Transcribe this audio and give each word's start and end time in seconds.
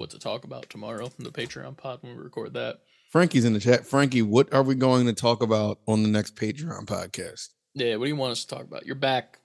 what 0.00 0.10
to 0.10 0.18
talk 0.18 0.44
about 0.44 0.68
tomorrow 0.70 1.10
in 1.18 1.24
the 1.24 1.30
Patreon 1.30 1.76
pod 1.76 1.98
when 2.02 2.16
we 2.16 2.22
record 2.22 2.54
that. 2.54 2.78
Frankie's 3.12 3.44
in 3.44 3.52
the 3.52 3.60
chat. 3.60 3.86
Frankie, 3.86 4.22
what 4.22 4.52
are 4.54 4.62
we 4.62 4.74
going 4.74 5.04
to 5.06 5.12
talk 5.12 5.42
about 5.42 5.78
on 5.86 6.02
the 6.02 6.08
next 6.08 6.36
Patreon 6.36 6.86
podcast? 6.86 7.48
Yeah, 7.74 7.96
what 7.96 8.06
do 8.06 8.08
you 8.08 8.16
want 8.16 8.32
us 8.32 8.44
to 8.46 8.54
talk 8.54 8.64
about? 8.64 8.86
You're 8.86 8.94
back. 8.94 9.38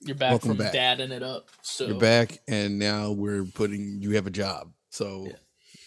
You're 0.00 0.16
back 0.16 0.30
Welcome 0.30 0.50
from 0.50 0.56
back. 0.56 0.72
dadding 0.72 1.12
it 1.12 1.22
up. 1.22 1.50
So 1.60 1.86
You're 1.86 1.98
back, 2.00 2.38
and 2.48 2.78
now 2.78 3.10
we're 3.12 3.44
putting 3.44 4.00
you 4.00 4.12
have 4.12 4.26
a 4.26 4.30
job. 4.30 4.72
So, 4.88 5.04
Yeah. 5.06 5.10
what 5.10 5.20
are 5.28 5.32
we 5.32 5.38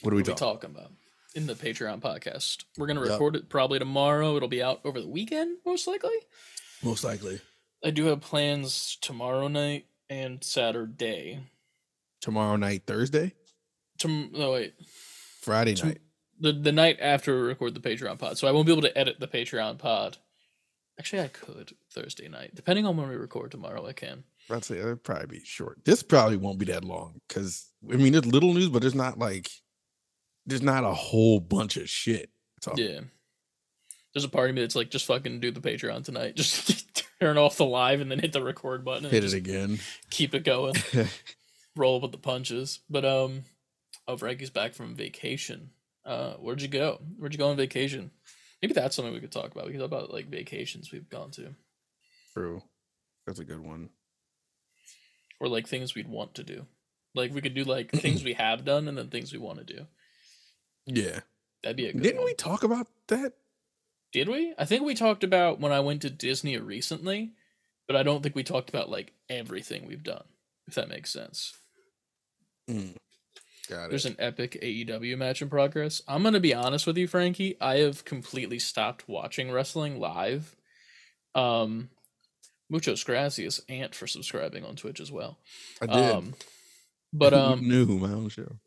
what 0.03 0.13
are 0.13 0.15
we 0.17 0.23
talking? 0.23 0.35
talking 0.35 0.69
about 0.69 0.91
in 1.33 1.47
the 1.47 1.55
Patreon 1.55 1.99
podcast? 1.99 2.65
We're 2.77 2.85
gonna 2.87 3.01
record 3.01 3.35
it 3.35 3.49
probably 3.49 3.79
tomorrow. 3.79 4.35
It'll 4.35 4.47
be 4.47 4.61
out 4.61 4.81
over 4.85 5.01
the 5.01 5.07
weekend, 5.07 5.57
most 5.65 5.87
likely. 5.87 6.13
Most 6.83 7.03
likely 7.03 7.41
I 7.83 7.89
do 7.89 8.05
have 8.05 8.21
plans 8.21 8.95
tomorrow 9.01 9.47
night 9.47 9.87
and 10.09 10.43
Saturday. 10.43 11.39
tomorrow 12.21 12.55
night, 12.55 12.83
Thursday, 12.85 13.33
Tom- 13.99 14.31
no 14.33 14.51
wait, 14.53 14.73
Friday 15.41 15.75
Tom- 15.75 15.89
night. 15.89 16.01
the 16.39 16.51
the 16.53 16.71
night 16.71 16.97
after 17.01 17.35
we 17.35 17.41
record 17.47 17.73
the 17.73 17.79
Patreon 17.79 18.17
pod, 18.19 18.37
so 18.37 18.47
I 18.47 18.51
won't 18.51 18.65
be 18.65 18.71
able 18.71 18.81
to 18.83 18.97
edit 18.97 19.19
the 19.19 19.27
Patreon 19.27 19.77
pod. 19.77 20.17
Actually, 20.99 21.23
I 21.23 21.27
could 21.29 21.73
Thursday 21.91 22.27
night, 22.27 22.51
depending 22.53 22.85
on 22.85 22.97
when 22.97 23.09
we 23.09 23.15
record 23.15 23.51
tomorrow. 23.51 23.85
I 23.87 23.93
can. 23.93 24.23
I'd 24.49 24.63
say 24.65 24.77
it'll 24.77 24.95
probably 24.97 25.39
be 25.39 25.45
short. 25.45 25.79
This 25.85 26.03
probably 26.03 26.37
won't 26.37 26.59
be 26.59 26.65
that 26.65 26.83
long 26.83 27.21
because 27.27 27.67
I 27.91 27.95
mean, 27.95 28.11
there's 28.13 28.25
little 28.25 28.53
news, 28.53 28.69
but 28.69 28.81
there's 28.81 28.93
not 28.95 29.17
like 29.17 29.49
there's 30.45 30.61
not 30.61 30.83
a 30.83 30.93
whole 30.93 31.39
bunch 31.39 31.77
of 31.77 31.89
shit. 31.89 32.29
So 32.61 32.73
Yeah. 32.75 33.01
There's 34.13 34.25
a 34.25 34.29
part 34.29 34.49
of 34.49 34.55
me 34.55 34.61
that's 34.61 34.75
like, 34.75 34.91
just 34.91 35.07
fucking 35.07 35.39
do 35.39 35.49
the 35.49 35.59
Patreon 35.59 36.03
tonight. 36.03 36.35
Just 36.37 37.01
turn 37.19 37.35
off 37.39 37.57
the 37.57 37.65
live 37.65 37.99
and 37.99 38.11
then 38.11 38.19
hit 38.19 38.31
the 38.31 38.43
record 38.43 38.85
button 38.85 39.05
and 39.05 39.11
hit 39.11 39.23
it 39.23 39.33
again. 39.33 39.79
keep 40.11 40.35
it 40.35 40.43
going. 40.43 40.75
Roll 41.75 41.99
with 41.99 42.11
the 42.11 42.19
punches. 42.19 42.81
But 42.91 43.05
um, 43.05 43.43
oh, 44.07 44.17
Frankie's 44.17 44.49
back 44.49 44.73
from 44.73 44.95
vacation. 44.95 45.71
Uh, 46.05 46.33
where'd 46.33 46.61
you 46.61 46.67
go? 46.67 46.99
Where'd 47.17 47.33
you 47.33 47.37
go 47.39 47.49
on 47.49 47.57
vacation? 47.57 48.11
Maybe 48.61 48.73
that's 48.73 48.95
something 48.95 49.13
we 49.13 49.19
could 49.19 49.31
talk 49.31 49.51
about. 49.51 49.65
We 49.65 49.71
could 49.73 49.79
talk 49.79 49.87
about 49.87 50.11
like 50.13 50.27
vacations 50.29 50.91
we've 50.91 51.09
gone 51.09 51.31
to, 51.31 51.53
True, 52.33 52.61
that's 53.25 53.39
a 53.39 53.43
good 53.45 53.59
one. 53.59 53.89
or 55.39 55.47
like 55.47 55.67
things 55.67 55.95
we'd 55.95 56.07
want 56.09 56.35
to 56.35 56.43
do. 56.43 56.65
Like 57.15 57.33
we 57.33 57.41
could 57.41 57.53
do 57.53 57.63
like 57.63 57.91
things 57.93 58.23
we 58.23 58.33
have 58.33 58.65
done 58.65 58.87
and 58.87 58.97
then 58.97 59.09
things 59.09 59.31
we 59.33 59.39
want 59.39 59.59
to 59.59 59.73
do. 59.73 59.85
Yeah, 60.85 61.19
That'd 61.61 61.77
be 61.77 61.87
a 61.87 61.93
good 61.93 62.01
didn't 62.03 62.17
one. 62.17 62.25
we 62.25 62.33
talk 62.33 62.63
about 62.63 62.87
that? 63.07 63.33
Did 64.11 64.29
we? 64.29 64.53
I 64.57 64.65
think 64.65 64.83
we 64.83 64.95
talked 64.95 65.23
about 65.23 65.59
when 65.59 65.71
I 65.71 65.79
went 65.79 66.01
to 66.03 66.09
Disney 66.09 66.57
recently, 66.57 67.31
but 67.87 67.95
I 67.95 68.03
don't 68.03 68.21
think 68.21 68.35
we 68.35 68.43
talked 68.43 68.69
about 68.69 68.89
like 68.89 69.13
everything 69.29 69.85
we've 69.87 70.03
done. 70.03 70.23
If 70.67 70.75
that 70.75 70.87
makes 70.89 71.11
sense. 71.11 71.57
Mm, 72.69 72.95
got 73.67 73.85
it. 73.85 73.89
There's 73.89 74.05
an 74.05 74.15
epic 74.19 74.59
AEW 74.61 75.17
match 75.17 75.41
in 75.41 75.49
progress. 75.49 76.01
I'm 76.07 76.23
gonna 76.23 76.39
be 76.39 76.53
honest 76.53 76.87
with 76.87 76.97
you, 76.97 77.07
Frankie. 77.07 77.57
I 77.61 77.77
have 77.77 78.05
completely 78.05 78.59
stopped 78.59 79.07
watching 79.07 79.51
wrestling 79.51 79.99
live. 79.99 80.55
Um, 81.35 81.89
muchos 82.69 83.03
gracias, 83.03 83.61
Ant, 83.69 83.95
for 83.95 84.07
subscribing 84.07 84.65
on 84.65 84.75
Twitch 84.75 84.99
as 84.99 85.11
well. 85.11 85.39
I 85.81 85.85
did. 85.87 85.95
Um, 85.95 86.33
but 87.11 87.33
um, 87.33 87.67
new 87.67 87.85
my 87.85 88.11
own 88.11 88.29
show. 88.29 88.57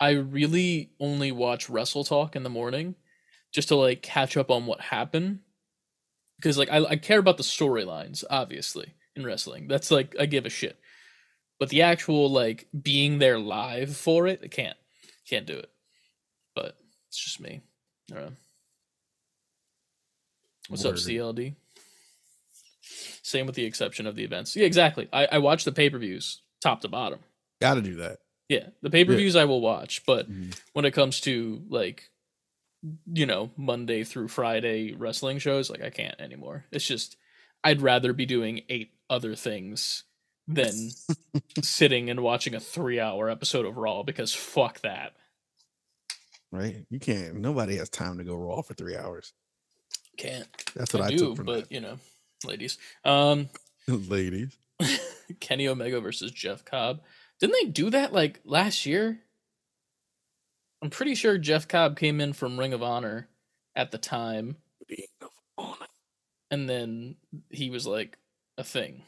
I 0.00 0.10
really 0.10 0.92
only 1.00 1.32
watch 1.32 1.68
Wrestle 1.68 2.04
Talk 2.04 2.36
in 2.36 2.44
the 2.44 2.50
morning 2.50 2.94
just 3.52 3.68
to 3.68 3.76
like 3.76 4.02
catch 4.02 4.36
up 4.36 4.50
on 4.50 4.66
what 4.66 4.80
happened. 4.80 5.40
Because 6.36 6.56
like 6.56 6.70
I, 6.70 6.84
I 6.84 6.96
care 6.96 7.18
about 7.18 7.36
the 7.36 7.42
storylines, 7.42 8.22
obviously, 8.30 8.94
in 9.16 9.24
wrestling. 9.24 9.66
That's 9.66 9.90
like 9.90 10.14
I 10.18 10.26
give 10.26 10.46
a 10.46 10.50
shit. 10.50 10.78
But 11.58 11.70
the 11.70 11.82
actual 11.82 12.30
like 12.30 12.68
being 12.80 13.18
there 13.18 13.38
live 13.38 13.96
for 13.96 14.26
it, 14.26 14.40
I 14.44 14.48
can't. 14.48 14.76
Can't 15.28 15.46
do 15.46 15.54
it. 15.58 15.70
But 16.54 16.76
it's 17.08 17.18
just 17.22 17.40
me. 17.40 17.60
I 18.10 18.14
don't 18.14 18.24
know. 18.26 18.32
What's 20.68 20.84
up, 20.84 20.94
CLD? 20.94 21.54
Same 23.22 23.46
with 23.46 23.54
the 23.54 23.64
exception 23.64 24.06
of 24.06 24.16
the 24.16 24.24
events. 24.24 24.54
Yeah, 24.56 24.66
exactly. 24.66 25.08
I, 25.12 25.26
I 25.32 25.38
watch 25.38 25.64
the 25.64 25.72
pay 25.72 25.90
per 25.90 25.98
views 25.98 26.40
top 26.62 26.80
to 26.82 26.88
bottom. 26.88 27.20
Got 27.60 27.74
to 27.74 27.82
do 27.82 27.96
that. 27.96 28.18
Yeah, 28.48 28.68
the 28.82 28.90
pay 28.90 29.04
per 29.04 29.14
views 29.14 29.36
I 29.36 29.44
will 29.44 29.60
watch, 29.60 30.04
but 30.06 30.30
Mhm. 30.30 30.58
when 30.72 30.84
it 30.84 30.92
comes 30.92 31.20
to 31.22 31.62
like, 31.68 32.10
you 33.12 33.26
know, 33.26 33.50
Monday 33.56 34.04
through 34.04 34.28
Friday 34.28 34.92
wrestling 34.94 35.38
shows, 35.38 35.68
like 35.68 35.82
I 35.82 35.90
can't 35.90 36.18
anymore. 36.20 36.64
It's 36.70 36.86
just 36.86 37.16
I'd 37.64 37.82
rather 37.82 38.12
be 38.12 38.24
doing 38.24 38.62
eight 38.68 38.92
other 39.10 39.34
things 39.34 40.04
than 40.48 40.90
sitting 41.62 42.10
and 42.10 42.20
watching 42.20 42.54
a 42.54 42.60
three 42.60 42.98
hour 42.98 43.28
episode 43.28 43.66
of 43.66 43.76
Raw 43.76 44.02
because 44.02 44.34
fuck 44.34 44.80
that. 44.80 45.14
Right? 46.50 46.86
You 46.90 46.98
can't. 46.98 47.36
Nobody 47.36 47.76
has 47.76 47.90
time 47.90 48.18
to 48.18 48.24
go 48.24 48.34
raw 48.34 48.62
for 48.62 48.72
three 48.72 48.96
hours. 48.96 49.34
Can't. 50.16 50.48
That's 50.74 50.94
what 50.94 51.02
I, 51.02 51.06
I, 51.06 51.10
do, 51.10 51.18
took 51.18 51.36
from 51.36 51.46
but 51.46 51.70
you 51.70 51.80
know, 51.80 51.98
ladies. 52.44 52.78
Um. 53.04 53.50
Ladies. 53.88 54.54
Kenny 55.40 55.66
Omega 55.66 56.00
versus 56.00 56.30
Jeff 56.30 56.64
Cobb. 56.64 57.00
Didn't 57.40 57.56
they 57.60 57.70
do 57.70 57.90
that 57.90 58.12
like 58.12 58.40
last 58.44 58.84
year? 58.84 59.20
I'm 60.82 60.90
pretty 60.90 61.14
sure 61.14 61.38
Jeff 61.38 61.66
Cobb 61.68 61.96
came 61.96 62.20
in 62.20 62.32
from 62.32 62.58
Ring 62.58 62.72
of 62.72 62.82
Honor 62.82 63.28
at 63.74 63.90
the 63.90 63.98
time, 63.98 64.56
Being 64.86 65.08
of 65.22 65.30
honor. 65.56 65.86
and 66.50 66.68
then 66.68 67.16
he 67.50 67.70
was 67.70 67.86
like 67.86 68.18
a 68.58 68.64
thing. 68.64 69.02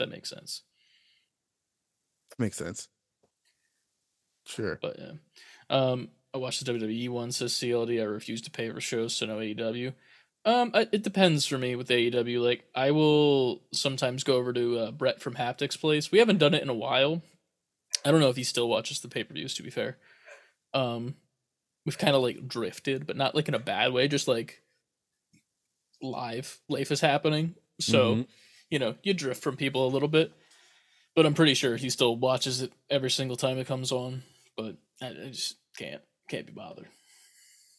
If 0.00 0.06
that 0.08 0.14
makes 0.14 0.30
sense. 0.30 0.62
Makes 2.38 2.56
sense. 2.56 2.88
Sure. 4.46 4.78
But 4.80 4.96
yeah. 4.98 5.12
Um, 5.68 6.08
I 6.32 6.38
watched 6.38 6.64
the 6.64 6.72
WWE 6.72 7.10
one, 7.10 7.32
says 7.32 7.52
CLD. 7.52 8.00
I 8.00 8.04
refuse 8.04 8.40
to 8.42 8.50
pay 8.50 8.70
for 8.70 8.80
shows, 8.80 9.14
so 9.14 9.26
no 9.26 9.38
AEW. 9.38 9.92
Um, 10.46 10.70
I- 10.72 10.88
it 10.90 11.02
depends 11.02 11.44
for 11.44 11.58
me 11.58 11.76
with 11.76 11.88
AEW. 11.90 12.40
Like, 12.42 12.64
I 12.74 12.92
will 12.92 13.62
sometimes 13.72 14.24
go 14.24 14.36
over 14.36 14.52
to 14.54 14.78
uh, 14.78 14.90
Brett 14.90 15.20
from 15.20 15.34
Haptics 15.34 15.78
Place. 15.78 16.10
We 16.10 16.18
haven't 16.18 16.38
done 16.38 16.54
it 16.54 16.62
in 16.62 16.70
a 16.70 16.74
while. 16.74 17.20
I 18.04 18.10
don't 18.10 18.20
know 18.20 18.30
if 18.30 18.36
he 18.36 18.44
still 18.44 18.68
watches 18.68 19.00
the 19.00 19.08
pay 19.08 19.24
per 19.24 19.34
views. 19.34 19.54
To 19.56 19.62
be 19.62 19.68
fair, 19.70 19.98
um, 20.72 21.14
we've 21.84 21.98
kind 21.98 22.16
of 22.16 22.22
like 22.22 22.48
drifted, 22.48 23.06
but 23.06 23.16
not 23.18 23.34
like 23.34 23.48
in 23.48 23.54
a 23.54 23.58
bad 23.58 23.92
way. 23.92 24.08
Just 24.08 24.26
like 24.28 24.62
live 26.00 26.58
life 26.70 26.90
is 26.90 27.02
happening, 27.02 27.56
so 27.78 28.14
Mhm. 28.14 28.26
You 28.70 28.78
know 28.78 28.94
you 29.02 29.14
drift 29.14 29.42
from 29.42 29.56
people 29.56 29.86
a 29.86 29.90
little 29.90 30.08
bit. 30.08 30.32
But 31.16 31.26
I'm 31.26 31.34
pretty 31.34 31.54
sure 31.54 31.76
he 31.76 31.90
still 31.90 32.16
watches 32.16 32.62
it 32.62 32.72
every 32.88 33.10
single 33.10 33.36
time 33.36 33.58
it 33.58 33.66
comes 33.66 33.90
on. 33.90 34.22
But 34.56 34.76
I, 35.02 35.08
I 35.08 35.30
just 35.32 35.56
can't 35.76 36.00
can't 36.28 36.46
be 36.46 36.52
bothered. 36.52 36.86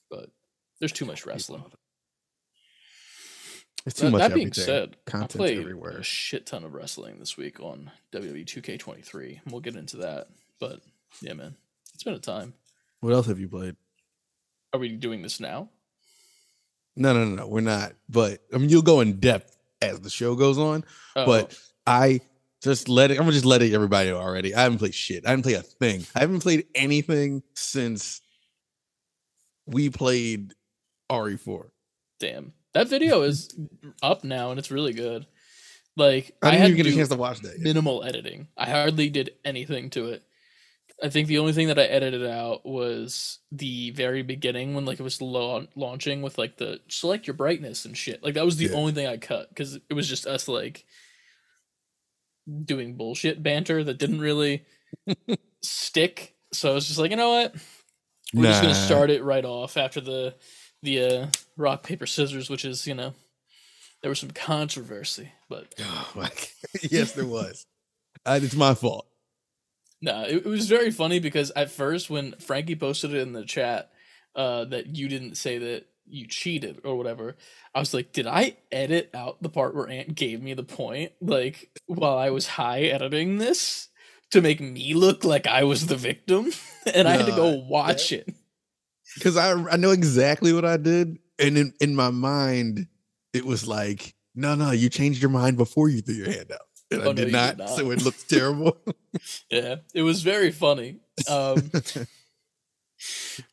But 0.09 0.29
there's 0.79 0.91
too 0.91 1.06
much 1.06 1.25
wrestling. 1.25 1.63
It's 3.85 3.96
too 3.96 4.06
That, 4.07 4.12
much. 4.12 4.19
that 4.19 4.34
being 4.35 4.47
everything. 4.47 4.63
said, 4.63 4.97
I 5.07 5.12
Content's 5.12 5.35
played 5.38 5.57
everywhere. 5.59 5.97
a 5.97 6.03
shit 6.03 6.46
ton 6.46 6.63
of 6.63 6.74
wrestling 6.74 7.18
this 7.19 7.35
week 7.38 7.59
on 7.59 7.90
WWE 8.13 8.46
2K23. 8.46 9.41
and 9.44 9.52
We'll 9.52 9.62
get 9.62 9.75
into 9.75 9.97
that. 9.97 10.28
But 10.59 10.81
yeah, 11.22 11.34
man, 11.34 11.56
it's 11.94 12.03
been 12.03 12.13
a 12.13 12.19
time. 12.19 12.53
What 13.00 13.13
else 13.13 13.25
have 13.28 13.40
you 13.40 13.47
played? 13.47 13.75
Are 14.73 14.79
we 14.79 14.90
doing 14.90 15.23
this 15.23 15.40
now? 15.40 15.69
No, 16.96 17.13
no, 17.13 17.23
no, 17.25 17.35
no. 17.38 17.47
We're 17.47 17.62
not. 17.62 17.94
But 18.08 18.41
I 18.53 18.58
mean, 18.58 18.70
you'll 18.70 18.82
go 18.84 18.99
in 19.02 19.20
depth 19.20 19.58
as 19.81 19.99
the 19.99 20.09
show 20.09 20.35
goes 20.35 20.57
on. 20.57 20.83
Oh, 21.16 21.25
But 21.25 21.57
I 21.87 22.22
just 22.63 22.87
let 22.89 23.11
it. 23.11 23.16
I'm 23.16 23.23
gonna 23.23 23.31
just 23.31 23.45
let 23.45 23.61
it 23.61 23.73
everybody 23.73 24.09
know 24.09 24.17
already. 24.17 24.53
I 24.53 24.61
haven't 24.61 24.78
played 24.79 24.93
shit. 24.93 25.25
I 25.25 25.29
haven't 25.31 25.43
played 25.43 25.57
a 25.57 25.61
thing. 25.63 26.05
I 26.16 26.19
haven't 26.19 26.41
played 26.41 26.66
anything 26.75 27.43
since 27.55 28.22
we 29.66 29.89
played 29.89 30.53
RE4. 31.11 31.69
damn, 32.19 32.53
that 32.73 32.87
video 32.87 33.22
is 33.23 33.53
up 34.01 34.23
now 34.23 34.51
and 34.51 34.59
it's 34.59 34.72
really 34.72 34.93
good. 34.93 35.25
Like 35.97 36.31
I 36.41 36.47
I, 36.47 36.51
didn't 36.51 36.61
had 36.61 36.69
even 36.72 36.84
get 36.85 36.93
a 36.93 36.95
chance 36.95 37.09
to 37.09 37.16
watch 37.16 37.39
that. 37.41 37.53
Yet. 37.57 37.61
minimal 37.61 38.03
editing. 38.03 38.47
I 38.57 38.69
hardly 38.69 39.09
did 39.09 39.31
anything 39.43 39.89
to 39.91 40.07
it. 40.09 40.23
I 41.03 41.09
think 41.09 41.27
the 41.27 41.39
only 41.39 41.53
thing 41.53 41.67
that 41.67 41.79
I 41.79 41.83
edited 41.83 42.25
out 42.27 42.65
was 42.65 43.39
the 43.51 43.89
very 43.91 44.21
beginning 44.21 44.75
when 44.75 44.85
like 44.85 44.99
it 44.99 45.03
was 45.03 45.21
la- 45.21 45.63
launching 45.75 46.21
with 46.21 46.37
like 46.37 46.57
the 46.57 46.79
select 46.89 47.25
your 47.25 47.33
brightness 47.33 47.85
and 47.85 47.97
shit. 47.97 48.23
Like 48.23 48.35
that 48.35 48.45
was 48.45 48.57
the 48.57 48.65
Yeah. 48.65 48.75
only 48.75 48.91
thing 48.91 49.07
I 49.07 49.17
cut 49.17 49.49
because 49.49 49.75
it 49.75 49.93
was 49.93 50.07
just 50.07 50.27
us 50.27 50.47
like 50.47 50.85
doing 52.65 52.95
bullshit 52.95 53.41
banter 53.41 53.83
that 53.83 53.97
didn't 53.97 54.19
really 54.21 54.63
stick. 55.63 56.35
So 56.53 56.71
I 56.71 56.73
was 56.75 56.87
just 56.87 56.99
like, 56.99 57.11
you 57.11 57.17
know 57.17 57.29
what? 57.31 57.55
We're 58.33 58.45
just 58.45 58.61
gonna 58.61 58.75
start 58.75 59.09
it 59.09 59.23
right 59.23 59.43
off 59.43 59.77
after 59.77 60.01
the 60.01 60.35
the 60.83 61.03
uh, 61.03 61.27
rock 61.57 61.83
paper 61.83 62.05
scissors, 62.05 62.49
which 62.49 62.63
is 62.63 62.87
you 62.87 62.93
know 62.93 63.13
there 64.01 64.09
was 64.09 64.19
some 64.19 64.31
controversy, 64.31 65.31
but 65.49 65.73
Oh 65.79 66.11
my 66.15 66.29
God. 66.29 66.47
yes, 66.91 67.11
there 67.13 67.25
was. 67.25 67.65
Uh, 68.25 68.39
it's 68.41 68.55
my 68.55 68.73
fault. 68.73 69.07
No, 70.01 70.23
it, 70.23 70.37
it 70.37 70.45
was 70.45 70.67
very 70.67 70.91
funny 70.91 71.19
because 71.19 71.51
at 71.55 71.71
first 71.71 72.09
when 72.09 72.33
Frankie 72.39 72.75
posted 72.75 73.13
it 73.13 73.19
in 73.21 73.33
the 73.33 73.45
chat 73.45 73.91
uh, 74.35 74.65
that 74.65 74.95
you 74.95 75.07
didn't 75.07 75.35
say 75.35 75.57
that 75.59 75.85
you 76.07 76.25
cheated 76.27 76.81
or 76.83 76.97
whatever, 76.97 77.37
I 77.75 77.79
was 77.79 77.93
like, 77.93 78.11
did 78.11 78.27
I 78.27 78.57
edit 78.71 79.11
out 79.13 79.41
the 79.41 79.49
part 79.49 79.75
where 79.75 79.87
Ant 79.87 80.15
gave 80.15 80.41
me 80.41 80.53
the 80.53 80.63
point 80.63 81.11
like 81.21 81.69
while 81.85 82.17
I 82.17 82.31
was 82.31 82.47
high 82.47 82.81
editing 82.81 83.37
this? 83.37 83.87
to 84.31 84.41
make 84.41 84.61
me 84.61 84.93
look 84.93 85.25
like 85.25 85.45
I 85.45 85.65
was 85.65 85.87
the 85.87 85.97
victim, 85.97 86.53
and 86.93 87.05
I 87.05 87.17
had 87.17 87.25
to 87.25 87.33
go 87.33 87.51
No, 87.51 87.65
watch 87.67 88.13
it. 88.13 88.33
because 89.15 89.35
I 89.35 89.51
I 89.51 89.75
know 89.75 89.91
exactly 89.91 90.53
what 90.53 90.63
I 90.63 90.77
did, 90.77 91.19
and 91.37 91.57
in 91.57 91.73
in 91.81 91.95
my 91.95 92.11
mind, 92.11 92.87
it 93.33 93.45
was 93.45 93.67
like, 93.67 94.15
no, 94.33 94.55
no, 94.55 94.71
you 94.71 94.89
changed 94.89 95.21
your 95.21 95.31
mind 95.31 95.57
before 95.57 95.89
you 95.89 95.99
threw 96.01 96.15
your 96.15 96.31
hand 96.31 96.49
out, 96.53 96.61
and 96.91 97.02
Oh, 97.02 97.03
I 97.03 97.05
no, 97.08 97.14
did, 97.14 97.28
you 97.28 97.32
not, 97.32 97.70
so 97.70 97.91
it 97.91 98.03
looks 98.03 98.23
terrible. 98.23 98.78
Yeah, 99.49 99.78
it 99.93 100.03
was 100.03 100.22
very 100.23 100.52
funny. 100.52 100.99
Um, 101.29 101.70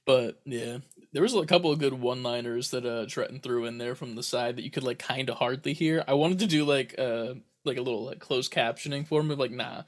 but 0.07 0.41
yeah, 0.45 0.79
there 1.13 1.23
was 1.23 1.35
a 1.35 1.47
couple 1.47 1.73
of 1.73 1.79
good 1.81 1.95
one-liners 1.95 2.71
that 2.71 2.87
uh 2.87 3.07
Trenton 3.07 3.41
threw 3.41 3.65
in 3.65 3.79
there 3.79 3.95
from 3.95 4.15
the 4.15 4.23
side 4.23 4.57
that 4.57 4.63
you 4.63 4.71
could 4.71 4.85
like 4.85 4.99
kind 4.99 5.29
of 5.29 5.37
hardly 5.37 5.73
hear. 5.73 6.05
I 6.07 6.15
wanted 6.15 6.39
to 6.41 6.47
do 6.47 6.65
like 6.65 6.95
uh 6.99 7.35
like 7.65 7.77
a 7.77 7.83
little 7.83 8.05
like 8.05 8.21
closed 8.21 8.53
captioning 8.53 9.07
for 9.07 9.21
him, 9.21 9.29
like 9.31 9.51
nah, 9.51 9.83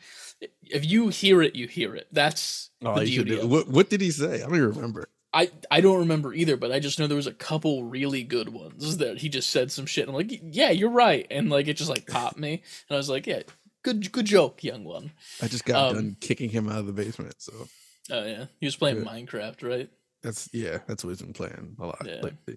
if 0.63 0.85
you 0.85 1.09
hear 1.09 1.41
it, 1.43 1.55
you 1.55 1.69
hear 1.69 1.95
it. 1.95 2.09
That's 2.13 2.71
oh, 2.85 2.97
the 2.97 3.09
you 3.09 3.25
beauty 3.25 3.47
What 3.47 3.69
what 3.69 3.91
did 3.91 4.01
he 4.01 4.11
say? 4.11 4.43
I 4.43 4.47
don't 4.47 4.57
even 4.57 4.71
remember. 4.71 5.09
I 5.33 5.51
I 5.71 5.81
don't 5.81 6.01
remember 6.01 6.35
either, 6.35 6.57
but 6.57 6.73
I 6.73 6.81
just 6.81 6.99
know 6.99 7.07
there 7.07 7.17
was 7.17 7.27
a 7.29 7.33
couple 7.33 7.85
really 7.85 8.23
good 8.25 8.49
ones 8.49 8.97
that 8.99 9.19
he 9.19 9.29
just 9.29 9.51
said 9.51 9.71
some 9.71 9.87
shit. 9.87 10.09
I'm 10.09 10.15
like, 10.15 10.31
yeah, 10.43 10.71
you're 10.71 10.91
right, 10.91 11.27
and 11.31 11.49
like 11.51 11.69
it 11.69 11.75
just 11.77 11.91
like 11.91 12.07
popped 12.07 12.39
me, 12.39 12.53
and 12.55 12.95
I 12.95 12.97
was 12.97 13.09
like, 13.09 13.27
yeah, 13.27 13.43
good 13.85 14.11
good 14.13 14.27
joke, 14.27 14.65
young 14.65 14.83
one. 14.85 15.13
I 15.41 15.47
just 15.49 15.65
got 15.65 15.91
Um, 15.91 15.95
done 15.95 16.17
kicking 16.21 16.51
him 16.51 16.69
out 16.69 16.79
of 16.79 16.87
the 16.87 16.93
basement, 16.93 17.37
so 17.39 17.69
Oh 18.11 18.25
yeah, 18.27 18.47
he 18.59 18.67
was 18.67 18.75
playing. 18.77 19.05
Minecraft, 19.05 19.63
right? 19.63 19.89
that's 20.23 20.49
yeah, 20.53 20.79
that's 20.87 21.05
what 21.05 21.11
he's 21.11 21.23
been 21.23 21.33
playing 21.33 21.77
a 21.79 21.87
lot 21.87 22.03
Yeah. 22.05 22.21
lately. 22.23 22.57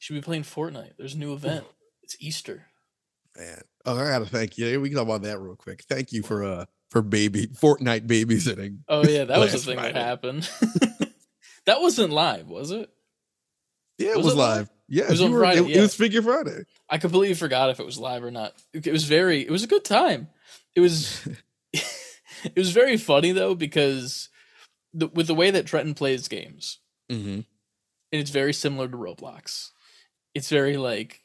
Should 0.00 0.14
be 0.14 0.20
playing 0.20 0.42
Fortnite. 0.44 0.92
There's 0.98 1.14
a 1.14 1.18
new 1.18 1.32
event. 1.32 1.64
It's 2.02 2.16
Easter. 2.20 2.66
Man, 3.36 3.60
oh, 3.86 3.96
I 3.98 4.08
gotta 4.10 4.26
thank 4.26 4.56
you. 4.58 4.80
We 4.80 4.88
can 4.90 4.96
talk 4.98 5.06
about 5.06 5.22
that 5.22 5.38
real 5.40 5.56
quick. 5.56 5.82
Thank 5.88 6.12
you 6.12 6.22
for 6.22 6.44
uh 6.44 6.66
for 6.90 7.02
baby 7.02 7.46
Fortnite 7.48 8.06
babysitting. 8.06 8.78
Oh 8.88 9.06
yeah, 9.06 9.24
that 9.24 9.38
was 9.38 9.52
the 9.52 9.58
thing 9.58 9.76
that 9.76 9.94
happened. 9.96 10.48
that 11.68 11.80
wasn't 11.80 12.12
live, 12.12 12.48
was 12.48 12.70
it? 12.72 12.90
Yeah, 13.98 14.10
it 14.10 14.16
Was 14.16 14.26
was, 14.26 14.34
it 14.34 14.38
live? 14.38 14.56
live. 14.58 14.70
Yeah, 14.88 15.04
It 15.04 15.10
was 15.10 15.22
on 15.22 15.32
were- 15.32 15.38
Friday, 15.40 15.60
It, 15.60 15.68
yeah. 15.68 15.78
it 15.78 15.80
was 15.82 15.94
Figure 15.94 16.22
Friday. 16.22 16.62
I 16.88 16.98
completely 16.98 17.34
forgot 17.34 17.70
if 17.70 17.78
it 17.80 17.86
was 17.86 17.98
live 17.98 18.24
or 18.24 18.30
not. 18.30 18.54
It 18.72 18.90
was 18.92 19.04
very. 19.04 19.42
It 19.42 19.50
was 19.50 19.62
a 19.62 19.66
good 19.68 19.84
time. 19.84 20.28
It 20.74 20.80
was. 20.80 21.26
it 21.72 22.56
was 22.56 22.70
very 22.70 22.96
funny 22.96 23.32
though 23.32 23.54
because 23.54 24.28
the, 24.94 25.08
with 25.08 25.26
the 25.26 25.34
way 25.34 25.50
that 25.50 25.66
Trenton 25.66 25.94
plays 25.94 26.28
games, 26.28 26.78
Mm-hmm. 27.10 27.28
and 27.40 27.44
it's 28.12 28.30
very 28.30 28.52
similar 28.52 28.88
to 28.88 28.96
Roblox. 28.96 29.70
It's 30.34 30.48
very 30.50 30.76
like 30.76 31.22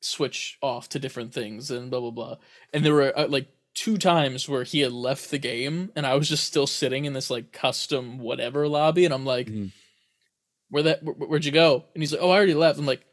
switch 0.00 0.58
off 0.62 0.88
to 0.90 0.98
different 1.00 1.32
things 1.34 1.70
and 1.72 1.90
blah 1.90 2.00
blah 2.00 2.10
blah. 2.10 2.36
And 2.72 2.84
there 2.84 2.94
were 2.94 3.12
uh, 3.18 3.26
like 3.28 3.48
two 3.78 3.96
times 3.96 4.48
where 4.48 4.64
he 4.64 4.80
had 4.80 4.92
left 4.92 5.30
the 5.30 5.38
game, 5.38 5.90
and 5.96 6.06
I 6.06 6.14
was 6.14 6.28
just 6.28 6.44
still 6.44 6.66
sitting 6.66 7.04
in 7.04 7.12
this 7.12 7.30
like 7.30 7.52
custom 7.52 8.18
whatever 8.18 8.66
lobby, 8.68 9.04
and 9.04 9.14
I'm 9.14 9.24
like, 9.26 9.46
Mhm. 9.48 9.72
"Where 10.70 10.82
that? 10.84 11.02
Where, 11.02 11.14
where'd 11.14 11.44
you 11.44 11.52
go?" 11.52 11.84
And 11.94 12.02
he's 12.02 12.12
like, 12.12 12.20
"Oh, 12.22 12.30
I 12.30 12.36
already 12.36 12.54
left." 12.54 12.78
I'm 12.78 12.86
like, 12.86 13.04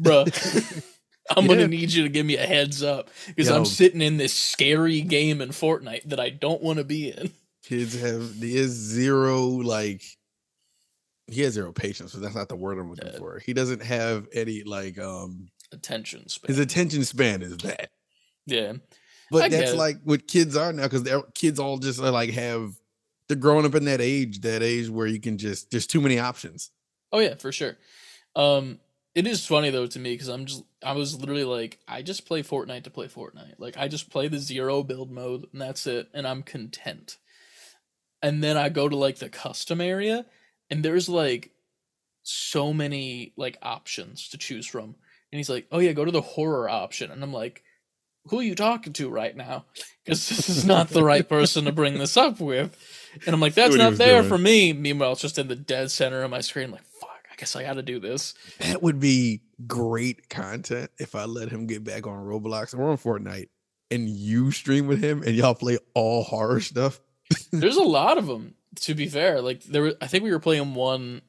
"Bruh." 0.00 0.24
I'm 1.34 1.44
Yeah. 1.46 1.54
gonna 1.54 1.68
need 1.68 1.90
you 1.90 2.02
to 2.02 2.10
give 2.10 2.26
me 2.26 2.36
a 2.36 2.44
heads 2.46 2.82
up 2.82 3.08
because 3.28 3.48
I'm 3.48 3.64
sitting 3.64 4.02
in 4.02 4.18
this 4.18 4.34
scary 4.34 5.00
game 5.00 5.40
in 5.40 5.48
Fortnite 5.50 6.10
that 6.10 6.20
I 6.20 6.28
don't 6.28 6.62
want 6.62 6.78
to 6.78 6.84
be 6.84 7.08
in. 7.10 7.32
Kids 7.64 7.98
have 7.98 8.34
he 8.34 8.56
has 8.58 8.70
zero 8.72 9.40
like 9.46 10.02
he 11.26 11.40
has 11.40 11.54
zero 11.54 11.72
patience, 11.72 12.12
but 12.12 12.20
that's 12.20 12.34
not 12.34 12.50
the 12.50 12.56
word 12.56 12.78
I'm 12.78 12.90
looking 12.90 13.10
Yeah. 13.10 13.18
for. 13.18 13.38
He 13.38 13.54
doesn't 13.54 13.82
have 13.82 14.26
any 14.34 14.64
like 14.64 14.98
um 14.98 15.48
Attention 15.72 16.28
span. 16.28 16.48
his 16.48 16.58
attention 16.58 17.04
span 17.06 17.40
is 17.40 17.56
that. 17.58 17.90
yeah. 18.46 18.74
But 19.34 19.44
I 19.44 19.48
that's 19.48 19.74
like 19.74 20.00
what 20.04 20.28
kids 20.28 20.56
are 20.56 20.72
now 20.72 20.88
because 20.88 21.08
kids 21.34 21.58
all 21.58 21.78
just 21.78 21.98
like 21.98 22.30
have 22.30 22.74
they're 23.28 23.36
growing 23.36 23.66
up 23.66 23.74
in 23.74 23.84
that 23.86 24.00
age, 24.00 24.40
that 24.42 24.62
age 24.62 24.88
where 24.88 25.06
you 25.06 25.20
can 25.20 25.38
just 25.38 25.70
there's 25.70 25.86
too 25.86 26.00
many 26.00 26.18
options. 26.18 26.70
Oh 27.12 27.18
yeah, 27.18 27.34
for 27.34 27.52
sure. 27.52 27.76
Um, 28.36 28.78
it 29.14 29.26
is 29.26 29.44
funny 29.44 29.70
though 29.70 29.86
to 29.86 29.98
me 29.98 30.12
because 30.12 30.28
I'm 30.28 30.46
just 30.46 30.62
I 30.82 30.92
was 30.92 31.18
literally 31.18 31.44
like 31.44 31.80
I 31.88 32.02
just 32.02 32.26
play 32.26 32.42
Fortnite 32.42 32.84
to 32.84 32.90
play 32.90 33.08
Fortnite. 33.08 33.56
Like 33.58 33.76
I 33.76 33.88
just 33.88 34.08
play 34.08 34.28
the 34.28 34.38
zero 34.38 34.82
build 34.82 35.10
mode 35.10 35.48
and 35.52 35.60
that's 35.60 35.86
it, 35.86 36.08
and 36.14 36.26
I'm 36.26 36.42
content. 36.42 37.16
And 38.22 38.42
then 38.42 38.56
I 38.56 38.68
go 38.68 38.88
to 38.88 38.96
like 38.96 39.18
the 39.18 39.28
custom 39.28 39.80
area, 39.80 40.26
and 40.70 40.84
there's 40.84 41.08
like 41.08 41.50
so 42.22 42.72
many 42.72 43.32
like 43.36 43.58
options 43.62 44.28
to 44.30 44.38
choose 44.38 44.66
from. 44.66 44.84
And 45.32 45.38
he's 45.38 45.50
like, 45.50 45.66
"Oh 45.72 45.80
yeah, 45.80 45.92
go 45.92 46.04
to 46.04 46.12
the 46.12 46.20
horror 46.20 46.68
option," 46.68 47.10
and 47.10 47.20
I'm 47.20 47.32
like. 47.32 47.63
Who 48.28 48.40
are 48.40 48.42
you 48.42 48.54
talking 48.54 48.92
to 48.94 49.10
right 49.10 49.36
now? 49.36 49.66
Because 50.04 50.28
this 50.28 50.48
is 50.48 50.64
not 50.64 50.88
the 50.88 51.04
right 51.04 51.28
person 51.28 51.66
to 51.66 51.72
bring 51.72 51.98
this 51.98 52.16
up 52.16 52.40
with. 52.40 52.76
And 53.26 53.34
I'm 53.34 53.40
like, 53.40 53.54
that's 53.54 53.76
not 53.76 53.96
there 53.96 54.20
doing. 54.20 54.28
for 54.28 54.38
me. 54.38 54.72
Meanwhile, 54.72 55.12
it's 55.12 55.20
just 55.20 55.38
in 55.38 55.48
the 55.48 55.56
dead 55.56 55.90
center 55.90 56.22
of 56.22 56.30
my 56.30 56.40
screen. 56.40 56.66
I'm 56.66 56.72
like, 56.72 56.84
fuck, 57.00 57.24
I 57.30 57.36
guess 57.36 57.54
I 57.54 57.62
got 57.62 57.74
to 57.74 57.82
do 57.82 58.00
this. 58.00 58.34
That 58.60 58.82
would 58.82 58.98
be 58.98 59.42
great 59.66 60.28
content 60.28 60.90
if 60.98 61.14
I 61.14 61.24
let 61.24 61.50
him 61.50 61.66
get 61.66 61.84
back 61.84 62.06
on 62.06 62.24
Roblox 62.24 62.76
or 62.76 62.90
on 62.90 62.96
Fortnite 62.96 63.48
and 63.90 64.08
you 64.08 64.50
stream 64.50 64.86
with 64.86 65.02
him 65.02 65.22
and 65.22 65.34
y'all 65.34 65.54
play 65.54 65.78
all 65.94 66.24
horror 66.24 66.60
stuff. 66.60 67.00
There's 67.52 67.76
a 67.76 67.82
lot 67.82 68.18
of 68.18 68.26
them. 68.26 68.54
To 68.80 68.94
be 68.94 69.06
fair, 69.06 69.40
like 69.40 69.62
there, 69.62 69.82
were, 69.82 69.94
I 70.00 70.08
think 70.08 70.24
we 70.24 70.32
were 70.32 70.40
playing 70.40 70.74
one 70.74 71.22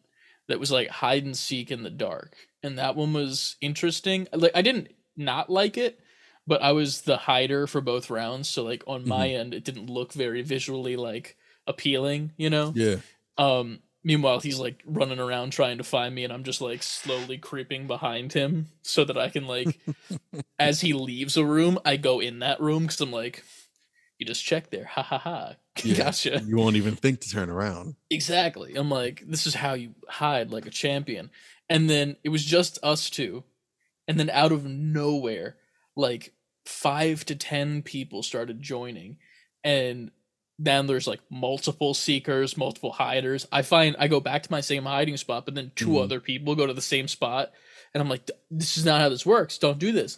that 0.47 0.59
was 0.59 0.71
like 0.71 0.89
hide 0.89 1.25
and 1.25 1.37
seek 1.37 1.69
in 1.69 1.83
the 1.83 1.91
dark, 1.91 2.35
and 2.63 2.79
that 2.79 2.95
one 2.95 3.13
was 3.13 3.55
interesting. 3.61 4.27
Like 4.33 4.53
I 4.55 4.63
didn't 4.63 4.87
not 5.15 5.47
like 5.47 5.77
it, 5.77 5.99
but 6.47 6.61
I 6.61 6.71
was 6.71 7.01
the 7.01 7.17
hider 7.17 7.67
for 7.67 7.81
both 7.81 8.09
rounds. 8.09 8.49
So 8.49 8.63
like 8.63 8.83
on 8.87 9.07
my 9.07 9.29
end, 9.29 9.53
it 9.53 9.63
didn't 9.63 9.89
look 9.89 10.13
very 10.13 10.41
visually 10.41 10.95
like 10.95 11.37
appealing. 11.67 12.31
You 12.37 12.49
know. 12.49 12.73
Yeah. 12.75 12.97
Um. 13.37 13.79
Meanwhile, 14.07 14.41
he's 14.41 14.59
like 14.59 14.83
running 14.85 15.17
around 15.19 15.49
trying 15.49 15.79
to 15.79 15.83
find 15.83 16.13
me, 16.13 16.23
and 16.23 16.31
I'm 16.31 16.43
just 16.43 16.61
like 16.61 16.83
slowly 16.83 17.39
creeping 17.39 17.87
behind 17.87 18.33
him 18.33 18.67
so 18.83 19.03
that 19.03 19.17
I 19.17 19.29
can 19.29 19.47
like, 19.47 19.79
as 20.59 20.79
he 20.79 20.93
leaves 20.93 21.37
a 21.37 21.43
room, 21.43 21.79
I 21.83 21.97
go 21.97 22.19
in 22.19 22.37
that 22.39 22.61
room 22.61 22.83
because 22.83 23.01
I'm 23.01 23.11
like, 23.11 23.43
you 24.19 24.25
just 24.27 24.45
check 24.45 24.69
there, 24.69 24.85
ha 24.85 25.01
ha 25.01 25.17
ha, 25.17 25.55
Yeah. 25.83 25.95
gotcha. 25.97 26.39
You 26.45 26.55
won't 26.55 26.75
even 26.75 26.95
think 26.95 27.21
to 27.21 27.31
turn 27.31 27.49
around. 27.49 27.95
Exactly. 28.11 28.75
I'm 28.75 28.91
like, 28.91 29.23
this 29.25 29.47
is 29.47 29.55
how 29.55 29.73
you 29.73 29.95
hide 30.07 30.51
like 30.51 30.67
a 30.67 30.69
champion. 30.69 31.31
And 31.67 31.89
then 31.89 32.15
it 32.23 32.29
was 32.29 32.45
just 32.45 32.77
us 32.83 33.09
two, 33.09 33.43
and 34.07 34.19
then 34.19 34.29
out 34.29 34.51
of 34.51 34.65
nowhere, 34.65 35.55
like 35.95 36.31
five 36.65 37.25
to 37.25 37.35
ten 37.35 37.81
people 37.81 38.23
started 38.23 38.61
joining, 38.61 39.17
and 39.63 40.11
then 40.57 40.87
there's 40.87 41.07
like 41.07 41.19
multiple 41.29 41.93
seekers, 41.93 42.55
multiple 42.57 42.91
hiders. 42.93 43.45
I 43.51 43.61
find 43.61 43.95
I 43.99 44.07
go 44.07 44.19
back 44.19 44.43
to 44.43 44.51
my 44.51 44.61
same 44.61 44.85
hiding 44.85 45.17
spot, 45.17 45.45
but 45.45 45.53
then 45.55 45.71
2 45.75 45.89
Mhm. 45.89 46.03
other 46.03 46.19
people 46.21 46.55
go 46.55 46.65
to 46.65 46.73
the 46.73 46.81
same 46.81 47.07
spot, 47.07 47.51
and 47.93 48.01
I'm 48.01 48.09
like, 48.09 48.29
this 48.49 48.77
is 48.77 48.85
not 48.85 49.01
how 49.01 49.09
this 49.09 49.25
works. 49.25 49.57
Don't 49.57 49.79
do 49.79 49.91
this. 49.91 50.17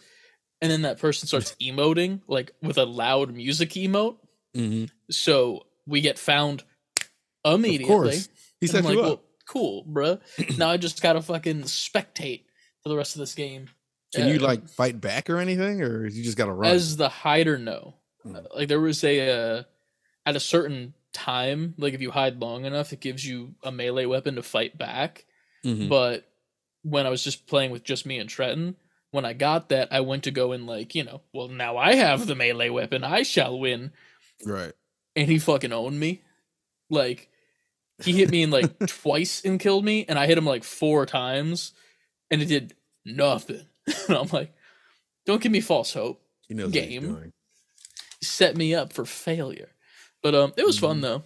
And 0.62 0.72
then 0.72 0.84
that 0.84 1.00
person 1.00 1.28
starts 1.28 1.56
emoting 1.62 2.22
like 2.28 2.52
with 2.62 2.78
a 2.78 2.86
loud 2.86 3.34
music 3.34 3.70
emote. 3.72 4.18
Mm-hmm. 4.56 4.86
So 5.12 5.66
we 5.88 6.02
get 6.02 6.18
found 6.20 6.64
immediately. 7.46 7.84
Of 7.84 7.88
course. 7.88 8.30
He 8.60 8.66
And 8.66 8.70
set 8.72 8.78
I'm 8.80 8.86
like, 8.86 8.98
well, 8.98 9.22
cool, 9.48 9.86
bruh. 9.86 10.20
now 10.58 10.70
I 10.70 10.78
just 10.78 11.02
gotta 11.02 11.22
fucking 11.22 11.64
spectate 11.64 12.44
for 12.84 12.90
the 12.90 12.96
rest 12.98 13.16
of 13.16 13.20
this 13.20 13.34
game. 13.36 13.70
Can 14.18 14.28
you 14.30 14.40
Uh, 14.40 14.48
like 14.48 14.68
fight 14.70 15.00
back 15.02 15.30
or 15.30 15.38
anything, 15.38 15.82
or 15.82 16.06
you 16.08 16.24
just 16.24 16.38
gotta 16.38 16.52
run? 16.54 16.72
as 16.72 16.98
the 16.98 17.10
hider? 17.10 17.58
No, 17.58 17.96
Hmm. 18.24 18.38
like 18.56 18.68
there 18.68 18.80
was 18.82 19.04
a 19.04 19.30
uh, 19.60 19.64
at 20.26 20.36
a 20.36 20.40
certain 20.40 20.94
time, 21.14 21.74
like 21.78 21.94
if 21.94 22.02
you 22.02 22.12
hide 22.12 22.40
long 22.42 22.66
enough, 22.66 22.92
it 22.94 23.00
gives 23.00 23.26
you 23.26 23.56
a 23.64 23.72
melee 23.72 24.06
weapon 24.06 24.36
to 24.36 24.44
fight 24.44 24.78
back. 24.78 25.26
Mhm. 25.66 25.88
But 25.90 26.28
when 26.84 27.06
I 27.06 27.10
was 27.10 27.24
just 27.24 27.48
playing 27.48 27.72
with 27.72 27.84
just 27.84 28.06
me 28.06 28.18
and 28.20 28.30
Trenton, 28.30 28.76
when 29.12 29.26
I 29.26 29.34
got 29.34 29.70
that, 29.70 29.88
I 29.92 30.02
went 30.02 30.24
to 30.26 30.32
go 30.32 30.52
and 30.52 30.68
like 30.68 30.94
you 30.96 31.04
know, 31.04 31.22
well 31.34 31.48
now 31.48 31.78
I 31.78 31.96
have 31.96 32.28
the 32.28 32.36
melee 32.36 32.70
weapon, 32.70 33.04
I 33.04 33.24
shall 33.24 33.58
win. 33.60 33.92
Right. 34.46 34.74
and 35.16 35.30
he 35.32 35.40
fucking 35.40 35.74
owned 35.74 36.00
me. 36.00 36.22
Like 36.90 37.30
he 38.04 38.14
hit 38.14 38.30
me 38.30 38.44
in 38.44 38.52
like 38.52 38.78
twice 38.88 39.44
and 39.44 39.60
killed 39.60 39.84
me, 39.86 40.06
and 40.08 40.20
I 40.20 40.28
hit 40.28 40.38
him 40.38 40.46
like 40.46 40.64
four 40.64 41.06
times, 41.08 41.74
and 42.30 42.42
it 42.42 42.46
did 42.46 42.76
nothing. 43.06 43.67
And 44.08 44.18
I'm 44.18 44.28
like, 44.32 44.54
don't 45.26 45.42
give 45.42 45.52
me 45.52 45.62
false 45.62 45.94
hope. 45.94 46.22
He 46.48 46.54
knows 46.54 46.72
Game. 46.72 47.34
Set 48.22 48.56
me 48.58 48.74
up 48.74 48.94
for 48.94 49.06
failure. 49.06 49.70
But 50.24 50.36
um, 50.36 50.54
it 50.58 50.66
was 50.66 50.80
fun 50.80 50.98
Mhm. 51.00 51.02
though. 51.02 51.24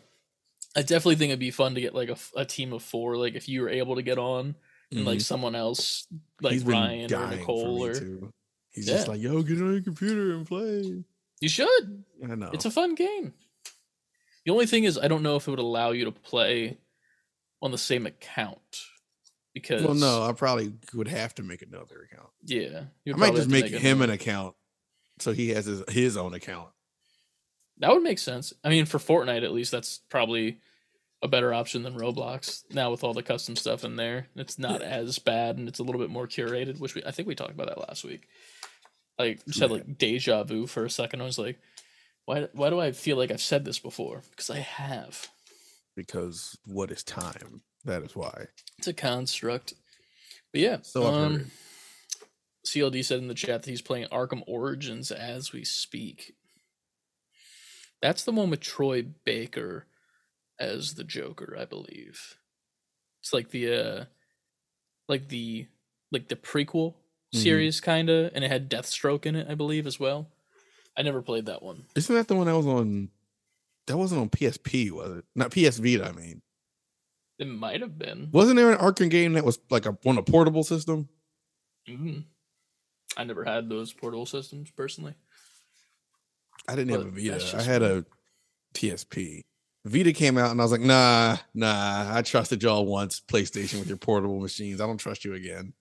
I 0.75 0.81
definitely 0.81 1.15
think 1.15 1.29
it'd 1.29 1.39
be 1.39 1.51
fun 1.51 1.75
to 1.75 1.81
get 1.81 1.93
like 1.95 2.09
a, 2.09 2.17
a 2.35 2.45
team 2.45 2.73
of 2.73 2.81
four. 2.83 3.17
Like 3.17 3.35
if 3.35 3.47
you 3.49 3.61
were 3.61 3.69
able 3.69 3.95
to 3.95 4.01
get 4.01 4.17
on, 4.17 4.55
and 4.91 5.05
like 5.05 5.19
Mhm. 5.19 5.23
someone 5.23 5.55
else, 5.55 6.07
like 6.41 6.53
He's 6.53 6.63
Ryan 6.65 7.13
or 7.13 7.27
Nicole, 7.29 7.85
or 7.85 7.93
too. 7.93 8.31
He's 8.71 8.87
Yeah. 8.87 8.95
just 8.95 9.07
like, 9.07 9.21
yo, 9.21 9.41
get 9.43 9.61
on 9.61 9.73
your 9.73 9.81
computer 9.81 10.33
and 10.33 10.45
play. 10.47 11.03
you 11.39 11.49
should. 11.49 12.03
I 12.23 12.35
know. 12.35 12.51
It's 12.53 12.65
a 12.65 12.71
fun 12.71 12.95
game. 12.95 13.33
The 14.45 14.51
only 14.51 14.65
thing 14.65 14.83
is, 14.85 14.97
I 14.97 15.07
don't 15.07 15.23
know 15.23 15.35
if 15.37 15.47
it 15.47 15.51
would 15.51 15.59
allow 15.59 15.91
you 15.91 16.05
to 16.05 16.11
play 16.11 16.77
on 17.61 17.71
the 17.71 17.77
same 17.77 18.05
account 18.05 18.81
because 19.53 19.83
well, 19.83 19.93
no, 19.93 20.23
I 20.23 20.33
probably 20.33 20.73
would 20.93 21.07
have 21.07 21.35
to 21.35 21.43
make 21.43 21.61
another 21.61 22.07
account. 22.11 22.29
yeah, 22.45 22.83
I 23.07 23.17
might 23.17 23.35
just 23.35 23.49
make 23.49 23.67
him 23.67 24.01
an 24.01 24.09
account 24.09 24.55
so 25.21 25.31
he 25.31 25.49
has 25.49 25.65
his 25.65 25.83
his 25.89 26.17
own 26.17 26.33
account. 26.33 26.69
That 27.77 27.91
would 27.91 28.03
make 28.03 28.19
sense. 28.19 28.53
I 28.63 28.69
mean, 28.69 28.85
for 28.85 28.99
Fortnite 28.99 29.43
at 29.43 29.53
least, 29.53 29.71
that's 29.71 29.99
probably 30.09 30.59
a 31.23 31.27
better 31.27 31.53
option 31.53 31.83
than 31.83 31.95
Roblox. 31.95 32.63
Now 32.73 32.91
with 32.91 33.03
all 33.03 33.13
the 33.13 33.23
custom 33.23 33.55
stuff 33.55 33.83
in 33.83 33.95
there, 33.95 34.27
it's 34.35 34.59
not 34.59 34.81
as 34.81 35.19
bad 35.19 35.57
and 35.57 35.67
it's 35.67 35.79
a 35.79 35.83
little 35.83 36.01
bit 36.01 36.09
more 36.09 36.27
curated. 36.27 36.79
Which 36.79 36.95
we 36.95 37.03
I 37.03 37.11
think 37.11 37.27
we 37.27 37.35
talked 37.35 37.51
about 37.51 37.67
that 37.67 37.79
last 37.79 38.03
week. 38.03 38.27
Like 39.17 39.45
just 39.45 39.59
had 39.59 39.71
like 39.71 39.97
deja 39.97 40.43
vu 40.43 40.67
for 40.67 40.85
a 40.85 40.89
second. 40.89 41.21
I 41.21 41.25
was 41.25 41.39
like, 41.39 41.59
why 42.25 42.47
why 42.53 42.69
do 42.69 42.79
I 42.79 42.91
feel 42.91 43.17
like 43.17 43.31
I've 43.31 43.41
said 43.41 43.65
this 43.65 43.79
before? 43.79 44.23
Because 44.31 44.49
I 44.49 44.59
have. 44.59 45.27
Because 45.95 46.57
what 46.65 46.91
is 46.91 47.03
time? 47.03 47.61
That 47.85 48.03
is 48.03 48.15
why. 48.15 48.47
It's 48.77 48.87
a 48.87 48.93
construct. 48.93 49.73
But 50.51 50.61
yeah, 50.61 50.77
So 50.83 51.07
I've 51.07 51.13
um. 51.15 51.51
CLD 52.65 53.03
said 53.03 53.17
in 53.19 53.27
the 53.27 53.33
chat 53.33 53.63
that 53.63 53.69
he's 53.69 53.81
playing 53.81 54.07
Arkham 54.11 54.43
Origins 54.45 55.11
as 55.11 55.51
we 55.51 55.63
speak. 55.63 56.35
That's 58.01 58.23
the 58.23 58.31
one 58.31 58.49
with 58.51 58.59
Troy 58.59 59.03
Baker 59.25 59.87
as 60.59 60.93
the 60.93 61.03
Joker, 61.03 61.57
I 61.59 61.65
believe. 61.65 62.37
It's 63.21 63.33
like 63.33 63.49
the 63.49 63.73
uh 63.73 64.05
like 65.07 65.27
the 65.29 65.67
like 66.11 66.27
the 66.27 66.35
prequel 66.35 66.95
Mhm. 67.33 67.39
series 67.39 67.79
kinda, 67.81 68.29
and 68.33 68.43
it 68.43 68.51
had 68.51 68.69
Deathstroke 68.69 69.25
in 69.25 69.35
it, 69.35 69.47
I 69.49 69.55
believe, 69.55 69.87
as 69.87 69.99
well. 69.99 70.29
I 70.97 71.01
never 71.01 71.21
played 71.21 71.45
that 71.47 71.63
one. 71.63 71.85
Isn't 71.95 72.13
that 72.15 72.27
the 72.27 72.35
one 72.35 72.47
that 72.47 72.57
was 72.57 72.67
on? 72.67 73.09
That 73.87 73.97
wasn't 73.97 74.21
on 74.21 74.29
PSP, 74.29 74.91
was 74.91 75.17
it? 75.17 75.25
Not 75.35 75.51
PS 75.51 75.77
Vita. 75.77 76.05
I 76.05 76.11
mean, 76.11 76.41
It 77.41 77.47
might 77.47 77.81
have 77.81 77.97
been. 77.97 78.29
wasn't 78.31 78.57
there 78.57 78.71
an 78.71 78.77
Arkham 78.77 79.09
game 79.09 79.33
that 79.33 79.43
was 79.43 79.57
like 79.71 79.87
a 79.87 79.97
on 80.05 80.17
a 80.19 80.21
portable 80.21 80.63
system? 80.63 81.09
Mhm. 81.89 82.25
I 83.17 83.23
never 83.23 83.43
had 83.43 83.67
those 83.67 83.91
portable 83.91 84.27
systems 84.27 84.69
personally. 84.69 85.15
I 86.67 86.75
didn't 86.75 86.91
have 86.91 87.07
a 87.07 87.09
Vita. 87.09 87.57
I 87.57 87.63
had 87.63 87.81
a 87.81 88.05
PSP. 88.75 89.41
Vita 89.85 90.13
came 90.13 90.37
out, 90.37 90.51
and 90.51 90.61
I 90.61 90.63
was 90.63 90.71
like, 90.71 90.81
nah, 90.81 91.37
nah. 91.55 92.15
I 92.15 92.21
trusted 92.21 92.61
y'all 92.61 92.85
once. 92.85 93.19
PlayStation 93.19 93.79
with 93.79 93.87
your 93.87 93.97
portable 93.97 94.39
machines. 94.39 94.79
I 94.79 94.85
don't 94.85 94.99
trust 94.99 95.25
you 95.25 95.33
again. 95.33 95.73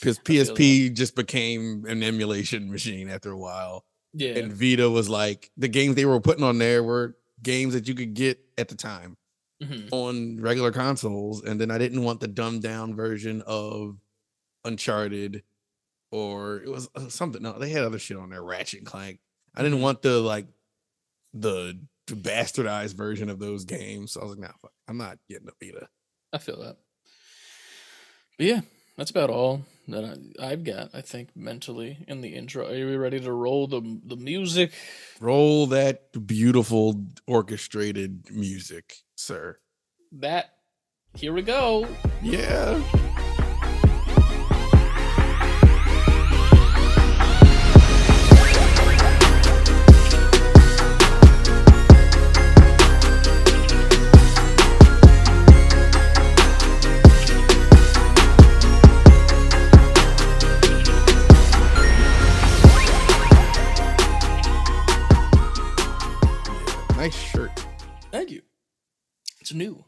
Because 0.00 0.18
PSP 0.20 0.94
just 0.94 1.14
became 1.14 1.84
an 1.86 2.02
emulation 2.02 2.70
machine 2.70 3.10
after 3.10 3.30
a 3.30 3.38
while, 3.38 3.84
Yeah. 4.14 4.38
and 4.38 4.52
Vita 4.54 4.88
was 4.88 5.10
like 5.10 5.50
the 5.58 5.68
games 5.68 5.96
they 5.96 6.06
were 6.06 6.20
putting 6.20 6.44
on 6.44 6.56
there 6.56 6.82
were 6.82 7.16
games 7.42 7.74
that 7.74 7.86
you 7.86 7.94
could 7.94 8.14
get 8.14 8.38
at 8.56 8.68
the 8.68 8.74
time 8.74 9.18
Mhm. 9.64 9.88
on 9.92 10.40
regular 10.40 10.70
consoles, 10.72 11.42
and 11.44 11.60
then 11.60 11.70
I 11.70 11.78
didn't 11.78 12.02
want 12.04 12.20
the 12.20 12.28
dumbed 12.28 12.62
down 12.62 12.94
version 12.94 13.42
of 13.46 13.98
Uncharted, 14.64 15.42
or 16.10 16.56
it 16.62 16.68
was 16.70 16.88
uh, 16.94 17.08
something. 17.08 17.42
No, 17.42 17.58
they 17.58 17.70
had 17.70 17.84
other 17.84 17.98
shit 17.98 18.16
on 18.16 18.30
there, 18.30 18.42
Ratchet 18.42 18.80
and 18.80 18.86
Clank. 18.86 19.20
I 19.54 19.62
didn't 19.62 19.78
Mhm. 19.78 19.82
want 19.82 20.02
the 20.02 20.20
like 20.20 20.46
the, 21.32 21.78
bastardized 22.06 22.94
version 22.94 23.30
of 23.30 23.38
those 23.38 23.64
games. 23.64 24.12
So 24.12 24.20
I 24.20 24.24
was 24.24 24.32
like, 24.32 24.40
nah, 24.40 24.54
fuck, 24.60 24.72
I'm 24.86 24.98
not 24.98 25.18
getting 25.28 25.48
a 25.48 25.52
Vita. 25.64 25.88
I 26.32 26.38
feel 26.38 26.60
that. 26.62 26.76
But 28.38 28.46
yeah, 28.46 28.60
that's 28.96 29.10
about 29.10 29.30
all 29.30 29.64
that 29.88 30.04
I, 30.38 30.46
I've 30.52 30.64
got. 30.64 30.90
I 30.94 31.00
think 31.00 31.30
mentally 31.36 32.04
in 32.08 32.20
the 32.20 32.34
intro. 32.34 32.66
Are 32.68 32.74
you 32.74 32.98
ready 32.98 33.20
to 33.20 33.32
roll 33.32 33.66
the 33.66 33.80
the 34.04 34.16
music? 34.16 34.72
Roll 35.20 35.66
that 35.68 36.26
beautiful 36.26 37.04
orchestrated 37.26 38.30
music, 38.30 38.96
sir. 39.24 39.58
That 40.12 40.50
here 41.14 41.32
we 41.32 41.42
go. 41.42 41.88
Yeah. 42.22 42.82
It's 69.44 69.52
new. 69.52 69.84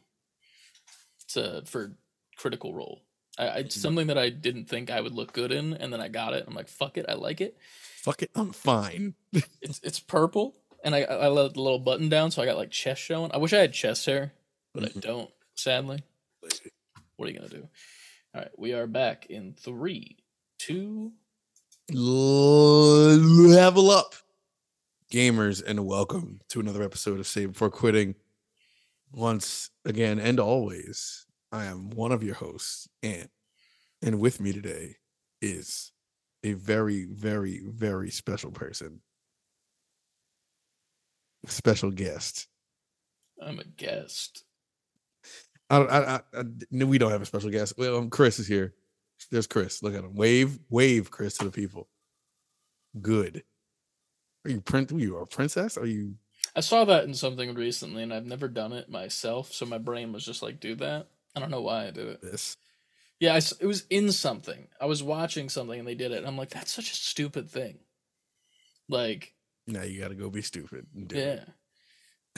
It's 1.25 1.35
uh, 1.35 1.63
for 1.65 1.97
critical 2.37 2.75
role. 2.75 3.01
I, 3.39 3.47
I, 3.47 3.57
it's 3.61 3.81
something 3.81 4.09
that 4.09 4.19
I 4.19 4.29
didn't 4.29 4.67
think 4.67 4.91
I 4.91 5.01
would 5.01 5.15
look 5.15 5.33
good 5.33 5.51
in, 5.51 5.73
and 5.73 5.91
then 5.91 5.99
I 5.99 6.09
got 6.09 6.35
it. 6.35 6.45
I'm 6.47 6.55
like, 6.55 6.69
fuck 6.69 6.99
it, 6.99 7.07
I 7.09 7.15
like 7.15 7.41
it. 7.41 7.57
Fuck 8.03 8.21
it, 8.23 8.31
I'm 8.35 8.53
fine. 8.53 9.15
It's 9.63 9.81
it's 9.83 9.99
purple, 9.99 10.55
and 10.85 10.95
I 10.95 11.05
I 11.05 11.29
let 11.29 11.55
the 11.55 11.63
little 11.63 11.79
button 11.79 12.11
down, 12.11 12.31
so 12.33 12.43
I 12.43 12.45
got 12.45 12.59
like 12.59 12.71
chest 12.71 13.01
showing. 13.01 13.31
I 13.33 13.39
wish 13.39 13.55
I 13.55 13.61
had 13.61 13.73
chest 13.73 14.05
hair, 14.05 14.33
but 14.75 14.85
I 14.85 14.89
Mhm. 14.89 15.01
don't. 15.01 15.31
Sadly. 15.55 16.03
What 17.17 17.27
are 17.27 17.33
you 17.33 17.39
gonna 17.39 17.49
do? 17.49 17.67
All 18.35 18.43
right, 18.43 18.51
we 18.59 18.75
are 18.75 18.87
back 18.87 19.25
in 19.31 19.55
three, 19.55 20.19
two. 20.59 21.13
Level 21.91 23.91
up, 23.91 24.17
gamers, 25.11 25.63
and 25.67 25.87
welcome 25.87 26.43
to 26.51 26.61
another 26.61 26.83
episode 26.83 27.21
of 27.21 27.27
Save 27.27 27.55
Before 27.55 27.71
Quitting. 27.71 28.17
Once 29.13 29.71
again 29.85 30.19
and 30.19 30.39
always, 30.41 31.27
I 31.53 31.65
am 31.67 31.91
one 31.91 32.13
of 32.13 32.23
your 32.23 32.35
hosts, 32.35 32.89
Ant, 33.03 33.31
and 34.03 34.21
with 34.21 34.41
me 34.41 34.53
today 34.53 34.97
is 35.41 35.93
a 36.45 36.53
very, 36.53 37.07
very, 37.07 37.63
very 37.67 38.11
special 38.11 38.51
person, 38.51 39.01
special 41.47 41.91
guest. 41.91 42.49
I'm 43.41 43.59
a 43.59 43.65
guest. 43.65 44.45
I, 45.71 45.79
I, 45.79 46.15
I, 46.17 46.21
I 46.39 46.85
we 46.85 46.99
don't 46.99 47.11
have 47.11 47.23
a 47.23 47.27
special 47.27 47.51
guest. 47.51 47.75
Well, 47.77 47.97
um, 47.97 48.11
Chris 48.11 48.39
is 48.39 48.47
here. 48.47 48.75
There's 49.31 49.47
Chris. 49.47 49.83
Look 49.83 49.95
at 49.95 50.05
him. 50.05 50.15
Wave, 50.15 50.59
wave, 50.69 51.11
Chris 51.11 51.39
to 51.39 51.47
the 51.47 51.51
people. 51.51 51.89
Good. 53.01 53.43
Are 54.45 54.51
you 54.51 54.61
print? 54.61 54.93
Are 54.93 54.99
a 55.23 55.27
princess? 55.27 55.77
Are 55.77 55.87
you? 55.87 56.15
I 56.57 56.61
saw 56.61 56.85
that 56.87 57.05
in 57.05 57.15
something 57.15 57.55
recently, 57.55 58.03
and 58.03 58.13
I've 58.13 58.25
never 58.27 58.49
done 58.49 58.73
it 58.73 58.89
myself, 58.89 59.53
so 59.53 59.67
my 59.67 59.79
brain 59.79 60.13
was 60.13 60.25
just 60.25 60.43
like, 60.43 60.59
do 60.59 60.75
that. 60.77 61.07
I 61.37 61.41
don't 61.41 61.51
know 61.51 61.61
why 61.61 61.87
I 61.87 61.91
did 61.91 62.09
it. 62.09 62.23
This. 62.23 62.57
Yeah, 63.21 63.35
I 63.35 63.37
it 63.61 63.67
was 63.67 63.85
in 63.91 64.11
something. 64.11 64.67
I 64.81 64.87
was 64.87 65.03
watching 65.03 65.49
something, 65.51 65.79
and 65.79 65.87
they 65.87 65.95
did 65.95 66.13
it, 66.13 66.19
and 66.19 66.27
I'm 66.27 66.37
like, 66.39 66.51
that's 66.51 66.73
such 66.73 66.91
a 66.91 66.97
stupid 66.97 67.51
thing. 67.51 67.79
Like, 68.89 69.35
Now 69.67 69.83
you 69.83 70.01
got 70.01 70.09
to 70.09 70.15
go 70.15 70.31
be 70.31 70.43
stupid. 70.43 70.87
And 70.95 71.09
do 71.09 71.17
yeah. 71.17 71.23
it. 71.25 71.49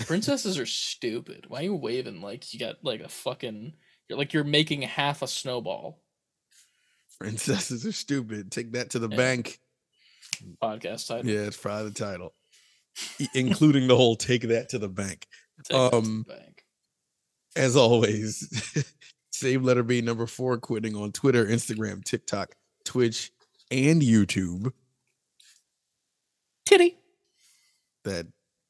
Princesses 0.07 0.59
are 0.59 0.67
stupid. 0.67 1.47
Why 1.49 1.61
are 1.61 1.65
you 1.65 1.75
waving 1.75 2.21
like 2.21 2.53
you 2.53 2.61
got 2.61 2.77
like 2.85 3.01
a 3.01 3.09
fucking 3.09 3.73
you're 4.09 4.19
like 4.19 4.33
you're 4.33 4.45
making 4.45 4.83
half 4.83 5.23
a 5.23 5.27
snowball 5.27 6.01
Princesses 7.19 7.85
are 7.85 7.91
stupid. 7.93 8.53
Take 8.53 8.73
that 8.73 8.91
to 8.91 9.01
the 9.01 9.09
Yeah. 9.09 9.17
bank. 9.17 9.59
podcast 10.63 11.09
title. 11.09 11.29
Yeah, 11.29 11.41
it's 11.41 11.57
probably 11.57 11.91
the 11.91 11.99
title, 11.99 12.33
including 13.35 13.87
the 13.87 13.97
whole 13.97 14.17
"take 14.17 14.43
that 14.43 14.69
to 14.71 14.79
the 14.79 14.89
bank." 14.89 15.27
To 15.65 15.73
the 15.73 15.97
um, 15.97 16.25
bank. 16.29 16.65
As 17.57 17.77
always, 17.77 18.85
save 19.33 19.63
letter 19.65 19.83
B 19.83 20.01
number 20.01 20.27
four 20.27 20.59
quitting 20.59 20.95
on 20.95 21.13
Twitter, 21.13 21.45
Instagram, 21.47 22.05
TikTok, 22.05 22.55
Twitch, 22.85 23.31
and 23.71 24.03
YouTube. 24.03 24.73
Titty. 26.67 26.99
that 28.05 28.27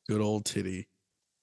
good 0.09 0.21
old 0.21 0.45
titty 0.45 0.87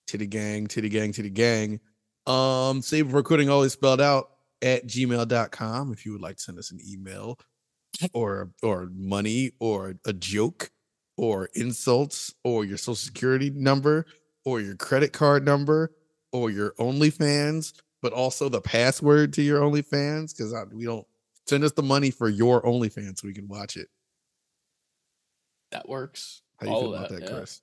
titty 0.07 0.25
gang 0.25 0.67
titty 0.67 0.87
gang 0.87 1.11
titty 1.11 1.29
gang 1.29 1.81
um 2.27 2.81
save 2.81 3.11
for 3.11 3.21
quitting 3.21 3.49
always 3.49 3.73
spelled 3.73 3.99
out 3.99 4.29
at 4.61 4.87
gmail.com 4.87 5.91
if 5.91 6.05
you 6.05 6.13
would 6.13 6.21
like 6.21 6.37
to 6.37 6.41
send 6.43 6.57
us 6.57 6.71
an 6.71 6.79
email 6.87 7.37
or 8.13 8.51
or 8.63 8.89
money 8.93 9.51
or 9.59 9.95
a 10.05 10.13
joke 10.13 10.71
or 11.17 11.49
insults 11.55 12.33
or 12.43 12.65
your 12.65 12.77
social 12.77 12.95
security 12.95 13.49
number 13.49 14.05
or 14.43 14.61
your 14.61 14.75
credit 14.75 15.13
card 15.13 15.45
number 15.45 15.91
or 16.31 16.51
your 16.51 16.71
OnlyFans, 16.79 17.73
but 18.01 18.13
also 18.13 18.49
the 18.49 18.61
password 18.61 19.33
to 19.33 19.41
your 19.41 19.61
OnlyFans 19.61 20.35
because 20.35 20.53
we 20.73 20.85
don't 20.85 21.07
send 21.47 21.63
us 21.63 21.71
the 21.71 21.83
money 21.83 22.11
for 22.11 22.29
your 22.29 22.61
OnlyFans 22.63 23.19
so 23.19 23.27
we 23.27 23.33
can 23.33 23.47
watch 23.47 23.77
it. 23.77 23.87
That 25.71 25.87
works. 25.87 26.41
How 26.59 26.67
you 26.67 26.73
All 26.73 26.81
feel 26.81 26.93
about 26.95 27.09
that, 27.09 27.19
that, 27.21 27.29
yeah. 27.29 27.37
Chris? 27.37 27.61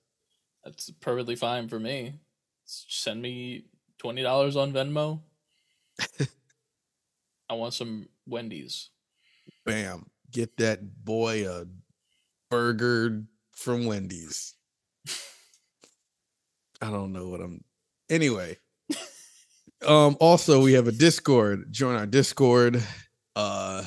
That's 0.63 0.91
perfectly 0.99 1.35
fine 1.35 1.67
for 1.67 1.79
me. 1.79 2.19
Send 2.65 3.21
me 3.21 3.65
twenty 3.97 4.21
dollars 4.21 4.55
on 4.55 4.71
Venmo. 4.71 5.21
I 7.49 7.53
want 7.53 7.73
some 7.73 8.07
Wendy's. 8.25 8.89
bam, 9.65 10.05
get 10.31 10.57
that 10.57 11.03
boy 11.03 11.47
a 11.49 11.65
burger 12.49 13.23
from 13.63 13.85
Wendy's. 13.85 14.55
I 16.81 16.89
don't 16.89 17.13
know 17.13 17.29
what 17.29 17.39
I'm. 17.39 17.63
Anyway, 18.09 18.57
um, 19.87 20.17
also 20.19 20.61
we 20.61 20.73
have 20.73 20.87
a 20.87 20.91
Discord. 20.91 21.71
Join 21.71 21.95
our 21.95 22.05
Discord. 22.05 22.83
Uh, 23.35 23.83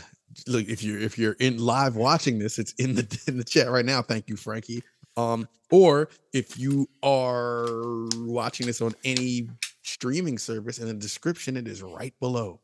look 0.46 0.66
if 0.66 0.82
you're 0.82 0.98
if 0.98 1.18
you're 1.18 1.36
in 1.38 1.58
live 1.58 1.94
watching 1.94 2.38
this, 2.38 2.58
it's 2.58 2.72
in 2.74 2.94
the 2.94 3.22
in 3.28 3.36
the 3.36 3.44
chat 3.44 3.70
right 3.70 3.84
now. 3.84 4.00
Thank 4.00 4.28
you, 4.28 4.36
Frankie. 4.36 4.82
Um, 5.18 5.46
or 5.70 6.08
if 6.32 6.58
you 6.58 6.88
are 7.02 8.06
watching 8.16 8.66
this 8.66 8.80
on 8.80 8.94
any 9.04 9.48
streaming 9.82 10.38
service, 10.38 10.78
in 10.78 10.88
the 10.88 10.94
description, 10.94 11.56
it 11.56 11.68
is 11.68 11.82
right 11.82 12.14
below. 12.20 12.60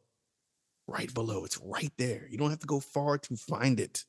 Right 0.87 1.13
below. 1.13 1.45
It's 1.45 1.59
right 1.59 1.93
there. 1.97 2.27
You 2.31 2.39
don't 2.39 2.51
have 2.51 2.59
to 2.61 2.67
go 2.67 2.81
far 2.81 3.19
to 3.19 3.37
find 3.37 3.81
it. 3.81 4.05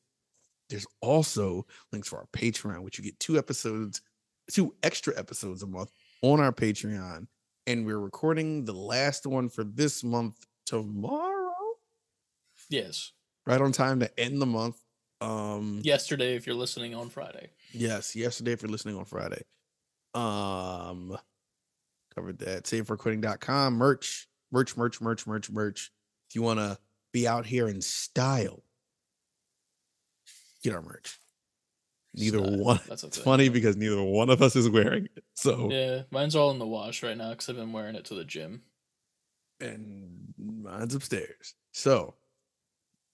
There's 0.74 0.88
also 1.02 1.68
links 1.92 2.08
for 2.08 2.18
our 2.18 2.26
Patreon, 2.34 2.82
which 2.82 2.98
you 2.98 3.04
get 3.04 3.20
two 3.20 3.38
episodes, 3.38 4.02
two 4.52 4.74
extra 4.82 5.16
episodes 5.16 5.62
a 5.62 5.68
month 5.68 5.92
on 6.24 6.40
our 6.40 6.52
Patreon. 6.52 7.28
And 7.68 7.86
we're 7.86 8.00
recording 8.00 8.66
the 8.66 8.74
last 8.74 9.28
one 9.28 9.50
for 9.50 9.64
this 9.64 10.04
month 10.04 10.44
tomorrow. 10.66 11.54
Yes. 12.72 13.12
Right 13.46 13.62
on 13.62 13.72
time 13.72 14.00
to 14.00 14.20
end 14.20 14.42
the 14.42 14.48
month. 14.48 14.78
Um 15.22 15.80
Yesterday, 15.84 16.36
if 16.36 16.48
you're 16.48 16.56
listening 16.56 16.96
on 16.96 17.12
Friday. 17.12 17.52
Yes, 17.72 18.16
yesterday 18.16 18.54
if 18.54 18.64
you're 18.64 18.72
listening 18.72 18.98
on 18.98 19.06
Friday. 19.06 19.44
Um 20.16 21.16
covered 22.16 22.40
that. 22.40 22.64
SaveForQuitting.com, 22.64 23.76
merch, 23.76 24.28
merch, 24.52 24.76
merch, 24.76 25.00
merch, 25.00 25.28
merch, 25.28 25.52
merch. 25.52 25.92
If 26.30 26.36
you 26.36 26.42
want 26.42 26.58
to 26.58 26.80
be 27.12 27.28
out 27.28 27.46
here 27.46 27.68
in 27.68 27.80
style, 27.80 28.64
get 30.64 30.74
our 30.74 30.82
merch. 30.82 31.20
Neither 32.16 32.42
one. 32.42 32.80
that's 32.88 33.04
It's 33.04 33.18
funny 33.18 33.50
because 33.50 33.76
neither 33.76 34.02
one 34.02 34.30
of 34.30 34.42
us 34.42 34.56
is 34.56 34.70
wearing 34.70 35.06
it. 35.16 35.24
So 35.36 35.70
Yeah, 35.72 36.04
mine's 36.12 36.36
all 36.36 36.52
in 36.52 36.60
the 36.60 36.68
wash 36.68 37.02
right 37.04 37.18
now 37.18 37.32
because 37.32 37.50
I've 37.50 37.56
been 37.56 37.74
wearing 37.74 37.96
it 37.96 38.06
to 38.06 38.16
the 38.16 38.24
gym. 38.26 38.62
and 39.60 40.34
mine's 40.38 40.94
upstairs. 40.94 41.56
So, 41.72 42.14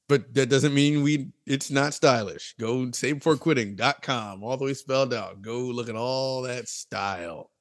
but 0.09 0.33
that 0.33 0.49
doesn't 0.49 0.73
mean 0.73 1.01
we 1.03 1.31
it's 1.45 1.69
not 1.71 1.93
stylish. 1.93 2.55
Go 2.59 2.85
savebeforequitting.com, 2.87 4.43
all 4.43 4.57
the 4.57 4.65
way 4.65 4.73
spelled 4.73 5.13
out. 5.13 5.41
Go 5.41 5.59
look 5.59 5.87
at 5.89 5.95
all 5.95 6.41
that 6.43 6.67
style, 6.67 7.51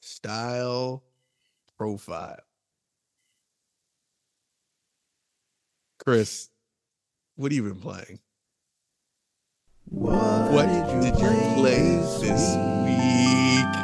style 0.00 1.04
profile. 1.78 2.40
Chris, 6.04 6.48
what 7.36 7.52
have 7.52 7.56
you 7.56 7.62
been 7.72 7.80
playing? 7.80 8.18
What, 9.90 10.66
did 10.66 11.04
you 11.04 11.12
play 11.56 11.96
this 12.20 12.54
week? 12.84 13.74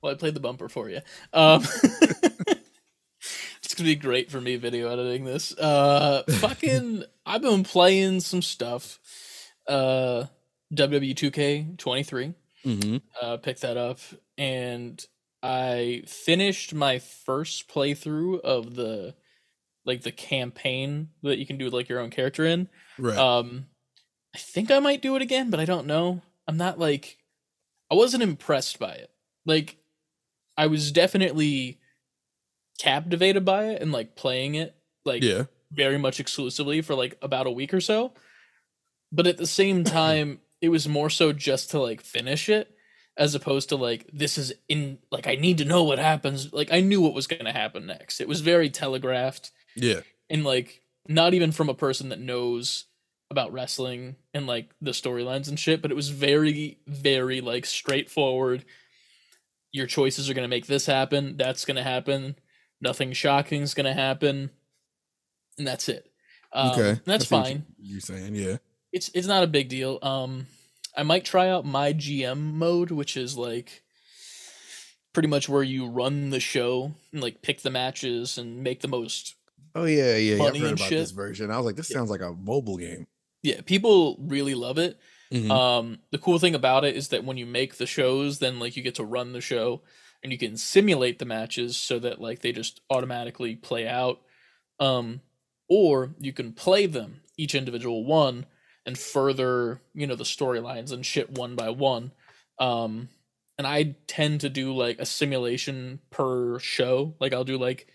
Well, 0.00 0.12
I 0.12 0.14
played 0.14 0.32
the 0.32 0.40
bumper 0.40 0.70
for 0.70 0.88
you. 0.88 1.00
Um, 1.34 1.62
it's 3.62 3.74
gonna 3.76 3.84
be 3.84 3.94
great 3.94 4.30
for 4.30 4.40
me 4.40 4.56
video 4.56 4.88
editing 4.90 5.26
this. 5.26 5.54
Uh, 5.58 6.22
fucking, 6.38 7.04
I've 7.26 7.42
been 7.42 7.64
playing 7.64 8.20
some 8.20 8.40
stuff. 8.40 8.98
Uh, 9.68 10.24
WWE 10.74 11.14
2K23. 11.14 12.34
Mm-hmm. 12.64 12.96
Uh, 13.20 13.36
picked 13.36 13.60
that 13.60 13.76
up, 13.76 13.98
and 14.38 15.04
I 15.42 16.02
finished 16.06 16.72
my 16.72 16.98
first 16.98 17.68
playthrough 17.68 18.40
of 18.40 18.74
the 18.74 19.14
like 19.86 20.02
the 20.02 20.12
campaign 20.12 21.08
that 21.22 21.38
you 21.38 21.46
can 21.46 21.56
do 21.56 21.70
like 21.70 21.88
your 21.88 22.00
own 22.00 22.10
character 22.10 22.44
in. 22.44 22.68
Right. 22.98 23.16
Um, 23.16 23.66
I 24.34 24.38
think 24.38 24.70
I 24.70 24.80
might 24.80 25.00
do 25.00 25.16
it 25.16 25.22
again, 25.22 25.48
but 25.48 25.60
I 25.60 25.64
don't 25.64 25.86
know. 25.86 26.20
I'm 26.46 26.56
not 26.56 26.78
like 26.78 27.18
I 27.90 27.94
wasn't 27.94 28.22
impressed 28.22 28.78
by 28.78 28.92
it. 28.92 29.10
Like 29.46 29.78
I 30.58 30.66
was 30.66 30.92
definitely 30.92 31.78
captivated 32.78 33.44
by 33.44 33.66
it 33.66 33.80
and 33.80 33.92
like 33.92 34.16
playing 34.16 34.56
it 34.56 34.76
like 35.04 35.22
yeah. 35.22 35.44
very 35.70 35.98
much 35.98 36.20
exclusively 36.20 36.82
for 36.82 36.94
like 36.94 37.16
about 37.22 37.46
a 37.46 37.50
week 37.50 37.72
or 37.72 37.80
so. 37.80 38.12
But 39.12 39.26
at 39.26 39.38
the 39.38 39.46
same 39.46 39.84
time, 39.84 40.40
it 40.60 40.68
was 40.68 40.88
more 40.88 41.10
so 41.10 41.32
just 41.32 41.70
to 41.70 41.80
like 41.80 42.00
finish 42.00 42.48
it 42.48 42.72
as 43.16 43.34
opposed 43.34 43.70
to 43.70 43.76
like 43.76 44.10
this 44.12 44.36
is 44.36 44.52
in 44.68 44.98
like 45.10 45.26
I 45.26 45.36
need 45.36 45.58
to 45.58 45.64
know 45.64 45.84
what 45.84 45.98
happens. 45.98 46.52
Like 46.52 46.72
I 46.72 46.80
knew 46.80 47.00
what 47.00 47.14
was 47.14 47.26
going 47.26 47.44
to 47.44 47.52
happen 47.52 47.86
next. 47.86 48.20
It 48.20 48.28
was 48.28 48.40
very 48.40 48.68
telegraphed 48.68 49.52
Yeah. 49.76 50.00
and 50.30 50.44
like 50.44 50.82
not 51.08 51.34
even 51.34 51.52
from 51.52 51.68
a 51.68 51.74
person 51.74 52.08
that 52.08 52.18
knows 52.20 52.86
about 53.30 53.52
wrestling 53.52 54.16
and 54.34 54.46
like 54.46 54.70
the 54.80 54.90
storylines 54.92 55.48
and 55.48 55.58
shit, 55.58 55.82
but 55.82 55.90
it 55.90 55.94
was 55.96 56.08
very 56.08 56.78
very 56.86 57.40
like 57.40 57.66
straightforward. 57.66 58.64
Your 59.72 59.86
choices 59.86 60.30
are 60.30 60.34
going 60.34 60.44
to 60.44 60.48
make 60.56 60.66
this 60.66 60.86
happen, 60.86 61.36
that's 61.36 61.64
going 61.64 61.76
to 61.76 61.82
happen. 61.82 62.36
Nothing 62.80 63.12
shocking 63.12 63.62
is 63.62 63.74
going 63.74 63.86
to 63.86 63.92
happen. 63.94 64.50
And 65.58 65.66
that's 65.66 65.88
it. 65.88 66.10
Um, 66.52 66.70
okay. 66.72 67.00
that's 67.04 67.24
I 67.24 67.26
see 67.26 67.34
what 67.34 67.44
fine 67.46 67.64
you- 67.78 67.92
You're 67.92 68.00
saying, 68.00 68.34
yeah. 68.34 68.56
it's 68.92 69.10
it's 69.14 69.26
not 69.26 69.42
a 69.44 69.46
big 69.48 69.68
deal. 69.68 69.98
Um, 70.02 70.46
I 70.96 71.02
might 71.02 71.24
try 71.24 71.48
out 71.50 71.64
my 71.66 71.92
GM 71.92 72.54
mode, 72.54 72.90
which 72.90 73.16
is 73.16 73.36
like 73.36 73.82
pretty 75.12 75.28
much 75.28 75.48
where 75.48 75.62
you 75.62 75.86
run 75.88 76.30
the 76.30 76.40
show 76.40 76.92
and 77.12 77.22
like 77.22 77.42
pick 77.42 77.62
the 77.62 77.70
matches 77.70 78.38
and 78.38 78.62
make 78.62 78.80
the 78.80 78.88
most. 78.88 79.34
Oh 79.76 79.84
yeah, 79.84 80.16
yeah. 80.16 80.36
yeah. 80.36 80.42
I've 80.42 80.56
heard 80.56 80.72
about 80.72 80.88
shit. 80.88 80.98
this 80.98 81.10
version. 81.10 81.50
I 81.50 81.56
was 81.58 81.66
like, 81.66 81.76
this 81.76 81.90
Yeah. 81.90 81.98
sounds 81.98 82.10
like 82.10 82.22
a 82.22 82.32
mobile 82.32 82.78
game. 82.78 83.06
Yeah, 83.42 83.60
people 83.60 84.16
really 84.18 84.54
love 84.54 84.78
it. 84.78 84.98
Mhm. 85.30 85.50
Um, 85.50 85.98
the 86.10 86.18
cool 86.18 86.38
thing 86.38 86.54
about 86.54 86.84
it 86.84 86.96
is 86.96 87.08
that 87.08 87.24
when 87.24 87.36
you 87.36 87.46
make 87.46 87.76
the 87.76 87.86
shows, 87.86 88.38
then 88.38 88.58
like 88.58 88.76
you 88.76 88.82
get 88.82 88.94
to 88.96 89.04
run 89.04 89.32
the 89.32 89.40
show 89.40 89.82
and 90.22 90.32
you 90.32 90.38
can 90.38 90.56
simulate 90.56 91.18
the 91.18 91.24
matches 91.26 91.76
so 91.76 91.98
that 91.98 92.20
like 92.20 92.40
they 92.40 92.52
just 92.52 92.80
automatically 92.90 93.54
play 93.54 93.86
out. 93.86 94.20
Um, 94.80 95.20
or 95.68 96.14
you 96.18 96.32
can 96.32 96.52
play 96.52 96.86
them 96.86 97.20
each 97.36 97.54
individual 97.54 98.04
one 98.04 98.46
and 98.86 98.96
further, 98.98 99.80
you 99.94 100.06
know, 100.06 100.14
the 100.16 100.24
storylines 100.24 100.90
and 100.92 101.04
shit 101.04 101.30
one 101.30 101.54
by 101.56 101.70
one. 101.70 102.12
Um, 102.58 103.08
and 103.58 103.66
I 103.66 103.96
tend 104.06 104.40
to 104.42 104.48
do 104.48 104.72
like 104.74 104.98
a 105.00 105.06
simulation 105.06 106.00
per 106.10 106.58
show. 106.60 107.14
Like 107.20 107.32
I'll 107.34 107.44
do 107.44 107.58
like 107.58 107.88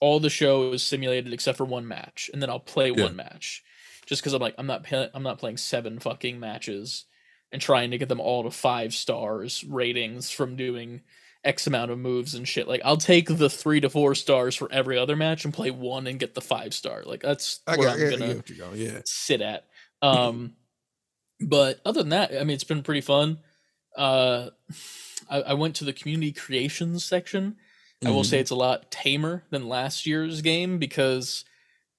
all 0.00 0.20
the 0.20 0.30
show 0.30 0.72
is 0.72 0.82
simulated 0.82 1.32
except 1.32 1.58
for 1.58 1.64
one 1.64 1.86
match, 1.88 2.30
and 2.32 2.42
then 2.42 2.50
I'll 2.50 2.60
play 2.60 2.90
Yeah. 2.90 3.04
one 3.04 3.16
match 3.16 3.62
just 4.06 4.22
because 4.22 4.32
I'm 4.34 4.42
like 4.42 4.54
I'm 4.58 4.66
not 4.66 4.86
I'm 5.14 5.22
not 5.22 5.38
playing 5.38 5.56
seven 5.56 5.98
fucking 5.98 6.38
matches 6.38 7.04
and 7.52 7.62
trying 7.62 7.90
to 7.92 7.98
get 7.98 8.08
them 8.08 8.20
all 8.20 8.42
to 8.42 8.50
five 8.50 8.92
stars 8.94 9.64
ratings 9.64 10.30
from 10.30 10.56
doing 10.56 11.02
X 11.44 11.66
amount 11.66 11.90
of 11.90 11.98
moves 11.98 12.34
and 12.34 12.46
shit. 12.48 12.66
Like 12.66 12.80
I'll 12.84 12.96
take 12.96 13.28
the 13.28 13.48
three 13.50 13.80
to 13.80 13.88
four 13.90 14.14
stars 14.14 14.56
for 14.56 14.70
every 14.72 14.98
other 14.98 15.14
match 15.16 15.44
and 15.44 15.54
play 15.54 15.70
one 15.70 16.06
and 16.06 16.18
get 16.18 16.34
the 16.34 16.40
five 16.40 16.74
star. 16.74 17.02
Like 17.04 17.22
that's 17.22 17.60
I 17.66 17.76
where 17.76 17.88
got, 17.88 17.98
I'm 18.00 18.10
gonna 18.18 18.34
going. 18.56 18.76
Yeah. 18.80 19.00
sit 19.04 19.40
at. 19.40 19.66
Um, 20.02 20.54
but 21.40 21.80
other 21.84 22.00
than 22.00 22.10
that, 22.10 22.32
I 22.32 22.40
mean, 22.44 22.50
it's 22.54 22.64
been 22.64 22.82
pretty 22.82 23.00
fun. 23.02 23.38
Uh, 23.96 24.50
I, 25.30 25.40
I 25.42 25.54
went 25.54 25.76
to 25.76 25.84
the 25.84 25.92
community 25.92 26.32
creations 26.32 27.04
section. 27.04 27.56
I 28.04 28.10
will 28.10 28.22
Mhm. 28.22 28.26
say 28.26 28.38
it's 28.40 28.50
a 28.50 28.54
lot 28.56 28.90
tamer 28.90 29.44
than 29.50 29.68
last 29.68 30.06
year's 30.06 30.42
game 30.42 30.78
because 30.78 31.44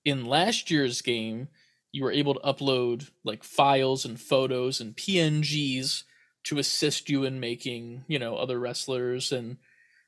in 0.03 0.25
last 0.25 0.69
year's 0.69 1.01
game, 1.01 1.47
you 1.91 2.03
were 2.03 2.11
able 2.11 2.33
to 2.35 2.39
upload 2.41 3.09
like 3.23 3.43
files 3.43 4.05
and 4.05 4.19
photos 4.19 4.79
and 4.81 4.95
PNGs 4.95 6.03
to 6.43 6.59
assist 6.59 7.09
you 7.09 7.23
in 7.23 7.39
making, 7.39 8.03
you 8.07 8.19
know, 8.19 8.35
other 8.35 8.59
wrestlers. 8.59 9.31
And 9.31 9.57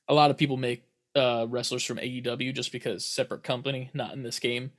a 0.08 0.14
lot 0.14 0.30
of 0.30 0.38
people 0.38 0.58
make 0.58 0.84
uh, 1.16 1.48
wrestlers 1.50 1.84
from 1.84 1.98
AEW 1.98 2.54
just 2.54 2.72
because 2.72 3.04
separate 3.06 3.44
company, 3.44 3.90
not 3.94 4.14
in 4.14 4.22
this 4.22 4.40
game. 4.40 4.72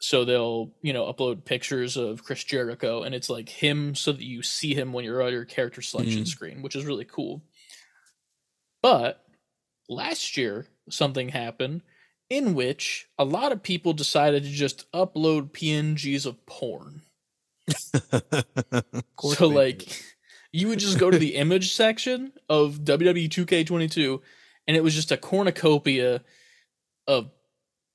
So 0.00 0.24
they'll, 0.24 0.72
you 0.80 0.92
know, 0.92 1.12
upload 1.12 1.44
pictures 1.44 1.96
of 1.96 2.24
Chris 2.24 2.44
Jericho 2.44 3.02
and 3.02 3.14
it's 3.14 3.28
like 3.28 3.48
him 3.48 3.94
so 3.96 4.12
that 4.12 4.22
you 4.22 4.42
see 4.42 4.72
him 4.74 4.92
when 4.92 5.04
you're 5.04 5.22
on 5.22 5.32
your 5.32 5.44
character 5.44 5.82
selection 5.82 6.22
Mhm. 6.22 6.28
screen, 6.28 6.62
which 6.62 6.76
is 6.76 6.84
really 6.86 7.04
cool. 7.04 7.42
But 8.80 9.27
last 9.88 10.36
year, 10.36 10.66
something 10.90 11.28
happened 11.30 11.82
in 12.30 12.54
which 12.54 13.08
a 13.18 13.24
lot 13.24 13.52
of 13.52 13.62
people 13.62 13.92
decided 13.92 14.42
to 14.42 14.50
just 14.50 14.90
upload 14.92 15.50
PNGs 15.52 16.26
of 16.26 16.44
porn. 16.46 17.02
Of 17.92 19.34
So 19.36 19.48
like 19.48 19.88
you 20.52 20.68
would 20.68 20.78
just 20.78 20.98
go 20.98 21.10
to 21.10 21.18
the 21.18 21.34
image 21.36 21.72
section 21.72 22.32
of 22.48 22.80
WWE 22.80 23.28
2K22 23.28 24.20
and 24.66 24.76
it 24.76 24.82
was 24.82 24.94
just 24.94 25.12
a 25.12 25.16
cornucopia 25.16 26.22
of 27.06 27.30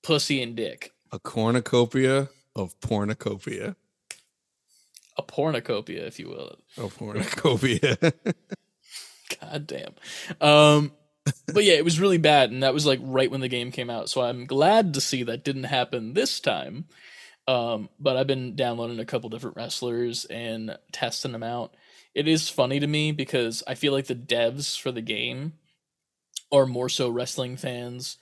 pussy 0.04 0.42
and 0.42 0.56
dick. 0.56 0.92
a 1.12 1.20
cornucopia 1.20 2.30
of 2.56 2.80
pornocopia. 2.82 3.76
A 5.18 5.24
pornocopia, 5.24 6.08
if 6.08 6.20
you 6.20 6.30
will. 6.30 6.58
Of 6.78 6.98
pornocopia. 6.98 8.14
God 9.42 9.68
damn. 9.68 9.94
Um 10.42 10.92
but 11.54 11.64
yeah, 11.64 11.74
it 11.74 11.86
was 11.86 12.00
really 12.00 12.18
bad 12.18 12.52
and 12.52 12.64
that 12.64 12.74
was 12.74 12.86
like 12.86 13.00
right 13.02 13.30
when 13.32 13.42
the 13.42 13.48
game 13.48 13.72
came 13.72 13.90
out. 13.90 14.10
So 14.10 14.22
I'm 14.22 14.46
glad 14.46 14.94
to 14.96 15.02
see 15.02 15.24
that 15.24 15.44
didn't 15.44 15.66
happen 15.66 16.14
this 16.14 16.40
time. 16.40 16.86
Um 17.48 17.90
but 18.00 18.18
I've 18.18 18.28
been 18.28 18.56
downloading 18.56 19.00
a 19.00 19.06
couple 19.06 19.30
different 19.30 19.56
wrestlers 19.58 20.26
and 20.26 20.78
testing 20.92 21.32
them 21.32 21.44
out. 21.44 21.76
It 22.16 22.28
is 22.28 22.50
funny 22.50 22.80
to 22.80 22.88
me 22.88 23.12
because 23.12 23.64
I 23.68 23.76
feel 23.76 23.94
like 23.94 24.08
the 24.08 24.16
devs 24.16 24.80
for 24.80 24.92
the 24.92 25.02
game 25.02 25.54
are 26.52 26.66
more 26.66 26.90
so 26.90 27.10
wrestling 27.10 27.58
fans 27.58 28.18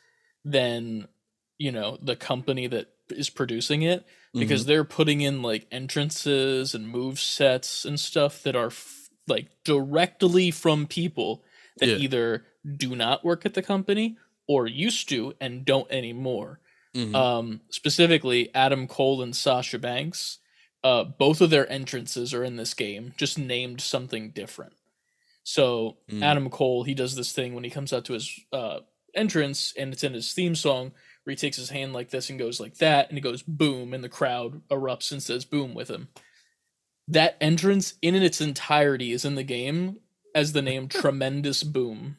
than 0.46 1.08
you 1.58 1.72
know 1.72 1.98
the 2.02 2.16
company 2.16 2.68
that 2.68 2.88
is 3.10 3.30
producing 3.30 3.82
it 3.84 4.06
Mm-hmm. 4.34 4.40
because 4.48 4.66
they're 4.66 4.86
putting 4.86 5.20
in 5.20 5.42
like 5.42 5.68
entrances 5.74 6.74
and 6.74 6.88
move 6.88 7.20
sets 7.20 7.84
and 7.84 8.00
stuff 8.00 8.44
that 8.44 8.56
are 8.56 8.68
f- 8.68 9.10
like 9.28 9.50
directly 9.66 10.52
from 10.52 10.88
people 10.88 11.44
that 11.80 11.90
Yeah. 11.90 11.96
either 11.98 12.46
do 12.78 12.96
not 12.96 13.24
work 13.24 13.46
at 13.46 13.54
the 13.54 13.62
company 13.62 14.18
or 14.48 14.68
used 14.68 15.10
to 15.10 15.34
and 15.42 15.66
don't 15.66 15.90
anymore. 15.92 16.60
Mhm. 16.96 17.16
Um, 17.16 17.62
specifically, 17.70 18.54
Adam 18.54 18.88
Cole 18.88 19.22
and 19.22 19.36
Sasha 19.36 19.80
Banks. 19.80 20.40
Uh, 20.84 21.04
both 21.04 21.42
of 21.42 21.50
their 21.52 21.72
entrances 21.72 22.34
are 22.34 22.44
in 22.44 22.56
this 22.56 22.74
game, 22.74 23.14
just 23.16 23.38
named 23.38 23.80
something 23.82 24.32
different. 24.32 24.74
So 25.44 25.98
Mm. 26.10 26.24
Adam 26.24 26.50
Cole, 26.50 26.84
he 26.84 26.94
does 26.94 27.16
this 27.16 27.32
thing 27.32 27.54
when 27.54 27.64
he 27.64 27.70
comes 27.70 27.94
out 27.94 28.04
to 28.06 28.14
his 28.14 28.40
uh, 28.52 28.80
entrance, 29.14 29.74
and 29.78 29.94
it's 29.94 30.04
in 30.04 30.14
his 30.14 30.34
theme 30.34 30.56
song 30.56 30.92
where 31.24 31.32
he 31.32 31.36
takes 31.36 31.58
his 31.58 31.70
hand 31.70 31.94
like 31.94 32.10
this 32.10 32.30
and 32.30 32.40
goes 32.40 32.60
like 32.60 32.78
that, 32.78 33.10
and 33.10 33.18
he 33.18 33.22
goes 33.22 33.44
boom, 33.44 33.94
and 33.94 34.04
the 34.04 34.10
crowd 34.10 34.68
erupts 34.70 35.12
and 35.12 35.22
says 35.22 35.46
boom 35.46 35.74
with 35.76 35.90
him. 35.90 36.10
That 37.08 37.38
entrance 37.42 37.96
in 38.02 38.16
its 38.16 38.42
entirety 38.42 39.12
is 39.12 39.26
in 39.26 39.36
the 39.36 39.44
game 39.44 40.00
as 40.34 40.54
the 40.54 40.62
name 40.62 40.88
Tremendous 40.90 41.64
Boom. 41.64 42.18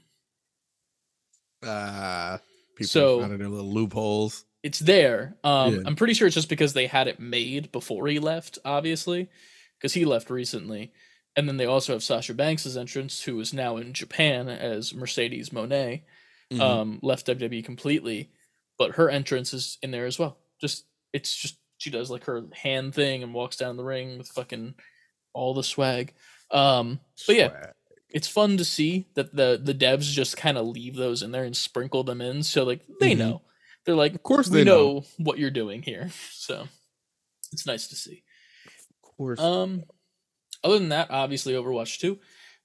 Ah, 1.64 2.40
people 2.76 2.88
So- 2.88 3.20
finding 3.20 3.38
their 3.38 3.48
little 3.48 3.72
loopholes. 3.72 4.44
it's 4.62 4.78
there. 4.78 5.36
Um, 5.42 5.74
Yeah. 5.74 5.82
I'm 5.86 5.96
pretty 5.96 6.14
sure 6.14 6.26
it's 6.28 6.34
just 6.36 6.48
because 6.48 6.72
they 6.72 6.86
had 6.86 7.08
it 7.08 7.18
made 7.18 7.72
before 7.72 8.06
he 8.08 8.18
left, 8.20 8.58
obviously, 8.64 9.28
because 9.78 9.94
he 9.94 10.04
left 10.04 10.30
recently. 10.30 10.92
And 11.34 11.48
then 11.48 11.56
they 11.56 11.64
also 11.66 11.94
have 11.94 12.02
Sasha 12.04 12.34
Banks' 12.34 12.76
entrance, 12.76 13.22
who 13.24 13.40
is 13.40 13.52
now 13.52 13.76
in 13.78 13.92
Japan 13.92 14.48
as 14.48 14.92
Mercedes 14.94 15.48
Moné, 15.50 16.02
Mhm. 16.52 16.60
um, 16.60 16.98
left 17.02 17.26
WWE 17.26 17.62
completely, 17.62 18.30
but 18.78 18.92
her 18.92 19.08
entrance 19.10 19.52
is 19.54 19.78
in 19.82 19.90
there 19.90 20.06
as 20.06 20.18
well. 20.18 20.38
Just 20.60 20.84
it's 21.12 21.34
just 21.34 21.56
she 21.78 21.90
does 21.90 22.10
like 22.10 22.24
her 22.24 22.44
hand 22.52 22.94
thing 22.94 23.22
and 23.24 23.34
walks 23.34 23.56
down 23.56 23.76
the 23.76 23.82
ring 23.84 24.16
with 24.18 24.28
fucking 24.28 24.74
all 25.32 25.54
the 25.54 25.64
swag. 25.64 26.14
Um, 26.52 27.00
but 27.26 27.34
yeah, 27.36 27.48
Swag. 27.48 27.74
It's 28.14 28.28
fun 28.28 28.56
to 28.58 28.64
see 28.64 29.06
that 29.14 29.34
the 29.34 29.60
the 29.62 29.74
devs 29.74 30.10
just 30.12 30.36
kind 30.36 30.58
of 30.58 30.66
leave 30.66 30.96
those 30.96 31.22
in 31.22 31.32
there 31.32 31.44
and 31.44 31.56
sprinkle 31.56 32.04
them 32.04 32.20
in 32.20 32.42
so 32.42 32.62
like 32.64 32.80
they 33.00 33.14
Mhm. 33.14 33.18
know 33.18 33.42
they're 33.84 33.94
like 33.94 34.14
Of 34.14 34.22
course 34.22 34.48
they 34.48 34.64
know. 34.64 35.00
know. 35.00 35.04
what 35.18 35.38
you're 35.38 35.50
doing 35.50 35.82
here 35.82 36.10
so 36.30 36.68
it's 37.52 37.66
nice 37.66 37.88
to 37.88 37.96
see 37.96 38.22
Of 38.66 39.02
course. 39.16 39.40
um 39.40 39.84
other 40.64 40.78
than 40.78 40.90
that 40.90 41.10
obviously 41.10 41.54
overwatch 41.54 41.98
2 41.98 42.18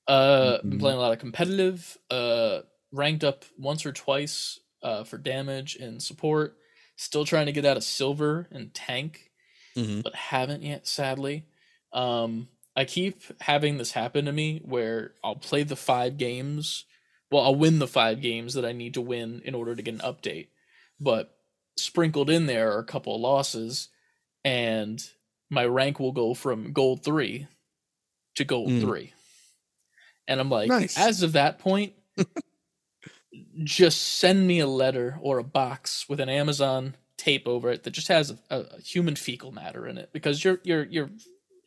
uh 0.08 0.62
been 0.62 0.74
Mhm. 0.74 0.80
playing 0.80 0.98
a 0.98 1.02
lot 1.02 1.14
of 1.14 1.20
competitive 1.20 1.98
uh 2.10 2.62
ranked 2.92 3.24
up 3.24 3.44
once 3.58 3.86
or 3.86 3.92
twice 3.92 4.60
uh 4.84 5.04
for 5.04 5.18
damage 5.18 5.76
and 5.76 6.02
support 6.02 6.58
still 6.96 7.26
trying 7.26 7.46
to 7.48 7.52
get 7.52 7.66
out 7.66 7.78
of 7.78 7.84
silver 7.84 8.48
and 8.52 8.74
tank 8.74 9.32
Mhm. 9.76 10.02
but 10.04 10.16
haven't 10.16 10.64
yet, 10.64 10.88
sadly. 10.88 11.46
Um, 11.94 12.48
I 12.78 12.86
keep 12.86 13.22
having 13.42 13.78
this 13.78 13.92
happen 13.94 14.26
to 14.26 14.32
me 14.32 14.62
where 14.64 15.16
I'll 15.24 15.36
play 15.36 15.64
the 15.64 15.76
five 15.76 16.18
games. 16.18 16.86
Well, 17.32 17.44
I'll 17.44 17.56
win 17.56 17.80
the 17.80 17.88
five 17.88 18.22
games 18.22 18.54
that 18.54 18.64
I 18.66 18.72
need 18.72 18.94
to 18.94 19.02
win 19.02 19.42
in 19.44 19.56
order 19.56 19.76
to 19.76 19.82
get 19.82 19.96
an 19.96 20.00
update. 20.02 20.48
But 21.00 21.36
sprinkled 21.76 22.30
in 22.30 22.46
there 22.46 22.72
are 22.74 22.80
a 22.80 22.86
couple 22.86 23.16
of 23.16 23.22
losses, 23.22 23.90
and 24.46 25.04
my 25.50 25.66
rank 25.66 26.00
will 26.00 26.12
go 26.12 26.34
from 26.36 26.72
gold 26.72 27.04
three 27.04 27.48
to 28.36 28.46
gold 28.46 28.70
Mm. 28.70 28.82
three. 28.82 29.14
And 30.28 30.40
I'm 30.40 30.50
like, 30.50 30.70
Nice. 30.70 30.98
as 30.98 31.24
of 31.24 31.32
that 31.34 31.58
point, 31.60 31.94
just 33.64 34.02
send 34.20 34.48
me 34.48 34.60
a 34.60 34.68
letter 34.68 35.18
or 35.22 35.40
a 35.40 35.44
box 35.44 36.08
with 36.08 36.20
an 36.20 36.30
Amazon 36.30 36.96
tape 37.18 37.48
over 37.48 37.72
it 37.72 37.84
that 37.84 37.92
just 37.92 38.08
has 38.10 38.32
a, 38.32 38.38
a 38.50 38.80
human 38.82 39.16
fecal 39.16 39.52
matter 39.52 39.88
in 39.88 39.98
it 39.98 40.12
because 40.14 40.44
you're 40.44 40.60
you're 40.64 40.86
you're 40.86 41.10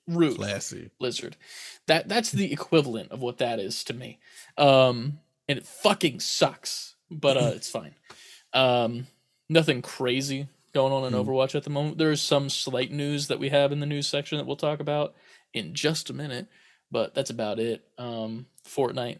rude 0.06 0.36
Classy. 0.36 0.90
lizard. 0.98 1.36
That 1.86 2.08
that's 2.08 2.30
the 2.32 2.52
equivalent 2.52 3.10
of 3.12 3.20
what 3.20 3.38
that 3.38 3.58
is 3.58 3.84
to 3.84 3.94
me. 3.94 4.18
Um, 4.58 5.20
and 5.48 5.58
it 5.58 5.66
fucking 5.66 6.20
sucks, 6.20 6.94
but 7.10 7.36
uh, 7.36 7.52
it's 7.54 7.70
fine. 7.70 7.94
Um, 8.52 9.06
nothing 9.48 9.82
crazy 9.82 10.48
going 10.72 10.92
on 10.92 11.04
in 11.04 11.12
Hmm. 11.12 11.28
Overwatch 11.28 11.54
at 11.54 11.64
the 11.64 11.70
moment. 11.70 11.98
There 11.98 12.12
is 12.12 12.20
some 12.20 12.48
slight 12.48 12.92
news 12.92 13.28
that 13.28 13.38
we 13.40 13.48
have 13.48 13.72
in 13.72 13.80
the 13.80 13.86
news 13.86 14.06
section 14.06 14.38
that 14.38 14.46
we'll 14.46 14.56
talk 14.56 14.80
about 14.80 15.14
in 15.52 15.74
just 15.74 16.10
a 16.10 16.12
minute, 16.12 16.46
but 16.90 17.14
that's 17.14 17.30
about 17.30 17.58
it. 17.58 17.84
Um, 17.98 18.46
Fortnite, 18.64 19.18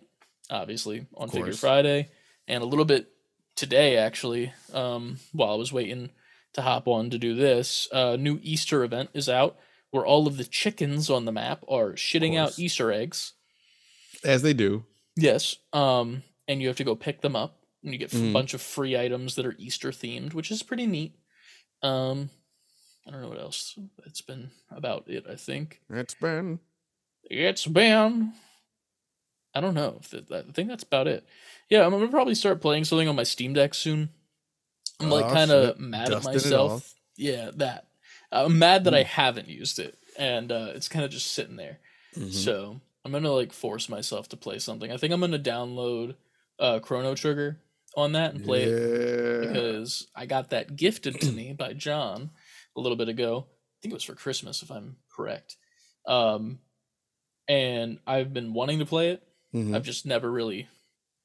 obviously 0.48 1.06
on 1.16 1.28
Figure. 1.28 1.52
Friday, 1.52 2.08
and 2.46 2.62
a 2.62 2.66
little 2.66 2.84
bit 2.84 3.08
today 3.56 3.96
actually. 3.96 4.52
Um, 4.72 5.18
while 5.32 5.52
I 5.52 5.56
was 5.56 5.72
waiting 5.72 6.10
to 6.52 6.62
hop 6.62 6.86
on 6.88 7.10
to 7.10 7.18
do 7.18 7.34
this, 7.34 7.88
uh, 7.92 8.16
new 8.16 8.38
Easter 8.42 8.84
event 8.84 9.10
is 9.14 9.28
out 9.28 9.56
where 9.90 10.06
all 10.06 10.26
of 10.26 10.36
the 10.36 10.44
chickens 10.44 11.10
on 11.10 11.24
the 11.24 11.32
map 11.32 11.64
are 11.68 11.92
shitting 11.92 12.36
out. 12.38 12.58
Easter 12.58 12.92
eggs. 12.92 13.32
As 14.24 14.42
they 14.42 14.52
do. 14.52 14.84
Yes. 15.16 15.56
Um, 15.72 16.22
and 16.46 16.60
you 16.62 16.68
have 16.68 16.76
to 16.76 16.84
go 16.84 16.94
pick 16.94 17.20
them 17.22 17.34
up, 17.36 17.58
and 17.82 17.92
you 17.92 17.98
get 17.98 18.12
a 18.12 18.16
Mhm. 18.16 18.32
bunch 18.32 18.54
of 18.54 18.62
free 18.62 18.96
items 18.96 19.34
that 19.36 19.46
are 19.46 19.56
Easter 19.58 19.90
themed, 19.90 20.32
which 20.34 20.50
is 20.50 20.62
pretty 20.62 20.86
neat. 20.86 21.16
Um, 21.82 22.30
I 23.06 23.10
don't 23.10 23.22
know 23.22 23.28
what 23.28 23.40
else. 23.40 23.76
That's 24.04 24.20
been 24.20 24.50
about 24.70 25.08
it. 25.08 25.24
I 25.28 25.36
think 25.36 25.80
It's 25.90 26.14
been. 26.14 26.60
it's 27.24 27.66
been. 27.66 28.32
I 29.54 29.60
don't 29.60 29.74
know. 29.74 30.00
I 30.30 30.42
think 30.52 30.68
that's 30.68 30.84
about 30.84 31.08
it. 31.08 31.26
Yeah, 31.68 31.84
I'm 31.84 31.90
gonna 31.90 32.08
probably 32.08 32.34
start 32.36 32.60
playing 32.60 32.84
something 32.84 33.08
on 33.08 33.16
my 33.16 33.24
Steam 33.24 33.52
Deck 33.54 33.74
soon. 33.74 34.10
I'm 35.00 35.10
like 35.10 35.24
Oh, 35.24 35.30
kind 35.32 35.50
of 35.50 35.78
mad 35.80 36.12
at 36.12 36.22
myself. 36.24 36.94
Yeah, 37.16 37.50
that. 37.56 37.86
I'm 38.32 38.58
mad 38.58 38.84
that 38.84 38.94
I 38.94 39.02
Mm. 39.02 39.06
haven't 39.06 39.48
used 39.48 39.78
it, 39.78 39.98
and 40.18 40.50
uh, 40.52 40.72
it's 40.74 40.88
kind 40.88 41.04
of 41.04 41.10
just 41.10 41.28
sitting 41.32 41.56
there. 41.56 41.78
Mhm. 42.14 42.32
So 42.32 42.80
I'm 43.04 43.12
gonna 43.12 43.32
like 43.32 43.52
force 43.52 43.88
myself 43.88 44.28
to 44.30 44.36
play 44.36 44.58
something. 44.58 44.90
I 44.92 44.96
think 44.96 45.12
I'm 45.12 45.20
gonna 45.20 45.38
download 45.38 46.16
uh, 46.58 46.78
Chrono 46.80 47.14
Trigger 47.14 47.58
on 47.96 48.12
that 48.12 48.34
and 48.34 48.44
play 48.44 48.64
it 48.64 49.40
because 49.48 50.06
I 50.14 50.26
got 50.26 50.50
that 50.50 50.76
gifted 50.76 51.20
to 51.22 51.32
me 51.32 51.52
by 51.58 51.72
John 51.72 52.30
a 52.76 52.80
little 52.80 52.96
bit 52.96 53.08
ago. 53.08 53.46
I 53.48 53.76
think 53.82 53.92
it 53.92 53.94
was 53.96 54.04
for 54.04 54.14
Christmas, 54.14 54.62
if 54.62 54.70
I'm 54.70 54.96
correct. 55.10 55.56
Um, 56.06 56.60
and 57.48 57.98
I've 58.06 58.32
been 58.32 58.52
wanting 58.52 58.78
to 58.80 58.86
play 58.86 59.10
it. 59.10 59.22
Mhm. 59.54 59.74
I've 59.74 59.84
just 59.84 60.06
never 60.06 60.30
really 60.30 60.68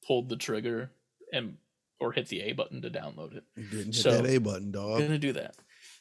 pulled 0.06 0.28
the 0.28 0.36
trigger 0.36 0.90
and 1.32 1.58
or 2.00 2.12
hit 2.12 2.28
the 2.28 2.40
A 2.42 2.52
button 2.52 2.82
to 2.82 2.90
download 2.90 3.36
it. 3.36 3.44
You 3.56 3.64
didn't 3.64 3.94
hit 3.94 4.02
so- 4.02 4.10
that 4.22 4.26
A 4.26 4.38
button, 4.38 4.66
I'm 4.66 4.72
dog. 4.72 5.00
gonna 5.00 5.18
do 5.18 5.32
that. 5.34 5.54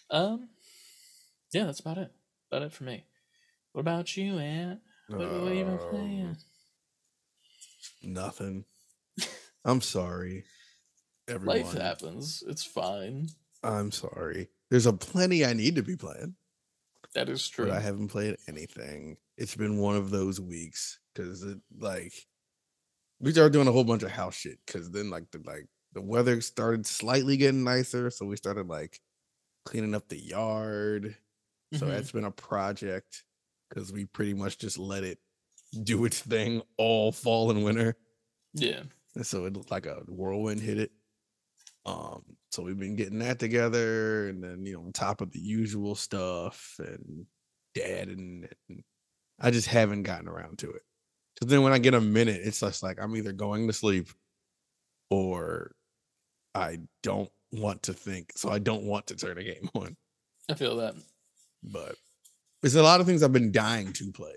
Um, 0.09 0.49
yeah, 1.53 1.65
that's 1.65 1.79
about 1.79 1.97
it. 1.97 2.11
About 2.51 2.63
it 2.63 2.73
for 2.73 2.83
me. 2.83 3.05
What 3.73 3.81
about 3.81 4.15
you, 4.17 4.37
Ant? 4.39 4.79
What, 5.07 5.19
what 5.19 5.53
you 5.55 5.65
been 5.65 5.77
playing? 5.77 6.25
Um, 8.03 8.13
Nothing. 8.13 8.65
I'm 9.63 9.81
sorry. 9.81 10.45
Everyone. 11.27 11.57
Life 11.57 11.73
happens. 11.73 12.43
It's 12.47 12.63
fine. 12.63 13.29
I'm 13.63 13.91
sorry. 13.91 14.49
There's 14.69 14.85
a 14.85 14.93
plenty 14.93 15.43
I 15.45 15.53
need 15.53 15.75
to 15.75 15.83
be 15.83 15.95
playing, 15.95 16.35
That 17.15 17.29
is 17.29 17.47
true. 17.47 17.65
but 17.67 17.75
I 17.75 17.79
haven't 17.79 18.09
played 18.09 18.37
anything. 18.47 19.17
It's 19.37 19.55
been 19.55 19.79
one 19.79 19.95
of 19.95 20.11
those 20.11 20.39
weeks 20.39 20.99
because 21.13 21.43
it 21.43 21.57
like 21.79 22.13
we 23.19 23.31
started 23.31 23.53
doing 23.53 23.67
a 23.67 23.71
whole 23.71 23.83
bunch 23.83 24.03
of 24.03 24.11
house 24.11 24.35
shit 24.35 24.59
because 24.65 24.91
then 24.91 25.09
like 25.09 25.29
the 25.31 25.39
like 25.45 25.67
the 25.93 26.01
weather 26.01 26.41
started 26.41 26.85
slightly 26.85 27.37
getting 27.37 27.63
nicer, 27.63 28.09
so 28.09 28.25
we 28.25 28.35
started 28.37 28.67
like 28.67 28.99
cleaning 29.65 29.95
up 29.95 30.07
the 30.09 30.19
yard. 30.19 31.15
So 31.75 31.85
Mhm. 31.85 31.89
that's 31.89 32.11
been 32.11 32.23
a 32.25 32.31
project 32.31 33.23
because 33.69 33.91
we 33.91 34.05
pretty 34.05 34.33
much 34.33 34.57
just 34.57 34.77
let 34.77 35.03
it 35.03 35.19
do 35.83 36.05
its 36.05 36.21
thing 36.21 36.61
all 36.77 37.11
fall 37.11 37.51
and 37.51 37.63
winter. 37.63 37.97
yeah. 38.53 38.83
And 39.15 39.25
so 39.25 39.45
it 39.45 39.53
looked 39.53 39.71
like 39.71 39.85
a 39.85 39.95
whirlwind 40.07 40.61
hit 40.61 40.77
it. 40.79 40.91
Um, 41.85 42.37
so 42.51 42.63
we've 42.63 42.77
been 42.79 42.95
getting 42.95 43.19
that 43.19 43.39
together, 43.39 44.27
and 44.29 44.43
then 44.43 44.65
you 44.65 44.73
know, 44.73 44.83
on 44.85 44.91
top 44.93 45.21
of 45.21 45.31
the 45.31 45.39
usual 45.39 45.95
stuff 45.95 46.75
and 46.79 47.27
dad 47.75 48.09
and, 48.09 48.49
and 48.69 48.83
I 49.39 49.51
just 49.51 49.67
haven't 49.67 50.03
gotten 50.03 50.27
around 50.29 50.59
to 50.59 50.71
it. 50.71 50.83
So 51.39 51.45
then 51.47 51.61
when 51.63 51.73
I 51.73 51.79
get 51.79 51.93
a 51.93 52.01
minute, 52.01 52.41
it's 52.43 52.61
just 52.61 52.83
like 52.83 52.99
I'm 53.01 53.15
either 53.15 53.33
going 53.33 53.67
to 53.67 53.73
sleep 53.73 54.09
or 55.09 55.75
I 56.53 56.79
don't 57.03 57.31
want 57.51 57.83
to 57.83 57.93
think. 57.93 58.33
So 58.37 58.49
I 58.49 58.59
don't 58.59 58.85
want 58.85 59.07
to 59.07 59.15
turn 59.15 59.37
a 59.37 59.43
game 59.43 59.69
on. 59.75 59.97
I 60.49 60.53
feel 60.55 60.77
that. 60.77 60.95
But 61.71 61.95
it's 62.63 62.75
a 62.75 62.83
lot 62.83 62.99
of 63.01 63.05
things 63.07 63.23
I've 63.23 63.33
been 63.33 63.51
dying 63.51 63.91
to 63.93 64.11
play 64.11 64.33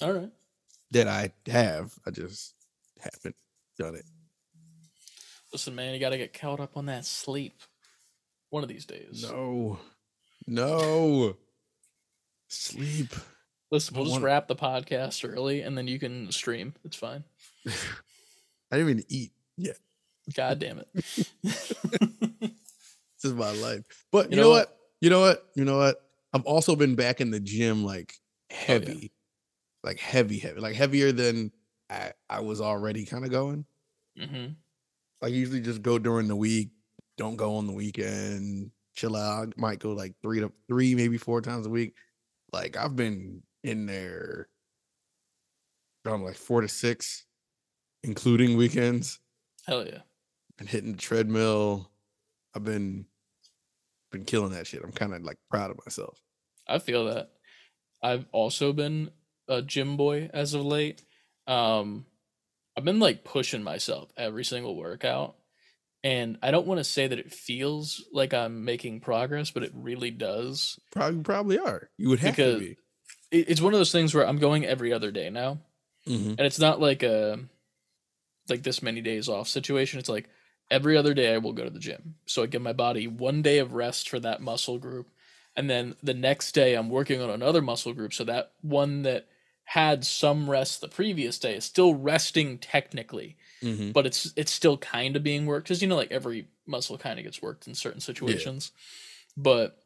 All 0.00 0.12
right. 0.12 0.30
that 0.90 1.08
I 1.08 1.32
have. 1.50 1.92
I 2.06 2.10
just 2.10 2.54
haven't 3.00 3.36
done 3.78 3.94
it. 3.94 4.04
Listen, 5.52 5.74
man, 5.74 5.92
you 5.94 6.00
got 6.00 6.10
to 6.10 6.18
get 6.18 6.38
caught 6.38 6.60
up 6.60 6.76
on 6.76 6.86
that 6.86 7.04
sleep 7.04 7.60
one 8.50 8.62
of 8.62 8.68
these 8.68 8.86
days. 8.86 9.24
No. 9.30 9.78
No. 10.46 11.36
Sleep. 12.48 13.12
Listen, 13.70 13.94
we'll 13.96 14.04
just 14.04 14.12
wanna- 14.14 14.24
wrap 14.24 14.48
the 14.48 14.56
podcast 14.56 15.26
early 15.30 15.62
and 15.62 15.76
then 15.76 15.88
you 15.88 15.98
can 15.98 16.30
stream. 16.32 16.74
It's 16.84 16.96
fine. 16.96 17.24
I 17.66 18.76
didn't 18.76 18.90
even 18.90 19.04
eat 19.08 19.32
yet. 19.56 19.78
God 20.34 20.58
damn 20.58 20.78
it. 20.80 20.88
this 21.42 22.54
is 23.24 23.32
my 23.32 23.50
life. 23.52 23.82
But 24.10 24.30
you, 24.30 24.36
You 24.36 24.36
know, 24.36 24.42
know 24.44 24.50
what? 24.50 24.78
You 25.00 25.10
know 25.10 25.20
what? 25.20 25.46
You 25.54 25.64
know 25.64 25.78
what? 25.78 25.96
I've 26.32 26.44
also 26.44 26.76
been 26.76 26.94
back 26.96 27.20
in 27.20 27.30
the 27.30 27.40
gym 27.40 27.84
like 27.84 28.14
yeah. 28.66 28.94
heavy, 28.94 29.12
like 29.84 30.00
heavy, 30.00 30.38
heavy, 30.38 30.60
like 30.60 30.76
heavier 30.76 31.12
than 31.12 31.52
I, 31.90 32.14
I 32.30 32.40
was 32.40 32.60
already 32.60 33.06
kind 33.06 33.24
of 33.24 33.30
going. 33.30 33.66
hmm 34.16 34.62
I 35.22 35.28
usually 35.28 35.60
just 35.60 35.82
go 35.82 35.98
during 35.98 36.28
the 36.28 36.36
week, 36.36 36.70
don't 37.16 37.36
go 37.36 37.56
on 37.56 37.66
the 37.66 37.72
weekend, 37.72 38.72
chill 38.94 39.16
out. 39.16 39.56
Might 39.56 39.78
go 39.78 39.92
like 39.92 40.14
three 40.22 40.40
to 40.40 40.52
three, 40.68 40.94
maybe 40.94 41.18
four 41.18 41.40
times 41.40 41.66
a 41.66 41.70
week. 41.70 41.96
Like 42.52 42.76
I've 42.76 42.96
been 42.96 43.42
in 43.62 43.86
there 43.86 44.48
from 46.04 46.22
like 46.22 46.36
four 46.36 46.60
to 46.60 46.68
six, 46.68 47.26
including 48.04 48.56
weekends, 48.56 49.20
Hell 49.66 49.86
yeah. 49.86 50.02
and 50.58 50.68
hitting 50.68 50.92
the 50.92 50.98
treadmill. 50.98 51.90
I've 52.54 52.64
been 52.64 53.06
been 54.12 54.24
killing 54.24 54.52
that 54.52 54.66
shit. 54.66 54.82
I'm 54.84 54.92
kind 54.92 55.12
of 55.14 55.22
like 55.22 55.38
proud 55.50 55.70
of 55.70 55.78
myself. 55.84 56.18
I 56.68 56.78
feel 56.78 57.06
that. 57.06 57.30
I've 58.02 58.26
also 58.32 58.72
been 58.72 59.10
a 59.48 59.62
gym 59.62 59.96
boy 59.96 60.30
as 60.32 60.54
of 60.54 60.64
late. 60.64 61.02
Um, 61.46 62.06
I've 62.76 62.84
been 62.84 63.00
like 63.00 63.24
pushing 63.24 63.62
myself 63.62 64.10
every 64.16 64.44
single 64.44 64.76
workout. 64.76 65.36
And 66.04 66.36
I 66.42 66.50
don't 66.50 66.66
want 66.66 66.78
to 66.78 66.84
say 66.84 67.06
that 67.06 67.18
it 67.18 67.32
feels 67.32 68.04
like 68.12 68.34
I'm 68.34 68.64
making 68.64 69.00
progress, 69.00 69.50
but 69.52 69.62
it 69.62 69.70
really 69.72 70.10
does. 70.10 70.78
Probably 70.90 71.22
probably 71.22 71.58
are. 71.58 71.90
You 71.96 72.08
would 72.08 72.18
have 72.20 72.34
Because- 72.36 72.54
to 72.60 72.60
be. 72.60 72.76
It's 73.30 73.60
one 73.62 73.72
of 73.72 73.78
those 73.80 73.92
things 73.92 74.14
where 74.14 74.26
I'm 74.28 74.38
going 74.38 74.66
every 74.66 74.92
other 74.92 75.10
day 75.10 75.30
now. 75.30 75.60
Mhm. 76.06 76.30
And 76.30 76.40
it's 76.40 76.58
not 76.58 76.80
like 76.80 77.02
a 77.02 77.38
like 78.48 78.62
this 78.64 78.82
many 78.82 79.00
days 79.00 79.28
off 79.28 79.48
situation. 79.48 80.00
It's 80.00 80.08
like 80.08 80.28
every 80.72 80.96
other 80.96 81.14
day 81.14 81.34
I 81.34 81.38
will 81.38 81.52
go 81.52 81.64
to 81.64 81.70
the 81.70 81.78
gym. 81.78 82.16
So 82.26 82.42
I 82.42 82.46
give 82.46 82.62
my 82.62 82.72
body 82.72 83.06
one 83.06 83.42
day 83.42 83.58
of 83.58 83.74
rest 83.74 84.08
for 84.08 84.18
that 84.20 84.42
muscle 84.42 84.78
group. 84.78 85.10
And 85.54 85.70
then 85.70 85.96
the 86.02 86.14
next 86.14 86.52
day 86.52 86.74
I'm 86.74 86.90
working 86.90 87.20
on 87.20 87.30
another 87.30 87.62
muscle 87.62 87.92
group. 87.92 88.14
So 88.14 88.24
that 88.24 88.52
one 88.62 89.02
that 89.02 89.28
had 89.64 90.04
some 90.04 90.50
rest 90.50 90.80
the 90.80 90.88
previous 90.88 91.38
day 91.38 91.54
is 91.56 91.64
still 91.64 91.94
resting 91.94 92.58
technically, 92.58 93.36
Mhm. 93.62 93.92
but 93.92 94.06
it's 94.06 94.32
it's 94.36 94.50
still 94.52 94.78
kind 94.78 95.14
of 95.16 95.22
being 95.22 95.46
worked 95.46 95.66
because 95.66 95.82
you 95.82 95.88
know 95.88 95.96
like 95.96 96.10
every 96.10 96.48
muscle 96.66 96.98
kind 96.98 97.18
of 97.18 97.24
gets 97.24 97.40
worked 97.42 97.66
in 97.68 97.74
certain 97.74 98.00
situations. 98.00 98.72
But 99.36 99.78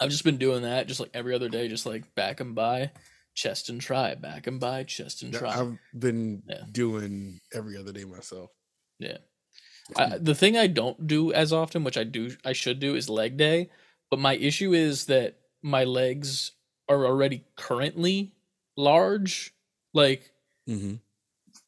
I've 0.00 0.10
just 0.10 0.24
been 0.24 0.38
doing 0.38 0.62
that 0.62 0.86
just 0.88 1.00
like 1.00 1.10
every 1.14 1.34
other 1.34 1.48
day, 1.48 1.68
just 1.68 1.86
like 1.86 2.14
back 2.14 2.40
and 2.40 2.54
bi, 2.54 2.90
chest 3.34 3.68
and 3.68 3.80
tri, 3.80 4.14
back 4.14 4.46
and 4.46 4.60
bi, 4.60 4.84
chest 4.84 5.22
and 5.22 5.32
tri. 5.32 5.58
I've 5.58 5.78
been 5.98 6.42
Yeah. 6.48 6.64
doing 6.70 7.40
every 7.52 7.76
other 7.76 7.92
day 7.92 8.04
myself. 8.04 8.50
Yeah. 8.98 9.18
I, 9.96 10.18
the 10.18 10.34
thing 10.34 10.56
I 10.56 10.66
don't 10.66 11.06
do 11.06 11.32
as 11.32 11.52
often, 11.52 11.84
which 11.84 11.98
I 11.98 12.04
do, 12.04 12.36
I 12.44 12.52
should 12.52 12.80
do, 12.80 12.94
is 12.94 13.08
leg 13.08 13.36
day. 13.36 13.70
But 14.10 14.20
my 14.20 14.34
issue 14.34 14.72
is 14.72 15.06
that 15.06 15.38
my 15.62 15.84
legs 15.84 16.52
are 16.88 17.06
already 17.06 17.44
currently 17.56 18.32
large. 18.76 19.54
Like 19.94 20.32
hmm 20.66 20.94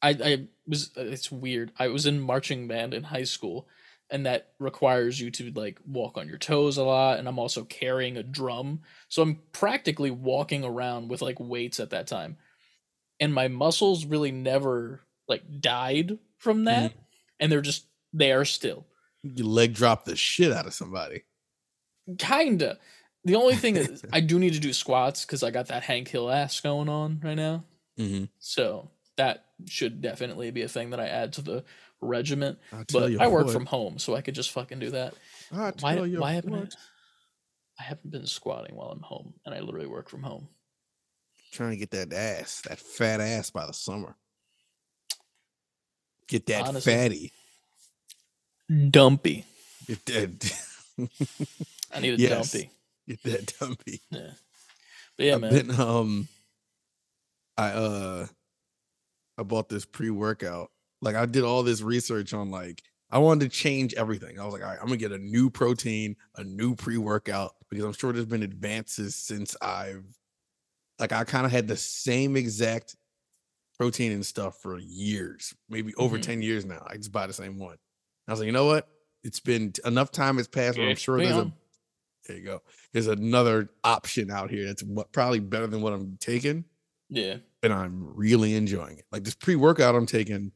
I, 0.01 0.09
I 0.09 0.47
was, 0.67 0.91
it's 0.95 1.31
weird. 1.31 1.71
I 1.77 1.87
was 1.87 2.05
in 2.05 2.19
marching 2.19 2.67
band 2.67 2.93
in 2.93 3.03
high 3.03 3.23
school, 3.23 3.67
and 4.09 4.25
that 4.25 4.53
requires 4.59 5.19
you 5.19 5.31
to 5.31 5.51
like 5.51 5.79
walk 5.85 6.17
on 6.17 6.27
your 6.27 6.37
toes 6.37 6.77
a 6.77 6.83
lot. 6.83 7.19
And 7.19 7.27
I'm 7.27 7.39
also 7.39 7.63
carrying 7.63 8.17
a 8.17 8.23
drum, 8.23 8.81
so 9.09 9.21
I'm 9.21 9.41
practically 9.51 10.11
walking 10.11 10.63
around 10.63 11.09
with 11.09 11.21
like 11.21 11.39
weights 11.39 11.79
at 11.79 11.91
that 11.91 12.07
time. 12.07 12.37
And 13.19 13.33
my 13.33 13.47
muscles 13.47 14.05
really 14.05 14.31
never 14.31 15.01
like 15.27 15.61
died 15.61 16.19
from 16.37 16.65
that, 16.65 16.93
and 17.39 17.51
they're 17.51 17.61
just 17.61 17.87
there 18.15 18.45
still. 18.45 18.85
You 19.23 19.45
leg 19.45 19.73
drop 19.73 20.05
the 20.05 20.15
shit 20.15 20.51
out 20.51 20.65
of 20.65 20.73
somebody. 20.73 21.23
Kinda. 22.17 22.77
The 23.23 23.35
only 23.35 23.55
thing 23.55 23.75
is, 23.75 24.03
I 24.13 24.19
do 24.19 24.39
need 24.39 24.53
to 24.53 24.59
do 24.59 24.71
squats 24.71 25.25
because 25.25 25.43
I 25.43 25.51
got 25.51 25.67
that 25.67 25.83
Hank 25.83 26.07
Hill 26.07 26.29
ass 26.29 26.59
going 26.59 26.89
on 26.89 27.19
right 27.23 27.35
now. 27.35 27.63
Mm-hmm. 27.99 28.25
So 28.39 28.89
that 29.17 29.45
should 29.65 30.01
definitely 30.01 30.51
be 30.51 30.61
a 30.61 30.67
thing 30.67 30.91
that 30.91 30.99
I 30.99 31.07
add 31.07 31.33
to 31.33 31.41
the 31.41 31.63
regiment. 32.01 32.59
But 32.91 33.19
I 33.19 33.27
work 33.27 33.45
what. 33.45 33.53
from 33.53 33.65
home, 33.65 33.97
so 33.97 34.15
I 34.15 34.21
could 34.21 34.35
just 34.35 34.51
fucking 34.51 34.79
do 34.79 34.91
that. 34.91 35.15
Why? 35.49 35.71
Why 35.97 36.33
haven't 36.33 36.55
I? 36.55 36.67
I 37.79 37.83
haven't 37.83 38.11
been 38.11 38.27
squatting 38.27 38.75
while 38.75 38.89
I'm 38.89 39.01
home, 39.01 39.33
and 39.45 39.53
I 39.53 39.59
literally 39.59 39.87
work 39.87 40.09
from 40.09 40.23
home. 40.23 40.47
Trying 41.51 41.71
to 41.71 41.77
get 41.77 41.91
that 41.91 42.13
ass, 42.13 42.61
that 42.67 42.79
fat 42.79 43.19
ass 43.19 43.49
by 43.49 43.65
the 43.65 43.73
summer. 43.73 44.15
Get 46.27 46.45
that 46.47 46.67
Honestly. 46.67 46.93
fatty. 46.93 47.33
Dumpy. 48.89 49.45
Get 49.87 50.05
that. 50.07 50.53
I 51.93 51.99
need 51.99 52.15
a 52.15 52.17
Yes. 52.17 52.51
dumpy. 52.51 52.71
get 53.07 53.23
that 53.23 53.53
dumpy. 53.59 54.01
Yeah. 54.09 54.31
But 55.17 55.25
yeah, 55.25 55.35
I've 55.35 55.41
man. 55.41 55.51
been, 55.53 55.79
um, 55.79 56.27
I 57.57 57.69
uh, 57.69 58.27
I 59.37 59.43
bought 59.43 59.69
this 59.69 59.85
pre 59.85 60.09
workout. 60.09 60.71
Like 61.01 61.15
I 61.15 61.25
did 61.25 61.43
all 61.43 61.63
this 61.63 61.81
research 61.81 62.33
on 62.33 62.49
like 62.51 62.81
I 63.11 63.19
wanted 63.19 63.49
to 63.51 63.55
change 63.55 63.93
everything. 63.93 64.39
I 64.39 64.43
was 64.45 64.53
like, 64.53 64.63
all 64.63 64.69
right, 64.69 64.79
I'm 64.79 64.87
gonna 64.87 64.97
get 64.97 65.11
a 65.11 65.17
new 65.17 65.49
protein, 65.49 66.15
a 66.35 66.43
new 66.43 66.75
pre 66.75 66.97
workout 66.97 67.53
because 67.69 67.85
I'm 67.85 67.93
sure 67.93 68.11
there's 68.11 68.25
been 68.25 68.43
advances 68.43 69.15
since 69.15 69.55
I've 69.61 70.03
like 70.99 71.11
I 71.11 71.23
kind 71.23 71.45
of 71.45 71.51
had 71.51 71.67
the 71.67 71.77
same 71.77 72.35
exact 72.35 72.95
protein 73.77 74.11
and 74.13 74.25
stuff 74.25 74.57
for 74.61 74.79
years, 74.79 75.53
maybe 75.69 75.93
over 75.95 76.17
Mhm. 76.17 76.21
10 76.23 76.41
years 76.41 76.65
now. 76.65 76.81
I 76.87 76.95
just 76.97 77.11
buy 77.11 77.27
the 77.27 77.33
same 77.33 77.59
one. 77.59 77.77
I 78.27 78.31
was 78.31 78.39
like, 78.39 78.47
you 78.47 78.51
know 78.53 78.65
what? 78.65 78.87
It's 79.23 79.39
been 79.39 79.73
enough 79.85 80.11
time 80.11 80.37
has 80.37 80.47
passed 80.47 80.77
where 80.77 80.87
I'm 80.89 80.95
sure 80.95 81.17
there's 81.19 81.35
a 81.35 81.51
there 82.27 82.37
you 82.37 82.43
go. 82.43 82.61
There's 82.91 83.07
another 83.07 83.69
option 83.83 84.31
out 84.31 84.49
here 84.49 84.65
that's 84.65 84.83
probably 85.11 85.39
better 85.39 85.67
than 85.67 85.81
what 85.81 85.93
I'm 85.93 86.17
taking, 86.19 86.65
Yeah. 87.09 87.37
and 87.61 87.71
I'm 87.71 88.15
really 88.15 88.55
enjoying 88.55 88.97
it. 88.97 89.05
Like 89.11 89.23
this 89.23 89.35
pre-workout 89.35 89.93
I'm 89.95 90.07
taking, 90.07 90.51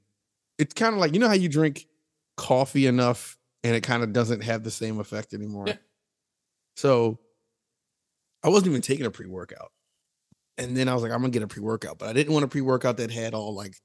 it's 0.58 0.74
kind 0.74 0.94
of 0.96 1.00
like 1.00 1.14
you 1.14 1.20
know 1.20 1.28
how 1.28 1.34
you 1.36 1.48
drink 1.50 1.86
coffee 2.38 2.88
enough 2.88 3.38
and 3.64 3.76
it 3.76 3.82
kind 3.82 4.02
of 4.04 4.14
doesn't 4.14 4.42
have 4.42 4.64
the 4.64 4.72
same 4.72 5.00
effect 5.00 5.34
anymore. 5.34 5.66
Yeah. 5.68 5.78
So 6.76 7.20
I 8.44 8.50
wasn't 8.50 8.68
even 8.70 8.82
taking 8.82 9.06
a 9.06 9.12
pre-workout. 9.12 9.72
And 10.58 10.76
then 10.76 10.88
I 10.90 10.94
was 10.94 11.04
like, 11.04 11.12
I'm 11.12 11.20
gonna 11.20 11.32
get 11.32 11.44
a 11.44 11.48
pre-workout, 11.48 12.00
but 12.00 12.10
I 12.10 12.14
didn't 12.14 12.34
want 12.34 12.46
a 12.46 12.48
pre-workout 12.48 12.98
that 12.98 13.12
had 13.12 13.34
all 13.34 13.54
like 13.54 13.76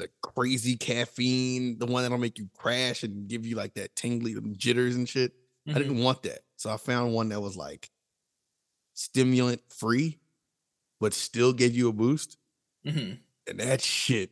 the 0.00 0.08
crazy 0.22 0.76
caffeine, 0.76 1.78
the 1.78 1.86
one 1.86 2.02
that'll 2.02 2.18
make 2.18 2.38
you 2.38 2.48
crash 2.56 3.02
and 3.02 3.28
give 3.28 3.46
you 3.46 3.54
like 3.56 3.74
that 3.74 3.94
tingly 3.94 4.34
jitters 4.56 4.96
and 4.96 5.08
shit. 5.08 5.32
I 5.66 5.72
Mhm. 5.72 5.74
didn't 5.76 5.98
want 5.98 6.22
that. 6.24 6.40
So 6.56 6.70
I 6.70 6.76
found 6.76 7.12
one 7.14 7.28
that 7.28 7.40
was 7.40 7.56
like 7.56 7.90
stimulant 8.94 9.62
free, 9.72 10.18
but 10.98 11.12
still 11.14 11.52
gave 11.52 11.74
you 11.74 11.88
a 11.88 11.92
boost. 11.92 12.38
Mhm. 12.84 13.18
And 13.46 13.60
that 13.60 13.80
shit, 13.82 14.30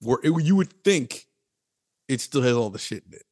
where 0.00 0.18
it, 0.22 0.32
you 0.44 0.56
would 0.56 0.82
think 0.84 1.26
it 2.08 2.20
still 2.20 2.42
has 2.42 2.54
all 2.54 2.70
the 2.70 2.78
shit 2.78 3.04
in 3.06 3.14
it. 3.14 3.26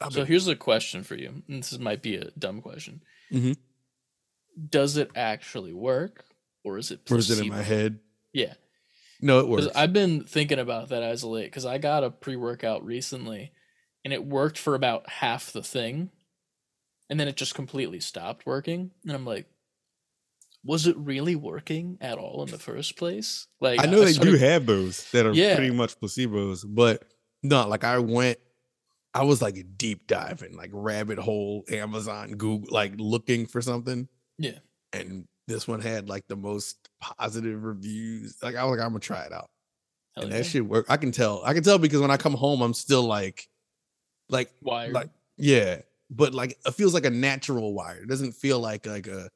I've 0.00 0.12
So 0.12 0.24
here's 0.24 0.48
a 0.48 0.56
question 0.56 1.02
for 1.04 1.14
you. 1.16 1.42
and 1.48 1.62
This 1.62 1.78
might 1.78 2.02
be 2.02 2.16
a 2.16 2.30
dumb 2.32 2.60
question. 2.60 3.02
Mhm. 3.30 3.56
Does 4.70 4.96
it 4.96 5.10
actually 5.14 5.72
work, 5.72 6.24
or 6.62 6.78
is 6.78 6.90
it? 6.90 7.10
or 7.10 7.18
is 7.18 7.30
it 7.30 7.38
in 7.40 7.48
my 7.48 7.62
head? 7.62 8.00
Yeah. 8.32 8.54
No, 9.24 9.40
it 9.40 9.48
works. 9.48 9.68
I've 9.74 9.92
been 9.94 10.24
thinking 10.24 10.58
about 10.58 10.90
that 10.90 11.02
as 11.02 11.24
of 11.24 11.30
late. 11.30 11.46
Because 11.46 11.64
I 11.64 11.78
got 11.78 12.04
a 12.04 12.10
pre 12.10 12.36
workout 12.36 12.84
recently, 12.84 13.52
and 14.04 14.12
it 14.12 14.24
worked 14.24 14.58
for 14.58 14.74
about 14.74 15.08
half 15.08 15.50
the 15.50 15.62
thing, 15.62 16.10
and 17.08 17.18
then 17.18 17.26
it 17.26 17.36
just 17.36 17.54
completely 17.54 18.00
stopped 18.00 18.44
working. 18.44 18.90
And 19.04 19.12
I'm 19.12 19.24
like, 19.24 19.46
was 20.62 20.86
it 20.86 20.96
really 20.98 21.36
working 21.36 21.96
at 22.02 22.18
all 22.18 22.42
in 22.44 22.50
the 22.50 22.58
first 22.58 22.96
place? 22.96 23.46
Like 23.60 23.80
I 23.82 23.86
know 23.86 24.04
they 24.04 24.12
started- 24.12 24.30
do 24.32 24.36
have 24.38 24.66
those 24.66 25.10
that 25.12 25.24
are 25.26 25.32
Yeah. 25.32 25.56
pretty 25.56 25.74
much 25.74 25.98
placebos, 25.98 26.64
but 26.68 27.02
no, 27.42 27.66
like 27.66 27.84
I 27.84 27.98
went, 27.98 28.38
I 29.14 29.24
was 29.24 29.40
like 29.40 29.56
deep 29.78 30.06
diving, 30.06 30.56
like 30.56 30.70
rabbit 30.72 31.18
hole, 31.18 31.64
Amazon, 31.70 32.32
Google, 32.32 32.68
like 32.72 32.92
looking 32.98 33.46
for 33.46 33.62
something. 33.62 34.08
Yeah. 34.38 34.58
And 34.92 35.26
this 35.46 35.68
one 35.68 35.80
had 35.80 36.08
like 36.08 36.26
the 36.26 36.36
most 36.36 36.88
positive 37.00 37.62
reviews. 37.64 38.36
Like 38.42 38.56
I 38.56 38.64
was 38.64 38.76
like, 38.76 38.84
I'm 38.84 38.92
gonna 38.92 39.00
try 39.00 39.22
it 39.22 39.32
out. 39.32 39.50
Hell 40.14 40.24
and 40.24 40.32
yeah. 40.32 40.38
that 40.38 40.44
shit 40.44 40.64
work. 40.64 40.86
I 40.88 40.96
can 40.96 41.12
tell. 41.12 41.42
I 41.44 41.54
can 41.54 41.62
tell 41.62 41.78
because 41.78 42.00
when 42.00 42.10
I 42.10 42.16
come 42.16 42.34
home, 42.34 42.62
I'm 42.62 42.74
still 42.74 43.02
like, 43.02 43.48
like, 44.28 44.50
wired. 44.62 44.92
like, 44.92 45.08
yeah. 45.36 45.80
But 46.10 46.34
like, 46.34 46.58
it 46.64 46.74
feels 46.74 46.94
like 46.94 47.04
a 47.04 47.10
natural 47.10 47.74
wire. 47.74 48.02
It 48.02 48.08
doesn't 48.08 48.32
feel 48.32 48.60
like 48.60 48.86
like 48.86 49.06
a, 49.06 49.28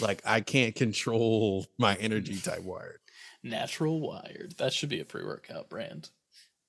like 0.00 0.22
I 0.24 0.40
can't 0.40 0.74
control 0.74 1.66
my 1.78 1.94
energy 1.96 2.36
type 2.36 2.62
wire. 2.62 3.00
Natural 3.42 4.00
wired. 4.00 4.54
That 4.58 4.72
should 4.72 4.88
be 4.88 5.00
a 5.00 5.04
pre 5.04 5.24
workout 5.24 5.68
brand. 5.68 6.08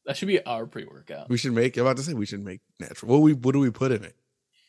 That 0.05 0.17
should 0.17 0.27
be 0.27 0.43
our 0.45 0.65
pre 0.65 0.85
workout. 0.85 1.29
We 1.29 1.37
should 1.37 1.53
make. 1.53 1.77
I'm 1.77 1.85
about 1.85 1.97
to 1.97 2.03
say 2.03 2.13
we 2.13 2.25
should 2.25 2.43
make 2.43 2.61
natural. 2.79 3.13
What 3.13 3.21
we 3.21 3.33
what 3.33 3.53
do 3.53 3.59
we 3.59 3.71
put 3.71 3.91
in 3.91 4.03
it? 4.03 4.15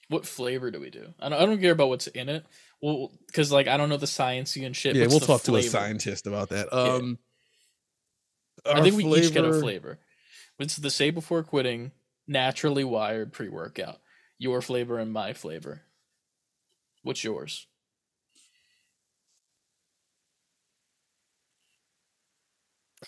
What 0.09 0.25
flavor 0.25 0.71
do 0.71 0.79
we 0.79 0.91
do? 0.91 1.13
I 1.19 1.29
don't, 1.29 1.43
I 1.43 1.47
don't 1.47 1.61
care 1.61 1.73
about 1.73 1.89
what's 1.89 2.07
in 2.07 2.29
it. 2.29 2.47
Well, 2.83 3.13
because 3.27 3.51
like 3.51 3.69
I 3.69 3.77
don't 3.77 3.89
know 3.89 3.97
the 3.97 4.07
sciencey 4.07 4.67
and 4.67 4.77
shit. 4.77 4.97
yeah, 4.97 5.07
we'll 5.07 5.21
talk 5.21 5.43
to 5.45 5.57
a 5.57 5.63
scientist 5.63 6.27
about 6.27 6.51
that. 6.51 6.69
Yeah. 6.73 6.79
Um, 6.79 7.19
I 8.65 8.79
our 8.79 8.83
think 8.83 8.97
we 8.97 9.05
each 9.19 9.33
get 9.33 9.45
a 9.45 9.53
flavor. 9.61 9.99
It's 10.59 10.77
the 10.77 10.91
say 10.91 11.11
before 11.11 11.43
quitting 11.43 11.93
naturally 12.27 12.85
wired 12.85 13.33
pre 13.33 13.49
workout. 13.49 13.99
your 14.39 14.61
flavor 14.61 14.99
and 14.99 15.13
my 15.13 15.33
flavor. 15.33 15.83
What's 17.03 17.25
yours? 17.25 17.67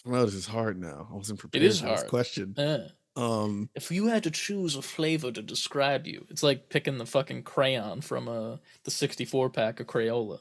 I 0.07 0.11
know 0.11 0.25
this 0.25 0.35
is 0.35 0.47
hard 0.47 0.81
now. 0.81 1.09
I 1.11 1.17
wasn't 1.17 1.41
prepared 1.41 1.65
is 1.65 1.81
for 1.81 1.87
this 1.87 2.01
hard. 2.01 2.11
question. 2.11 2.55
Eh. 2.57 2.87
Um, 3.19 3.69
If 3.75 3.91
you 3.91 4.07
had 4.07 4.23
to 4.23 4.31
choose 4.31 4.77
a 4.77 4.83
flavor 4.83 5.33
to 5.33 5.43
describe 5.43 6.07
you, 6.07 6.25
it's 6.31 6.43
like 6.43 6.69
picking 6.69 6.99
the 6.99 7.07
fucking 7.07 7.43
crayon 7.43 8.01
from 8.01 8.29
uh, 8.29 8.57
the 8.85 8.91
64 8.91 9.51
pack 9.51 9.81
of 9.81 9.87
Crayola. 9.89 10.39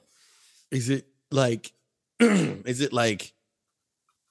is 0.72 0.90
it 0.90 1.08
like, 1.32 1.72
is 2.20 2.82
it 2.82 2.94
like, 2.94 3.34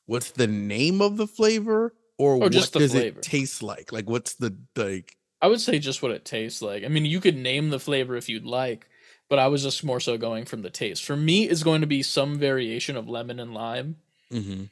what's 0.06 0.30
the 0.30 0.46
name 0.46 1.00
of 1.02 1.16
the 1.16 1.26
flavor, 1.26 1.94
or 2.18 2.34
Or 2.34 2.38
what 2.38 2.52
just 2.52 2.72
the 2.72 2.78
does 2.80 2.92
flavor. 2.92 3.18
it 3.18 3.22
taste 3.22 3.62
like? 3.62 3.92
Like, 3.92 4.08
what's 4.08 4.34
the 4.34 4.56
like? 4.76 5.16
I 5.42 5.48
would 5.48 5.60
say 5.60 5.78
just 5.78 6.00
what 6.02 6.12
it 6.12 6.24
tastes 6.24 6.62
like. 6.62 6.84
I 6.84 6.88
mean, 6.88 7.04
you 7.04 7.20
could 7.20 7.36
name 7.36 7.70
the 7.70 7.78
flavor 7.80 8.16
if 8.16 8.28
you'd 8.28 8.46
like, 8.46 8.88
but 9.28 9.38
I 9.38 9.48
was 9.48 9.62
just 9.62 9.84
more 9.84 10.00
so 10.00 10.16
going 10.16 10.44
from 10.46 10.62
the 10.62 10.70
taste. 10.70 11.04
For 11.04 11.16
me, 11.16 11.44
it's 11.44 11.62
going 11.62 11.82
to 11.82 11.86
be 11.86 12.02
some 12.02 12.38
variation 12.38 12.96
of 12.96 13.08
lemon 13.08 13.40
and 13.40 13.52
lime, 13.52 13.96
Mm-hmm. 14.32 14.64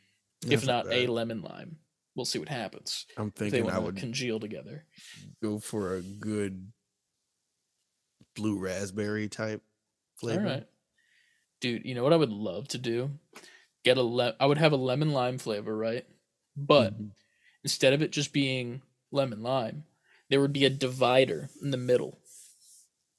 if 0.50 0.64
not 0.66 0.87
a 0.90 1.06
lemon 1.06 1.42
lime. 1.42 1.76
We'll 2.14 2.24
see 2.24 2.38
what 2.38 2.48
happens. 2.48 3.07
I'm 3.16 3.31
thinking 3.33 3.68
I 3.68 3.79
would 3.79 3.96
congeal 3.96 4.38
together. 4.40 4.85
go 5.42 5.59
for 5.59 5.94
a 5.96 6.00
good 6.00 6.70
blue 8.37 8.59
raspberry 8.59 9.29
type 9.29 9.62
flavor. 10.16 10.40
All 10.40 10.46
right. 10.46 10.66
Dude, 11.61 11.85
you 11.85 11.94
know 11.94 12.03
what 12.05 12.12
I 12.12 12.16
would 12.16 12.33
love 12.33 12.68
to 12.68 12.79
do? 12.79 13.11
Get 13.85 13.96
a 13.98 14.03
le- 14.03 14.37
I 14.40 14.46
would 14.46 14.59
have 14.59 14.72
a 14.72 14.77
lemon 14.77 15.12
lime 15.12 15.38
flavor, 15.38 15.77
right? 15.77 16.07
But 16.57 16.94
Mhm. 17.00 17.11
instead 17.62 17.92
of 17.92 18.03
it 18.03 18.11
just 18.12 18.33
being 18.33 18.83
lemon 19.11 19.42
lime, 19.42 19.85
there 20.31 20.40
would 20.40 20.53
be 20.53 20.64
a 20.64 20.70
divider 20.70 21.50
in 21.62 21.70
the 21.70 21.77
middle. 21.77 22.20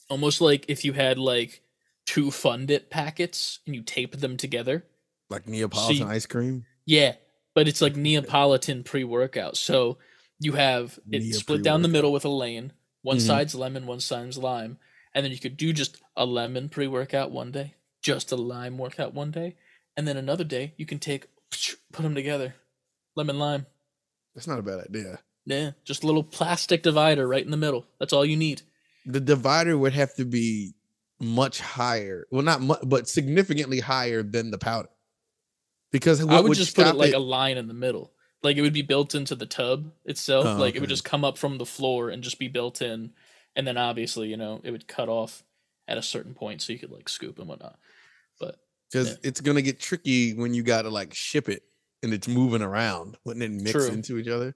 Almost 0.10 0.42
like 0.42 0.66
if 0.70 0.86
you 0.86 0.94
had 0.94 1.18
like 1.18 1.62
two 2.06 2.30
Fun 2.32 2.66
Dip 2.66 2.90
packets 2.90 3.60
and 3.66 3.76
you 3.76 3.82
tape 3.84 4.16
them 4.18 4.38
together. 4.38 4.86
like 5.30 5.48
Neapolitan 5.48 5.96
See- 5.98 6.04
ice 6.04 6.28
cream. 6.28 6.66
Yeah, 6.86 7.16
but 7.56 7.68
it's 7.68 7.82
like 7.82 7.96
Neapolitan 7.96 8.84
pre-workout. 8.84 9.58
So 9.58 9.98
you 10.39 10.52
have 10.54 11.00
it 11.12 11.24
Nea 11.24 11.34
split 11.34 11.63
down 11.63 11.82
the 11.82 11.88
middle 11.88 12.12
with 12.12 12.26
a 12.26 12.30
lane. 12.30 12.74
One 13.02 13.18
Mhm. 13.18 13.22
side's 13.26 13.56
lemon, 13.56 13.88
one 13.88 14.00
side's 14.02 14.38
lime, 14.38 14.78
and 15.13 15.24
then 15.26 15.32
you 15.32 15.39
could 15.39 15.58
do 15.58 15.74
just 15.74 15.98
a 16.15 16.26
lemon 16.26 16.70
pre-workout 16.70 17.32
one 17.32 17.52
day, 17.52 17.76
just 18.02 18.32
a 18.32 18.36
lime 18.36 18.78
workout 18.78 19.13
one 19.13 19.32
day, 19.32 19.56
and 19.96 20.08
then 20.08 20.18
another 20.18 20.44
day 20.44 20.74
you 20.78 20.86
can 20.86 21.00
take 21.00 21.28
put 21.94 22.04
them 22.04 22.13
together, 22.15 22.56
lemon 23.15 23.39
lime. 23.39 23.65
That's 24.36 24.48
not 24.48 24.60
a 24.60 24.63
bad 24.63 24.80
idea. 24.82 25.20
Yeah, 25.46 25.72
just 25.84 26.04
a 26.04 26.08
little 26.08 26.24
plastic 26.24 26.84
divider 26.84 27.28
right 27.28 27.46
in 27.46 27.52
the 27.52 27.58
middle. 27.58 27.86
That's 28.00 28.12
all 28.12 28.26
you 28.26 28.36
need. 28.36 28.63
The 29.06 29.20
divider 29.22 29.78
would 29.78 29.94
have 29.94 30.15
to 30.15 30.26
be 30.26 30.74
much 31.22 31.62
higher. 31.62 32.26
Well, 32.32 32.41
not 32.41 32.60
much, 32.62 32.80
but 32.84 33.08
significantly 33.08 33.80
higher 33.80 34.24
than 34.24 34.50
the 34.52 34.58
powder. 34.58 34.89
Because 35.96 36.20
I 36.26 36.42
would 36.42 36.58
just 36.58 36.76
put 36.76 36.88
it 36.88 36.96
like 36.96 37.14
a 37.14 37.20
line 37.20 37.56
in 37.56 37.70
the 37.70 37.74
middle. 37.74 38.12
Like 38.44 38.58
it 38.58 38.62
would 38.62 38.74
be 38.74 38.82
built 38.82 39.16
into 39.16 39.34
the 39.34 39.46
tub 39.46 39.94
itself. 40.04 40.46
Oh, 40.46 40.56
like 40.58 40.76
it 40.76 40.82
would 40.82 40.90
just 40.90 41.06
come 41.06 41.24
up 41.24 41.38
from 41.38 41.58
the 41.58 41.66
floor 41.66 42.10
and 42.10 42.22
just 42.22 42.38
be 42.38 42.50
built 42.50 42.82
in. 42.82 43.12
And 43.56 43.66
then 43.66 43.78
obviously, 43.78 44.28
you 44.28 44.36
know, 44.36 44.60
it 44.62 44.72
would 44.72 44.90
cut 44.90 45.08
off 45.08 45.42
at 45.88 45.98
a 45.98 46.02
certain 46.02 46.34
point 46.34 46.62
so 46.62 46.74
you 46.74 46.80
could 46.80 46.92
like 46.92 47.08
scoop 47.08 47.40
and 47.40 47.48
whatnot. 47.48 47.80
But 48.38 48.58
because 48.92 49.12
yeah. 49.12 49.18
it's 49.24 49.40
gonna 49.40 49.62
get 49.62 49.80
tricky 49.80 50.34
when 50.34 50.54
you 50.54 50.64
gotta 50.64 50.90
like 50.90 51.14
ship 51.14 51.48
it 51.48 51.64
and 52.04 52.14
it's 52.14 52.28
moving 52.28 52.62
around, 52.62 53.16
wouldn't 53.24 53.44
it 53.44 53.52
mix 53.52 53.72
True. 53.72 53.88
into 53.88 54.18
each 54.18 54.28
other? 54.28 54.54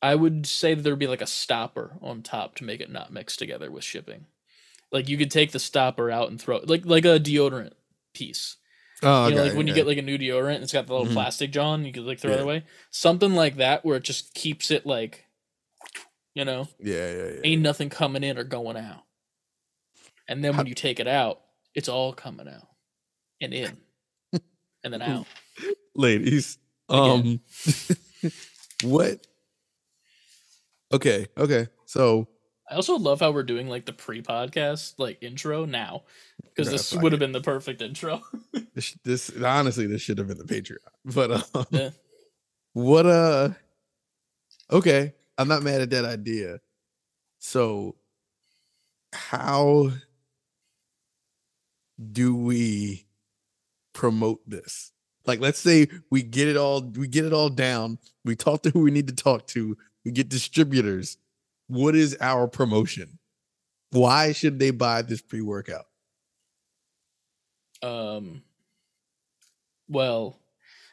I 0.00 0.14
would 0.14 0.46
say 0.46 0.72
that 0.72 0.82
there'd 0.82 0.98
be 0.98 1.06
like 1.06 1.20
a 1.20 1.26
stopper 1.26 1.98
on 2.00 2.22
top 2.22 2.54
to 2.56 2.64
make 2.64 2.80
it 2.80 2.90
not 2.90 3.12
mix 3.12 3.36
together 3.36 3.70
with 3.70 3.84
shipping. 3.84 4.24
Like 4.90 5.10
you 5.10 5.18
could 5.18 5.30
take 5.30 5.52
the 5.52 5.58
stopper 5.58 6.10
out 6.10 6.30
and 6.30 6.40
throw 6.40 6.60
like 6.64 6.86
like 6.86 7.04
a 7.04 7.20
deodorant 7.20 7.74
piece. 8.14 8.56
Oh, 9.02 9.26
you 9.28 9.34
know, 9.34 9.44
like 9.44 9.54
when 9.54 9.66
you 9.66 9.74
get 9.74 9.86
like 9.86 9.98
a 9.98 10.02
new 10.02 10.16
deodorant, 10.18 10.62
it's 10.62 10.72
got 10.72 10.86
the 10.86 10.92
little 10.92 11.08
Mhm. 11.08 11.14
plastic 11.14 11.50
John, 11.50 11.84
you 11.84 11.92
could 11.92 12.04
like 12.04 12.20
throw 12.20 12.32
it 12.32 12.40
away. 12.40 12.64
Something 12.90 13.34
like 13.34 13.56
that 13.56 13.84
where 13.84 13.96
it 13.96 14.04
just 14.04 14.34
keeps 14.34 14.70
it 14.70 14.86
like 14.86 15.26
you 16.34 16.44
know, 16.46 16.66
yeah, 16.80 17.12
yeah, 17.12 17.28
yeah. 17.34 17.40
ain't 17.44 17.62
nothing 17.62 17.90
coming 17.90 18.22
in 18.24 18.38
or 18.38 18.44
going 18.44 18.76
out. 18.76 19.02
And 20.28 20.42
then 20.42 20.54
How- 20.54 20.58
when 20.60 20.66
you 20.66 20.74
take 20.74 20.98
it 21.00 21.06
out, 21.08 21.42
it's 21.74 21.88
all 21.88 22.12
coming 22.14 22.48
out 22.48 22.68
and 23.40 23.52
in 23.52 23.76
and 24.84 24.92
then 24.92 25.02
out. 25.02 25.26
ladies. 25.94 26.58
Um, 26.88 27.40
what? 28.84 29.26
Okay, 30.92 31.26
okay. 31.36 31.68
So 31.86 32.28
I 32.70 32.74
also 32.76 32.96
love 32.96 33.20
how 33.20 33.32
we're 33.32 33.42
doing 33.42 33.68
like 33.68 33.86
the 33.86 33.92
pre-podcast 33.92 34.94
like 34.98 35.22
intro 35.22 35.64
now 35.64 36.04
because 36.54 36.70
this 36.70 36.94
would 36.94 37.12
have 37.12 37.18
been 37.18 37.32
the 37.32 37.40
perfect 37.40 37.82
intro. 37.82 38.22
this, 38.74 38.96
this 39.04 39.30
honestly, 39.42 39.86
this 39.86 40.02
should 40.02 40.18
have 40.18 40.28
been 40.28 40.38
the 40.38 40.44
Patreon. 40.44 40.76
But 41.04 41.32
um, 41.54 41.66
Yeah. 41.70 41.90
what? 42.72 43.06
Uh, 43.06 43.50
okay. 44.70 45.14
I'm 45.38 45.48
not 45.48 45.62
mad 45.62 45.80
at 45.80 45.90
that 45.90 46.04
idea. 46.04 46.60
So, 47.38 47.96
how 49.12 49.90
do 52.12 52.36
we 52.36 53.06
promote 53.92 54.48
this? 54.48 54.92
Like, 55.26 55.40
let's 55.40 55.58
say 55.58 55.88
we 56.10 56.22
get 56.22 56.48
it 56.48 56.56
all, 56.56 56.82
we 56.82 57.08
get 57.08 57.24
it 57.24 57.32
all 57.32 57.48
down. 57.48 57.98
We 58.24 58.36
talk 58.36 58.62
to 58.62 58.70
who 58.70 58.80
we 58.80 58.90
need 58.90 59.08
to 59.08 59.14
talk 59.14 59.46
to. 59.48 59.76
We 60.04 60.10
get 60.10 60.28
distributors. 60.28 61.16
What 61.72 61.96
is 61.96 62.14
our 62.20 62.48
promotion? 62.48 63.18
Why 63.92 64.32
should 64.32 64.58
they 64.58 64.72
buy 64.72 65.00
this 65.00 65.22
pre-workout? 65.22 65.86
Um, 67.82 68.42
well, 69.88 70.38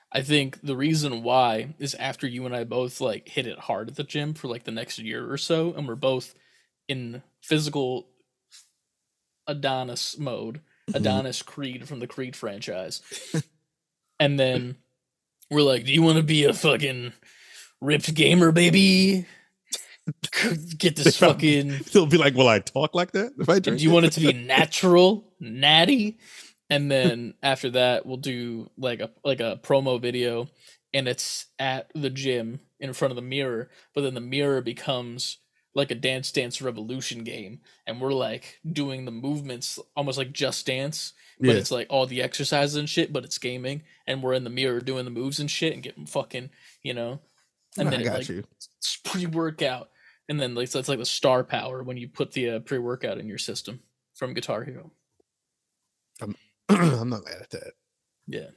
I 0.09 0.21
think 0.21 0.61
the 0.61 0.77
reason 0.77 1.21
why 1.21 1.75
is 1.79 1.95
after 1.95 2.25
you 2.25 2.45
and 2.45 2.55
I 2.55 2.63
both 2.63 3.01
like 3.01 3.27
hit 3.27 3.45
it 3.45 3.59
hard 3.59 3.89
at 3.89 3.97
the 3.97 4.05
gym 4.05 4.33
for 4.33 4.47
like 4.47 4.63
the 4.63 4.71
next 4.71 4.99
year 4.99 5.29
or 5.29 5.37
so, 5.37 5.73
and 5.73 5.85
we're 5.85 5.95
both 5.95 6.33
in 6.87 7.23
physical 7.41 8.07
Adonis 9.47 10.17
mode, 10.17 10.61
Adonis 10.93 11.41
Creed 11.41 11.89
from 11.89 11.99
the 11.99 12.07
Creed 12.07 12.37
franchise, 12.37 13.01
and 14.19 14.39
then 14.39 14.77
we're 15.51 15.61
like, 15.61 15.83
"Do 15.83 15.91
you 15.91 16.03
want 16.03 16.15
to 16.15 16.23
be 16.23 16.45
a 16.45 16.53
fucking 16.53 17.11
ripped 17.81 18.13
gamer, 18.13 18.53
baby? 18.53 19.25
Get 20.77 20.95
this 20.95 21.17
fucking." 21.17 21.79
They'll 21.93 22.05
be 22.05 22.17
like, 22.17 22.35
"Will 22.35 22.47
I 22.47 22.59
talk 22.59 22.95
like 22.95 23.11
that 23.11 23.33
if 23.39 23.49
I 23.49 23.59
drink?" 23.59 23.79
do 23.79 23.83
you 23.83 23.91
want 23.91 24.05
it 24.05 24.13
to 24.13 24.19
be 24.21 24.33
natural, 24.45 25.33
natty? 25.39 26.19
And 26.69 26.91
then 26.91 27.33
after 27.41 27.71
that, 27.71 28.05
we'll 28.05 28.17
do 28.17 28.69
like 28.77 28.99
a 28.99 29.09
like 29.23 29.39
a 29.39 29.59
promo 29.63 29.99
video, 30.01 30.47
and 30.93 31.07
it's 31.07 31.47
at 31.57 31.91
the 31.95 32.09
gym 32.09 32.59
in 32.79 32.93
front 32.93 33.11
of 33.11 33.15
the 33.15 33.21
mirror. 33.21 33.69
But 33.95 34.01
then 34.01 34.13
the 34.13 34.21
mirror 34.21 34.61
becomes 34.61 35.37
like 35.75 35.91
a 35.91 35.95
Dance 35.95 36.31
Dance 36.31 36.61
Revolution 36.61 37.23
game, 37.23 37.61
and 37.87 37.99
we're 38.01 38.13
like 38.13 38.59
doing 38.71 39.05
the 39.05 39.11
movements 39.11 39.79
almost 39.95 40.17
like 40.17 40.31
Just 40.31 40.65
Dance, 40.65 41.13
but 41.39 41.49
Yeah. 41.49 41.53
it's 41.55 41.71
like 41.71 41.87
all 41.89 42.05
the 42.05 42.21
exercises 42.21 42.75
and 42.75 42.89
shit, 42.89 43.13
but 43.13 43.23
it's 43.23 43.37
gaming, 43.37 43.83
and 44.05 44.21
we're 44.21 44.33
in 44.33 44.43
the 44.43 44.49
mirror 44.49 44.79
doing 44.79 45.05
the 45.05 45.11
moves 45.11 45.39
and 45.39 45.49
shit 45.49 45.73
and 45.73 45.83
getting 45.83 46.05
fucking, 46.05 46.49
you 46.83 46.93
know. 46.93 47.19
And 47.77 47.87
I 47.87 47.91
then 47.91 48.01
it, 48.01 48.05
got 48.05 48.17
like, 48.19 48.29
you. 48.29 48.43
it's 48.77 48.97
pre-workout 49.03 49.89
and 50.29 50.39
then 50.39 50.55
like 50.55 50.69
that's 50.71 50.87
like 50.87 50.99
the 50.99 51.05
star 51.05 51.43
power 51.43 51.83
when 51.83 51.97
you 51.97 52.07
put 52.07 52.31
the 52.31 52.49
uh, 52.51 52.59
pre-workout 52.59 53.17
in 53.17 53.27
your 53.27 53.37
system 53.37 53.81
from 54.15 54.33
guitar 54.33 54.63
hero 54.63 54.91
I'm 56.21 56.35
not 57.09 57.23
mad 57.25 57.41
at 57.41 57.49
that. 57.51 57.71
yeah 58.27 58.47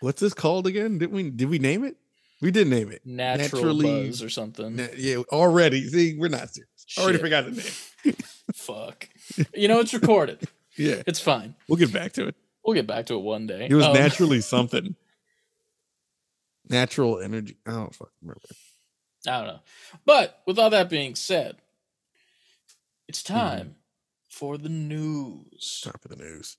What's 0.00 0.20
this 0.20 0.34
called 0.34 0.66
again? 0.66 0.98
Did 0.98 1.10
we 1.12 1.30
did 1.30 1.48
we 1.48 1.58
name 1.58 1.82
it? 1.84 1.96
We 2.42 2.50
did 2.50 2.66
name 2.68 2.90
it. 2.90 3.00
natural 3.06 3.74
Naturally- 3.74 4.06
buzz 4.08 4.22
or 4.22 4.28
something 4.28 4.76
Na- 4.76 4.86
Yeah, 4.96 5.16
already. 5.32 5.86
See, 5.88 6.16
we're 6.18 6.28
not 6.28 6.50
serious. 6.50 6.68
Already 6.98 7.18
forgot 7.18 7.44
the 7.46 7.50
name. 8.04 8.16
fuck 8.54 9.08
you 9.54 9.66
know 9.66 9.80
it's 9.80 9.94
recorded 9.94 10.38
Yeah, 10.76 11.02
it's 11.06 11.18
fine 11.20 11.54
we'll 11.68 11.78
get 11.78 11.90
back 11.92 12.12
to 12.14 12.26
it. 12.28 12.34
we'll 12.64 12.74
get 12.74 12.86
back 12.86 13.06
to 13.06 13.14
it 13.14 13.20
one 13.22 13.46
day 13.46 13.66
It 13.70 13.74
was 13.74 13.86
Um, 13.86 13.94
naturally 13.94 14.40
something. 14.54 14.94
Natural 16.68 17.20
energy. 17.20 17.56
I 17.66 17.72
don't 17.72 17.94
fucking 17.94 18.12
remember. 18.22 18.40
I 19.26 19.38
don't 19.38 19.46
know 19.46 19.60
but 20.04 20.42
with 20.46 20.58
all 20.58 20.70
that 20.70 20.88
being 20.90 21.14
said 21.14 21.56
it's 23.08 23.22
Mm-hmm. 23.22 23.38
time 23.38 23.76
for 24.28 24.58
the 24.58 24.68
news 24.68 25.80
Time 25.84 25.94
for 26.00 26.08
the 26.08 26.16
news. 26.16 26.56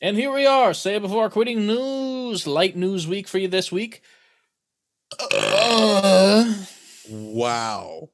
and 0.00 0.16
here 0.16 0.32
we 0.32 0.46
are 0.46 0.72
say 0.74 0.96
it 0.96 1.02
before 1.02 1.28
quitting 1.30 1.66
news 1.66 2.46
light 2.46 2.76
news 2.76 3.06
week 3.06 3.28
for 3.28 3.38
you 3.38 3.48
this 3.48 3.70
week 3.70 4.02
uh, 5.18 6.54
Wow. 7.08 8.10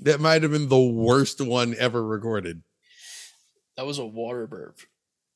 That 0.00 0.20
might 0.20 0.42
have 0.42 0.50
been 0.50 0.68
the 0.68 0.78
worst 0.82 1.40
one 1.40 1.74
ever 1.78 2.04
recorded. 2.04 2.62
That 3.76 3.86
was 3.86 3.98
a 3.98 4.06
water 4.06 4.46
burp. 4.46 4.78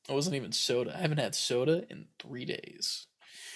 It 0.09 0.13
wasn't 0.13 0.35
even 0.35 0.51
soda. 0.51 0.95
I 0.95 1.01
haven't 1.01 1.17
had 1.19 1.35
soda 1.35 1.85
in 1.89 2.07
three 2.19 2.45
days. 2.45 3.07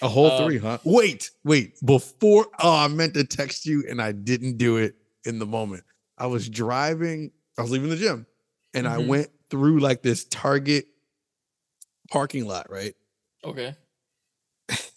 A 0.02 0.08
whole 0.08 0.28
Um, 0.28 0.36
three, 0.36 0.58
huh? 0.58 0.78
Wait, 0.84 1.30
wait. 1.44 1.74
Before, 1.84 2.46
oh, 2.58 2.76
I 2.76 2.88
meant 2.88 3.14
to 3.14 3.24
text 3.24 3.64
you 3.66 3.84
and 3.88 4.02
I 4.02 4.12
didn't 4.12 4.58
do 4.58 4.76
it 4.76 4.96
in 5.24 5.38
the 5.38 5.46
moment. 5.46 5.84
I 6.18 6.26
was 6.26 6.48
driving, 6.48 7.30
I 7.58 7.62
was 7.62 7.70
leaving 7.70 7.88
the 7.88 7.96
gym 7.96 8.26
and 8.74 8.86
I 8.88 8.96
Mhm. 8.98 9.08
went 9.08 9.30
through 9.50 9.80
like 9.80 10.02
this 10.02 10.24
Target 10.24 10.86
parking 12.10 12.46
lot, 12.46 12.70
right? 12.70 12.94
Okay. 13.44 13.74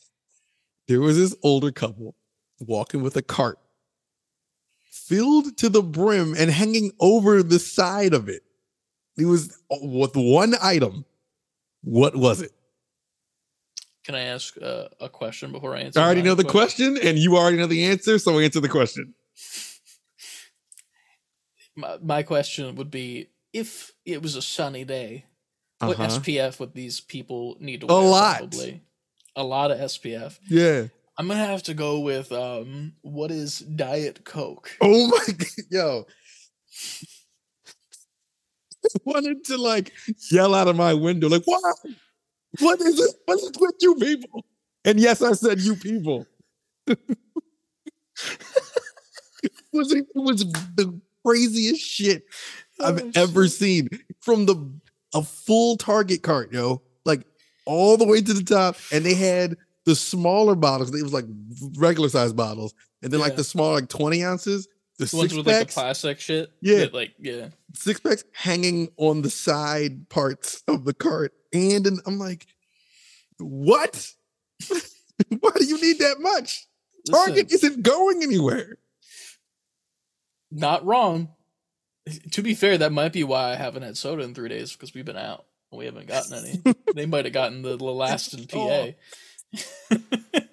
There 0.88 1.02
was 1.02 1.18
this 1.18 1.36
older 1.44 1.72
couple 1.72 2.16
walking 2.60 3.02
with 3.02 3.16
a 3.18 3.22
cart 3.24 3.58
filled 4.96 5.58
to 5.58 5.70
the 5.70 5.84
brim 5.84 6.34
and 6.38 6.50
hanging 6.50 6.92
over 7.00 7.44
the 7.44 7.60
side 7.60 8.14
of 8.14 8.30
it. 8.30 8.44
It 9.18 9.26
was 9.26 9.58
uh, 9.72 9.78
with 9.82 10.16
one 10.16 10.56
item. 10.62 11.06
What 11.84 12.16
was 12.16 12.42
it? 12.42 12.52
Can 14.04 14.16
I 14.16 14.22
ask 14.22 14.56
uh, 14.62 14.88
a 15.00 15.10
question 15.10 15.52
before 15.52 15.76
I 15.76 15.82
answer? 15.82 16.00
I 16.00 16.04
already 16.04 16.22
know 16.22 16.36
the 16.36 16.44
question 16.44 16.98
and 17.02 17.18
you 17.18 17.38
already 17.38 17.58
know 17.58 17.66
the 17.68 17.86
answer, 17.86 18.18
so 18.20 18.40
answer 18.40 18.60
the 18.60 18.70
question. 18.70 19.14
My, 21.78 21.98
my 22.02 22.24
question 22.24 22.76
would 22.76 22.90
be: 22.90 23.28
If 23.52 23.92
it 24.06 24.22
was 24.22 24.36
a 24.38 24.42
sunny 24.42 24.86
day, 24.86 25.26
what 25.80 26.00
Uh-huh. 26.00 26.20
SPF 26.20 26.60
would 26.60 26.74
these 26.74 27.02
people 27.02 27.58
need 27.60 27.82
to 27.82 27.88
wear? 27.88 27.98
A 27.98 28.00
lot. 28.00 28.38
Probably 28.38 28.82
a 29.36 29.44
lot 29.44 29.72
of 29.72 29.80
SPF. 29.80 30.40
Yeah. 30.48 30.88
I'm 31.18 31.28
gonna 31.28 31.46
have 31.46 31.64
to 31.64 31.74
go 31.74 32.00
with 32.00 32.32
um, 32.32 32.94
what 33.02 33.32
is 33.32 33.60
Diet 33.60 34.24
Coke? 34.26 34.72
Oh 34.82 35.08
my 35.08 35.34
god, 35.34 35.48
yo. 35.70 36.06
wanted 39.06 39.44
to 39.46 39.58
like 39.58 39.92
yell 40.32 40.54
out 40.54 40.68
of 40.68 40.76
my 40.76 40.94
window, 40.94 41.28
like, 41.30 41.44
what? 41.46 41.62
What 42.60 42.80
is 42.82 43.00
it? 43.00 43.16
What 43.26 43.40
is 43.40 43.52
with 43.60 43.76
you 43.82 43.96
people? 43.96 44.46
And 44.84 45.00
yes, 45.00 45.22
I 45.22 45.32
said 45.34 45.60
you 45.62 45.76
people. 45.76 46.26
was 49.72 49.92
it 49.94 50.06
was 50.16 50.46
the 50.76 51.00
craziest 51.26 51.82
shit 51.82 52.24
I've 52.84 53.02
Oh, 53.02 53.12
ever 53.16 53.44
shit. 53.48 53.52
seen 53.54 53.90
from 54.22 54.46
the 54.46 54.56
a 55.14 55.22
full 55.24 55.78
Target 55.78 56.22
cart, 56.24 56.52
yo, 56.54 56.82
like 57.06 57.22
all 57.66 57.98
the 57.98 58.06
way 58.06 58.22
to 58.22 58.34
the 58.34 58.44
top, 58.44 58.76
and 58.92 59.06
they 59.06 59.14
had 59.16 59.56
the 59.86 59.96
smaller 59.96 60.56
bottles. 60.56 60.94
It 60.94 61.04
was 61.04 61.14
like 61.14 61.26
regular 61.78 62.10
size 62.10 62.34
bottles, 62.34 62.74
and 63.02 63.12
then 63.12 63.20
like 63.20 63.36
the 63.36 63.44
small 63.44 63.74
like 63.74 63.90
twenty 63.90 64.24
ounces, 64.24 64.68
the 64.98 65.06
The 65.06 65.18
ones 65.18 65.34
with 65.34 65.46
like 65.46 65.56
the 65.56 65.66
packs, 65.66 65.74
plastic 65.74 66.20
shit. 66.20 66.52
Yeah. 66.62 66.80
that, 66.80 66.94
like 66.94 67.14
yeah. 67.20 67.50
six 67.74 68.00
packs 68.00 68.24
hanging 68.34 68.90
on 68.98 69.22
the 69.22 69.30
side 69.30 70.10
parts 70.10 70.64
of 70.68 70.86
the 70.86 70.94
cart, 70.94 71.34
and, 71.54 71.86
and 71.86 72.00
I'm 72.06 72.18
like, 72.18 72.48
what? 73.40 74.12
Why 75.40 75.52
do 75.58 75.66
you 75.66 75.82
need 75.82 76.00
that 76.00 76.20
much? 76.20 76.68
Target 77.10 77.52
Listen, 77.52 77.70
isn't 77.70 77.84
going 77.84 78.24
anywhere. 78.24 78.78
not 80.52 80.86
wrong. 80.86 81.30
To 82.32 82.42
be 82.42 82.54
fair, 82.54 82.78
that 82.78 82.92
might 82.92 83.14
be 83.14 83.24
why 83.24 83.52
I 83.52 83.56
haven't 83.56 83.84
had 83.84 83.98
soda 83.98 84.24
in 84.24 84.34
three 84.36 84.50
days 84.50 84.74
because 84.74 84.94
we've 84.94 85.06
been 85.06 85.18
out. 85.18 85.46
and 85.72 85.80
We 85.80 85.86
haven't 85.86 86.08
gotten 86.08 86.34
any. 86.34 86.76
they 86.96 87.06
might 87.06 87.26
have 87.26 87.34
gotten 87.34 87.62
the, 87.62 87.78
the 87.78 87.84
last 87.86 88.34
in 88.34 88.46
PA. 88.48 88.60
Oh. 88.60 88.94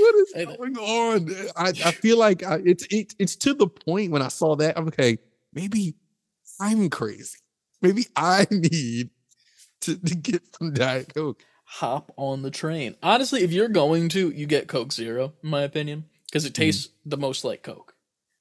What 0.00 0.14
is 0.14 0.46
going 0.46 0.78
on? 0.78 1.30
I, 1.56 1.68
I 1.68 1.92
feel 1.92 2.18
like 2.18 2.42
I, 2.42 2.60
it's 2.64 2.86
it, 2.90 3.14
it's 3.18 3.36
to 3.36 3.52
the 3.52 3.66
point 3.66 4.10
when 4.10 4.22
I 4.22 4.28
saw 4.28 4.56
that 4.56 4.78
I'm 4.78 4.88
okay. 4.88 5.18
Maybe 5.52 5.94
I'm 6.58 6.88
crazy. 6.88 7.38
Maybe 7.82 8.06
I 8.16 8.46
need 8.50 9.10
to, 9.82 9.96
to 9.96 10.14
get 10.14 10.42
some 10.58 10.72
Diet 10.72 11.12
Coke. 11.14 11.44
Hop 11.64 12.12
on 12.16 12.42
the 12.42 12.50
train. 12.50 12.96
Honestly, 13.02 13.42
if 13.42 13.52
you're 13.52 13.68
going 13.68 14.08
to, 14.10 14.30
you 14.30 14.46
get 14.46 14.68
Coke 14.68 14.92
Zero, 14.92 15.34
in 15.42 15.50
my 15.50 15.62
opinion, 15.62 16.06
because 16.26 16.44
it 16.44 16.54
mm-hmm. 16.54 16.62
tastes 16.62 16.88
the 17.04 17.18
most 17.18 17.44
like 17.44 17.62
Coke. 17.62 17.94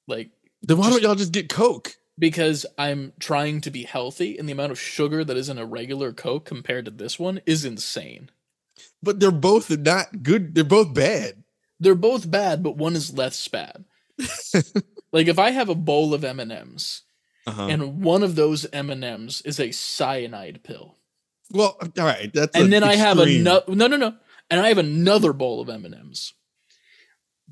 Like 0.08 0.30
Then 0.62 0.78
why 0.78 0.86
Just- 0.86 0.94
don't 0.94 1.04
y'all 1.04 1.16
just 1.16 1.34
get 1.34 1.50
Coke? 1.50 1.96
because 2.18 2.66
I'm 2.78 3.14
trying 3.18 3.62
to 3.62 3.72
be 3.72 3.84
healthy, 3.84 4.38
and 4.38 4.48
the 4.48 4.52
amount 4.52 4.74
of 4.74 4.80
sugar 4.80 5.24
that 5.24 5.38
is 5.38 5.48
in 5.48 5.58
a 5.58 5.66
regular 5.66 6.12
Coke 6.12 6.44
compared 6.44 6.84
to 6.86 6.92
this 6.92 7.18
one 7.18 7.40
is 7.46 7.64
insane. 7.64 8.30
But 9.02 9.20
they're 9.20 9.32
both 9.32 9.70
not 9.78 10.24
good. 10.24 10.56
They're 10.56 10.64
both 10.64 10.94
bad. 10.94 11.44
They're 11.80 11.96
both 11.96 12.30
bad, 12.30 12.62
but 12.64 12.78
one 12.78 12.96
is 12.96 13.14
less 13.14 13.48
bad. 13.48 13.86
like 15.14 15.28
if 15.28 15.40
I 15.40 15.52
have 15.52 15.70
a 15.70 15.76
bowl 15.76 16.14
of 16.14 16.24
M 16.26 16.40
and 16.40 16.52
M's, 16.52 17.04
Uh-huh. 17.48 17.68
and 17.70 18.04
one 18.04 18.22
of 18.24 18.36
those 18.36 18.66
M 18.74 18.90
and 18.90 19.04
M's 19.04 19.42
is 19.44 19.60
a 19.60 19.72
cyanide 19.72 20.62
pill, 20.64 20.98
well, 21.52 21.78
all 21.82 22.06
right. 22.06 22.30
That's 22.34 22.54
and 22.56 22.66
an 22.66 22.70
then 22.72 22.84
I 22.84 22.96
have 22.96 23.18
another 23.18 23.66
no 23.72 23.88
no 23.88 23.98
no, 23.98 24.14
and 24.50 24.60
I 24.60 24.68
have 24.68 24.78
another 24.78 25.32
bowl 25.34 25.62
of 25.62 25.70
M 25.70 25.86
and 25.86 25.96
M's, 25.96 26.34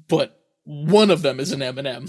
but 0.09 0.39
one 0.65 1.09
of 1.09 1.21
them 1.21 1.39
is 1.39 1.51
an 1.53 1.61
M 1.61 1.77
and 1.77 1.87
M, 1.87 2.07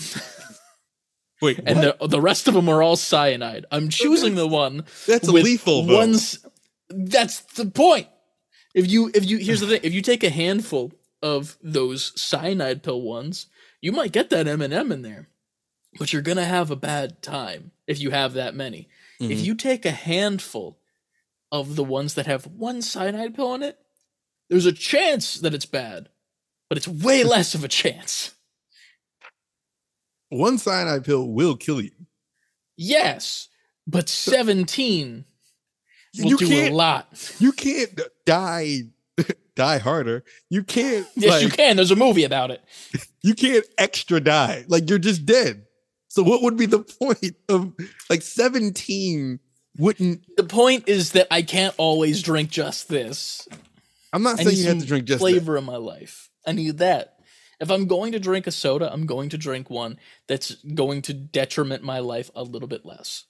Wait, 1.40 1.60
and 1.64 1.78
the 1.80 1.96
the 2.08 2.20
rest 2.20 2.48
of 2.48 2.54
them 2.54 2.68
are 2.68 2.82
all 2.82 2.96
cyanide. 2.96 3.64
I'm 3.70 3.88
choosing 3.90 4.34
the 4.34 4.48
one 4.48 4.84
that's 5.06 5.30
with 5.30 5.44
lethal. 5.44 5.84
Though. 5.86 5.98
One's 5.98 6.44
that's 6.90 7.40
the 7.54 7.66
point. 7.66 8.08
If 8.74 8.90
you 8.90 9.10
if 9.14 9.24
you 9.28 9.38
here's 9.38 9.60
the 9.60 9.66
thing, 9.66 9.80
if 9.82 9.92
you 9.94 10.02
take 10.02 10.22
a 10.24 10.30
handful 10.30 10.92
of 11.22 11.56
those 11.62 12.12
cyanide 12.20 12.82
pill 12.82 13.02
ones, 13.02 13.46
you 13.80 13.92
might 13.92 14.12
get 14.12 14.30
that 14.30 14.46
M 14.46 14.60
and 14.62 14.72
m 14.74 14.92
in 14.92 15.02
there, 15.02 15.28
but 15.98 16.12
you're 16.12 16.22
gonna 16.22 16.44
have 16.44 16.70
a 16.70 16.76
bad 16.76 17.22
time 17.22 17.72
if 17.86 18.00
you 18.00 18.10
have 18.10 18.34
that 18.34 18.54
many. 18.54 18.88
If 19.20 19.38
Mhm. 19.40 19.44
you 19.44 19.54
take 19.54 19.84
a 19.84 19.90
handful 19.90 20.78
of 21.50 21.76
the 21.76 21.84
ones 21.84 22.14
that 22.14 22.26
have 22.26 22.46
one 22.46 22.82
cyanide 22.82 23.34
pill 23.34 23.54
in 23.54 23.62
it, 23.62 23.78
there's 24.48 24.66
a 24.66 24.72
chance 24.72 25.34
that 25.34 25.54
it's 25.54 25.66
bad, 25.66 26.08
but 26.68 26.78
it's 26.78 26.88
way 26.88 27.24
less 27.24 27.54
of 27.54 27.64
a 27.64 27.68
chance. 27.68 28.32
One 30.28 30.58
cyanide 30.58 31.04
pill 31.04 31.26
will 31.28 31.56
kill 31.56 31.80
you. 31.80 31.92
Yes, 32.76 33.48
but 33.86 34.08
17 34.08 35.24
will 36.16 36.30
you 36.30 36.36
do 36.38 36.46
can't. 36.46 36.74
lot. 36.74 37.34
You 37.38 37.52
can't 37.52 38.00
die. 38.24 38.82
Die 39.56 39.78
harder. 39.78 40.22
You 40.50 40.62
can't. 40.62 41.04
Yes, 41.16 41.42
you 41.42 41.48
can. 41.48 41.74
There's 41.74 41.90
a 41.90 41.96
movie 41.96 42.22
about 42.22 42.52
it. 42.52 42.62
You 43.22 43.34
can't 43.34 43.64
extra 43.76 44.20
die. 44.20 44.64
Like 44.68 44.88
you're 44.88 45.00
just 45.00 45.26
dead. 45.26 45.66
So 46.06 46.22
what 46.22 46.42
would 46.42 46.56
be 46.56 46.66
the 46.66 46.78
point 47.00 47.34
of 47.48 47.72
like 48.08 48.22
17 48.22 49.40
wouldn't 49.76 50.24
The 50.36 50.44
point 50.44 50.88
is 50.88 51.12
that 51.12 51.26
I 51.30 51.42
can't 51.42 51.74
always 51.76 52.22
drink 52.22 52.50
just 52.50 52.88
this. 52.88 53.48
I'm 54.12 54.22
not 54.22 54.38
I 54.38 54.44
saying 54.44 54.56
you 54.58 54.66
have 54.66 54.78
to 54.78 54.86
drink 54.86 55.06
just 55.06 55.18
that. 55.18 55.28
flavor 55.28 55.56
in 55.56 55.64
my 55.64 55.76
life. 55.76 56.30
I 56.46 56.52
need 56.52 56.78
that. 56.78 57.16
If 57.60 57.70
I'm 57.70 57.86
going 57.86 58.12
to 58.12 58.20
drink 58.20 58.46
a 58.46 58.52
soda, 58.52 58.92
I'm 58.92 59.06
going 59.06 59.28
to 59.30 59.38
drink 59.38 59.68
one 59.68 59.98
that's 60.28 60.54
going 60.54 61.02
to 61.02 61.12
detriment 61.14 61.82
my 61.82 61.98
life 61.98 62.30
a 62.36 62.42
little 62.44 62.68
bit 62.68 62.86
less. 62.86 63.24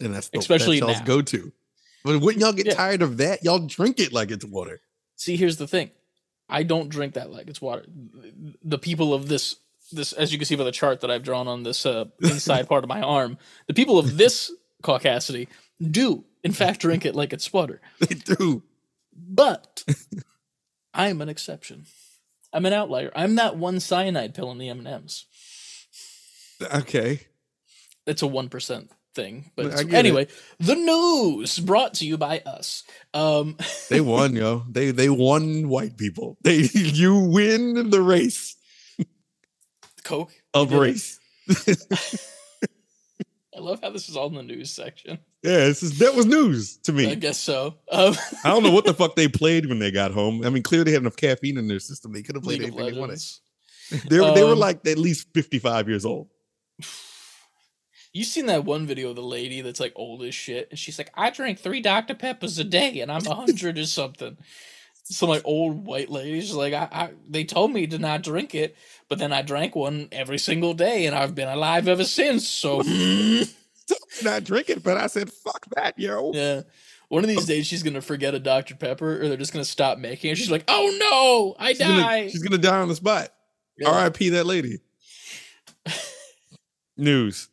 And 0.00 0.14
that's 0.14 0.28
the, 0.28 0.38
Especially 0.38 0.80
that's 0.80 0.98
y'all's 0.98 1.06
go 1.06 1.22
to. 1.22 1.52
But 2.04 2.20
wouldn't 2.20 2.40
y'all 2.42 2.52
get 2.52 2.66
Yeah. 2.66 2.74
tired 2.74 3.02
of 3.02 3.18
that? 3.18 3.44
Y'all 3.44 3.58
drink 3.66 3.98
it 4.00 4.12
like 4.12 4.30
it's 4.30 4.44
water. 4.44 4.80
See, 5.16 5.36
here's 5.36 5.58
the 5.58 5.68
thing. 5.68 5.90
I 6.48 6.62
don't 6.62 6.88
drink 6.88 7.14
that 7.14 7.30
like 7.30 7.48
it's 7.48 7.60
water. 7.60 7.84
The 8.64 8.78
people 8.78 9.12
of 9.14 9.28
this 9.28 9.56
this 9.92 10.12
as 10.12 10.32
you 10.32 10.38
can 10.38 10.46
see 10.46 10.54
by 10.54 10.64
the 10.64 10.72
chart 10.72 11.00
that 11.00 11.10
I've 11.10 11.22
drawn 11.24 11.48
on 11.48 11.62
this 11.64 11.84
uh, 11.84 12.06
inside 12.22 12.68
part 12.68 12.84
of 12.84 12.88
my 12.88 13.02
arm, 13.02 13.38
the 13.66 13.74
people 13.74 13.98
of 13.98 14.16
this 14.16 14.50
caucasity 14.82 15.48
do 15.80 16.24
in 16.42 16.52
fact 16.52 16.80
drink 16.80 17.04
it 17.04 17.14
like 17.14 17.32
it's 17.32 17.52
water. 17.52 17.80
They 17.98 18.14
do. 18.14 18.62
But 19.14 19.84
I'm 20.94 21.20
an 21.20 21.28
exception. 21.28 21.84
I'm 22.52 22.64
an 22.66 22.72
outlier. 22.72 23.10
I'm 23.14 23.34
that 23.36 23.56
one 23.56 23.78
cyanide 23.80 24.34
pill 24.34 24.50
in 24.50 24.58
the 24.58 24.68
M&Ms. 24.70 25.24
Okay. 26.74 27.20
It's 28.06 28.22
a 28.22 28.26
1% 28.26 28.88
thing. 29.14 29.50
But 29.56 29.66
I 29.66 29.68
it's- 29.68 29.84
get 29.84 29.94
anyway, 29.94 30.28
the 30.58 30.74
news 30.76 31.58
brought 31.58 31.94
to 31.94 32.06
you 32.06 32.16
by 32.18 32.40
us. 32.46 32.84
Um 33.14 33.56
They 33.90 34.00
won, 34.00 34.34
yo. 34.36 34.64
They 34.70 34.90
they 34.92 35.08
won 35.10 35.68
white 35.68 35.96
people. 35.96 36.36
They 36.42 36.56
you 36.74 37.16
win 37.18 37.90
the 37.90 38.02
race 38.02 38.56
Coke. 40.04 40.32
of 40.54 40.72
race. 40.72 41.18
I 43.56 43.58
love 43.62 43.80
how 43.82 43.90
this 43.90 44.08
is 44.08 44.16
all 44.16 44.28
in 44.28 44.34
the 44.34 44.42
news 44.42 44.70
section. 44.70 45.18
Yeah, 45.42 45.66
this 45.66 45.82
is 45.82 45.98
that 45.98 46.14
was 46.14 46.24
news 46.24 46.76
to 46.84 46.92
me. 46.92 47.10
I 47.10 47.14
guess 47.14 47.38
so. 47.38 47.74
Um, 47.90 48.14
I 48.44 48.48
don't 48.50 48.62
know 48.62 48.70
what 48.70 48.84
the 48.84 48.94
fuck 48.94 49.16
they 49.16 49.26
played 49.28 49.66
when 49.66 49.78
they 49.78 49.90
got 49.90 50.12
home. 50.12 50.44
I 50.44 50.50
mean, 50.50 50.62
clearly 50.62 50.84
they 50.84 50.92
had 50.92 51.02
enough 51.02 51.16
caffeine 51.16 51.58
in 51.58 51.66
their 51.66 51.80
system. 51.80 52.12
They 52.12 52.22
could 52.22 52.36
have 52.36 52.44
played 52.44 52.60
League 52.60 52.68
anything 52.74 52.94
they 52.94 52.98
wanted. 53.00 53.20
They 54.08 54.20
were, 54.20 54.32
they 54.34 54.44
were 54.44 54.52
Um, 54.52 54.58
like 54.58 54.86
at 54.86 54.98
least 54.98 55.28
55 55.34 55.88
years 55.88 56.04
old. 56.04 56.28
You 58.12 58.24
seen 58.24 58.46
that 58.46 58.64
one 58.64 58.86
video 58.86 59.10
of 59.10 59.16
the 59.16 59.22
lady 59.22 59.60
that's 59.60 59.80
like 59.80 59.92
old 59.94 60.22
as 60.22 60.34
shit, 60.34 60.68
and 60.70 60.78
she's 60.78 60.98
like, 60.98 61.10
"I 61.14 61.30
drink 61.30 61.58
three 61.58 61.80
Dr 61.80 62.14
Peppers 62.14 62.58
a 62.58 62.64
day, 62.64 63.00
and 63.00 63.10
I'm 63.10 63.26
a 63.26 63.34
hundred 63.34 63.78
or 63.78 63.86
something." 63.86 64.36
some 65.04 65.28
like 65.28 65.42
old 65.44 65.84
white 65.84 66.08
lady. 66.08 66.40
She's 66.40 66.54
like, 66.54 66.72
I, 66.72 66.88
I, 66.92 67.10
they 67.28 67.44
told 67.44 67.72
me 67.72 67.86
to 67.88 67.98
not 67.98 68.22
drink 68.22 68.54
it, 68.54 68.76
but 69.08 69.18
then 69.18 69.32
I 69.32 69.42
drank 69.42 69.74
one 69.74 70.08
every 70.12 70.38
single 70.38 70.72
day, 70.72 71.06
and 71.06 71.16
I've 71.16 71.34
been 71.34 71.48
alive 71.48 71.88
ever 71.88 72.04
since. 72.04 72.46
So 72.46 72.78
not 74.22 74.44
drink 74.44 74.70
it, 74.70 74.82
but 74.82 74.96
I 74.96 75.08
said, 75.08 75.30
"Fuck 75.32 75.66
that, 75.74 75.98
yo." 75.98 76.32
yeah, 76.32 76.62
one 77.08 77.24
of 77.24 77.28
these 77.28 77.44
days 77.44 77.66
she's 77.66 77.82
gonna 77.82 78.00
forget 78.00 78.34
a 78.34 78.38
Dr 78.38 78.76
Pepper, 78.76 79.20
or 79.20 79.28
they're 79.28 79.36
just 79.36 79.52
gonna 79.52 79.64
stop 79.64 79.98
making 79.98 80.30
it. 80.30 80.38
She's 80.38 80.50
like, 80.50 80.64
oh 80.68 80.96
no, 81.00 81.56
I 81.62 81.70
She's 81.70 81.78
die. 81.78 81.86
gonna, 81.88 82.30
she's 82.30 82.42
gonna 82.42 82.58
die 82.58 82.80
on 82.80 82.88
the 82.88 82.94
spot. 82.94 83.30
Yeah. 83.76 83.90
R.I.P. 83.90 84.30
that 84.30 84.46
lady. 84.46 84.78
News. 86.96 87.48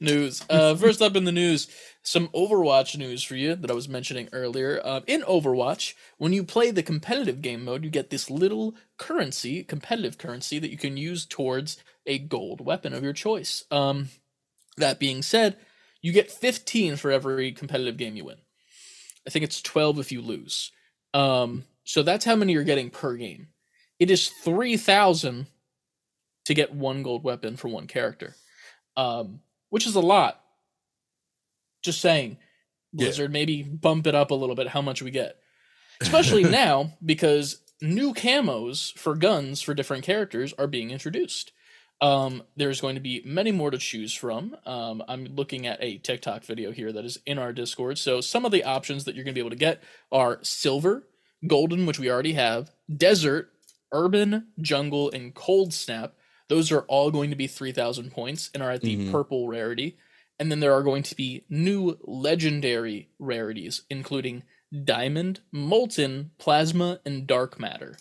News. 0.00 0.42
Uh, 0.48 0.74
first 0.74 1.02
up 1.02 1.16
in 1.16 1.24
the 1.24 1.32
news, 1.32 1.68
some 2.02 2.28
Overwatch 2.28 2.96
news 2.96 3.22
for 3.22 3.36
you 3.36 3.54
that 3.54 3.70
I 3.70 3.74
was 3.74 3.88
mentioning 3.88 4.28
earlier. 4.32 4.80
Uh, 4.82 5.00
in 5.06 5.22
Overwatch, 5.22 5.94
when 6.16 6.32
you 6.32 6.44
play 6.44 6.70
the 6.70 6.82
competitive 6.82 7.42
game 7.42 7.64
mode, 7.64 7.84
you 7.84 7.90
get 7.90 8.10
this 8.10 8.30
little 8.30 8.74
currency, 8.96 9.62
competitive 9.62 10.18
currency, 10.18 10.58
that 10.58 10.70
you 10.70 10.78
can 10.78 10.96
use 10.96 11.26
towards 11.26 11.82
a 12.06 12.18
gold 12.18 12.60
weapon 12.60 12.92
of 12.92 13.02
your 13.02 13.12
choice. 13.12 13.64
Um, 13.70 14.08
that 14.76 14.98
being 14.98 15.22
said, 15.22 15.56
you 16.00 16.12
get 16.12 16.30
15 16.30 16.96
for 16.96 17.10
every 17.10 17.52
competitive 17.52 17.96
game 17.96 18.16
you 18.16 18.24
win. 18.24 18.38
I 19.26 19.30
think 19.30 19.44
it's 19.44 19.60
12 19.60 19.98
if 19.98 20.12
you 20.12 20.22
lose. 20.22 20.72
Um, 21.12 21.64
so 21.84 22.02
that's 22.02 22.24
how 22.24 22.36
many 22.36 22.52
you're 22.52 22.64
getting 22.64 22.90
per 22.90 23.16
game. 23.16 23.48
It 23.98 24.10
is 24.10 24.28
3,000 24.28 25.46
to 26.44 26.54
get 26.54 26.74
one 26.74 27.02
gold 27.02 27.24
weapon 27.24 27.56
for 27.56 27.68
one 27.68 27.86
character, 27.86 28.34
um, 28.96 29.40
which 29.70 29.86
is 29.86 29.94
a 29.94 30.00
lot. 30.00 30.40
Just 31.82 32.00
saying, 32.00 32.38
Yeah. 32.92 33.06
Blizzard, 33.06 33.32
maybe 33.32 33.62
bump 33.62 34.06
it 34.06 34.14
up 34.14 34.30
a 34.30 34.34
little 34.34 34.56
bit 34.56 34.68
how 34.68 34.82
much 34.82 35.02
we 35.02 35.10
get. 35.10 35.36
Especially 36.00 36.44
now, 36.50 36.92
because 37.04 37.60
new 37.80 38.12
camos 38.14 38.96
for 38.98 39.14
guns 39.14 39.62
for 39.62 39.74
different 39.74 40.04
characters 40.04 40.52
are 40.58 40.66
being 40.66 40.90
introduced. 40.90 41.52
Um, 42.00 42.44
there's 42.56 42.80
going 42.80 42.94
to 42.94 43.00
be 43.00 43.22
many 43.24 43.50
more 43.50 43.72
to 43.72 43.78
choose 43.78 44.14
from. 44.14 44.56
Um, 44.64 45.02
I'm 45.08 45.24
looking 45.34 45.66
at 45.66 45.82
a 45.82 45.98
TikTok 45.98 46.44
video 46.44 46.70
here 46.70 46.92
that 46.92 47.04
is 47.04 47.18
in 47.26 47.38
our 47.38 47.52
Discord. 47.52 47.98
So 47.98 48.20
some 48.20 48.44
of 48.44 48.52
the 48.52 48.62
options 48.62 49.04
that 49.04 49.16
you're 49.16 49.24
going 49.24 49.34
to 49.34 49.38
be 49.38 49.40
able 49.40 49.50
to 49.50 49.56
get 49.56 49.82
are 50.12 50.38
silver, 50.42 51.08
golden, 51.46 51.86
which 51.86 51.98
we 51.98 52.08
already 52.08 52.34
have, 52.34 52.70
desert, 52.94 53.50
urban, 53.92 54.46
jungle, 54.60 55.10
and 55.10 55.34
cold 55.34 55.74
snap. 55.74 56.14
Those 56.48 56.72
are 56.72 56.82
all 56.82 57.10
going 57.10 57.30
to 57.30 57.36
be 57.36 57.46
3,000 57.46 58.10
points 58.10 58.50
and 58.54 58.62
are 58.62 58.70
at 58.70 58.80
the 58.82 58.96
Mhm. 58.96 59.12
purple 59.12 59.48
rarity. 59.48 59.98
And 60.38 60.50
then 60.50 60.60
there 60.60 60.72
are 60.72 60.82
going 60.82 61.02
to 61.04 61.14
be 61.14 61.44
new 61.48 61.98
legendary 62.02 63.10
rarities, 63.18 63.82
including 63.90 64.44
diamond, 64.84 65.40
molten, 65.50 66.30
plasma, 66.38 67.00
and 67.04 67.26
dark 67.26 67.58
matter. 67.58 67.98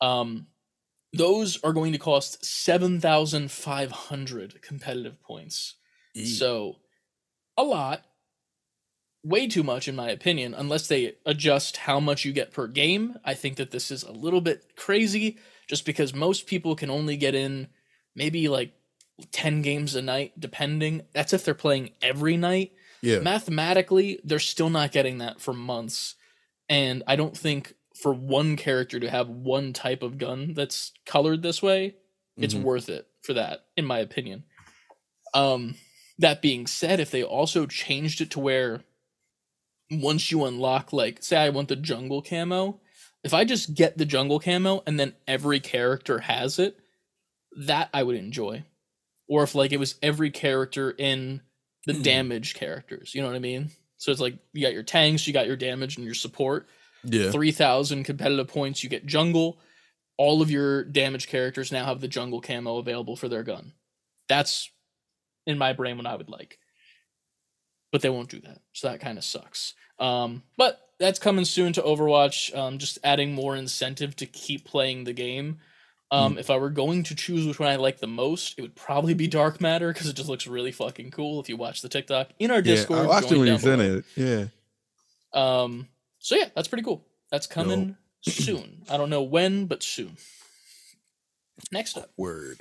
Um, 0.00 0.46
those 1.12 1.62
are 1.62 1.72
going 1.72 1.92
to 1.92 1.98
cost 1.98 2.44
7,500 2.44 4.60
competitive 4.62 5.20
points. 5.22 5.74
So, 6.24 6.80
a 7.56 7.64
lot. 7.64 8.04
Way 9.24 9.46
too 9.46 9.62
much, 9.62 9.88
in 9.88 9.96
my 9.96 10.10
opinion, 10.10 10.52
unless 10.54 10.86
they 10.86 11.16
adjust 11.24 11.78
how 11.78 11.98
much 11.98 12.26
you 12.26 12.32
get 12.32 12.52
per 12.52 12.66
game. 12.66 13.16
I 13.24 13.32
think 13.34 13.56
that 13.56 13.70
this 13.70 13.90
is 13.90 14.02
a 14.02 14.12
little 14.12 14.42
bit 14.42 14.76
crazy 14.76 15.38
just 15.66 15.86
because 15.86 16.12
most 16.12 16.46
people 16.46 16.76
can 16.76 16.90
only 16.90 17.16
get 17.16 17.34
in 17.34 17.68
maybe 18.14 18.48
like 18.48 18.72
10 19.32 19.62
games 19.62 19.94
a 19.94 20.02
night, 20.02 20.38
depending. 20.38 21.02
That's 21.12 21.32
if 21.32 21.44
they're 21.44 21.54
playing 21.54 21.90
every 22.02 22.36
night. 22.36 22.72
yeah. 23.02 23.18
Mathematically, 23.20 24.18
they're 24.24 24.38
still 24.38 24.70
not 24.70 24.92
getting 24.92 25.18
that 25.18 25.40
for 25.40 25.52
months. 25.52 26.14
And 26.68 27.02
I 27.06 27.16
don't 27.16 27.36
think 27.36 27.74
for 28.00 28.12
one 28.12 28.56
character 28.56 28.98
to 28.98 29.10
have 29.10 29.28
one 29.28 29.72
type 29.72 30.02
of 30.02 30.18
gun 30.18 30.54
that's 30.54 30.92
colored 31.06 31.42
this 31.42 31.62
way, 31.62 31.96
it's 32.38 32.54
Mhm. 32.54 32.62
worth 32.62 32.88
it 32.88 33.06
for 33.22 33.34
that, 33.34 33.66
in 33.76 33.84
my 33.84 33.98
opinion. 33.98 34.44
Um, 35.32 35.76
that 36.18 36.40
being 36.42 36.66
said, 36.66 36.98
if 36.98 37.10
they 37.10 37.22
also 37.22 37.66
changed 37.66 38.20
it 38.20 38.30
to 38.32 38.40
where 38.40 38.82
once 39.90 40.30
you 40.30 40.44
unlock, 40.44 40.92
like, 40.92 41.22
say 41.22 41.36
I 41.36 41.50
want 41.50 41.68
the 41.68 41.76
jungle 41.76 42.22
camo, 42.22 42.80
if 43.22 43.32
I 43.34 43.44
just 43.44 43.74
get 43.74 43.98
the 43.98 44.04
jungle 44.06 44.40
camo 44.40 44.82
and 44.86 44.98
then 44.98 45.14
every 45.28 45.60
character 45.60 46.20
has 46.20 46.58
it, 46.58 46.78
that 47.56 47.90
I 47.94 48.02
would 48.02 48.16
enjoy. 48.16 48.64
Or 49.28 49.42
if 49.42 49.54
like 49.54 49.72
it 49.72 49.78
was 49.78 49.94
every 50.02 50.30
character 50.30 50.90
in 50.90 51.40
the 51.86 51.92
Mhm. 51.94 52.02
damage 52.02 52.54
characters, 52.54 53.14
you 53.14 53.20
know 53.22 53.26
what 53.28 53.36
I 53.36 53.40
mean? 53.40 53.70
So 53.96 54.10
it's 54.12 54.20
like 54.20 54.36
you 54.52 54.62
got 54.62 54.72
your 54.74 54.82
tanks, 54.82 55.26
you 55.26 55.32
got 55.32 55.46
your 55.46 55.56
damage 55.56 55.96
and 55.96 56.04
your 56.04 56.14
support. 56.14 56.68
Yeah. 57.04 57.30
3000 57.30 58.04
competitive 58.04 58.48
points, 58.48 58.82
you 58.82 58.90
get 58.90 59.06
jungle. 59.06 59.60
All 60.16 60.42
of 60.42 60.50
your 60.50 60.84
damage 60.84 61.26
characters 61.28 61.72
now 61.72 61.84
have 61.86 62.00
the 62.00 62.08
jungle 62.08 62.40
camo 62.40 62.76
available 62.78 63.16
for 63.16 63.28
their 63.28 63.42
gun. 63.42 63.72
That's 64.28 64.70
in 65.46 65.58
my 65.58 65.72
brain 65.72 65.96
what 65.96 66.06
I 66.06 66.16
would 66.16 66.28
like. 66.30 66.58
But 67.92 68.02
they 68.02 68.10
won't 68.10 68.30
do 68.30 68.40
that. 68.40 68.60
So 68.72 68.88
that 68.88 69.00
kind 69.00 69.18
of 69.18 69.24
sucks. 69.24 69.74
Um, 69.98 70.42
but 70.56 70.80
that's 70.98 71.18
coming 71.18 71.44
soon 71.44 71.72
to 71.74 71.82
Overwatch. 71.82 72.56
Um, 72.56 72.78
just 72.78 72.98
adding 73.04 73.32
more 73.34 73.56
incentive 73.56 74.16
to 74.16 74.26
keep 74.26 74.64
playing 74.64 75.04
the 75.04 75.12
game. 75.12 75.60
Um, 76.14 76.38
If 76.38 76.50
I 76.50 76.56
were 76.56 76.70
going 76.70 77.02
to 77.04 77.14
choose 77.14 77.46
which 77.46 77.58
one 77.58 77.68
I 77.68 77.76
like 77.76 77.98
the 77.98 78.06
most, 78.06 78.58
it 78.58 78.62
would 78.62 78.74
probably 78.76 79.14
be 79.14 79.26
Dark 79.26 79.60
Matter 79.60 79.92
because 79.92 80.08
it 80.08 80.14
just 80.16 80.28
looks 80.28 80.46
really 80.46 80.72
fucking 80.72 81.10
cool. 81.10 81.40
If 81.40 81.48
you 81.48 81.56
watch 81.56 81.82
the 81.82 81.88
TikTok 81.88 82.28
in 82.38 82.50
our 82.50 82.56
Yeah. 82.58 82.62
Discord, 82.62 83.00
I 83.00 83.06
watched 83.06 83.32
it 83.32 83.38
when 83.38 83.46
you 83.48 83.58
sent 83.58 83.80
it. 83.82 84.04
Yeah. 84.16 84.44
Um, 85.32 85.88
so 86.18 86.36
yeah, 86.36 86.48
that's 86.54 86.68
pretty 86.68 86.84
cool. 86.84 87.04
That's 87.30 87.46
coming 87.46 87.96
soon. 88.22 88.82
I 88.90 88.96
don't 88.96 89.10
know 89.10 89.22
when, 89.22 89.66
but 89.66 89.82
soon. 89.82 90.16
Next 91.72 91.96
up, 91.96 92.10
Word. 92.16 92.60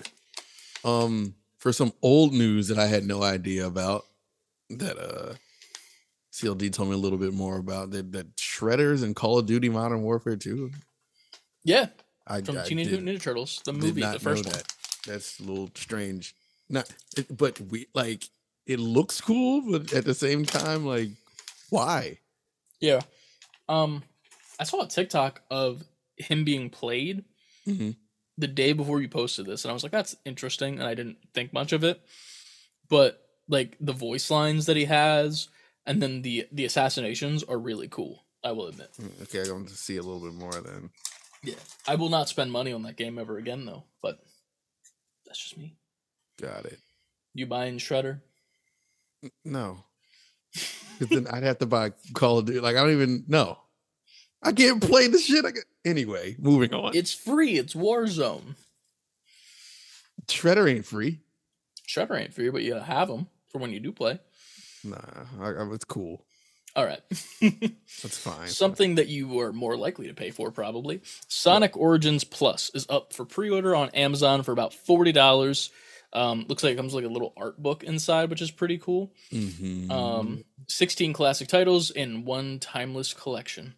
Um, 0.84 1.36
for 1.60 1.72
some 1.74 1.94
old 2.02 2.34
news 2.34 2.68
that 2.68 2.78
I 2.78 2.88
had 2.88 3.06
no 3.06 3.24
idea 3.24 3.66
about, 3.66 4.06
that 4.70 4.98
uh, 4.98 5.34
CLD 6.32 6.72
told 6.74 6.90
me 6.90 6.96
a 6.96 6.98
little 6.98 7.18
bit 7.18 7.34
more 7.34 7.58
about 7.58 7.92
that. 7.92 8.12
That 8.12 8.36
Shredders 8.38 9.04
and 9.04 9.16
Call 9.16 9.38
of 9.40 9.46
Duty 9.46 9.70
Modern 9.70 10.02
Warfare 10.04 10.36
2. 10.36 10.72
yeah, 11.64 11.88
I 12.28 12.42
from 12.42 12.58
I 12.58 12.64
Teenage 12.64 12.88
Mutant 12.88 13.10
Ninja 13.10 13.22
Turtles, 13.22 13.62
the 13.66 13.74
movie, 13.74 14.02
the 14.02 14.20
first 14.20 14.46
one. 14.46 14.54
that. 14.54 14.74
That's 15.06 15.40
a 15.40 15.44
little 15.44 15.70
strange. 15.76 16.36
Not, 16.70 16.90
but 17.30 17.60
we 17.60 17.88
like 17.94 18.24
it 18.66 18.80
looks 18.80 19.20
cool, 19.20 19.62
but 19.70 19.92
at 19.94 20.06
the 20.06 20.14
same 20.14 20.46
time, 20.46 20.86
like, 20.86 21.10
why? 21.70 22.20
Yeah. 22.80 23.02
Um, 23.68 24.04
I 24.60 24.64
saw 24.64 24.84
a 24.84 24.88
TikTok 24.88 25.42
of 25.52 25.84
him 26.18 26.44
being 26.46 26.70
played 26.70 27.26
Mhm. 27.68 27.96
the 28.38 28.48
day 28.48 28.72
before 28.74 29.02
you 29.02 29.10
posted 29.10 29.46
this, 29.46 29.66
and 29.66 29.70
I 29.72 29.74
was 29.74 29.84
like, 29.84 29.92
"That's 29.92 30.16
interesting," 30.26 30.76
and 30.80 30.84
I 30.88 30.94
didn't 30.96 31.18
think 31.34 31.52
much 31.52 31.74
of 31.74 31.84
it. 31.84 32.02
But 32.90 33.20
like 33.50 33.76
the 33.82 33.94
voice 33.94 34.30
lines 34.32 34.66
that 34.68 34.78
he 34.78 34.86
has, 34.86 35.50
and 35.86 36.02
then 36.02 36.22
the 36.22 36.48
the 36.52 36.64
assassinations 36.66 37.44
are 37.44 37.58
really 37.60 37.90
cool. 37.90 38.24
I 38.44 38.52
will 38.54 38.68
admit. 38.68 38.92
Mm, 39.02 39.22
Okay, 39.24 39.42
I'm 39.42 39.48
going 39.48 39.66
to 39.68 39.76
see 39.76 39.98
a 39.98 40.02
little 40.04 40.20
bit 40.22 40.34
more 40.34 40.52
then. 40.62 40.90
Yeah, 41.44 41.56
I 41.88 41.96
will 41.96 42.10
not 42.10 42.30
spend 42.30 42.52
money 42.52 42.72
on 42.72 42.84
that 42.84 42.96
game 42.96 43.20
ever 43.20 43.38
again, 43.38 43.66
though. 43.66 43.84
But 44.02 44.20
that's 45.26 45.40
just 45.40 45.58
me. 45.58 45.76
Got 46.42 46.66
it. 46.66 46.80
You 47.34 47.46
buying 47.46 47.78
Shredder? 47.78 48.22
No. 49.44 49.84
Then 51.00 51.28
I'd 51.28 51.44
have 51.44 51.58
to 51.58 51.66
buy 51.66 51.92
Call 52.14 52.38
of 52.38 52.46
Duty. 52.46 52.60
Like, 52.60 52.76
I 52.76 52.82
don't 52.82 52.92
even 52.92 53.26
know. 53.28 53.58
I 54.44 54.52
can't 54.52 54.82
play 54.82 55.08
the 55.08 55.18
shit. 55.18 55.44
I 55.44 55.52
get... 55.52 55.66
Anyway, 55.84 56.36
moving 56.40 56.74
on. 56.74 56.96
It's 56.96 57.12
free. 57.12 57.58
It's 57.58 57.74
Warzone. 57.74 58.56
Shredder 60.28 60.70
ain't 60.70 60.86
free. 60.86 61.20
Shredder 61.88 62.22
ain't 62.22 62.34
free, 62.34 62.50
but 62.50 62.62
you 62.62 62.76
have 62.76 63.08
them 63.08 63.28
for 63.50 63.58
when 63.58 63.72
you 63.72 63.80
do 63.80 63.92
play. 63.92 64.20
Nah, 64.84 64.98
I, 65.42 65.50
I, 65.50 65.74
it's 65.74 65.84
cool. 65.84 66.24
All 66.76 66.86
right. 66.86 67.02
That's 67.42 68.18
fine. 68.18 68.48
Something 68.48 68.96
that 68.96 69.08
you 69.08 69.40
are 69.42 69.54
more 69.54 69.78
likely 69.78 70.08
to 70.08 70.14
pay 70.14 70.32
for, 70.32 70.50
probably. 70.52 71.02
Sonic 71.28 71.78
Origins 71.78 72.24
Plus 72.24 72.72
is 72.74 72.88
up 72.90 73.14
for 73.14 73.26
pre-order 73.26 73.76
on 73.76 73.90
Amazon 73.90 74.42
for 74.44 74.52
about 74.52 74.74
forty 74.74 75.12
dollars. 75.12 75.70
Um, 76.14 76.46
looks 76.48 76.64
like 76.64 76.74
it 76.74 76.78
comes 76.78 76.94
with 76.94 77.04
like 77.04 77.10
a 77.10 77.14
little 77.14 77.34
art 77.38 77.62
book 77.62 77.84
inside, 77.84 78.30
which 78.30 78.42
is 78.42 78.52
pretty 78.52 78.78
cool. 78.80 79.14
Mhm. 79.32 79.92
Um, 79.92 80.44
sixteen 80.68 81.14
classic 81.14 81.48
titles 81.48 81.92
in 81.92 82.26
one 82.26 82.60
timeless 82.60 83.14
collection. 83.14 83.76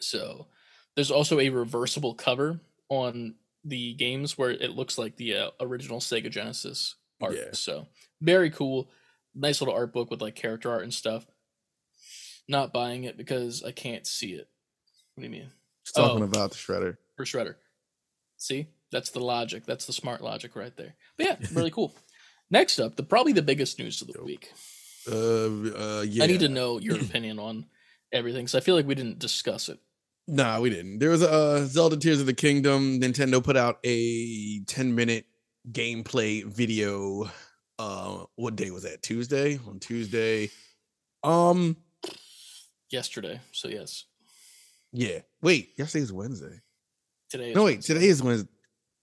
So 0.00 0.46
there's 0.94 1.10
also 1.10 1.40
a 1.40 1.50
reversible 1.50 2.14
cover 2.14 2.60
on 2.88 3.34
the 3.64 3.94
games 3.94 4.36
where 4.36 4.50
it 4.50 4.70
looks 4.72 4.96
like 4.98 5.16
the 5.16 5.36
uh, 5.36 5.50
original 5.60 6.00
Sega 6.00 6.30
Genesis 6.30 6.96
art. 7.20 7.34
Yeah. 7.36 7.52
So 7.52 7.86
very 8.20 8.50
cool. 8.50 8.90
Nice 9.34 9.60
little 9.60 9.74
art 9.74 9.92
book 9.92 10.10
with 10.10 10.20
like 10.22 10.34
character 10.36 10.70
art 10.70 10.82
and 10.84 10.92
stuff. 10.94 11.26
Not 12.48 12.72
buying 12.72 13.04
it 13.04 13.16
because 13.16 13.62
I 13.62 13.72
can't 13.72 14.06
see 14.06 14.32
it. 14.32 14.48
What 15.14 15.22
do 15.22 15.26
you 15.26 15.30
mean? 15.30 15.50
Just 15.84 15.96
talking 15.96 16.22
oh. 16.22 16.26
about 16.26 16.50
the 16.50 16.56
Shredder. 16.56 16.96
For 17.16 17.24
Shredder. 17.24 17.54
See? 18.36 18.68
That's 18.90 19.10
the 19.10 19.20
logic. 19.20 19.64
That's 19.66 19.86
the 19.86 19.92
smart 19.92 20.22
logic 20.22 20.54
right 20.54 20.76
there. 20.76 20.94
But 21.16 21.26
yeah, 21.26 21.36
really 21.52 21.70
cool. 21.70 21.94
Next 22.50 22.78
up, 22.78 22.96
the 22.96 23.02
probably 23.02 23.32
the 23.32 23.42
biggest 23.42 23.78
news 23.78 24.00
of 24.00 24.08
the 24.08 24.14
Dope. 24.14 24.26
week. 24.26 24.52
Uh, 25.10 25.16
uh, 25.16 26.04
yeah. 26.06 26.24
I 26.24 26.26
need 26.26 26.40
to 26.40 26.48
know 26.48 26.78
your 26.78 26.96
opinion 27.00 27.38
on 27.38 27.66
everything 28.12 28.44
because 28.44 28.54
I 28.54 28.60
feel 28.60 28.74
like 28.74 28.86
we 28.86 28.94
didn't 28.94 29.18
discuss 29.18 29.68
it. 29.68 29.78
Nah, 30.26 30.60
we 30.60 30.70
didn't. 30.70 31.00
There 31.00 31.10
was 31.10 31.22
a 31.22 31.30
uh, 31.30 31.64
Zelda 31.66 31.96
Tears 31.96 32.20
of 32.20 32.26
the 32.26 32.34
Kingdom. 32.34 33.00
Nintendo 33.00 33.42
put 33.42 33.56
out 33.56 33.78
a 33.84 34.60
10 34.60 34.94
minute 34.94 35.26
gameplay 35.70 36.44
video. 36.44 37.30
Uh, 37.78 38.24
what 38.36 38.56
day 38.56 38.70
was 38.70 38.84
that? 38.84 39.02
Tuesday? 39.02 39.58
On 39.66 39.78
Tuesday. 39.80 40.50
Um, 41.22 41.76
Yesterday, 42.94 43.40
so 43.50 43.66
yes. 43.66 44.04
yeah. 44.92 45.18
Wait, 45.42 45.72
yesterday's 45.76 46.12
Wednesday. 46.12 46.60
Today. 47.28 47.50
Is 47.50 47.56
No, 47.56 47.64
wait, 47.64 47.72
Wednesday. 47.74 47.94
today 47.94 48.06
is 48.06 48.22
Wednesday. 48.22 48.48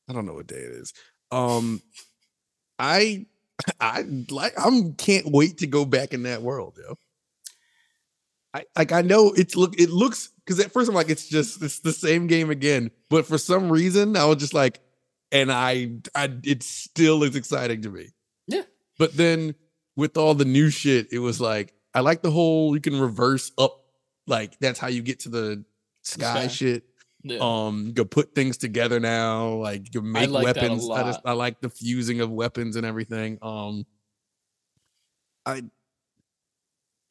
I 0.10 0.14
don't 0.14 0.26
know 0.26 0.36
what 0.36 0.48
day 0.48 0.56
it 0.56 0.72
is. 0.72 0.94
Um, 1.30 1.82
I, 2.80 3.26
I 3.82 4.06
like. 4.30 4.54
I'm 4.58 4.94
can't 4.94 5.26
wait 5.30 5.58
to 5.58 5.68
go 5.68 5.84
back 5.84 6.14
in 6.14 6.24
that 6.24 6.42
world, 6.42 6.80
yo. 6.82 6.96
I 8.54 8.64
like. 8.78 8.94
I 8.94 9.02
know 9.02 9.34
it's 9.36 9.58
look. 9.58 9.78
It 9.78 9.90
looks 9.90 10.30
because 10.46 10.64
at 10.64 10.72
first 10.72 10.88
I'm 10.88 10.96
like, 10.96 11.10
it's 11.10 11.28
just 11.28 11.62
it's 11.62 11.80
the 11.80 11.92
same 11.92 12.28
game 12.28 12.50
again. 12.50 12.92
But 13.10 13.26
for 13.26 13.38
some 13.38 13.70
reason, 13.70 14.16
I 14.16 14.24
was 14.24 14.38
just 14.38 14.54
like, 14.54 14.80
and 15.34 15.52
I, 15.52 15.96
I, 16.16 16.30
it 16.46 16.64
still 16.64 17.24
is 17.24 17.36
exciting 17.36 17.82
to 17.82 17.90
me. 17.90 18.08
Yeah. 18.48 18.64
But 18.98 19.18
then 19.18 19.54
with 19.98 20.16
all 20.16 20.34
the 20.34 20.46
new 20.46 20.70
shit, 20.70 21.10
it 21.12 21.20
was 21.20 21.42
like 21.42 21.74
I 21.94 22.00
like 22.00 22.22
the 22.22 22.32
whole 22.32 22.74
you 22.74 22.82
can 22.82 22.98
reverse 23.00 23.52
up. 23.58 23.81
Like 24.32 24.58
that's 24.60 24.80
how 24.80 24.88
you 24.88 25.02
get 25.04 25.20
to 25.22 25.30
the 25.30 25.64
sky 26.04 26.44
sky. 26.44 26.48
shit 26.48 26.84
Yeah. 27.24 27.38
um 27.42 27.86
you 27.88 27.94
can 27.94 28.08
put 28.08 28.34
things 28.34 28.58
together 28.58 29.00
now 29.00 29.50
like 29.68 29.94
you 29.94 30.02
make 30.02 30.32
like 30.32 30.44
weapons 30.46 30.90
i 30.90 31.04
just 31.04 31.20
i 31.26 31.34
like 31.34 31.62
the 31.62 31.70
fusing 31.70 32.22
of 32.22 32.32
weapons 32.32 32.76
and 32.76 32.84
everything 32.86 33.38
um 33.44 33.86
i 35.46 35.62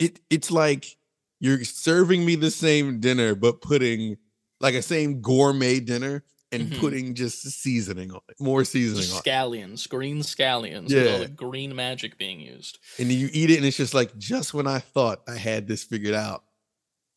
it 0.01 0.19
it's 0.31 0.51
like 0.51 0.97
you're 1.41 1.63
serving 1.65 2.25
me 2.25 2.35
the 2.35 2.51
same 2.51 2.99
dinner 3.01 3.35
but 3.37 3.61
putting 3.61 4.17
like 4.61 4.75
a 4.75 4.83
same 4.83 5.21
gourmet 5.21 5.79
dinner 5.79 6.25
and 6.53 6.73
Mhm. 6.73 6.81
putting 6.81 7.15
just 7.15 7.43
seasoning 7.43 8.11
on 8.11 8.21
it 8.29 8.41
more 8.41 8.65
seasoning 8.65 9.03
Just 9.05 9.25
scallions, 9.25 9.89
green 9.89 10.19
scallions, 10.19 10.93
with 10.93 11.07
all 11.07 11.13
Yeah. 11.13 11.19
the 11.19 11.29
green 11.29 11.77
magic 11.77 12.19
being 12.19 12.41
used. 12.41 12.79
and 12.99 13.13
you 13.13 13.29
eat 13.33 13.51
it 13.51 13.59
and 13.59 13.67
it's 13.67 13.77
just 13.77 13.95
like 13.95 14.17
just 14.19 14.53
when 14.53 14.67
i 14.67 14.81
thought 14.81 15.23
i 15.29 15.37
had 15.37 15.69
this 15.69 15.85
figured 15.85 16.15
out 16.15 16.43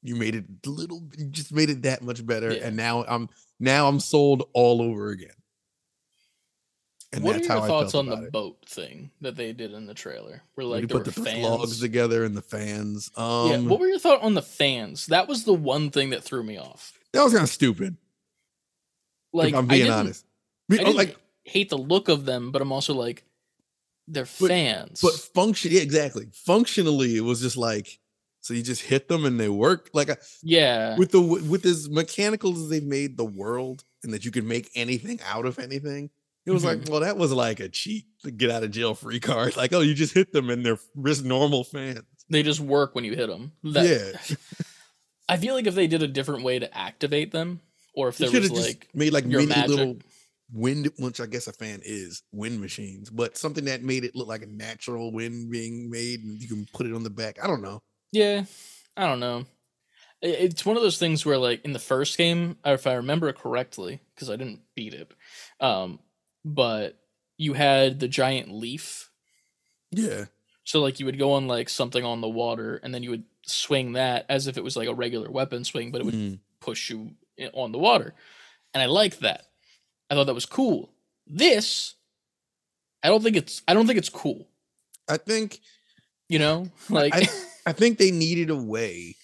you 0.04 0.16
made 0.16 0.36
it 0.36 0.45
a 0.66 0.70
little 0.70 1.01
you 1.18 1.26
just 1.28 1.54
made 1.54 1.70
it 1.70 1.82
that 1.84 2.01
much 2.04 2.26
better 2.26 2.51
Yeah. 2.54 2.68
and 2.68 2.76
now 2.78 3.04
i'm 3.08 3.30
now 3.60 3.88
i'm 3.88 3.99
sold 3.99 4.49
all 4.54 4.82
over 4.82 5.10
again 5.10 5.32
and 7.14 7.24
what 7.24 7.36
are 7.36 7.39
your 7.39 7.47
thoughts 7.47 7.93
on 7.93 8.08
the 8.08 8.24
it. 8.24 8.32
boat 8.32 8.58
thing 8.68 9.12
that 9.22 9.36
they 9.36 9.54
did 9.54 9.72
in 9.72 9.86
the 9.86 9.93
trailer? 9.93 10.41
Where 10.56 10.66
like 10.66 10.89
put 10.89 11.06
the 11.06 11.12
fans. 11.12 11.43
logs 11.43 11.80
together 11.80 12.24
and 12.24 12.36
the 12.36 12.41
fans 12.41 13.12
um 13.16 13.49
yeah. 13.51 13.58
What 13.60 13.80
were 13.80 13.88
your 13.88 13.99
thoughts 13.99 14.24
on 14.24 14.34
the 14.34 14.41
fans? 14.41 15.06
That 15.08 15.28
was 15.28 15.43
the 15.43 15.54
one 15.54 15.91
thing 15.91 16.10
that 16.10 16.24
threw 16.24 16.43
me 16.43 16.58
off. 16.58 16.97
that 17.14 17.24
was 17.24 17.34
kind 17.34 17.43
of 17.43 17.49
stupid 17.49 17.97
Like 19.32 19.54
i'm 19.54 19.68
being 19.68 19.91
honest 19.91 20.26
I 20.72 20.76
oh, 20.76 20.78
didn't 20.78 20.95
like 20.95 21.18
hate 21.43 21.70
the 21.70 21.78
look 21.78 22.08
of 22.10 22.26
them, 22.26 22.51
but 22.51 22.62
I'm 22.62 22.72
also 22.72 22.93
like, 22.93 23.26
they're 24.08 24.24
But- 24.39 24.47
fans. 24.47 25.01
but 25.01 25.14
function 25.14 25.72
yeah 25.72 25.82
exactly 25.82 26.28
functionally 26.34 27.16
it 27.16 27.22
was 27.22 27.41
just 27.41 27.58
like 27.58 27.99
so 28.44 28.54
you 28.54 28.62
just 28.62 28.84
hit 28.84 29.08
them 29.08 29.26
and 29.26 29.39
they 29.39 29.50
work 29.50 29.89
like 29.94 30.10
a, 30.10 30.18
yeah, 30.44 30.96
with 30.98 31.12
the 31.12 31.22
with 31.22 31.66
as 31.66 31.89
mechanical 31.89 32.54
as 32.54 32.70
they've 32.70 32.84
made 32.84 33.18
the 33.18 33.26
world 33.26 33.84
and 34.04 34.14
that 34.14 34.24
you 34.24 34.32
can 34.32 34.48
make 34.48 34.70
anything 34.76 35.20
out 35.26 35.46
of 35.46 35.58
anything 35.58 36.12
it 36.46 36.52
was 36.52 36.66
like 36.66 36.80
mm-hmm. 36.80 36.91
well 36.91 37.02
that 37.02 37.18
was 37.18 37.32
like 37.32 37.60
a 37.60 37.70
cheat 37.70 38.06
to 38.24 38.32
get 38.32 38.52
out 38.52 38.64
of 38.64 38.72
jail 38.72 38.96
free 38.96 39.20
card. 39.20 39.56
Like 39.64 39.74
oh 39.74 39.82
you 39.82 39.94
just 39.94 40.14
hit 40.14 40.34
them 40.34 40.50
and 40.50 40.66
they're 40.66 40.80
just 41.06 41.24
normal 41.24 41.64
fans. 41.64 42.02
They 42.30 42.44
just 42.44 42.60
work 42.60 42.96
when 42.96 43.04
you 43.04 43.16
hit 43.16 43.28
them. 43.28 43.54
yeah. 43.62 44.12
I 45.30 45.38
feel 45.38 45.56
like 45.56 45.68
if 45.68 45.76
they 45.76 45.88
did 45.88 46.04
a 46.04 46.08
different 46.08 46.44
way 46.44 46.60
to 46.60 46.78
activate 46.78 47.32
them, 47.32 47.62
or 47.96 48.10
if 48.10 48.18
they 48.18 48.28
there 48.28 48.41
was 48.41 48.50
just 48.50 48.68
like 48.68 48.89
made 48.94 49.14
like 49.14 49.26
mini 49.26 49.46
magic. 49.46 49.70
little 49.70 49.98
wind 50.52 50.91
which 51.00 51.20
i 51.20 51.26
guess 51.26 51.48
a 51.48 51.54
fan 51.54 51.80
is 51.84 52.22
wind 52.32 52.62
machines 52.62 53.10
but 53.10 53.38
something 53.38 53.66
that 53.66 53.82
made 53.82 54.04
it 54.04 54.16
look 54.16 54.28
like 54.28 54.44
a 54.44 54.48
natural 54.48 55.12
wind 55.12 55.50
being 55.50 55.89
made 55.89 56.20
and 56.20 56.39
you 56.39 56.48
can 56.48 56.68
put 56.74 56.86
it 56.86 56.94
on 56.94 57.02
the 57.02 57.10
back 57.10 57.39
i 57.41 57.48
don't 57.48 57.62
know 57.62 57.82
Yeah, 58.14 58.45
I 58.95 59.07
don't 59.07 59.20
know. 59.20 59.45
It's 60.22 60.66
one 60.66 60.78
of 60.78 60.84
those 60.84 60.99
things 60.99 61.26
where, 61.26 61.38
like, 61.38 61.66
in 61.66 61.74
the 61.74 61.80
first 61.80 62.18
game, 62.18 62.57
if 62.64 62.86
I 62.88 62.93
remember 62.93 63.28
it 63.28 63.38
correctly, 63.38 63.99
because 64.14 64.30
I 64.30 64.36
didn't 64.36 64.61
beat 64.76 64.93
it, 64.93 65.11
um, 65.59 65.99
but 66.45 66.97
you 67.38 67.53
had 67.53 67.99
the 67.99 68.07
giant 68.07 68.51
leaf. 68.53 69.09
yeah 69.91 70.26
So, 70.64 70.80
like, 70.80 70.99
you 70.99 71.07
would 71.07 71.18
go 71.20 71.34
on 71.34 71.47
like 71.47 71.68
something 71.70 72.05
on 72.05 72.22
the 72.22 72.30
water, 72.30 72.80
and 72.84 72.93
then 72.93 73.01
you 73.03 73.09
would 73.09 73.24
swing 73.45 73.93
that 73.93 74.26
as 74.30 74.45
if 74.47 74.57
it 74.57 74.64
was 74.64 74.78
like 74.78 74.88
a 74.88 74.93
regular 74.93 75.30
weapon 75.32 75.64
swing, 75.66 75.91
but 75.91 75.99
it 75.99 76.05
would 76.05 76.14
Mm. 76.14 76.39
push 76.61 76.89
you 76.91 77.16
on 77.53 77.72
the 77.74 77.80
water. 77.80 78.14
And 78.74 78.82
I 78.82 78.86
liked 78.86 79.20
that. 79.22 79.47
I 80.09 80.14
thought 80.14 80.28
that 80.28 80.34
was 80.36 80.45
cool. 80.45 80.93
This, 81.28 81.95
I 83.01 83.09
don't 83.09 83.24
think 83.24 83.36
it's. 83.36 83.61
I 83.68 83.74
don't 83.74 83.88
think 83.88 83.97
it's 83.97 84.09
cool. 84.09 84.47
i 85.09 85.18
think 85.18 85.59
You 86.30 86.39
know, 86.39 86.70
like 86.89 87.14
I, 87.14 87.28
I 87.66 87.72
think 87.72 87.97
they 87.97 88.11
needed 88.11 88.49
a 88.49 88.55
way 88.55 89.16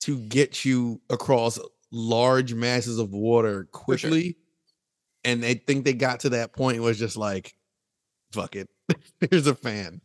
to 0.00 0.18
get 0.18 0.64
you 0.64 1.00
across 1.10 1.58
large 1.90 2.54
masses 2.54 2.98
of 2.98 3.12
water 3.12 3.52
sure. 3.52 3.64
quickly. 3.72 4.36
And 5.24 5.44
I 5.44 5.54
think 5.54 5.84
they 5.84 5.94
got 5.94 6.20
to 6.20 6.30
that 6.30 6.52
point 6.52 6.80
was 6.82 6.98
just 6.98 7.16
like, 7.16 7.54
fuck 8.32 8.56
it. 8.56 8.68
Here's 9.30 9.46
a 9.46 9.54
fan. 9.54 10.00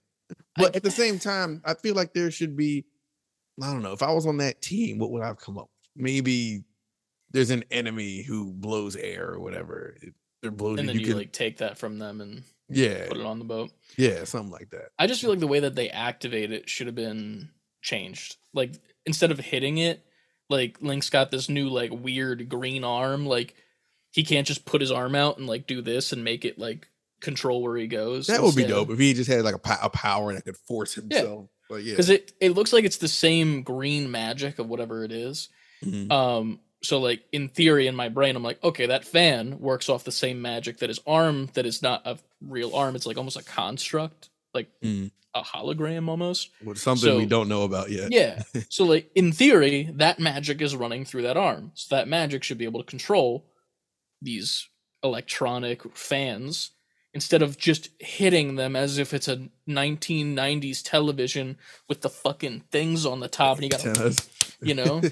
But 0.56 0.74
I- 0.74 0.78
at 0.78 0.84
the 0.84 0.92
same 0.92 1.20
time, 1.20 1.62
I 1.66 1.76
feel 1.76 1.96
like 1.96 2.14
there 2.14 2.32
should 2.32 2.56
be, 2.58 2.86
I 3.62 3.72
don't 3.72 3.84
know, 3.84 3.94
if 3.94 4.02
I 4.02 4.12
was 4.12 4.26
on 4.26 4.38
that 4.38 4.62
team, 4.62 4.98
what 4.98 5.12
would 5.12 5.22
I 5.22 5.28
have 5.28 5.40
come 5.40 5.58
up? 5.58 5.70
with? 5.96 6.04
Maybe 6.04 6.64
there's 7.32 7.52
an 7.52 7.64
enemy 7.70 8.24
who 8.24 8.52
blows 8.54 8.96
air 8.96 9.30
or 9.30 9.40
whatever. 9.40 9.96
It, 10.02 10.14
it 10.42 10.58
blows 10.58 10.80
and 10.80 10.90
then 10.90 10.96
you 10.96 11.02
you 11.02 11.08
can, 11.08 11.18
like 11.18 11.32
take 11.32 11.58
that 11.58 11.78
from 11.78 12.00
them 12.00 12.20
and 12.20 12.44
yeah, 12.70 13.08
put 13.08 13.18
it 13.18 13.26
on 13.26 13.40
the 13.40 13.46
boat. 13.46 13.72
yeah, 13.98 14.24
something 14.24 14.52
like 14.52 14.70
that. 14.72 14.90
I 14.98 15.08
just 15.08 15.22
feel 15.22 15.30
like 15.30 15.40
the 15.40 15.48
way 15.48 15.60
that 15.62 15.76
they 15.76 15.90
activate 15.90 16.52
it 16.52 16.70
should 16.70 16.88
have 16.88 16.96
been 16.96 17.50
changed. 17.82 18.38
Like 18.54 18.74
instead 19.06 19.32
of 19.32 19.40
hitting 19.40 19.78
it, 19.78 20.06
like 20.50 20.78
Link's 20.82 21.10
got 21.10 21.32
this 21.32 21.50
new 21.50 21.70
like 21.70 21.92
weird 21.92 22.50
green 22.50 22.84
arm. 22.84 23.26
Like 23.26 23.56
he 24.12 24.24
can't 24.24 24.48
just 24.48 24.66
put 24.66 24.82
his 24.82 24.92
arm 24.92 25.16
out 25.16 25.38
and 25.38 25.48
like 25.48 25.68
do 25.68 25.82
this 25.82 26.12
and 26.14 26.24
make 26.24 26.46
it 26.46 26.58
like 26.60 26.88
control 27.22 27.62
where 27.62 27.76
he 27.78 27.88
goes. 27.88 28.28
That 28.28 28.42
would 28.44 28.56
be 28.56 28.66
dope 28.66 28.90
if 28.92 29.00
he 29.00 29.14
just 29.14 29.30
had 29.30 29.44
like 29.44 29.56
a, 29.56 29.60
po- 29.60 29.78
a 29.82 29.90
power 29.90 30.34
that 30.34 30.46
could 30.46 30.58
force 30.58 30.96
Yeah. 30.98 31.02
himself. 31.02 31.50
But 31.70 31.84
yeah, 31.84 31.94
Because 31.94 32.10
it 32.10 32.34
it 32.42 32.50
looks 32.52 32.74
like 32.74 32.84
it's 32.86 32.98
the 32.98 33.08
same 33.08 33.64
green 33.64 34.12
magic 34.12 34.60
of 34.60 34.68
whatever 34.68 35.04
it 35.04 35.12
is. 35.12 35.50
Mhm. 35.84 36.12
Um. 36.12 36.60
So 36.84 37.00
like 37.00 37.24
in 37.32 37.48
theory, 37.50 37.88
in 37.88 37.96
my 37.96 38.10
brain, 38.10 38.36
I'm 38.36 38.44
like, 38.44 38.62
okay, 38.64 38.88
that 38.88 39.06
fan 39.06 39.60
works 39.60 39.88
off 39.90 40.04
the 40.04 40.12
same 40.12 40.42
magic 40.42 40.80
that 40.80 40.90
his 40.90 41.00
arm. 41.08 41.50
That 41.54 41.66
is 41.66 41.82
not 41.82 42.02
a 42.06 42.18
real 42.42 42.76
arm. 42.76 42.96
It's 42.96 43.06
like 43.06 43.18
almost 43.18 43.38
a 43.38 43.44
construct, 43.44 44.30
like 44.54 44.68
Mhm. 44.84 45.12
a 45.34 45.42
hologram 45.42 46.10
almost. 46.10 46.50
With 46.64 46.78
something 46.78 47.18
we 47.18 47.26
don't 47.26 47.48
know 47.48 47.64
about 47.64 47.90
yet. 47.90 48.12
Yeah. 48.12 48.44
so 48.70 48.84
like 48.84 49.10
in 49.16 49.32
theory, 49.32 49.90
that 49.94 50.20
magic 50.20 50.62
is 50.62 50.76
running 50.76 51.06
through 51.06 51.22
that 51.24 51.38
arm. 51.38 51.72
So 51.74 51.96
that 51.96 52.08
magic 52.10 52.44
should 52.44 52.58
be 52.58 52.66
able 52.66 52.82
to 52.82 52.86
control 52.86 53.46
these 54.22 54.68
electronic 55.04 55.82
fans 55.98 56.72
instead 57.14 57.42
of 57.42 57.58
just 57.58 57.90
hitting 58.00 58.56
them 58.56 58.76
as 58.76 58.98
if 58.98 59.14
it's 59.14 59.28
a 59.28 59.48
1990s 59.70 60.82
television 60.84 61.58
with 61.88 62.02
the 62.02 62.10
fucking 62.10 62.62
things 62.72 63.06
on 63.06 63.20
the 63.20 63.28
top 63.28 63.58
and 63.58 63.64
you 63.66 63.70
got 63.70 63.82
to 63.82 64.16
you 64.62 64.74
know 64.74 65.02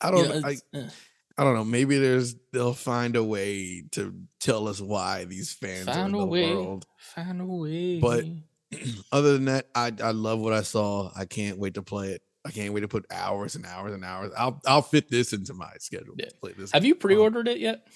I 0.00 0.10
don't. 0.10 0.28
know, 0.28 0.48
I, 0.48 0.56
eh. 0.74 0.88
I 1.36 1.44
don't 1.44 1.54
know. 1.54 1.64
Maybe 1.64 1.98
there's 1.98 2.34
they'll 2.52 2.72
find 2.74 3.14
a 3.16 3.22
way 3.22 3.84
to 3.92 4.14
tell 4.40 4.66
us 4.68 4.80
why 4.80 5.24
these 5.24 5.52
fans 5.52 5.86
are 5.88 5.90
in 5.92 5.96
Find 5.96 6.14
a 6.14 6.18
the 6.18 6.26
way. 6.26 6.54
world. 6.54 6.86
find 6.98 7.40
a 7.40 7.44
way 7.44 8.00
But- 8.00 8.24
Other 9.12 9.32
than 9.32 9.46
that, 9.46 9.68
I 9.74 9.92
I 10.02 10.10
love 10.10 10.40
what 10.40 10.52
I 10.52 10.60
saw. 10.62 11.10
I 11.16 11.24
can't 11.24 11.58
wait 11.58 11.74
to 11.74 11.82
play 11.82 12.08
it. 12.10 12.22
I 12.44 12.50
can't 12.50 12.74
wait 12.74 12.80
to 12.80 12.88
put 12.88 13.06
hours 13.10 13.56
and 13.56 13.64
hours 13.64 13.94
and 13.94 14.04
hours. 14.04 14.30
I'll 14.36 14.60
I'll 14.66 14.82
fit 14.82 15.10
this 15.10 15.32
into 15.32 15.54
my 15.54 15.70
schedule. 15.78 16.14
Yeah. 16.18 16.26
Play 16.40 16.52
this. 16.52 16.72
have 16.72 16.84
you 16.84 16.94
pre-ordered 16.94 17.48
it 17.48 17.58
yet 17.60 17.86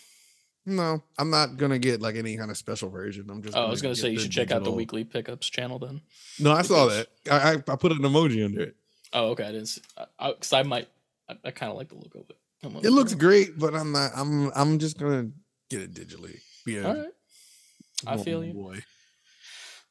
No, 0.64 1.02
I'm 1.18 1.28
not 1.30 1.56
gonna 1.58 1.78
get 1.78 2.00
like 2.00 2.16
any 2.16 2.36
kind 2.38 2.50
of 2.50 2.56
special 2.56 2.88
version. 2.88 3.28
I'm 3.28 3.42
just. 3.42 3.54
oh 3.56 3.66
i 3.66 3.68
was 3.70 3.82
gonna 3.82 3.94
say 3.94 4.10
you 4.10 4.18
should 4.18 4.30
check 4.32 4.50
out 4.50 4.64
the 4.64 4.70
weekly 4.70 5.04
pickups 5.04 5.50
channel 5.50 5.78
then 5.78 6.00
No, 6.40 6.52
I 6.52 6.62
saw 6.62 6.86
that. 6.86 7.08
I, 7.30 7.52
I 7.52 7.72
I 7.72 7.76
put 7.76 7.92
an 7.92 7.98
emoji 7.98 8.42
under 8.44 8.62
it. 8.62 8.76
oh 9.12 9.30
okay 9.32 9.44
i 9.44 9.52
didn't 9.52 9.66
see, 9.66 9.82
I, 10.18 10.30
because 10.32 10.52
I, 10.54 10.62
might 10.62 10.88
i, 11.28 11.34
I 11.44 11.50
kind 11.50 11.70
of 11.70 11.78
like 11.78 11.88
the 11.88 11.96
look 11.96 12.14
of 12.14 12.28
it 12.30 12.86
It 12.86 12.90
looks 12.92 13.14
great, 13.14 13.58
but 13.58 13.74
I'm 13.74 13.90
not. 13.92 14.12
I'm 14.14 14.50
I'm 14.54 14.78
just 14.78 14.98
gonna 14.98 15.30
get 15.70 15.82
it 15.82 15.94
digitally. 15.94 16.38
Yeah. 16.66 16.82
all 16.86 16.94
right 16.96 17.08
I 18.06 18.10
normal 18.10 18.24
feel 18.24 18.44
you. 18.44 18.52
Boy. 18.54 18.78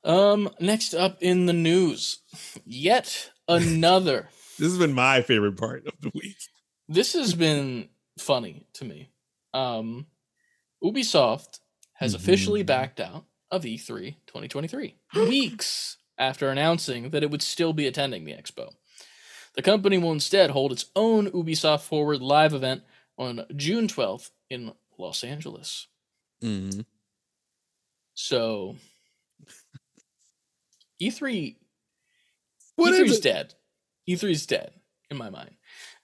Um, 0.04 0.50
next 0.60 0.94
up 0.94 1.18
in 1.22 1.46
the 1.46 1.54
news, 1.54 2.20
yet 2.66 3.32
another. 3.48 4.30
This 4.58 4.70
has 4.72 4.78
been 4.80 4.94
my 4.94 5.22
favorite 5.22 5.58
part 5.58 5.86
of 5.88 5.94
the 6.02 6.12
week. 6.14 6.38
this 6.90 7.14
has 7.14 7.34
been 7.36 7.90
funny 8.20 8.66
to 8.74 8.86
me. 8.86 9.12
Um, 9.54 10.08
Ubisoft 10.84 11.60
has 11.94 12.14
officially 12.14 12.64
Mhm. 12.64 12.68
backed 12.68 13.00
out 13.00 13.26
of 13.52 13.66
E 13.66 13.76
E3 13.78 14.16
2023 14.28 14.96
weeks 15.28 15.98
after 16.18 16.50
announcing 16.50 17.10
that 17.12 17.22
it 17.24 17.30
would 17.32 17.42
still 17.42 17.74
be 17.74 17.86
attending 17.88 18.24
the 18.26 18.32
expo. 18.34 18.70
The 19.56 19.62
company 19.62 19.98
will 19.98 20.12
instead 20.14 20.52
hold 20.52 20.72
its 20.72 20.86
own 20.96 21.30
Ubisoft 21.32 21.82
Forward 21.82 22.22
live 22.22 22.54
event 22.54 22.84
on 23.18 23.46
June 23.56 23.88
12th 23.88 24.32
in 24.50 24.74
Los 24.98 25.24
Angeles. 25.24 25.88
Mhm. 26.42 26.86
So 28.14 28.76
E3 31.02 31.56
What 32.76 32.94
E3's 32.94 33.12
is 33.12 33.20
dead. 33.20 33.54
E3's 34.08 34.46
dead 34.46 34.72
in 35.10 35.18
my 35.18 35.30
mind. 35.30 35.52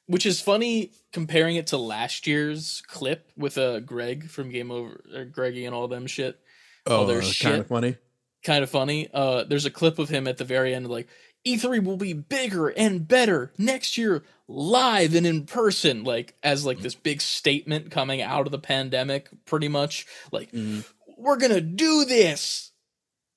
Which 0.07 0.25
is 0.25 0.39
funny 0.39 0.91
comparing 1.11 1.57
it 1.57 1.67
to 1.67 1.77
last 1.77 2.27
year's 2.27 2.81
clip 2.87 3.31
with 3.37 3.57
uh 3.57 3.79
Greg 3.81 4.29
from 4.29 4.49
Game 4.49 4.71
Over 4.71 5.03
or 5.13 5.25
Greggy 5.25 5.65
and 5.65 5.75
all 5.75 5.87
them 5.87 6.07
shit. 6.07 6.39
Oh, 6.85 7.05
their 7.05 7.21
kind 7.21 7.33
shit. 7.33 7.59
of 7.59 7.67
funny. 7.67 7.97
Kind 8.43 8.63
of 8.63 8.69
funny. 8.69 9.09
Uh 9.13 9.43
there's 9.43 9.65
a 9.65 9.71
clip 9.71 9.99
of 9.99 10.09
him 10.09 10.27
at 10.27 10.37
the 10.37 10.45
very 10.45 10.73
end 10.73 10.87
like 10.89 11.07
E3 11.45 11.83
will 11.83 11.97
be 11.97 12.13
bigger 12.13 12.67
and 12.69 13.07
better 13.07 13.51
next 13.57 13.97
year 13.97 14.23
live 14.47 15.13
and 15.15 15.25
in 15.27 15.45
person 15.45 16.03
like 16.03 16.35
as 16.43 16.65
like 16.65 16.79
this 16.79 16.95
big 16.95 17.21
statement 17.21 17.91
coming 17.91 18.21
out 18.21 18.45
of 18.45 18.51
the 18.51 18.59
pandemic 18.59 19.29
pretty 19.45 19.67
much 19.67 20.05
like 20.31 20.51
Mhm. 20.51 20.85
we're 21.17 21.38
going 21.38 21.51
to 21.53 21.61
do 21.61 22.05
this. 22.05 22.71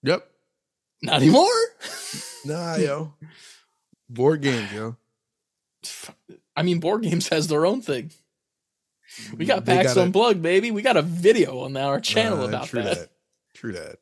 Yep. 0.03 0.29
Not 1.03 1.23
anymore. 1.23 1.47
Nah, 2.45 2.77
yo. 2.77 3.15
Board 4.09 4.43
games, 4.43 4.73
yo. 4.73 4.97
I 6.57 6.63
mean, 6.63 6.81
board 6.81 7.03
games 7.03 7.29
has 7.29 7.49
their 7.49 7.65
own 7.67 7.81
thing. 7.81 8.11
We 9.37 9.45
got 9.47 9.65
They 9.65 9.75
PAX 9.77 9.89
gotta- 9.95 10.03
Unplugged, 10.03 10.43
baby. 10.43 10.71
We 10.71 10.83
got 10.83 10.97
a 10.97 11.03
video 11.03 11.61
on 11.61 11.77
our 11.77 12.01
channel 12.01 12.45
about 12.47 12.67
true 12.69 12.83
that. 12.83 13.11
True 13.55 13.73
that. 13.73 13.99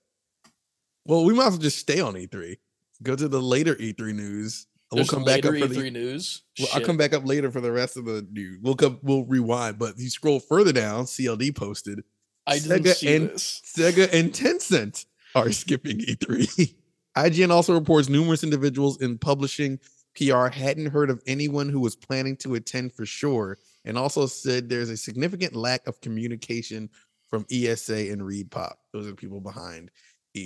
Well, 1.04 1.24
we 1.24 1.32
might 1.34 1.46
as 1.46 1.52
well 1.52 1.58
just 1.60 1.78
stay 1.78 2.00
on 2.00 2.14
E3. 2.14 2.58
Go 3.02 3.14
to 3.16 3.28
the 3.28 3.40
later 3.40 3.74
E3 3.76 4.14
news. 4.14 4.66
We'll 4.90 5.04
come 5.04 5.24
back 5.24 5.44
up 5.44 5.52
later 5.52 5.68
for 5.68 5.74
E3 5.74 5.82
the. 5.82 5.90
news. 5.90 6.42
Well, 6.58 6.68
I'll 6.74 6.80
come 6.80 6.96
back 6.96 7.12
up 7.12 7.26
later 7.26 7.50
for 7.50 7.60
the 7.60 7.70
rest 7.70 7.96
of 7.96 8.06
the 8.06 8.26
news. 8.32 8.58
We'll 8.62 8.74
come. 8.74 8.98
We'll 9.02 9.24
rewind. 9.24 9.78
But 9.78 9.98
you 9.98 10.08
scroll 10.08 10.40
further 10.40 10.72
down. 10.72 11.04
CLD 11.04 11.54
posted 11.54 12.02
I 12.46 12.58
didn't 12.58 12.84
Sega 12.84 12.94
see 12.94 13.16
and- 13.16 13.28
this. 13.30 13.62
Sega 13.76 14.12
and 14.12 14.32
Tencent 14.32 15.04
are 15.34 15.52
skipping 15.52 15.98
E3. 15.98 16.74
IGN 17.16 17.50
also 17.50 17.74
reports 17.74 18.08
numerous 18.08 18.42
individuals 18.42 19.00
in 19.02 19.18
publishing 19.18 19.78
PR 20.16 20.46
hadn't 20.48 20.86
heard 20.86 21.10
of 21.10 21.22
anyone 21.26 21.68
who 21.68 21.80
was 21.80 21.94
planning 21.94 22.36
to 22.38 22.54
attend 22.54 22.92
for 22.92 23.04
sure, 23.06 23.58
and 23.84 23.96
also 23.98 24.26
said 24.26 24.68
there's 24.68 24.90
a 24.90 24.96
significant 24.96 25.54
lack 25.54 25.86
of 25.86 26.00
communication 26.00 26.88
from 27.28 27.44
ESA 27.52 28.10
and 28.10 28.22
ReedPop. 28.22 28.74
Those 28.92 29.06
are 29.06 29.10
the 29.10 29.16
people 29.16 29.40
behind 29.40 29.90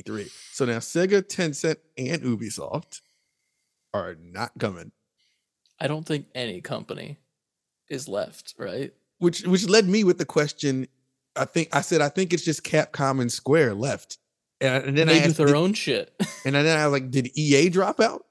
E3. 0.01 0.31
So 0.53 0.65
now 0.65 0.79
Sega, 0.79 1.23
Tencent, 1.23 1.77
and 1.99 2.23
Ubisoft 2.23 3.01
are 3.93 4.17
not 4.21 4.53
coming, 4.59 4.93
I 5.81 5.87
don't 5.89 6.07
think 6.07 6.27
any 6.35 6.61
company 6.61 7.19
is 7.91 8.09
left, 8.09 8.55
right? 8.59 8.93
which 9.19 9.43
which 9.47 9.69
led 9.69 9.87
me 9.89 10.05
with 10.05 10.19
the 10.19 10.25
question. 10.25 10.87
I 11.37 11.45
think 11.45 11.69
I 11.75 11.81
said 11.81 12.01
I 12.01 12.09
think 12.09 12.33
it's 12.33 12.45
just 12.45 12.63
Capcom 12.65 13.21
and 13.21 13.31
Square 13.31 13.75
left, 13.75 14.19
and, 14.61 14.85
and 14.85 14.99
then 14.99 15.09
I 15.09 15.13
they 15.15 15.21
do 15.21 15.27
asked, 15.29 15.37
their 15.39 15.47
did- 15.49 15.57
own 15.57 15.75
shit. 15.75 16.13
And 16.45 16.55
then 16.57 16.77
I 16.77 16.87
was 16.89 16.93
like, 16.93 17.11
did 17.11 17.31
EA 17.39 17.69
drop 17.69 18.01
out? 18.01 18.25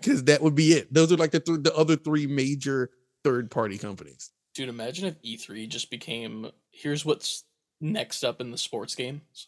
Because 0.00 0.24
that 0.24 0.42
would 0.42 0.54
be 0.56 0.72
it. 0.72 0.92
Those 0.92 1.12
are 1.12 1.16
like 1.16 1.30
the 1.30 1.38
th- 1.40 1.60
the 1.62 1.74
other 1.74 1.94
three 1.96 2.26
major 2.26 2.90
third 3.24 3.50
party 3.50 3.78
companies. 3.78 4.30
Dude, 4.54 4.68
imagine 4.68 5.06
if 5.06 5.22
E3 5.22 5.68
just 5.68 5.88
became 5.90 6.50
here's 6.72 7.04
what's 7.04 7.44
next 7.80 8.24
up 8.24 8.40
in 8.40 8.50
the 8.50 8.58
sports 8.58 8.94
games 8.96 9.46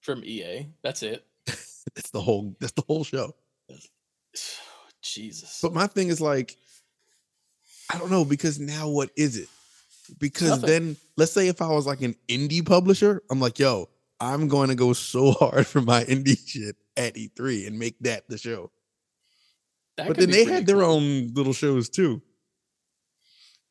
from 0.00 0.22
EA. 0.24 0.68
That's 0.82 1.02
it. 1.02 1.24
That's 1.46 2.10
the 2.10 2.20
whole. 2.20 2.56
That's 2.60 2.72
the 2.72 2.84
whole 2.86 3.04
show. 3.04 3.34
Jesus. 5.02 5.60
But 5.62 5.72
my 5.72 5.86
thing 5.86 6.08
is 6.08 6.20
like, 6.20 6.56
I 7.92 7.98
don't 7.98 8.10
know 8.10 8.24
because 8.24 8.58
now 8.58 8.88
what 8.88 9.10
is 9.16 9.36
it? 9.36 9.48
Because 10.18 10.50
Nothing. 10.50 10.66
then 10.66 10.96
let's 11.16 11.32
say 11.32 11.48
if 11.48 11.62
I 11.62 11.68
was 11.68 11.86
like 11.86 12.02
an 12.02 12.14
indie 12.28 12.66
publisher, 12.66 13.22
I'm 13.30 13.40
like, 13.40 13.58
yo, 13.58 13.88
I'm 14.20 14.48
going 14.48 14.68
to 14.68 14.74
go 14.74 14.92
so 14.92 15.32
hard 15.38 15.66
for 15.66 15.80
my 15.80 16.04
indie 16.04 16.38
shit 16.46 16.76
at 16.96 17.14
E3 17.14 17.66
and 17.66 17.78
make 17.78 17.98
that 18.00 18.28
the 18.28 18.38
show. 18.38 18.70
That 19.96 20.08
but 20.08 20.16
then 20.16 20.30
they 20.30 20.44
had 20.44 20.66
their 20.66 20.76
cool. 20.76 20.96
own 20.96 21.34
little 21.34 21.52
shows 21.52 21.88
too. 21.88 22.22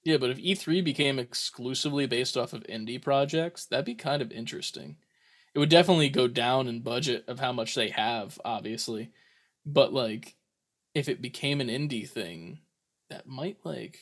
Yeah, 0.04 0.18
but 0.18 0.30
if 0.30 0.38
E3 0.38 0.84
became 0.84 1.20
exclusively 1.20 2.06
based 2.06 2.38
off 2.38 2.54
of 2.54 2.64
indie 2.64 3.02
projects, 3.02 3.66
that'd 3.66 3.86
be 3.86 3.96
kind 3.96 4.22
of 4.22 4.32
interesting. 4.32 4.98
It 5.58 5.60
would 5.60 5.70
definitely 5.70 6.10
go 6.10 6.28
down 6.28 6.68
in 6.68 6.82
budget 6.82 7.26
of 7.28 7.40
how 7.40 7.52
much 7.52 7.74
they 7.74 7.90
have, 7.90 8.40
obviously. 8.46 9.10
But 9.66 9.92
like 9.92 10.36
if 10.94 11.10
it 11.10 11.20
became 11.20 11.62
an 11.62 11.68
indie 11.68 12.08
thing, 12.08 12.60
that 13.10 13.26
might 13.26 13.58
like 13.64 13.98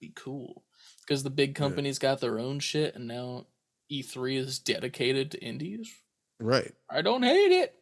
be 0.00 0.10
cool. 0.16 0.64
Because 1.02 1.22
the 1.22 1.30
big 1.30 1.50
Yeah. 1.50 1.64
companies 1.64 2.00
got 2.00 2.20
their 2.20 2.40
own 2.40 2.58
shit 2.58 2.96
and 2.96 3.06
now 3.06 3.46
E3 3.88 4.34
is 4.34 4.58
dedicated 4.58 5.30
to 5.30 5.38
indies. 5.40 5.94
Right. 6.40 6.74
I 6.90 7.02
don't 7.02 7.22
hate 7.22 7.52
it. 7.52 7.76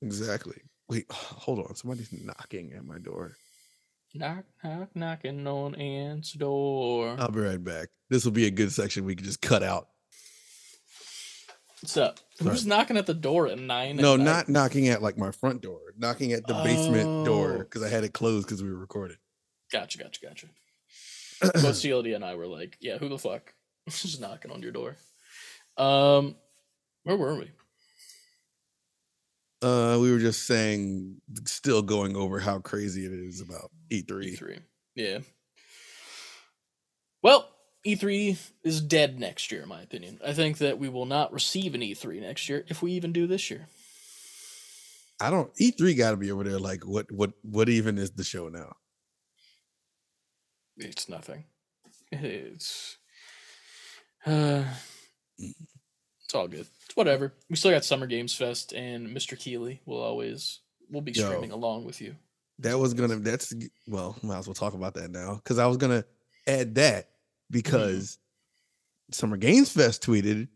Exactly. 0.00 0.62
Wait, 0.88 1.10
hold 1.10 1.58
on. 1.58 1.74
Somebody's 1.74 2.12
knocking 2.12 2.72
at 2.72 2.84
my 2.84 2.98
door. 2.98 3.36
Knock 4.14 4.44
knock 4.62 4.94
knocking 4.94 5.44
on 5.44 5.74
Ant's 5.74 6.34
door. 6.34 7.16
I'll 7.18 7.32
be 7.32 7.40
right 7.40 7.64
back. 7.64 7.88
This 8.10 8.24
will 8.24 8.30
be 8.30 8.46
a 8.46 8.50
good 8.52 8.70
section 8.70 9.04
we 9.04 9.16
can 9.16 9.24
just 9.24 9.42
cut 9.42 9.64
out. 9.64 9.88
What's 11.80 11.96
up? 11.96 12.18
Who's 12.40 12.66
knocking 12.66 12.96
at 12.96 13.06
the 13.06 13.14
door 13.14 13.46
at 13.46 13.58
nine? 13.58 13.98
at 13.98 14.02
No, 14.02 14.16
night? 14.16 14.24
not 14.24 14.48
knocking 14.48 14.88
at 14.88 15.00
like 15.02 15.16
my 15.16 15.30
front 15.30 15.60
door, 15.62 15.80
knocking 15.96 16.32
at 16.32 16.46
the 16.46 16.54
basement 16.54 17.24
door 17.24 17.52
Oh. 17.54 17.58
because 17.58 17.82
I 17.82 17.88
had 17.88 18.02
it 18.04 18.12
closed 18.12 18.46
because 18.46 18.62
we 18.62 18.70
were 18.70 18.78
recording. 18.78 19.16
Gotcha, 19.70 19.98
gotcha, 19.98 20.20
gotcha. 20.26 20.46
Both 21.40 21.76
CLD 21.76 22.14
and 22.16 22.24
I 22.24 22.34
were 22.34 22.46
like, 22.48 22.76
"Yeah, 22.80 22.98
who 22.98 23.08
the 23.08 23.18
fuck 23.18 23.54
is 23.86 24.18
knocking 24.18 24.50
on 24.50 24.60
your 24.62 24.72
door?" 24.72 24.96
Um, 25.76 26.34
where 27.04 27.16
were 27.16 27.36
we? 27.36 27.50
uh, 29.62 29.98
we 30.00 30.10
were 30.12 30.18
just 30.18 30.46
saying, 30.46 31.20
still 31.46 31.82
going 31.82 32.16
over 32.16 32.38
how 32.40 32.58
crazy 32.60 33.04
it 33.04 33.12
is 33.12 33.40
about 33.40 33.70
E 33.90 34.02
E3. 34.02 34.36
E3. 34.38 34.58
Yeah. 34.96 35.18
Well, 37.22 37.48
E3 37.86 38.36
is 38.64 38.80
dead 38.80 39.18
next 39.18 39.52
year, 39.52 39.62
in 39.62 39.68
my 39.68 39.82
opinion. 39.82 40.18
I 40.24 40.32
think 40.32 40.58
that 40.58 40.78
we 40.78 40.88
will 40.88 41.06
not 41.06 41.32
receive 41.32 41.74
an 41.74 41.80
E3 41.80 42.20
next 42.20 42.48
year 42.48 42.64
if 42.68 42.82
we 42.82 42.92
even 42.92 43.12
do 43.12 43.26
this 43.26 43.50
year. 43.50 43.68
I 45.20 45.30
don't. 45.30 45.54
E3 45.56 45.96
got 45.96 46.12
to 46.12 46.16
be 46.16 46.30
over 46.30 46.44
there. 46.44 46.58
Like, 46.58 46.84
what, 46.84 47.10
what, 47.10 47.32
what 47.42 47.68
even 47.68 47.98
is 47.98 48.10
the 48.10 48.24
show 48.24 48.48
now? 48.48 48.76
It's 50.76 51.08
nothing. 51.08 51.44
It's 52.12 52.98
uh, 54.24 54.64
it's 55.38 56.34
all 56.34 56.48
good. 56.48 56.66
It's 56.84 56.96
whatever. 56.96 57.34
We 57.48 57.56
still 57.56 57.70
got 57.70 57.84
Summer 57.84 58.06
Games 58.06 58.34
Fest, 58.34 58.72
and 58.72 59.08
Mr. 59.08 59.38
Keighley 59.38 59.80
will 59.86 60.00
always 60.00 60.60
will 60.90 61.00
be 61.00 61.12
Yo. 61.12 61.26
streaming 61.26 61.52
along 61.52 61.84
with 61.84 62.00
you. 62.00 62.14
That 62.60 62.78
was 62.78 62.94
gonna. 62.94 63.16
That's 63.16 63.54
well. 63.86 64.16
Might 64.22 64.38
as 64.38 64.46
well 64.46 64.54
talk 64.54 64.74
about 64.74 64.94
that 64.94 65.10
now 65.10 65.36
because 65.36 65.58
I 65.58 65.66
was 65.66 65.76
gonna 65.76 66.04
add 66.46 66.74
that 66.76 67.08
Mm-hmm. 67.50 67.58
because 67.58 68.18
Summer 69.10 69.36
Games 69.36 69.72
Fest 69.72 70.02
tweeted, 70.02 70.48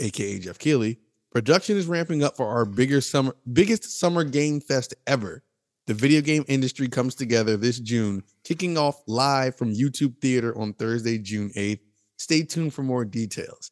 aka 0.00 0.38
Jeff 0.38 0.58
Keighley, 0.58 0.98
production 1.30 1.76
is 1.76 1.86
ramping 1.86 2.24
up 2.24 2.36
for 2.36 2.46
our 2.46 2.64
mm-hmm. 2.64 2.74
bigger 2.74 3.00
summer, 3.00 3.36
biggest 3.52 3.98
summer 3.98 4.24
game 4.24 4.60
fest 4.60 4.94
ever. 5.06 5.42
The 5.86 5.94
video 5.94 6.20
game 6.20 6.44
industry 6.48 6.88
comes 6.88 7.14
together 7.14 7.56
this 7.56 7.78
June, 7.78 8.24
kicking 8.42 8.76
off 8.76 9.02
live 9.06 9.54
from 9.54 9.72
YouTube 9.72 10.20
Theater 10.20 10.56
on 10.58 10.72
Thursday, 10.72 11.16
June 11.16 11.50
8th. 11.56 11.78
Stay 12.18 12.42
tuned 12.42 12.74
for 12.74 12.82
more 12.82 13.04
details. 13.04 13.70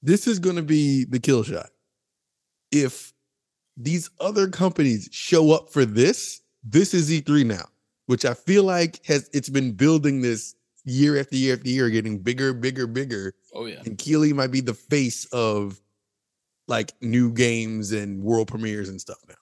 This 0.00 0.28
is 0.28 0.38
going 0.38 0.56
to 0.56 0.62
be 0.62 1.04
the 1.04 1.18
kill 1.18 1.42
shot. 1.42 1.70
If 2.70 3.12
these 3.76 4.10
other 4.20 4.46
companies 4.46 5.08
show 5.10 5.52
up 5.52 5.72
for 5.72 5.84
this, 5.84 6.40
this 6.62 6.94
is 6.94 7.10
E3 7.10 7.44
now, 7.46 7.64
which 8.06 8.24
I 8.24 8.34
feel 8.34 8.62
like 8.62 9.04
has 9.06 9.28
it's 9.32 9.48
been 9.48 9.72
building 9.72 10.20
this 10.20 10.54
year 10.84 11.18
after 11.18 11.36
year 11.36 11.54
after 11.54 11.68
year, 11.68 11.90
getting 11.90 12.18
bigger, 12.18 12.52
bigger, 12.52 12.86
bigger. 12.86 13.34
Oh 13.54 13.66
yeah, 13.66 13.80
And 13.84 13.96
Keighley 13.98 14.32
might 14.32 14.50
be 14.50 14.60
the 14.60 14.74
face 14.74 15.24
of 15.26 15.80
like 16.68 16.92
new 17.00 17.32
games 17.32 17.92
and 17.92 18.22
world 18.22 18.48
premieres 18.48 18.88
and 18.88 19.00
stuff 19.00 19.18
now. 19.28 19.34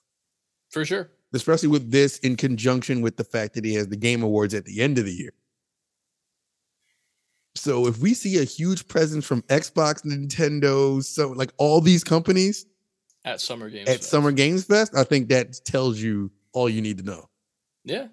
for 0.69 0.83
sure. 0.85 1.11
Especially 1.33 1.69
with 1.69 1.91
this 1.91 2.17
in 2.19 2.35
conjunction 2.35 3.01
with 3.01 3.15
the 3.17 3.23
fact 3.23 3.53
that 3.53 3.63
he 3.63 3.73
has 3.75 3.87
the 3.87 3.95
game 3.95 4.23
awards 4.23 4.53
at 4.55 4.65
the 4.65 4.81
end 4.81 4.97
of 4.97 5.05
the 5.05 5.13
year. 5.13 5.33
So 7.55 7.87
if 7.87 7.99
we 7.99 8.13
see 8.13 8.39
a 8.39 8.43
huge 8.43 8.87
presence 8.87 9.25
from 9.25 9.41
Xbox, 9.43 10.05
Nintendo, 10.05 11.03
so 11.03 11.29
like 11.29 11.51
all 11.57 11.81
these 11.81 12.03
companies 12.03 12.65
At 13.25 13.41
Summer 13.41 13.69
Games 13.69 13.89
at 13.89 13.97
Fest. 13.97 14.09
Summer 14.09 14.31
Games 14.31 14.65
Fest, 14.65 14.95
I 14.95 15.03
think 15.03 15.29
that 15.29 15.53
tells 15.65 15.99
you 15.99 16.31
all 16.53 16.69
you 16.69 16.81
need 16.81 16.97
to 16.99 17.03
know. 17.03 17.29
Yeah, 17.83 18.07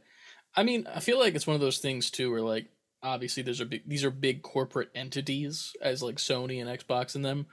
I 0.55 0.63
mean, 0.63 0.87
I 0.93 1.01
feel 1.01 1.19
like 1.19 1.35
it's 1.35 1.47
one 1.47 1.55
of 1.55 1.61
those 1.61 1.79
things 1.79 2.11
too, 2.11 2.31
where 2.31 2.41
like 2.43 2.67
obviously 3.07 3.43
there's 3.43 3.61
a 3.61 3.67
big 3.67 3.89
these 3.89 4.05
are 4.05 4.11
big 4.11 4.43
corporate 4.43 4.91
entities 4.95 5.75
as 5.81 6.03
like 6.03 6.17
Sony 6.17 6.61
and 6.61 6.69
Xbox 6.69 7.15
and 7.15 7.25
them, 7.25 7.47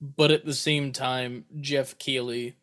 but 0.00 0.30
at 0.30 0.44
the 0.44 0.54
same 0.54 0.92
time, 0.92 1.44
Jeff 1.60 1.98
Keighley 1.98 2.56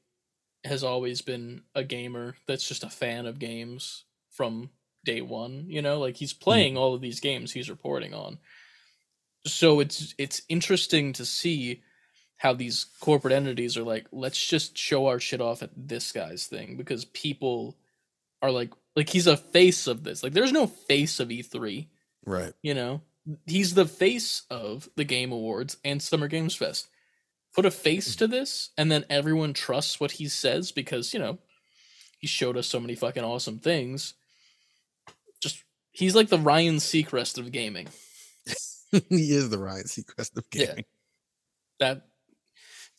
has 0.63 0.83
always 0.83 1.21
been 1.21 1.61
a 1.73 1.83
gamer 1.83 2.35
that's 2.47 2.67
just 2.67 2.83
a 2.83 2.89
fan 2.89 3.25
of 3.25 3.39
games 3.39 4.03
from 4.31 4.69
day 5.05 5.21
one. 5.21 5.65
You 5.67 5.81
know, 5.81 5.99
like 5.99 6.17
he's 6.17 6.33
playing 6.33 6.73
hmm. 6.73 6.79
all 6.79 6.93
of 6.93 7.01
these 7.01 7.19
games 7.19 7.51
he's 7.51 7.69
reporting 7.69 8.13
on. 8.13 8.37
So 9.45 9.79
it's 9.79 10.13
it's 10.17 10.41
interesting 10.49 11.13
to 11.13 11.25
see 11.25 11.81
how 12.39 12.53
these 12.53 12.85
corporate 13.01 13.33
entities 13.33 13.75
are 13.75 13.83
like, 13.83 14.07
let's 14.13 14.45
just 14.47 14.77
show 14.77 15.07
our 15.07 15.19
shit 15.19 15.41
off 15.41 15.61
at 15.61 15.71
this 15.75 16.13
guy's 16.13 16.47
thing 16.47 16.77
because 16.77 17.03
people 17.03 17.75
are 18.41 18.49
like, 18.49 18.71
like 18.95 19.09
he's 19.09 19.27
a 19.27 19.35
face 19.35 19.87
of 19.87 20.05
this. 20.05 20.23
Like, 20.23 20.31
there's 20.31 20.53
no 20.53 20.65
face 20.65 21.19
of 21.19 21.27
E3. 21.27 21.87
Right. 22.29 22.53
You 22.61 22.75
know, 22.75 23.01
he's 23.47 23.73
the 23.73 23.87
face 23.87 24.43
of 24.51 24.87
the 24.95 25.03
Game 25.03 25.31
Awards 25.31 25.77
and 25.83 25.99
Summer 25.99 26.27
Games 26.27 26.55
Fest. 26.55 26.87
Put 27.55 27.65
a 27.65 27.71
face 27.71 28.15
to 28.17 28.27
this, 28.27 28.69
and 28.77 28.91
then 28.91 29.03
everyone 29.09 29.53
trusts 29.53 29.99
what 29.99 30.11
he 30.11 30.27
says 30.27 30.71
because 30.71 31.11
you 31.11 31.19
know 31.19 31.39
he 32.19 32.27
showed 32.27 32.55
us 32.55 32.67
so 32.67 32.79
many 32.79 32.93
fucking 32.93 33.23
awesome 33.23 33.57
things. 33.57 34.13
Just 35.41 35.63
he's 35.91 36.15
like 36.15 36.29
the 36.29 36.37
Ryan 36.37 36.75
Seacrest 36.75 37.39
of 37.39 37.51
gaming. 37.51 37.87
he 38.91 39.33
is 39.33 39.49
the 39.49 39.57
Ryan 39.57 39.85
Seacrest 39.85 40.37
of 40.37 40.47
gaming. 40.51 40.75
Yeah. 40.77 40.83
That 41.79 42.07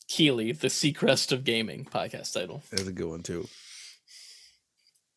Keighley, 0.09 0.51
the 0.51 0.67
Seacrest 0.67 1.31
of 1.31 1.45
gaming 1.45 1.85
podcast 1.85 2.33
title. 2.35 2.65
That's 2.73 2.89
a 2.89 2.93
good 2.93 3.09
one 3.09 3.23
too. 3.23 3.47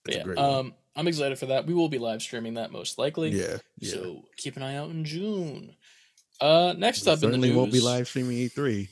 That's 0.05 0.18
a 0.18 0.20
yeah, 0.20 0.24
great 0.26 0.38
one. 0.38 0.45
Um, 0.45 0.74
I'm 0.96 1.08
excited 1.08 1.39
for 1.39 1.48
that. 1.48 1.66
We 1.66 1.74
will 1.74 1.89
be 1.89 1.98
live 1.98 2.22
streaming 2.22 2.56
that 2.56 2.72
most 2.72 2.98
likely. 2.98 3.30
Yeah. 3.30 3.58
Yeah. 3.80 3.94
So 3.94 4.26
keep 4.38 4.56
an 4.58 4.64
eye 4.64 4.76
out 4.76 4.89
in 4.89 5.06
June. 5.06 5.76
Uh, 6.39 6.74
next 6.78 7.06
We 7.06 7.12
up 7.12 7.24
in 7.24 7.32
the 7.32 7.38
news, 7.38 7.56
won't 7.56 7.72
be 7.72 7.80
live 7.80 8.08
streaming 8.08 8.38
E3. 8.38 8.88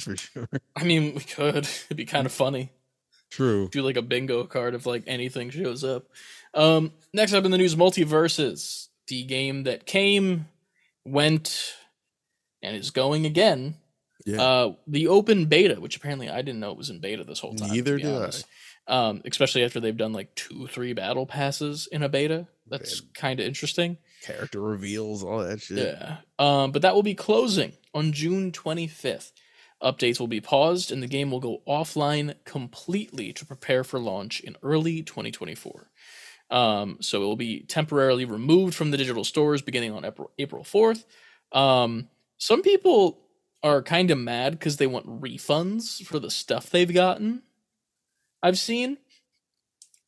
For 0.00 0.16
sure. 0.16 0.48
I 0.74 0.84
mean, 0.84 1.14
we 1.14 1.20
could. 1.20 1.68
It'd 1.86 1.96
be 1.96 2.04
kind 2.04 2.26
of 2.26 2.32
funny. 2.32 2.70
True. 3.30 3.68
do 3.68 3.82
like 3.82 3.96
a 3.96 4.02
bingo 4.02 4.44
card 4.44 4.74
if 4.74 4.86
like 4.86 5.02
anything 5.08 5.50
shows 5.50 5.82
up. 5.82 6.06
Um, 6.54 6.92
next 7.12 7.32
up 7.32 7.44
in 7.44 7.50
the 7.50 7.58
news, 7.58 7.74
MultiVersus, 7.74 8.88
the 9.08 9.24
game 9.24 9.64
that 9.64 9.86
came, 9.86 10.46
went, 11.04 11.74
and 12.62 12.76
is 12.76 12.90
going 12.90 13.26
again. 13.26 13.74
Yeah. 14.24 14.40
Uh, 14.40 14.74
the 14.86 15.08
open 15.08 15.46
beta, 15.46 15.80
which 15.80 15.96
apparently 15.96 16.30
I 16.30 16.42
didn't 16.42 16.60
know 16.60 16.70
it 16.70 16.78
was 16.78 16.90
in 16.90 17.00
beta 17.00 17.24
this 17.24 17.40
whole 17.40 17.54
time. 17.56 17.70
Neither 17.70 17.96
be 17.96 18.02
did 18.02 18.14
I. 18.14 18.30
Um, 18.86 19.22
especially 19.24 19.64
after 19.64 19.80
they've 19.80 19.96
done 19.96 20.12
like 20.12 20.34
two, 20.34 20.66
three 20.66 20.92
battle 20.92 21.24
passes 21.24 21.88
in 21.90 22.02
a 22.02 22.08
beta. 22.08 22.46
That's 22.66 23.00
kind 23.14 23.40
of 23.40 23.46
interesting. 23.46 23.98
Character 24.22 24.60
reveals, 24.60 25.22
all 25.24 25.38
that 25.38 25.60
shit. 25.60 25.78
Yeah. 25.78 26.18
Um, 26.38 26.70
but 26.70 26.82
that 26.82 26.94
will 26.94 27.02
be 27.02 27.14
closing 27.14 27.72
on 27.94 28.12
June 28.12 28.52
25th. 28.52 29.32
Updates 29.82 30.18
will 30.18 30.28
be 30.28 30.40
paused 30.40 30.90
and 30.90 31.02
the 31.02 31.06
game 31.06 31.30
will 31.30 31.40
go 31.40 31.62
offline 31.68 32.34
completely 32.44 33.32
to 33.34 33.44
prepare 33.44 33.84
for 33.84 33.98
launch 33.98 34.40
in 34.40 34.56
early 34.62 35.02
2024. 35.02 35.90
Um, 36.50 36.98
so 37.00 37.22
it 37.22 37.26
will 37.26 37.36
be 37.36 37.60
temporarily 37.60 38.24
removed 38.24 38.74
from 38.74 38.90
the 38.90 38.96
digital 38.96 39.24
stores 39.24 39.62
beginning 39.62 39.92
on 39.92 40.04
April, 40.04 40.30
April 40.38 40.62
4th. 40.62 41.04
Um, 41.52 42.08
some 42.38 42.62
people 42.62 43.20
are 43.62 43.82
kind 43.82 44.10
of 44.10 44.18
mad 44.18 44.52
because 44.52 44.76
they 44.76 44.86
want 44.86 45.20
refunds 45.20 46.04
for 46.04 46.18
the 46.18 46.30
stuff 46.30 46.70
they've 46.70 46.92
gotten. 46.92 47.42
I've 48.44 48.58
seen. 48.58 48.98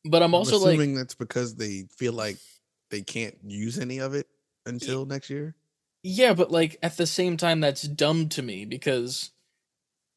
But 0.05 0.23
I'm 0.23 0.29
I'm 0.29 0.35
also 0.35 0.57
like, 0.57 0.75
assuming 0.75 0.93
that's 0.95 1.15
because 1.15 1.55
they 1.55 1.85
feel 1.97 2.13
like 2.13 2.37
they 2.91 3.01
can't 3.01 3.35
use 3.43 3.79
any 3.79 3.97
of 3.99 4.13
it 4.13 4.27
until 4.65 5.05
next 5.05 5.29
year. 5.29 5.55
Yeah, 6.03 6.33
but 6.33 6.51
like 6.51 6.77
at 6.81 6.95
the 6.97 7.07
same 7.07 7.35
time, 7.35 7.59
that's 7.59 7.81
dumb 7.81 8.29
to 8.29 8.41
me 8.41 8.63
because 8.63 9.31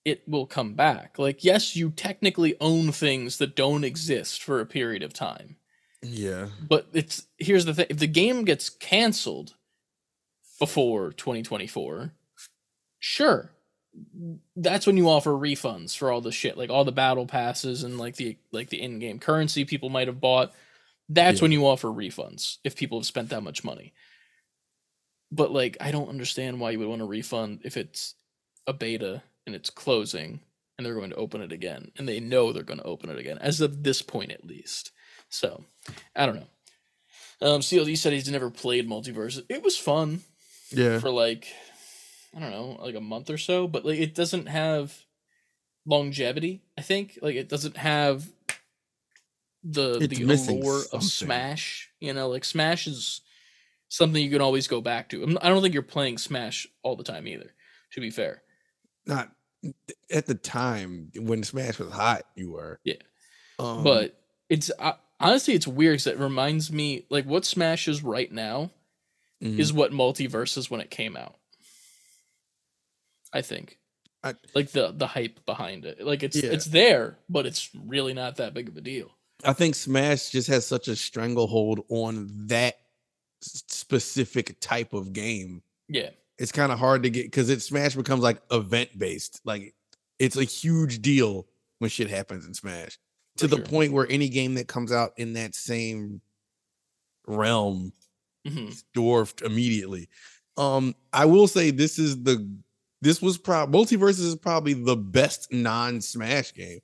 it 0.05 0.23
will 0.29 0.47
come 0.47 0.75
back. 0.75 1.19
Like, 1.19 1.43
yes, 1.45 1.75
you 1.75 1.91
technically 1.91 2.57
own 2.61 2.93
things 2.93 3.39
that 3.39 3.57
don't 3.57 3.85
exist 3.85 4.43
for 4.43 4.61
a 4.61 4.67
period 4.67 5.03
of 5.03 5.13
time, 5.13 5.57
Yeah. 6.03 6.49
but 6.61 6.89
it's 6.93 7.27
here's 7.39 7.65
the 7.65 7.75
thing: 7.75 7.87
if 7.89 7.99
the 7.99 8.07
game 8.07 8.45
gets 8.45 8.69
canceled 8.69 9.55
before 10.59 11.13
2024, 11.13 12.13
sure, 12.99 13.51
that's 14.57 14.87
when 14.87 14.97
you 14.97 15.09
offer 15.09 15.31
refunds 15.31 15.97
for 15.97 16.11
all 16.13 16.21
the 16.21 16.31
shit, 16.33 16.57
like 16.57 16.71
all 16.71 16.85
the 16.85 16.93
battle 16.93 17.27
passes 17.27 17.83
and 17.83 17.99
like 17.99 18.17
the 18.17 18.37
like 18.53 18.69
the 18.71 18.81
in-game 18.81 19.19
currency 19.19 19.65
people 19.65 19.89
might 19.89 20.07
have 20.09 20.21
bought. 20.21 20.53
That's 21.09 21.39
Yeah. 21.41 21.43
when 21.45 21.53
you 21.53 21.67
offer 21.67 21.89
refunds 21.89 22.59
if 22.63 22.77
people 22.77 22.99
have 22.99 23.07
spent 23.07 23.31
that 23.31 23.43
much 23.43 23.65
money. 23.65 23.93
But 25.33 25.53
like, 25.53 25.77
I 25.81 25.91
don't 25.91 26.09
understand 26.09 26.61
why 26.61 26.71
you 26.73 26.79
would 26.81 26.89
want 26.89 27.03
a 27.03 27.07
refund 27.07 27.61
if 27.65 27.77
it's 27.77 28.15
a 28.67 28.73
beta 28.73 29.23
and 29.47 29.55
it's 29.55 29.71
closing 29.71 30.41
and 30.77 30.87
they're 30.87 30.95
going 30.95 31.11
to 31.11 31.17
open 31.17 31.41
it 31.41 31.53
again 31.53 31.91
and 31.97 32.09
they 32.09 32.21
know 32.21 32.53
they're 32.53 32.63
going 32.63 32.79
to 32.81 32.85
open 32.87 33.11
it 33.11 33.19
again 33.19 33.39
as 33.39 33.61
of 33.61 33.83
this 33.83 34.03
point 34.03 34.31
at 34.33 34.45
least. 34.47 34.93
So, 35.29 35.65
I 36.15 36.27
don't 36.27 36.37
know. 36.37 36.47
Um, 37.43 37.61
CLD 37.61 37.97
said 37.97 38.13
he's 38.13 38.29
never 38.31 38.51
played 38.51 38.89
Multiverse. 38.89 39.43
It 39.49 39.63
was 39.63 39.77
fun 39.77 40.21
Yeah. 40.73 40.99
for 40.99 41.11
like 41.11 41.49
I 42.35 42.41
don't 42.41 42.51
know, 42.51 42.79
like 42.81 42.95
a 42.95 43.01
month 43.01 43.31
or 43.31 43.39
so, 43.39 43.67
but 43.67 43.85
like 43.85 43.99
it 43.99 44.15
doesn't 44.15 44.47
have 44.47 44.97
longevity, 45.87 46.63
I 46.79 46.83
think. 46.83 47.19
Like 47.21 47.35
it 47.35 47.49
doesn't 47.49 47.77
have 47.77 48.31
the 49.65 49.99
It's 50.01 50.19
the 50.19 50.25
allure 50.25 50.81
something. 50.81 50.99
of 50.99 51.05
Smash. 51.05 51.91
You 52.01 52.13
know, 52.13 52.29
like 52.29 52.45
Smash 52.45 52.87
is 52.87 53.21
something 53.89 54.23
you 54.23 54.31
can 54.31 54.41
always 54.41 54.69
go 54.69 54.81
back 54.81 55.09
to. 55.11 55.21
I'm- 55.23 55.39
don't 55.43 55.63
think 55.63 55.75
you're 55.75 55.83
playing 55.83 56.19
Smash 56.19 56.67
all 56.83 56.97
the 56.97 57.05
time 57.05 57.27
either, 57.27 57.53
to 57.93 58.01
be 58.01 58.11
fair. 58.11 58.43
Not 59.07 59.33
at 60.11 60.27
the 60.27 60.35
time 60.35 61.11
when 61.17 61.43
Smash 61.43 61.79
was 61.79 61.93
hot, 61.93 62.23
you 62.37 62.53
were. 62.53 62.81
Yeah. 62.85 62.95
Um, 63.59 63.85
but 63.85 64.19
it's 64.49 64.71
uh, 64.79 64.93
honestly 65.19 65.55
it's 65.55 65.67
weird 65.67 65.99
cuz 65.99 66.07
it 66.07 66.19
reminds 66.19 66.73
me 66.73 67.07
like 67.11 67.27
what 67.27 67.45
Smash 67.45 67.89
is 67.89 68.03
right 68.03 68.31
now 68.33 68.71
mhm. 69.43 69.59
is 69.59 69.73
what 69.73 69.93
Multiverse 69.93 70.57
is 70.57 70.71
when 70.71 70.81
it 70.81 70.91
came 70.91 71.17
out. 71.17 71.37
I 73.33 73.43
think. 73.43 73.79
I- 74.23 74.35
like 74.55 74.71
the 74.73 74.93
the 74.93 75.07
hype 75.07 75.45
behind 75.47 75.85
it. 75.87 76.01
Like 76.05 76.23
it's 76.23 76.37
Yeah. 76.37 76.51
it's 76.51 76.67
there, 76.67 77.19
but 77.29 77.47
it's 77.47 77.71
really 77.75 78.13
not 78.15 78.37
that 78.37 78.53
big 78.55 78.69
of 78.69 78.77
a 78.77 78.81
deal. 78.81 79.11
I 79.45 79.55
think 79.55 79.75
Smash 79.75 80.29
just 80.31 80.49
has 80.49 80.67
such 80.67 80.89
a 80.89 80.97
stranglehold 80.97 81.81
on 81.89 82.29
that 82.49 82.77
specific 83.41 84.57
type 84.61 84.93
of 84.93 85.13
game. 85.13 85.63
Yeah. 85.89 86.11
It's 86.39 86.53
kind 86.53 86.73
of 86.73 86.79
hard 86.79 87.03
to 87.05 87.11
get 87.11 87.25
because 87.27 87.49
it 87.51 87.61
Smash 87.63 87.95
becomes 87.95 88.23
like 88.23 88.41
event 88.51 88.99
based. 88.99 89.41
Like 89.45 89.75
it's 90.19 90.37
a 90.37 90.45
huge 90.45 91.01
deal 91.01 91.47
when 91.79 91.89
shit 91.91 92.11
happens 92.11 92.47
in 92.47 92.53
Smash 92.55 92.99
to 93.39 93.45
For 93.45 93.49
the 93.49 93.57
sure. 93.57 93.65
point 93.67 93.93
where 93.93 94.07
any 94.11 94.29
game 94.29 94.55
that 94.55 94.69
comes 94.69 94.93
out 94.93 95.13
in 95.17 95.33
that 95.35 95.55
same 95.55 96.21
realm 97.27 97.93
hmm 98.47 98.71
dwarfed 98.95 99.43
immediately. 99.43 100.09
Um, 100.57 100.95
I 101.13 101.25
will 101.27 101.47
say 101.49 101.71
this 101.71 101.99
is 101.99 102.23
the 102.23 102.47
this 103.03 103.23
was 103.23 103.39
probably 103.39 103.79
MultiVersus 103.79 104.21
is 104.21 104.37
probably 104.37 104.75
the 104.75 104.97
best 104.97 105.53
non-Smash 105.53 106.55
game, 106.55 106.81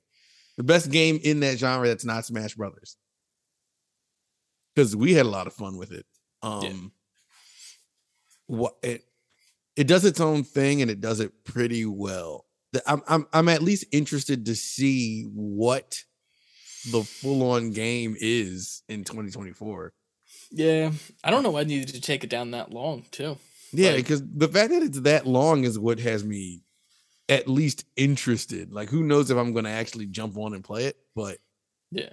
the 0.57 0.63
best 0.63 0.91
game 0.91 1.19
in 1.23 1.39
that 1.41 1.59
genre 1.59 1.87
that's 1.87 2.05
not 2.05 2.25
Smash 2.25 2.55
Brothers. 2.55 2.97
Because 4.75 4.95
we 4.95 5.13
had 5.13 5.25
a 5.25 5.29
lot 5.29 5.47
of 5.47 5.53
fun 5.53 5.77
with 5.77 5.91
it. 5.91 6.05
Um, 6.43 6.91
what 8.45 8.75
it 8.83 9.03
it 9.75 9.87
does 9.87 10.05
its 10.05 10.19
own 10.19 10.43
thing 10.43 10.81
and 10.81 10.89
it 10.89 11.01
does 11.01 11.19
it 11.19 11.43
pretty 11.43 11.85
well. 11.85 12.45
I'm 12.85 13.01
I'm 13.07 13.27
I'm 13.33 13.49
at 13.49 13.61
least 13.61 13.85
interested 13.91 14.45
to 14.45 14.55
see 14.55 15.23
what 15.33 16.03
the 16.91 17.03
full-on 17.03 17.71
game 17.71 18.15
is 18.19 18.83
in 18.87 19.03
2024. 19.03 19.93
Yeah. 20.51 20.91
I 21.23 21.31
don't 21.31 21.43
know 21.43 21.51
why 21.51 21.61
I 21.61 21.65
needed 21.65 21.89
to 21.89 22.01
take 22.01 22.23
it 22.23 22.29
down 22.29 22.51
that 22.51 22.71
long 22.71 23.05
too. 23.11 23.37
Yeah, 23.77 23.89
Like- 23.91 23.97
because 23.97 24.23
the 24.25 24.47
fact 24.47 24.71
that 24.71 24.81
it's 24.83 24.99
that 25.01 25.27
long 25.27 25.63
is 25.63 25.77
what 25.77 25.99
has 25.99 26.23
me 26.23 26.63
at 27.29 27.47
least 27.47 27.85
interested. 27.95 28.71
Like, 28.73 28.89
who 28.89 29.03
knows 29.03 29.29
if 29.29 29.37
I'm 29.37 29.53
going 29.53 29.65
to 29.65 29.71
actually 29.71 30.05
jump 30.07 30.37
on 30.37 30.53
and 30.53 30.63
play 30.63 30.85
it? 30.85 30.97
But 31.15 31.37
Yeah. 31.91 32.09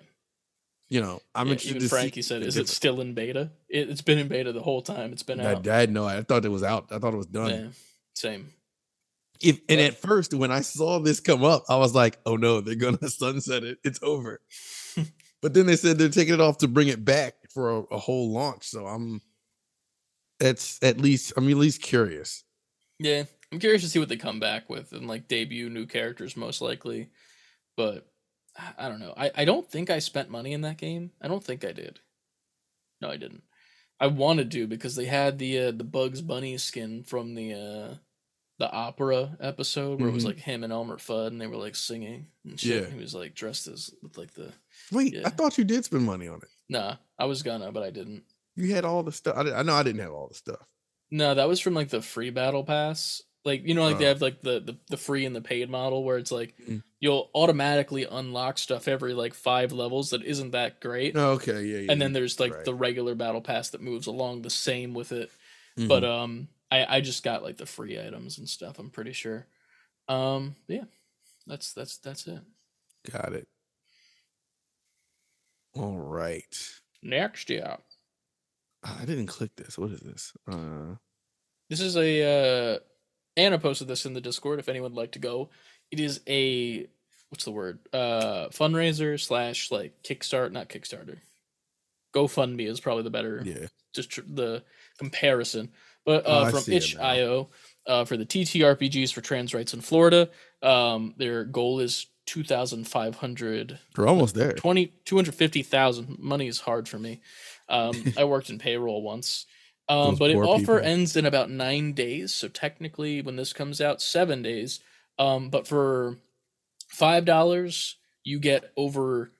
you 0.90 1.00
know, 1.00 1.22
I'm 1.34 1.46
Yeah, 1.46 1.52
interested. 1.52 1.70
even 1.70 1.80
to 1.82 1.88
see 1.88 1.90
Frankie 1.96 2.22
said, 2.22 2.42
"Is 2.42 2.56
it 2.56 2.68
still 2.68 3.00
in 3.00 3.14
beta?" 3.14 3.50
It, 3.68 3.88
it's 3.90 4.02
been 4.02 4.18
in 4.18 4.28
beta 4.28 4.52
the 4.52 4.62
whole 4.62 4.82
time. 4.82 5.12
It's 5.12 5.22
been 5.22 5.40
I, 5.40 5.54
out. 5.54 5.66
I 5.66 5.80
had 5.80 5.90
no. 5.92 6.04
I 6.04 6.22
thought 6.22 6.44
it 6.44 6.48
was 6.50 6.62
out. 6.62 6.88
I 6.92 6.98
thought 6.98 7.14
it 7.14 7.16
was 7.16 7.26
done. 7.26 7.50
Yeah. 7.50 7.68
Same. 8.14 8.52
If 9.40 9.56
and 9.68 9.78
But- 9.78 9.84
at 9.86 9.96
first, 9.98 10.34
when 10.34 10.50
I 10.52 10.60
saw 10.60 10.98
this 11.00 11.20
come 11.20 11.42
up, 11.44 11.64
I 11.68 11.76
was 11.76 11.94
like, 11.94 12.18
"Oh 12.26 12.36
no, 12.36 12.60
they're 12.60 12.74
gonna 12.74 13.08
sunset 13.08 13.64
it. 13.64 13.78
It's 13.84 13.98
over." 14.02 14.40
but 15.42 15.54
then 15.54 15.66
they 15.66 15.76
said 15.76 15.96
they're 15.98 16.08
taking 16.08 16.34
it 16.34 16.40
off 16.40 16.58
to 16.58 16.68
bring 16.68 16.88
it 16.88 17.04
back 17.04 17.34
for 17.52 17.70
a, 17.70 17.80
a 17.94 17.98
whole 17.98 18.32
launch. 18.32 18.66
So 18.68 18.86
I'm. 18.86 19.20
That's 20.40 20.82
at 20.82 20.98
least 20.98 21.32
I'm 21.36 21.48
at 21.48 21.56
least 21.56 21.82
curious. 21.82 22.44
Yeah, 22.98 23.24
I'm 23.52 23.58
curious 23.58 23.82
to 23.82 23.88
see 23.88 23.98
what 23.98 24.08
they 24.08 24.16
come 24.16 24.40
back 24.40 24.68
with 24.68 24.92
and 24.92 25.06
like 25.08 25.28
debut 25.28 25.68
new 25.70 25.86
characters 25.86 26.36
most 26.36 26.60
likely. 26.60 27.08
But 27.76 28.06
I- 28.78 28.88
don't 28.88 29.00
know. 29.00 29.14
I, 29.16 29.30
I 29.34 29.44
don't 29.44 29.68
think 29.68 29.90
I 29.90 29.98
spent 29.98 30.30
money 30.30 30.52
in 30.52 30.60
that 30.62 30.78
game. 30.78 31.10
I 31.20 31.28
don't 31.28 31.42
think 31.42 31.64
I 31.64 31.72
did. 31.72 32.00
No, 33.00 33.08
I 33.10 33.16
didn't. 33.16 33.42
I 34.00 34.06
wanted 34.08 34.50
to 34.52 34.66
because 34.66 34.96
they 34.96 35.06
had 35.06 35.38
the 35.38 35.58
uh, 35.58 35.70
the 35.70 35.84
Bugs 35.84 36.20
Bunny 36.20 36.56
skin 36.58 37.04
from 37.04 37.34
the 37.34 37.54
uh 37.54 37.94
the 38.58 38.70
opera 38.70 39.36
episode 39.40 39.98
where 40.00 40.08
it 40.08 40.12
was 40.12 40.22
Mhm. 40.24 40.28
like 40.28 40.38
him 40.38 40.62
and 40.62 40.72
Elmer 40.72 40.96
Fudd 40.96 41.28
and 41.28 41.40
they 41.40 41.48
were 41.48 41.56
like 41.56 41.74
singing 41.74 42.26
and 42.44 42.58
shit. 42.58 42.84
Yeah. 42.84 42.90
He 42.94 43.00
was 43.00 43.14
like 43.14 43.34
dressed 43.34 43.66
as 43.66 43.90
with 44.02 44.16
like 44.16 44.32
the 44.34 44.52
Wait, 44.92 45.14
Yeah. 45.14 45.22
I 45.26 45.30
thought 45.30 45.58
you 45.58 45.64
did 45.64 45.84
spend 45.84 46.04
money 46.04 46.28
on 46.28 46.38
it. 46.38 46.48
Nah, 46.68 46.96
I 47.18 47.24
was 47.24 47.42
gonna, 47.42 47.72
but 47.72 47.82
I 47.82 47.90
didn't. 47.90 48.22
You 48.56 48.74
had 48.74 48.84
all 48.84 49.02
the 49.02 49.12
stuff. 49.12 49.36
I, 49.36 49.52
I 49.52 49.62
know 49.62 49.74
I 49.74 49.82
didn't 49.82 50.00
have 50.02 50.12
all 50.12 50.28
the 50.28 50.34
stuff. 50.34 50.66
No, 51.10 51.34
that 51.34 51.48
was 51.48 51.60
from 51.60 51.74
like 51.74 51.88
the 51.88 52.02
free 52.02 52.30
battle 52.30 52.64
pass. 52.64 53.22
Like 53.44 53.66
you 53.66 53.74
know, 53.74 53.84
like 53.84 53.98
they 53.98 54.06
Oh. 54.06 54.08
have 54.08 54.22
like 54.22 54.40
the, 54.40 54.60
the 54.60 54.78
the 54.88 54.96
free 54.96 55.26
and 55.26 55.36
the 55.36 55.42
paid 55.42 55.68
model 55.68 56.02
where 56.02 56.16
it's 56.16 56.32
like 56.32 56.54
Mm. 56.66 56.82
you'll 56.98 57.30
automatically 57.34 58.04
unlock 58.10 58.56
stuff 58.58 58.88
every 58.88 59.12
like 59.12 59.34
five 59.34 59.70
levels 59.72 60.10
that 60.10 60.22
isn't 60.24 60.52
that 60.52 60.80
great. 60.80 61.14
Oh, 61.16 61.32
okay, 61.32 61.62
yeah, 61.64 61.78
yeah. 61.80 61.92
and 61.92 62.00
then 62.00 62.12
there's 62.14 62.40
like 62.40 62.54
right. 62.54 62.64
the 62.64 62.72
regular 62.74 63.14
battle 63.14 63.42
pass 63.42 63.68
that 63.70 63.82
moves 63.82 64.06
along 64.06 64.42
the 64.42 64.50
same 64.50 64.94
with 64.94 65.12
it. 65.12 65.30
Mhm. 65.78 65.88
But 65.88 66.04
um 66.04 66.48
I, 66.72 66.96
I 66.96 67.00
just 67.02 67.22
got 67.22 67.42
like 67.42 67.58
the 67.58 67.66
free 67.66 68.00
items 68.00 68.38
and 68.38 68.48
stuff, 68.48 68.78
I'm 68.78 68.88
pretty 68.90 69.12
sure. 69.12 69.46
Um 70.08 70.56
yeah. 70.66 70.84
That's 71.46 71.74
that's 71.74 71.98
that's 71.98 72.26
it. 72.26 72.40
got 73.12 73.34
it. 73.34 73.46
All 75.74 75.98
right. 75.98 76.56
Next 77.02 77.50
yeah. 77.50 77.76
Ah, 78.84 78.98
I 79.00 79.04
didn't 79.04 79.26
click 79.26 79.56
this. 79.56 79.78
What 79.78 79.90
is 79.90 80.00
this? 80.00 80.32
Uh, 80.50 80.96
This 81.70 81.80
is 81.80 81.96
a 81.96 82.74
uh 82.74 82.78
Anna 83.36 83.58
posted 83.58 83.88
this 83.88 84.06
in 84.06 84.12
the 84.14 84.20
Discord 84.20 84.58
if 84.60 84.68
anyone 84.68 84.92
would 84.92 85.00
like 85.00 85.12
to 85.12 85.18
go. 85.18 85.50
It 85.90 86.00
is 86.00 86.20
a 86.28 86.86
what's 87.30 87.44
the 87.44 87.50
word? 87.50 87.78
Uh 87.92 88.48
fundraiser 88.50 89.18
slash 89.20 89.70
like 89.70 90.02
Kickstart, 90.02 90.52
not 90.52 90.68
Kickstarter. 90.68 91.18
GoFundMe 92.14 92.68
is 92.68 92.78
probably 92.78 93.02
the 93.02 93.10
better 93.10 93.42
yeah. 93.44 93.66
just 93.92 94.10
tr- 94.10 94.20
the 94.26 94.62
comparison. 94.98 95.70
But 96.04 96.24
Oh, 96.26 96.32
uh, 96.32 96.44
I 96.44 96.50
from 96.50 96.72
itch.io 96.72 97.48
uh, 97.86 98.04
for 98.04 98.16
the 98.16 98.26
TTRPGs 98.26 99.12
for 99.12 99.20
trans 99.20 99.52
rights 99.54 99.74
in 99.74 99.80
Florida, 99.80 100.30
um, 100.62 101.14
their 101.16 101.44
goal 101.44 101.80
is 101.80 102.06
2,500 102.26 103.78
We're 103.96 104.06
almost 104.06 104.34
there. 104.34 104.52
20 104.52 104.86
250,000 105.04 106.18
money 106.18 106.46
is 106.46 106.60
hard 106.60 106.88
for 106.88 106.98
me. 106.98 107.20
Um, 107.68 107.92
I 108.18 108.24
worked 108.24 108.50
in 108.50 108.58
payroll 108.58 109.02
once. 109.02 109.46
Um, 109.86 110.16
but 110.16 110.30
it 110.30 110.36
offer 110.36 110.60
people. 110.60 110.78
ends 110.78 111.14
in 111.14 111.26
about 111.26 111.50
nine 111.50 111.92
days. 111.92 112.32
So 112.32 112.48
technically, 112.48 113.20
when 113.20 113.36
this 113.36 113.52
comes 113.52 113.80
out, 113.80 114.00
seven 114.00 114.40
days. 114.42 114.80
Um, 115.18 115.50
but 115.50 115.66
for 115.66 116.16
five 116.88 117.26
dollars, 117.26 117.96
you 118.22 118.38
get 118.38 118.72
over. 118.76 119.30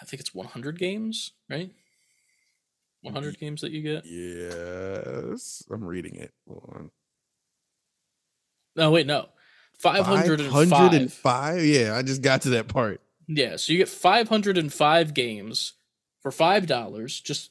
I 0.00 0.04
think 0.04 0.20
it's 0.20 0.34
one 0.34 0.48
hundred 0.48 0.78
games, 0.78 1.30
right? 1.48 1.70
One 3.02 3.14
hundred 3.14 3.38
games 3.38 3.60
that 3.60 3.70
you 3.70 3.82
get. 3.82 4.04
Yes, 4.04 5.62
I'm 5.70 5.84
reading 5.84 6.16
it. 6.16 6.32
Hold 6.48 6.68
on. 6.74 6.90
No, 8.74 8.90
wait, 8.90 9.06
no. 9.06 9.28
Five 9.78 10.04
hundred 10.04 10.40
and 10.40 10.50
five. 10.50 10.68
505? 10.68 11.64
Yeah, 11.64 11.96
I 11.96 12.02
just 12.02 12.22
got 12.22 12.42
to 12.42 12.50
that 12.50 12.66
part. 12.66 13.00
Yeah, 13.28 13.56
so 13.56 13.72
you 13.72 13.78
get 13.78 13.88
505 13.88 15.14
games 15.14 15.74
for 16.20 16.30
$5, 16.30 17.22
just 17.22 17.50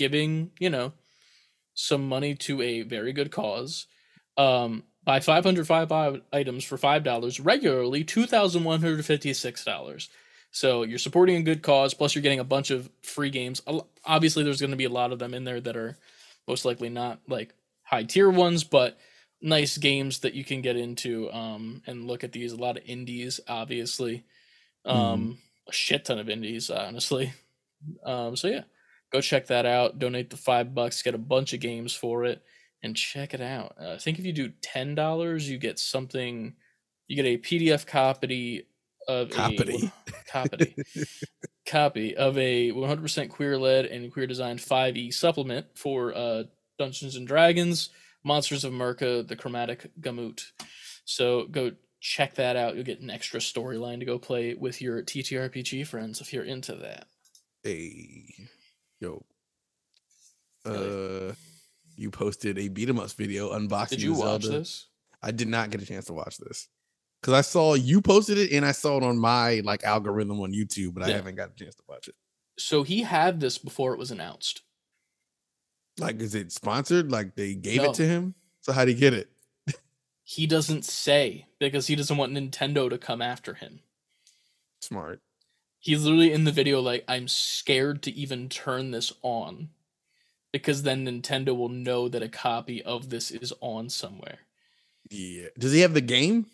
giving, 0.00 0.50
you 0.58 0.70
know, 0.70 0.92
some 1.74 2.08
money 2.08 2.34
to 2.34 2.60
a 2.62 2.82
very 2.82 3.12
good 3.12 3.30
cause. 3.30 3.86
Um, 4.36 4.82
buy 5.04 5.20
505 5.20 6.22
items 6.32 6.64
for 6.64 6.76
$5 6.76 7.40
regularly, 7.44 8.04
$2,156. 8.04 10.08
So 10.52 10.82
you're 10.82 10.98
supporting 10.98 11.36
a 11.36 11.42
good 11.42 11.62
cause, 11.62 11.94
plus 11.94 12.12
you're 12.14 12.22
getting 12.22 12.40
a 12.40 12.44
bunch 12.44 12.70
of 12.70 12.90
free 13.02 13.30
games. 13.30 13.62
Obviously, 14.04 14.42
there's 14.42 14.60
going 14.60 14.72
to 14.72 14.76
be 14.76 14.86
a 14.86 14.90
lot 14.90 15.12
of 15.12 15.20
them 15.20 15.34
in 15.34 15.44
there 15.44 15.60
that 15.60 15.76
are 15.76 15.96
most 16.48 16.64
likely 16.64 16.88
not 16.88 17.20
like 17.28 17.54
high 17.82 18.02
tier 18.02 18.28
ones, 18.28 18.64
but 18.64 18.98
nice 19.40 19.78
games 19.78 20.18
that 20.20 20.34
you 20.34 20.44
can 20.44 20.62
get 20.62 20.76
into 20.76 21.32
um, 21.32 21.82
and 21.86 22.08
look 22.08 22.24
at 22.24 22.32
these. 22.32 22.52
A 22.52 22.56
lot 22.56 22.78
of 22.78 22.82
indies, 22.86 23.38
obviously 23.46 24.24
um 24.84 25.38
a 25.68 25.72
shit 25.72 26.04
ton 26.04 26.18
of 26.18 26.28
indies 26.28 26.70
honestly 26.70 27.32
um 28.04 28.36
so 28.36 28.48
yeah 28.48 28.62
go 29.12 29.20
check 29.20 29.46
that 29.48 29.66
out. 29.66 29.98
Donate 29.98 30.30
the 30.30 30.36
five 30.36 30.74
bucks. 30.74 31.02
Get 31.02 31.14
a 31.14 31.18
bunch 31.18 31.52
of 31.52 31.60
games 31.60 31.94
for 31.94 32.24
it. 32.24 32.42
And 32.82 32.96
check 32.96 33.34
it 33.34 33.42
out. 33.42 33.76
Uh, 33.80 33.92
i 33.92 33.98
think 33.98 34.18
if 34.18 34.24
you 34.24 34.32
do 34.32 34.52
ten 34.62 34.94
dollars 34.94 35.48
you 35.48 35.58
get 35.58 35.78
something 35.78 36.54
you 37.08 37.16
get 37.16 37.26
a 37.26 37.36
pdf 37.36 37.86
copy 37.86 38.66
of 39.06 39.30
Copy. 39.30 39.90
a 40.08 40.12
copy. 40.30 40.74
Copy 41.66 42.16
of 42.16 42.38
a 42.38 42.72
100% 42.72 43.28
queer 43.30 43.58
led 43.58 43.84
and 43.86 44.12
queer 44.12 44.26
designed 44.26 44.60
5e 44.60 45.12
supplement 45.12 45.66
for 45.74 46.14
uh 46.14 46.44
dungeons 46.78 47.16
and 47.16 47.26
dragons 47.26 47.90
monsters 48.24 48.64
of 48.64 48.72
merca 48.72 49.26
the 49.26 49.36
chromatic 49.36 49.90
gamut. 50.00 50.52
So 51.04 51.46
go 51.46 51.72
check 52.00 52.34
that 52.34 52.56
out. 52.56 52.74
You'll 52.74 52.84
get 52.84 53.00
an 53.00 53.10
extra 53.10 53.40
storyline 53.40 53.98
to 54.00 54.06
go 54.06 54.18
play 54.18 54.54
with 54.54 54.80
your 54.80 55.02
TTRPG 55.02 55.86
friends 55.86 56.20
if 56.20 56.32
you're 56.32 56.44
into 56.44 56.74
that. 56.76 57.06
Hey, 57.62 58.48
yo. 59.00 59.24
Uh, 60.64 61.32
you 61.96 62.10
posted 62.10 62.58
a 62.58 62.68
beat 62.68 62.88
'em 62.88 62.98
ups 62.98 63.14
video 63.14 63.52
unboxing. 63.52 63.88
Did 63.90 64.02
you 64.02 64.14
watch 64.14 64.42
Zelda. 64.42 64.58
this? 64.58 64.86
I 65.22 65.30
did 65.30 65.48
not 65.48 65.70
get 65.70 65.82
a 65.82 65.86
chance 65.86 66.06
to 66.06 66.12
watch 66.12 66.36
this 66.38 66.68
because 67.20 67.34
I 67.34 67.40
saw 67.40 67.74
you 67.74 68.00
posted 68.00 68.38
it 68.38 68.52
and 68.52 68.64
I 68.64 68.72
saw 68.72 68.96
it 68.98 69.02
on 69.02 69.18
my 69.18 69.60
like 69.64 69.84
algorithm 69.84 70.40
on 70.40 70.52
YouTube, 70.52 70.94
but 70.94 71.02
I 71.02 71.10
haven't 71.10 71.34
got 71.36 71.50
a 71.50 71.54
chance 71.54 71.74
to 71.76 71.82
watch 71.88 72.08
it. 72.08 72.14
So 72.58 72.82
he 72.82 73.02
had 73.02 73.40
this 73.40 73.58
before 73.58 73.92
it 73.94 73.98
was 73.98 74.10
announced. 74.10 74.62
Like, 75.98 76.20
is 76.20 76.34
it 76.34 76.52
sponsored? 76.52 77.10
Like 77.10 77.34
they 77.34 77.54
gave 77.54 77.82
No. 77.82 77.90
it 77.90 77.94
to 77.94 78.06
him? 78.06 78.34
So 78.62 78.72
how 78.72 78.82
would 78.82 78.88
he 78.88 78.94
get 78.94 79.14
it? 79.14 79.30
He 80.24 80.46
doesn't 80.46 80.84
say 80.84 81.46
because 81.58 81.86
he 81.88 81.96
doesn't 81.96 82.16
want 82.16 82.32
Nintendo 82.32 82.88
to 82.88 82.98
come 82.98 83.20
after 83.20 83.54
him. 83.54 83.80
Smart. 84.80 85.20
He's 85.80 86.04
literally 86.04 86.32
in 86.32 86.44
the 86.44 86.52
video 86.52 86.80
like, 86.80 87.04
I'm 87.08 87.26
scared 87.26 88.02
to 88.02 88.12
even 88.12 88.48
turn 88.48 88.90
this 88.90 89.12
on 89.22 89.70
because 90.52 90.82
then 90.82 91.06
Nintendo 91.06 91.56
will 91.56 91.70
know 91.70 92.08
that 92.08 92.22
a 92.22 92.28
copy 92.28 92.82
of 92.82 93.08
this 93.08 93.30
is 93.30 93.52
on 93.60 93.88
somewhere. 93.88 94.38
Yeah. 95.10 95.46
Does 95.58 95.72
he 95.72 95.80
have 95.80 95.94
the 95.94 96.00
game? 96.02 96.46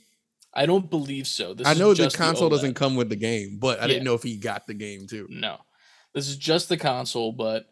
I 0.54 0.64
don't 0.64 0.88
believe 0.88 1.26
so. 1.26 1.54
This 1.54 1.66
I 1.66 1.74
know 1.74 1.92
the 1.92 2.08
console 2.08 2.48
OLED. 2.48 2.52
doesn't 2.52 2.74
come 2.74 2.96
with 2.96 3.08
the 3.08 3.16
game, 3.16 3.58
but 3.58 3.80
I 3.80 3.86
didn't 3.86 4.04
know 4.04 4.14
if 4.14 4.22
he 4.22 4.36
got 4.36 4.66
the 4.66 4.74
game 4.74 5.06
too. 5.06 5.26
No. 5.28 5.58
This 6.14 6.28
is 6.28 6.36
just 6.36 6.68
the 6.68 6.76
console, 6.78 7.32
but 7.32 7.66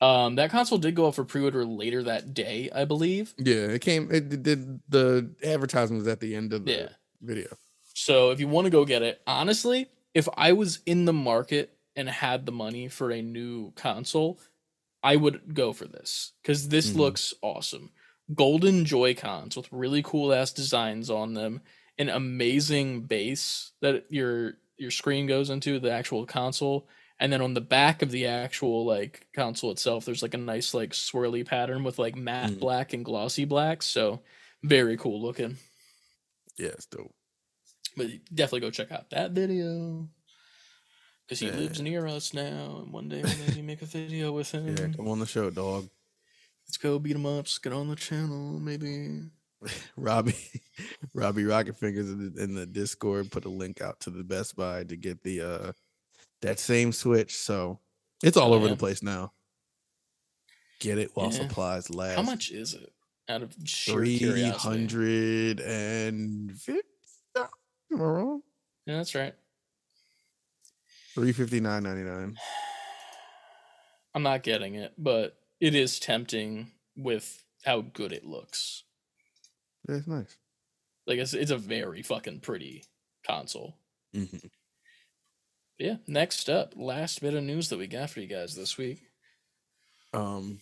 um 0.00 0.36
that 0.36 0.50
console 0.50 0.78
did 0.78 0.94
go 0.94 1.08
up 1.08 1.14
for 1.14 1.24
pre-order 1.24 1.64
later 1.64 2.02
that 2.04 2.32
day, 2.32 2.70
I 2.74 2.84
believe. 2.84 3.34
Yeah, 3.38 3.66
it 3.66 3.80
came. 3.82 4.10
It 4.12 4.42
did. 4.42 4.80
The 4.88 5.34
advertisement 5.44 6.00
was 6.00 6.08
at 6.08 6.20
the 6.20 6.34
end 6.36 6.52
of 6.52 6.64
the 6.64 6.72
Yeah. 6.72 6.88
video. 7.20 7.48
So 7.92 8.30
if 8.30 8.40
you 8.40 8.46
want 8.48 8.66
to 8.66 8.70
go 8.70 8.84
get 8.84 9.02
it, 9.02 9.20
honestly, 9.26 9.88
if 10.16 10.26
I 10.36 10.52
was 10.52 10.80
in 10.86 11.04
the 11.04 11.12
market 11.12 11.76
and 11.94 12.08
had 12.08 12.46
the 12.46 12.52
money 12.52 12.88
for 12.88 13.10
a 13.10 13.20
new 13.20 13.70
console, 13.72 14.40
I 15.02 15.16
would 15.16 15.54
go 15.54 15.72
for 15.74 15.84
this 15.86 16.32
because 16.42 16.68
this 16.68 16.90
Mhm. 16.90 16.96
looks 16.96 17.34
awesome. 17.42 17.92
Golden 18.34 18.84
Joy 18.86 19.14
Cons 19.14 19.56
with 19.56 19.70
really 19.70 20.02
cool 20.02 20.32
ass 20.32 20.52
designs 20.52 21.10
on 21.10 21.34
them, 21.34 21.60
an 21.98 22.08
amazing 22.08 23.02
base 23.06 23.72
that 23.82 24.06
your 24.10 24.58
your 24.78 24.90
screen 24.90 25.26
goes 25.26 25.48
into 25.50 25.78
the 25.78 25.90
actual 25.90 26.26
console, 26.26 26.86
and 27.20 27.32
then 27.32 27.40
on 27.40 27.54
the 27.54 27.60
back 27.62 28.02
of 28.02 28.10
the 28.10 28.26
actual 28.26 28.84
like 28.84 29.26
console 29.34 29.70
itself, 29.70 30.04
there's 30.04 30.22
like 30.22 30.34
a 30.34 30.38
nice 30.38 30.74
like 30.74 30.90
swirly 30.92 31.44
pattern 31.46 31.84
with 31.84 31.98
like 31.98 32.16
matte 32.16 32.52
Mhm. 32.52 32.58
black 32.60 32.92
and 32.94 33.04
glossy 33.04 33.44
black. 33.44 33.82
So 33.82 34.22
very 34.62 34.96
cool 34.96 35.20
looking. 35.22 35.56
Yeah, 36.58 36.68
it's 36.68 36.86
dope. 36.86 37.14
But 37.96 38.08
definitely 38.34 38.60
go 38.60 38.70
check 38.70 38.92
out 38.92 39.10
that 39.10 39.32
video. 39.32 40.08
Because 41.26 41.40
he 41.40 41.46
Yeah. 41.46 41.56
lives 41.56 41.80
near 41.80 42.06
us 42.06 42.32
now, 42.34 42.82
and 42.84 42.92
one 42.92 43.08
day 43.08 43.22
we'll 43.22 43.48
maybe 43.48 43.62
make 43.62 43.82
a 43.82 43.86
video 43.86 44.32
with 44.32 44.50
him. 44.52 44.68
Yeah, 44.76 44.88
come 44.88 45.08
on 45.08 45.18
the 45.18 45.26
show, 45.26 45.50
dog. 45.50 45.88
Let's 46.68 46.76
go 46.76 46.98
beat 46.98 47.16
him 47.16 47.26
up, 47.26 47.44
Let's 47.46 47.58
get 47.58 47.72
on 47.72 47.88
the 47.88 47.96
channel, 47.96 48.58
maybe. 48.60 49.22
Robbie, 49.96 50.36
Robbie 51.14 51.44
Rocket 51.44 51.76
Fingers 51.76 52.10
in 52.10 52.32
the, 52.34 52.42
in 52.42 52.54
the 52.54 52.66
Discord 52.66 53.30
put 53.32 53.44
a 53.46 53.48
link 53.48 53.80
out 53.80 53.98
to 54.00 54.10
the 54.10 54.22
Best 54.22 54.54
Buy 54.56 54.84
to 54.84 54.96
get 54.96 55.22
the 55.22 55.40
uh 55.40 55.72
that 56.42 56.58
same 56.60 56.92
Switch. 56.92 57.34
So 57.36 57.80
it's 58.22 58.36
all 58.36 58.52
Oh, 58.52 58.56
over 58.56 58.66
yeah. 58.66 58.72
the 58.72 58.76
place 58.78 59.02
now. 59.02 59.32
Get 60.80 60.98
it 60.98 61.10
while 61.14 61.32
Yeah. 61.32 61.38
supplies 61.38 61.88
last. 61.88 62.16
How 62.16 62.22
much 62.22 62.50
is 62.50 62.74
it? 62.74 62.92
Out 63.28 63.42
of 63.42 63.54
Three 63.54 64.50
hundred 64.50 65.60
and 65.60 66.52
fifty. 66.60 66.82
Am 67.92 68.00
I 68.00 68.04
wrong? 68.04 68.42
Yeah, 68.86 68.96
that's 68.98 69.14
right. 69.14 69.34
Three 71.14 71.32
fifty 71.32 71.60
nine 71.60 71.82
ninety 71.82 72.02
nine. 72.02 72.36
I'm 74.14 74.22
not 74.22 74.42
getting 74.42 74.74
it, 74.74 74.92
but 74.96 75.36
it 75.60 75.74
is 75.74 75.98
tempting 76.00 76.72
with 76.96 77.42
how 77.64 77.82
good 77.82 78.12
it 78.12 78.24
looks. 78.24 78.84
Yeah, 79.88 79.96
it's 79.96 80.06
nice. 80.06 80.36
Like 81.06 81.18
it's 81.18 81.34
it's 81.34 81.50
a 81.50 81.58
very 81.58 82.02
fucking 82.02 82.40
pretty 82.40 82.84
console. 83.26 83.76
Mhm. 84.14 84.50
Yeah. 85.78 85.96
Next 86.06 86.48
up, 86.48 86.72
last 86.76 87.20
bit 87.20 87.34
of 87.34 87.44
news 87.44 87.68
that 87.68 87.78
we 87.78 87.86
got 87.86 88.10
for 88.10 88.20
you 88.20 88.26
guys 88.26 88.54
this 88.54 88.78
week. 88.78 89.02
Um, 90.14 90.60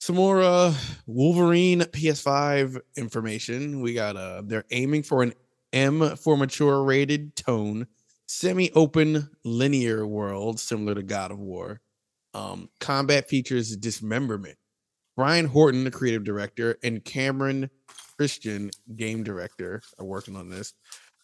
some 0.00 0.16
more 0.16 0.42
uh 0.42 0.74
Wolverine 1.06 1.80
PS5 1.80 2.78
information. 2.96 3.80
We 3.80 3.94
got 3.94 4.16
uh 4.16 4.42
they're 4.44 4.66
aiming 4.70 5.02
for 5.04 5.22
an 5.22 5.32
M 5.76 6.16
for 6.16 6.36
mature 6.38 6.82
rated 6.82 7.36
tone 7.36 7.86
semi-open 8.26 9.28
linear 9.44 10.06
world 10.06 10.58
similar 10.58 10.94
to 10.94 11.02
God 11.02 11.30
of 11.30 11.38
War. 11.38 11.80
Um, 12.34 12.70
combat 12.80 13.28
features 13.28 13.76
dismemberment. 13.76 14.56
Brian 15.16 15.44
Horton, 15.44 15.84
the 15.84 15.90
creative 15.90 16.24
director, 16.24 16.78
and 16.82 17.04
Cameron 17.04 17.70
Christian, 18.16 18.70
game 18.96 19.22
director, 19.22 19.82
are 19.98 20.04
working 20.04 20.34
on 20.34 20.48
this. 20.48 20.72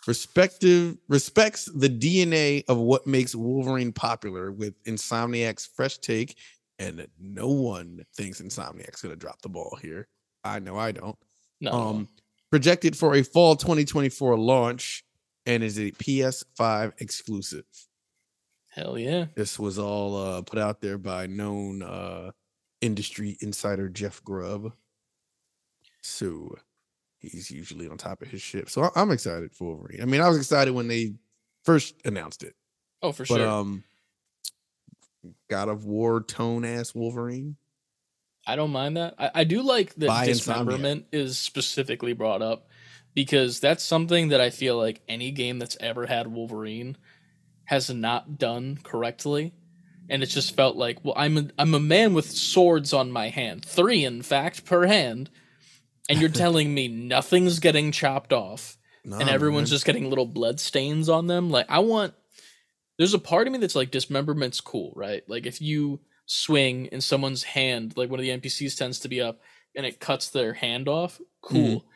Respective 0.07 0.97
respects 1.09 1.67
the 1.75 1.89
DNA 1.89 2.65
of 2.69 2.77
what 2.77 3.07
makes 3.07 3.35
Wolverine 3.35 3.93
popular 3.93 4.53
with 4.53 4.75
Insomniac's 4.85 5.67
fresh 5.67 5.99
take, 5.99 6.37
and 6.79 7.07
no 7.19 7.49
one 7.49 8.05
thinks 8.17 8.41
Insomniac's 8.41 9.01
gonna 9.01 9.17
drop 9.17 9.41
the 9.43 9.49
ball 9.49 9.79
here. 9.81 10.09
I 10.45 10.59
know 10.59 10.77
I 10.77 10.93
don't. 10.93 11.17
No, 11.61 11.73
Um, 11.73 12.09
projected 12.53 12.95
for 12.95 13.15
a 13.15 13.23
fall 13.25 13.57
2024 13.57 14.39
launch 14.39 15.05
and 15.47 15.63
is 15.65 15.79
a 15.79 15.91
PS5 15.93 16.93
exclusive. 17.01 17.65
hell 18.69 18.99
yeah. 18.99 19.25
This 19.35 19.59
was 19.59 19.79
all 19.79 20.17
uh, 20.17 20.43
put 20.43 20.59
out 20.59 20.83
there 20.83 20.99
by 20.99 21.27
known 21.27 21.83
uh, 21.83 22.31
industry 22.83 23.39
insider 23.41 23.89
Jeff 23.89 24.23
Grubb. 24.23 24.71
So 26.03 26.55
he's 27.21 27.51
usually 27.51 27.89
on 27.89 27.97
top 27.97 28.21
of 28.21 28.29
his 28.29 28.43
ship. 28.43 28.69
So 28.69 28.91
I'm 28.95 29.11
excited 29.13 29.53
for 29.55 29.69
Wolverine. 29.77 30.03
I 30.03 30.05
mean, 30.05 30.21
I 30.21 30.29
was 30.29 30.37
excited 30.37 30.75
when 30.75 30.89
they 30.89 31.15
first 31.65 31.95
announced 32.05 32.43
it, 32.43 32.55
Oh, 33.01 33.13
for 33.13 33.25
but 33.25 33.37
sure. 33.37 33.49
um, 33.49 33.83
God 35.49 35.69
of 35.71 35.87
War 35.87 36.21
tone 36.23 36.65
ass 36.67 36.95
Wolverine. 36.95 37.57
I 38.47 38.57
don't 38.57 38.71
mind 38.71 38.97
that. 38.97 39.15
I, 39.19 39.31
I 39.37 39.45
do 39.45 39.63
like 39.63 39.95
that 39.95 40.09
By 40.09 40.27
dismemberment 40.27 41.07
is 41.13 41.39
specifically 41.39 42.13
brought 42.13 42.43
up 42.43 42.69
because 43.15 43.61
that's 43.61 43.85
something 43.85 44.29
that 44.29 44.41
I 44.41 44.51
feel 44.51 44.77
like 44.77 45.03
any 45.09 45.31
game 45.31 45.59
that's 45.59 45.77
ever 45.81 46.07
had 46.07 46.27
Wolverine 46.27 46.97
has 47.65 47.91
not 47.91 48.39
done 48.39 48.79
correctly. 48.83 49.53
And 50.09 50.23
it's 50.23 50.35
just 50.35 50.57
felt 50.57 50.77
like, 50.77 51.05
well, 51.05 51.15
I'm 51.17 51.39
a, 51.39 51.49
I'm 51.59 51.75
a 51.75 51.81
man 51.81 52.13
with 52.13 52.31
swords 52.31 52.93
on 52.93 53.13
my 53.13 53.29
hand, 53.29 53.65
three 53.65 54.05
in 54.05 54.23
fact 54.23 54.65
per 54.65 54.87
hand, 54.87 55.31
and 56.09 56.21
you're 56.21 56.29
telling 56.31 56.75
me 56.75 56.89
nothing's 56.89 57.61
getting 57.61 57.93
chopped 57.93 58.33
off 58.33 58.77
and 59.05 59.29
everyone's 59.29 59.71
man. 59.71 59.75
just 59.75 59.85
getting 59.85 60.09
little 60.09 60.27
blood 60.27 60.61
stains 60.61 61.09
on 61.09 61.27
them. 61.27 61.51
Like 61.51 61.67
I 61.69 61.81
want 61.81 62.15
there's 62.99 63.15
a 63.15 63.19
part 63.19 63.47
of 63.47 63.53
me 63.53 63.59
that's 63.59 63.75
like 63.75 63.91
dismemberment's 63.91 64.61
cool, 64.61 64.93
right? 64.95 65.29
Like 65.29 65.47
if 65.47 65.61
you 65.61 66.01
swing 66.33 66.87
in 66.87 67.01
someone's 67.01 67.43
hand, 67.43 67.93
like 67.97 68.11
one 68.11 68.19
of 68.19 68.25
the 68.25 68.31
NPCs 68.31 68.77
tends 68.77 69.01
to 69.01 69.09
be 69.09 69.21
up 69.21 69.41
and 69.77 69.85
it 69.85 70.01
cuts 70.01 70.31
their 70.31 70.55
hand 70.55 70.89
off, 70.89 71.21
cool. 71.43 71.61
Mm-hmm. 71.81 71.87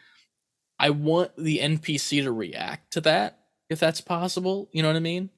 I 0.79 0.91
want 0.91 1.33
the 1.37 1.59
NPC 1.59 2.23
to 2.23 2.33
react 2.33 2.93
to 2.93 3.01
that 3.03 3.41
if 3.71 3.81
that's 3.81 4.01
possible. 4.01 4.69
You 4.73 4.83
know 4.83 4.89
what 4.89 4.97
I 4.97 5.01
mean? 5.01 5.31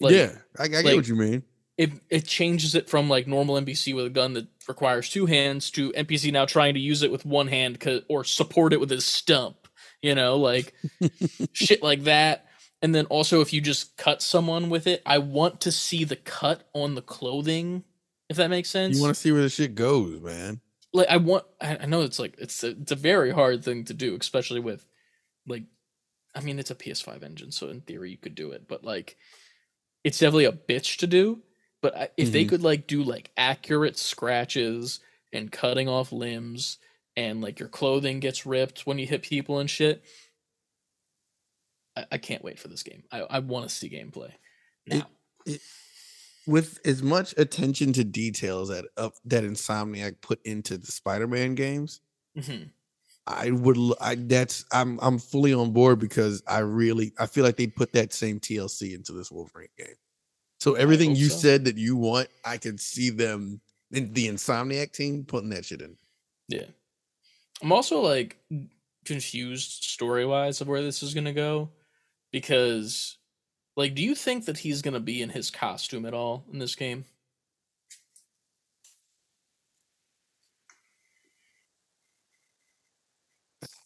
Like 0.00 0.14
yeah, 0.14 0.32
I, 0.58 0.64
I 0.64 0.68
get 0.68 0.84
like- 0.84 0.96
what 0.96 1.08
you 1.08 1.16
mean. 1.16 1.42
it 1.76 1.90
it 2.08 2.24
changes 2.24 2.74
it 2.74 2.88
from 2.88 3.08
like 3.08 3.26
normal 3.26 3.56
NPC 3.56 3.94
with 3.94 4.06
a 4.06 4.10
gun 4.10 4.34
that 4.34 4.46
requires 4.68 5.10
two 5.10 5.26
hands 5.26 5.70
to 5.72 5.92
NPC 5.92 6.32
now 6.32 6.46
trying 6.46 6.74
to 6.74 6.80
use 6.80 7.02
it 7.02 7.10
with 7.10 7.26
one 7.26 7.48
hand 7.48 7.84
or 8.08 8.24
support 8.24 8.72
it 8.72 8.80
with 8.80 8.90
his 8.90 9.04
stump. 9.04 9.56
You 10.02 10.14
know, 10.14 10.36
like 10.36 10.72
shit 11.52 11.82
like 11.82 12.04
that. 12.04 12.46
And 12.82 12.94
then 12.94 13.04
also, 13.06 13.42
if 13.42 13.52
you 13.52 13.60
just 13.60 13.98
cut 13.98 14.22
someone 14.22 14.70
with 14.70 14.86
it, 14.86 15.02
I 15.04 15.18
want 15.18 15.60
to 15.62 15.72
see 15.72 16.04
the 16.04 16.16
cut 16.16 16.66
on 16.72 16.94
the 16.94 17.02
clothing. 17.02 17.84
If 18.30 18.36
that 18.36 18.48
makes 18.48 18.70
sense. 18.70 18.96
You 18.96 19.02
want 19.02 19.14
to 19.14 19.20
see 19.20 19.32
where 19.32 19.42
the 19.42 19.48
shit 19.48 19.74
goes, 19.74 20.20
man. 20.20 20.60
like 20.94 21.08
I 21.08 21.16
want. 21.18 21.44
I, 21.60 21.84
know 21.86 22.02
it's 22.02 22.20
like 22.20 22.36
it's 22.38 22.62
a, 22.62 22.68
it's 22.70 22.92
a 22.92 22.96
very 22.96 23.32
hard 23.32 23.64
thing 23.64 23.84
to 23.86 23.94
do, 23.94 24.16
especially 24.18 24.60
with 24.60 24.86
like. 25.46 25.64
I 26.32 26.40
mean, 26.40 26.60
it's 26.60 26.70
a 26.70 26.76
PS5 26.76 27.24
engine, 27.24 27.50
so 27.50 27.68
in 27.70 27.80
theory 27.80 28.12
you 28.12 28.16
could 28.16 28.36
do 28.36 28.52
it, 28.52 28.68
but 28.68 28.84
like, 28.84 29.16
it's 30.04 30.20
definitely 30.20 30.44
a 30.44 30.52
bitch 30.52 30.98
to 30.98 31.08
do. 31.08 31.42
But 31.82 31.96
I, 31.96 32.08
if 32.16 32.30
they 32.30 32.44
Mhm. 32.44 32.48
could 32.50 32.62
like 32.62 32.86
do 32.86 33.02
like 33.02 33.32
accurate 33.36 33.98
scratches 33.98 35.00
and 35.32 35.50
cutting 35.50 35.88
off 35.88 36.12
limbs, 36.12 36.78
and 37.16 37.40
like 37.40 37.58
your 37.58 37.68
clothing 37.68 38.20
gets 38.20 38.46
ripped 38.46 38.86
when 38.86 39.00
you 39.00 39.06
hit 39.08 39.22
people 39.22 39.58
and 39.58 39.68
shit, 39.68 40.04
I, 41.96 42.06
I 42.12 42.18
can't 42.18 42.44
wait 42.44 42.60
for 42.60 42.68
this 42.68 42.84
game. 42.84 43.02
I, 43.10 43.22
I 43.22 43.38
want 43.40 43.68
to 43.68 43.74
see 43.74 43.90
gameplay 43.90 44.30
now. 44.86 45.08
With 46.50 46.80
as 46.84 47.02
much 47.02 47.32
attention 47.38 47.92
to 47.94 48.04
details 48.04 48.68
that 48.68 48.84
up 48.96 49.14
that 49.24 49.44
Insomniac 49.44 50.20
put 50.20 50.44
into 50.44 50.76
the 50.76 50.90
Spider-Man 50.90 51.54
games, 51.54 52.00
hmm 52.38 52.64
I 53.26 53.50
would 53.50 53.78
I 54.00 54.16
that's 54.16 54.64
I'm 54.72 54.98
I'm 55.00 55.18
fully 55.18 55.54
on 55.54 55.72
board 55.72 56.00
because 56.00 56.42
I 56.48 56.58
really 56.60 57.12
I 57.18 57.26
feel 57.26 57.44
like 57.44 57.56
they 57.56 57.68
put 57.68 57.92
that 57.92 58.12
same 58.12 58.40
TLC 58.40 58.94
into 58.94 59.12
this 59.12 59.30
Wolverine 59.30 59.68
game. 59.78 59.94
So 60.60 60.74
everything 60.74 61.14
you 61.14 61.28
so. 61.28 61.36
said 61.36 61.64
that 61.66 61.78
you 61.78 61.96
want, 61.96 62.28
I 62.44 62.58
could 62.58 62.80
see 62.80 63.10
them 63.10 63.60
in 63.92 64.12
the 64.12 64.28
Insomniac 64.28 64.92
team 64.92 65.24
putting 65.24 65.50
that 65.50 65.64
shit 65.64 65.80
in. 65.80 65.96
Yeah. 66.48 66.66
I'm 67.62 67.72
also 67.72 68.00
like 68.00 68.36
confused 69.04 69.84
story 69.84 70.26
wise 70.26 70.60
of 70.60 70.68
where 70.68 70.82
this 70.82 71.02
is 71.02 71.14
gonna 71.14 71.32
go. 71.32 71.70
Because 72.32 73.16
like 73.80 73.94
do 73.94 74.02
you 74.02 74.14
think 74.14 74.44
that 74.44 74.58
he's 74.58 74.82
gonna 74.82 75.00
be 75.00 75.22
in 75.22 75.30
his 75.30 75.50
costume 75.50 76.04
at 76.04 76.12
all 76.12 76.44
in 76.52 76.58
this 76.58 76.74
game? 76.74 77.06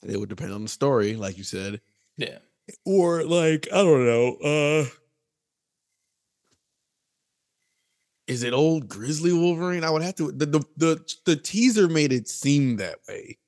It 0.03 0.19
would 0.19 0.29
depend 0.29 0.53
on 0.53 0.65
the 0.65 0.69
story, 0.69 1.15
like 1.15 1.39
you 1.39 1.45
said. 1.45 1.81
Yeah. 2.17 2.39
Or 2.85 3.23
like, 3.23 3.69
I 3.73 3.77
don't 3.77 4.05
know, 4.05 4.35
uh 4.37 4.87
Is 8.27 8.43
it 8.43 8.53
old 8.53 8.89
Grizzly 8.89 9.33
Wolverine? 9.33 9.85
I 9.85 9.91
would 9.91 10.03
have 10.03 10.17
to 10.17 10.33
the 10.33 10.47
the 10.47 10.65
the, 10.77 11.15
the 11.25 11.37
teaser 11.37 11.89
made 11.89 12.13
it 12.13 12.27
seem 12.27 12.77
that 12.79 12.99
way. 13.07 13.39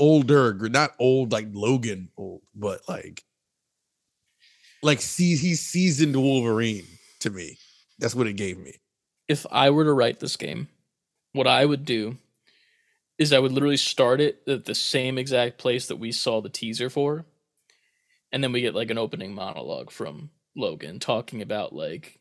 Older, 0.00 0.52
gr- 0.52 0.68
not 0.68 0.94
old 0.98 1.30
like 1.30 1.46
Logan 1.52 2.08
old, 2.16 2.42
but 2.56 2.80
like 2.88 3.22
like 4.82 5.00
see 5.00 5.36
he's 5.36 5.60
seasoned 5.60 6.16
Wolverine 6.16 6.86
to 7.20 7.30
me. 7.30 7.58
That's 7.98 8.14
what 8.14 8.26
it 8.26 8.34
gave 8.34 8.58
me. 8.58 8.74
If 9.26 9.46
I 9.50 9.70
were 9.70 9.84
to 9.84 9.92
write 9.92 10.20
this 10.20 10.36
game, 10.36 10.68
what 11.32 11.46
I 11.46 11.64
would 11.64 11.84
do 11.84 12.16
is 13.18 13.32
I 13.32 13.38
would 13.40 13.52
literally 13.52 13.76
start 13.76 14.20
it 14.20 14.42
at 14.46 14.64
the 14.64 14.74
same 14.74 15.18
exact 15.18 15.58
place 15.58 15.86
that 15.88 15.96
we 15.96 16.12
saw 16.12 16.40
the 16.40 16.48
teaser 16.48 16.88
for. 16.88 17.24
And 18.30 18.44
then 18.44 18.52
we 18.52 18.60
get 18.60 18.74
like 18.74 18.90
an 18.90 18.98
opening 18.98 19.34
monologue 19.34 19.90
from 19.90 20.30
Logan 20.54 21.00
talking 21.00 21.42
about 21.42 21.72
like 21.74 22.20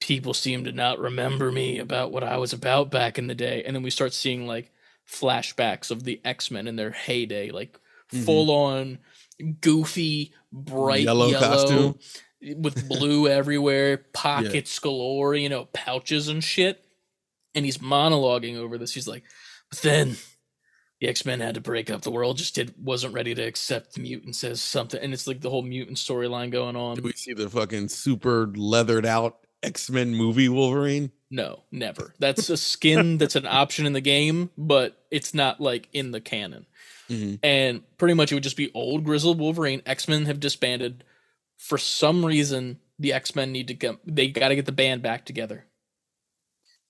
people 0.00 0.34
seem 0.34 0.64
to 0.64 0.72
not 0.72 0.98
remember 0.98 1.50
me 1.50 1.78
about 1.78 2.12
what 2.12 2.24
I 2.24 2.36
was 2.36 2.52
about 2.52 2.90
back 2.90 3.18
in 3.18 3.26
the 3.26 3.34
day. 3.34 3.62
And 3.64 3.74
then 3.74 3.82
we 3.82 3.90
start 3.90 4.12
seeing 4.12 4.46
like 4.46 4.70
flashbacks 5.08 5.90
of 5.90 6.04
the 6.04 6.20
X-Men 6.24 6.66
in 6.66 6.76
their 6.76 6.90
heyday, 6.90 7.50
like 7.50 7.78
Mhm. 8.12 8.24
full 8.24 8.50
on 8.50 8.98
goofy, 9.60 10.32
bright 10.52 11.02
Yellow 11.04 11.28
yellow, 11.28 11.40
costume. 11.46 11.98
with 12.56 12.88
blue 12.88 13.28
everywhere, 13.28 13.98
pockets 14.12 14.78
galore, 14.78 15.34
you 15.34 15.48
know, 15.48 15.66
pouches 15.72 16.28
and 16.28 16.42
shit. 16.42 16.84
And 17.54 17.64
he's 17.64 17.78
monologuing 17.78 18.56
over 18.56 18.78
this. 18.78 18.94
He's 18.94 19.08
like, 19.08 19.24
but 19.68 19.80
then 19.80 20.16
the 21.00 21.08
X 21.08 21.26
Men 21.26 21.40
had 21.40 21.56
to 21.56 21.60
break 21.60 21.90
up. 21.90 22.02
The 22.02 22.10
world 22.10 22.38
just 22.38 22.54
did 22.54 22.74
wasn't 22.82 23.12
ready 23.14 23.34
to 23.34 23.42
accept 23.42 23.94
the 23.94 24.00
mutants 24.00 24.42
as 24.44 24.62
something, 24.62 25.00
and 25.02 25.12
it's 25.12 25.26
like 25.26 25.40
the 25.40 25.50
whole 25.50 25.62
mutant 25.62 25.98
storyline 25.98 26.50
going 26.50 26.76
on. 26.76 26.96
Do 26.96 27.02
we 27.02 27.12
see 27.12 27.32
the 27.34 27.50
fucking 27.50 27.88
super 27.88 28.46
leathered 28.54 29.04
out 29.04 29.38
X-Men 29.62 30.14
movie 30.14 30.48
Wolverine? 30.48 31.10
No, 31.30 31.64
never. 31.72 32.14
That's 32.18 32.50
a 32.50 32.56
skin 32.56 33.18
that's 33.18 33.36
an 33.36 33.46
option 33.46 33.84
in 33.86 33.94
the 33.94 34.00
game, 34.00 34.50
but 34.56 35.02
it's 35.10 35.34
not 35.34 35.60
like 35.60 35.88
in 35.92 36.10
the 36.10 36.20
canon. 36.20 36.66
Mhm. 37.12 37.38
And 37.42 37.82
pretty 37.98 38.14
much 38.14 38.32
it 38.32 38.34
would 38.34 38.42
just 38.42 38.56
be 38.56 38.72
old 38.72 39.04
grizzled 39.04 39.38
Wolverine. 39.38 39.82
X 39.84 40.08
Men 40.08 40.24
have 40.26 40.40
disbanded. 40.40 41.04
For 41.58 41.78
some 41.78 42.24
reason, 42.24 42.80
the 42.98 43.12
X 43.12 43.34
Men 43.36 43.52
need 43.52 43.68
to 43.68 43.74
get 43.74 43.96
they 44.04 44.28
got 44.28 44.48
to 44.48 44.56
get 44.56 44.66
the 44.66 44.72
band 44.72 45.02
back 45.02 45.24
together. 45.26 45.66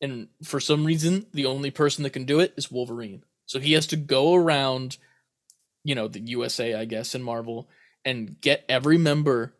And 0.00 0.28
for 0.42 0.60
some 0.60 0.84
reason, 0.84 1.26
the 1.32 1.46
only 1.46 1.70
person 1.70 2.02
that 2.02 2.10
can 2.10 2.24
do 2.24 2.40
it 2.40 2.54
is 2.56 2.70
Wolverine. 2.70 3.24
So 3.46 3.60
he 3.60 3.72
has 3.72 3.86
to 3.88 3.96
go 3.96 4.34
around, 4.34 4.98
you 5.84 5.94
know, 5.94 6.08
the 6.08 6.20
USA, 6.20 6.74
I 6.74 6.84
guess, 6.84 7.14
in 7.14 7.22
Marvel, 7.22 7.68
and 8.04 8.40
get 8.40 8.64
every 8.68 8.98
member 8.98 9.54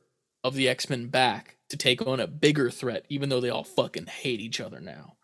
of 0.44 0.54
the 0.54 0.68
X 0.68 0.88
Men 0.88 1.08
back 1.08 1.56
to 1.68 1.76
take 1.76 2.06
on 2.06 2.20
a 2.20 2.26
bigger 2.26 2.70
threat, 2.70 3.06
even 3.08 3.28
though 3.28 3.40
they 3.40 3.50
all 3.50 3.64
fucking 3.64 4.06
hate 4.06 4.40
each 4.40 4.60
other 4.60 4.80
now. 4.80 5.16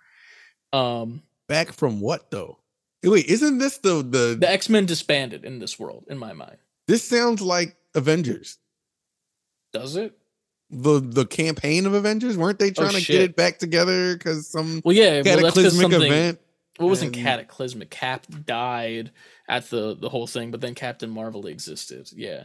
Um, 0.73 1.23
Back 1.48 1.73
from 1.73 2.01
what 2.01 2.31
though? 2.31 2.59
Wait, 3.02 3.26
isn't 3.26 3.58
this 3.58 3.78
the 3.78 4.02
the 4.02 4.36
the 4.38 4.50
X 4.50 4.68
Men 4.68 4.86
disbanded 4.86 5.44
in 5.44 5.58
this 5.58 5.78
world, 5.78 6.04
in 6.08 6.18
my 6.18 6.32
mind. 6.32 6.56
this 6.86 7.04
sounds 7.04 7.40
like 7.40 7.76
Avengers. 7.94 8.58
Does 9.72 9.96
it? 9.96 10.16
the 10.70 11.00
the 11.00 11.24
campaign 11.26 11.86
of 11.86 11.94
Avengers? 11.94 12.36
Weren't 12.36 12.58
they 12.58 12.68
oh, 12.68 12.72
trying 12.72 12.90
to 12.90 12.96
Oh, 12.96 13.00
shit. 13.00 13.14
get 13.14 13.22
it 13.22 13.36
back 13.36 13.58
together 13.58 14.14
because 14.16 14.48
some 14.50 14.82
Well, 14.84 14.94
yeah. 14.94 15.22
Well, 15.24 15.36
cataclysmic 15.36 15.80
something. 15.92 16.02
event? 16.02 16.38
Well, 16.78 16.88
it 16.88 16.90
wasn't 16.90 17.16
and- 17.16 17.24
cataclysmic. 17.24 17.90
Cap 17.90 18.26
died 18.44 19.10
at 19.48 19.70
the 19.70 19.94
the 19.94 20.08
whole 20.10 20.26
thing, 20.26 20.50
but 20.50 20.60
then 20.60 20.74
Captain 20.74 21.08
Marvel 21.10 21.46
existed. 21.46 22.10
Yeah. 22.14 22.44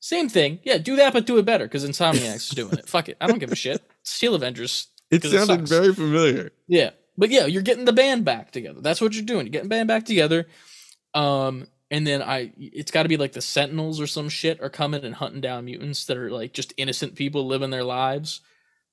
Same 0.00 0.28
thing. 0.28 0.60
Yeah, 0.62 0.78
do 0.78 0.96
that, 0.96 1.12
but 1.12 1.26
do 1.26 1.38
it 1.38 1.44
better 1.44 1.64
because 1.64 1.84
Insomniac's 1.88 2.48
doing 2.54 2.72
it. 2.74 2.88
Fuck 2.88 3.08
it. 3.08 3.16
I 3.20 3.26
don't 3.26 3.38
give 3.40 3.50
a 3.52 3.56
shit. 3.56 3.82
Steel 4.04 4.34
Avengers. 4.36 4.86
It 5.10 5.22
sounded 5.24 5.68
sucks. 5.68 5.70
very 5.70 5.92
familiar. 5.94 6.52
Yeah. 6.68 6.90
But 7.18 7.28
yeah, 7.30 7.44
you're 7.46 7.62
getting 7.62 7.84
the 7.84 7.92
band 7.92 8.24
back 8.24 8.52
together. 8.52 8.80
That's 8.80 9.00
what 9.00 9.12
you're 9.12 9.24
doing. 9.24 9.44
You're 9.46 9.50
getting 9.52 9.68
band 9.68 9.88
back 9.88 10.06
together. 10.06 10.46
Um, 11.14 11.66
and 11.90 12.06
then 12.06 12.22
I 12.22 12.52
it's 12.56 12.90
gotta 12.92 13.08
be 13.08 13.16
like 13.16 13.32
the 13.32 13.40
Sentinels 13.42 14.00
or 14.00 14.06
some 14.06 14.28
shit 14.28 14.62
are 14.62 14.70
coming 14.70 15.04
and 15.04 15.14
hunting 15.14 15.40
down 15.40 15.64
mutants 15.64 16.04
that 16.06 16.16
are 16.16 16.30
like 16.30 16.52
just 16.52 16.72
innocent 16.76 17.16
people 17.16 17.46
living 17.46 17.70
their 17.70 17.82
lives. 17.84 18.40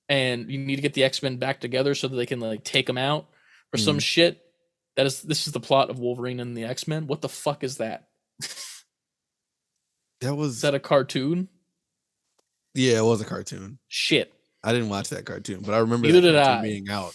And 0.09 0.49
you 0.49 0.57
need 0.57 0.77
to 0.77 0.81
get 0.81 0.93
the 0.93 1.03
X-Men 1.03 1.37
back 1.37 1.59
together 1.61 1.93
so 1.95 2.07
that 2.07 2.15
they 2.15 2.25
can 2.25 2.39
like 2.39 2.63
take 2.63 2.87
them 2.87 2.97
out 2.97 3.27
or 3.73 3.77
some 3.77 3.97
Mhm. 3.97 4.01
shit. 4.01 4.41
That 4.95 5.05
is 5.05 5.21
this 5.21 5.45
is 5.45 5.53
the 5.53 5.59
plot 5.59 5.89
of 5.89 5.99
Wolverine 5.99 6.39
and 6.39 6.55
the 6.57 6.63
X-Men. 6.63 7.05
What 7.07 7.21
the 7.21 7.29
fuck 7.29 7.63
is 7.63 7.77
that? 7.77 8.07
That 10.21 10.35
was 10.35 10.55
Is 10.55 10.61
that 10.61 10.73
a 10.73 10.79
cartoon? 10.79 11.49
yeah, 12.73 12.97
it 12.99 13.03
was 13.03 13.21
a 13.21 13.25
cartoon. 13.25 13.77
Shit. 13.87 14.33
I 14.63 14.71
didn't 14.71 14.89
watch 14.89 15.09
that 15.09 15.25
cartoon, 15.25 15.61
but 15.61 15.73
I 15.73 15.79
remember 15.79 16.07
Neither 16.07 16.21
that 16.21 16.31
did 16.31 16.37
I. 16.41 16.61
being 16.61 16.89
out. 16.89 17.13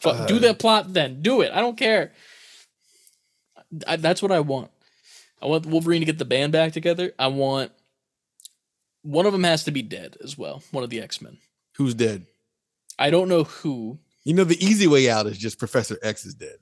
Fuck, 0.00 0.28
do 0.28 0.36
Uh, 0.36 0.40
that 0.40 0.58
plot 0.58 0.92
then. 0.92 1.22
Do 1.22 1.40
it. 1.40 1.50
I 1.52 1.60
don't 1.60 1.76
care. 1.76 2.12
I, 3.86 3.96
that's 3.96 4.22
what 4.22 4.32
I 4.32 4.40
want. 4.40 4.70
I 5.42 5.46
want 5.46 5.66
Wolverine 5.66 6.00
to 6.00 6.06
get 6.06 6.18
the 6.18 6.24
band 6.24 6.52
back 6.52 6.72
together. 6.72 7.12
I 7.18 7.28
want 7.28 7.72
one 9.02 9.26
of 9.26 9.32
them 9.32 9.44
has 9.44 9.64
to 9.64 9.70
be 9.70 9.82
dead 9.82 10.16
as 10.22 10.36
well. 10.36 10.62
One 10.70 10.84
of 10.84 10.90
the 10.90 11.00
X 11.00 11.20
Men. 11.20 11.38
Who's 11.76 11.94
dead? 11.94 12.26
I 12.98 13.10
don't 13.10 13.28
know 13.28 13.44
who. 13.44 13.98
You 14.24 14.34
know, 14.34 14.44
the 14.44 14.62
easy 14.64 14.86
way 14.86 15.08
out 15.08 15.26
is 15.26 15.38
just 15.38 15.58
Professor 15.58 15.98
X 16.02 16.26
is 16.26 16.34
dead. 16.34 16.56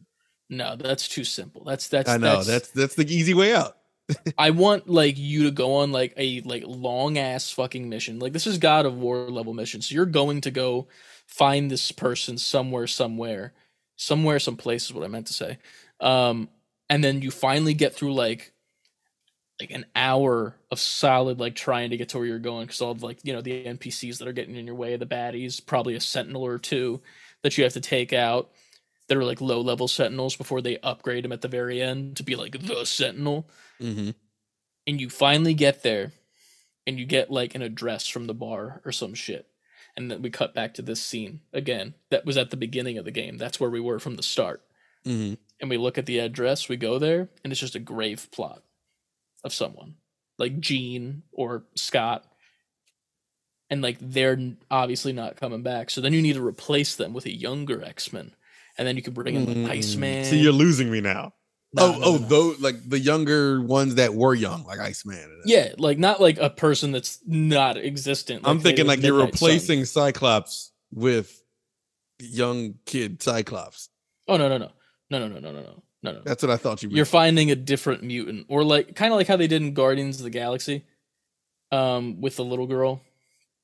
No, 0.48 0.76
that's 0.76 1.08
too 1.08 1.24
simple. 1.24 1.64
That's 1.64 1.88
that's. 1.88 2.08
I 2.08 2.18
know 2.18 2.42
that's 2.42 2.70
that's 2.70 2.94
the 2.94 3.12
easy 3.12 3.34
way 3.34 3.54
out. 3.54 3.76
I 4.38 4.50
want 4.50 4.88
like 4.88 5.18
you 5.18 5.44
to 5.44 5.50
go 5.50 5.76
on 5.76 5.90
like 5.90 6.12
a 6.16 6.40
like 6.42 6.62
long 6.66 7.18
ass 7.18 7.50
fucking 7.50 7.88
mission. 7.88 8.18
Like 8.18 8.32
this 8.32 8.46
is 8.46 8.58
God 8.58 8.86
of 8.86 8.96
War 8.98 9.28
level 9.30 9.54
mission. 9.54 9.82
So 9.82 9.94
you're 9.94 10.06
going 10.06 10.42
to 10.42 10.50
go 10.50 10.86
find 11.26 11.70
this 11.70 11.92
person 11.92 12.38
somewhere, 12.38 12.86
somewhere, 12.86 13.52
somewhere, 13.96 14.38
someplace 14.38 14.86
is 14.86 14.94
what 14.94 15.04
I 15.04 15.08
meant 15.08 15.26
to 15.28 15.34
say. 15.34 15.58
Um, 16.00 16.48
and 16.88 17.02
then 17.02 17.22
you 17.22 17.30
finally 17.30 17.74
get 17.74 17.94
through 17.94 18.14
like 18.14 18.52
like 19.60 19.70
an 19.70 19.86
hour 19.96 20.54
of 20.70 20.78
solid 20.78 21.40
like 21.40 21.54
trying 21.54 21.88
to 21.88 21.96
get 21.96 22.10
to 22.10 22.18
where 22.18 22.26
you're 22.26 22.38
going 22.38 22.66
because 22.66 22.82
all 22.82 22.90
of 22.90 23.02
like 23.02 23.18
you 23.24 23.32
know 23.32 23.40
the 23.40 23.64
NPCs 23.64 24.18
that 24.18 24.28
are 24.28 24.32
getting 24.32 24.56
in 24.56 24.66
your 24.66 24.74
way, 24.74 24.96
the 24.96 25.06
baddies, 25.06 25.64
probably 25.64 25.94
a 25.94 26.00
sentinel 26.00 26.42
or 26.42 26.58
two 26.58 27.00
that 27.42 27.56
you 27.56 27.64
have 27.64 27.72
to 27.72 27.80
take 27.80 28.12
out 28.12 28.50
that 29.08 29.16
are 29.16 29.24
like 29.24 29.40
low 29.40 29.60
level 29.60 29.88
sentinels 29.88 30.36
before 30.36 30.60
they 30.60 30.78
upgrade 30.82 31.24
them 31.24 31.32
at 31.32 31.40
the 31.40 31.48
very 31.48 31.80
end 31.80 32.16
to 32.16 32.22
be 32.22 32.36
like 32.36 32.52
the 32.66 32.84
sentinel 32.84 33.48
Mm-hmm. 33.80 34.10
and 34.86 35.00
you 35.00 35.10
finally 35.10 35.52
get 35.54 35.82
there 35.82 36.12
and 36.86 36.98
you 36.98 37.04
get 37.04 37.30
like 37.30 37.54
an 37.54 37.60
address 37.62 38.08
from 38.08 38.26
the 38.26 38.32
bar 38.34 38.80
or 38.86 38.92
some 38.92 39.12
shit 39.12 39.46
and 39.96 40.10
then 40.10 40.20
we 40.22 40.30
cut 40.30 40.54
back 40.54 40.74
to 40.74 40.82
this 40.82 41.02
scene 41.02 41.40
again 41.52 41.94
that 42.10 42.24
was 42.26 42.36
at 42.36 42.50
the 42.50 42.56
beginning 42.56 42.98
of 42.98 43.04
the 43.04 43.10
game 43.10 43.36
that's 43.38 43.58
where 43.60 43.70
we 43.70 43.80
were 43.80 43.98
from 43.98 44.16
the 44.16 44.22
start 44.22 44.62
Mm-hmm. 45.06 45.34
and 45.60 45.70
we 45.70 45.76
look 45.76 45.98
at 45.98 46.06
the 46.06 46.18
address 46.18 46.68
we 46.68 46.76
go 46.76 46.98
there 46.98 47.28
and 47.44 47.52
it's 47.52 47.60
just 47.60 47.76
a 47.76 47.78
grave 47.78 48.28
plot 48.32 48.62
of 49.44 49.54
someone 49.54 49.94
like 50.36 50.58
gene 50.58 51.22
or 51.32 51.64
scott 51.76 52.24
and 53.70 53.82
like 53.82 53.98
they're 54.00 54.38
obviously 54.70 55.12
not 55.12 55.36
coming 55.36 55.62
back 55.62 55.90
so 55.90 56.00
then 56.00 56.12
you 56.12 56.22
need 56.22 56.34
to 56.34 56.44
replace 56.46 56.96
them 56.96 57.12
with 57.14 57.24
a 57.26 57.32
younger 57.32 57.82
x-men 57.84 58.34
and 58.76 58.86
then 58.86 58.96
you 58.96 59.02
can 59.02 59.14
bring 59.14 59.34
in 59.36 59.66
iceman 59.70 60.24
Mm. 60.24 60.26
See, 60.26 60.40
you're 60.40 60.52
losing 60.52 60.90
me 60.90 61.00
now. 61.00 61.32
No, 61.72 61.86
oh, 61.86 61.98
no, 61.98 62.04
oh, 62.04 62.12
no. 62.12 62.18
those 62.18 62.60
like 62.60 62.88
the 62.88 62.98
younger 62.98 63.60
ones 63.60 63.96
that 63.96 64.14
were 64.14 64.34
young, 64.34 64.64
like 64.64 64.78
Iceman. 64.78 65.42
yeah 65.44 65.72
like 65.78 65.98
not 65.98 66.20
like 66.20 66.38
a 66.38 66.48
person 66.48 66.92
that's 66.92 67.20
not 67.26 67.76
existent 67.76 68.42
I'm 68.44 68.60
thinking 68.60 68.86
like 68.86 69.02
you're 69.02 69.14
Midnight 69.14 69.38
Sun. 69.38 69.48
replacing 69.48 69.84
Cyclops 69.84 70.72
with 70.92 71.42
young 72.18 72.74
kid 72.86 73.22
Cyclops. 73.22 73.90
Oh 74.28 74.36
no 74.36 74.48
no 74.48 74.58
no 74.58 74.70
no 75.10 75.18
no 75.18 75.28
no 75.28 75.38
no 75.38 75.52
no 75.52 75.60
no 75.62 75.82
no 76.02 76.12
no. 76.12 76.22
That's 76.24 76.42
what 76.42 76.50
I 76.50 76.56
thought 76.56 76.82
you. 76.82 76.88
You're 76.90 77.04
finding 77.04 77.50
a 77.50 77.56
different 77.56 78.02
mutant, 78.02 78.46
or 78.48 78.64
like 78.64 78.94
kind 78.94 79.12
of 79.12 79.18
like 79.18 79.26
how 79.26 79.36
they 79.36 79.46
did 79.46 79.62
in 79.62 79.74
Guardians 79.74 80.18
of 80.18 80.24
the 80.24 80.30
Galaxy, 80.30 80.84
um, 81.72 82.20
with 82.20 82.36
the 82.36 82.44
little 82.44 82.66
girl 82.66 83.00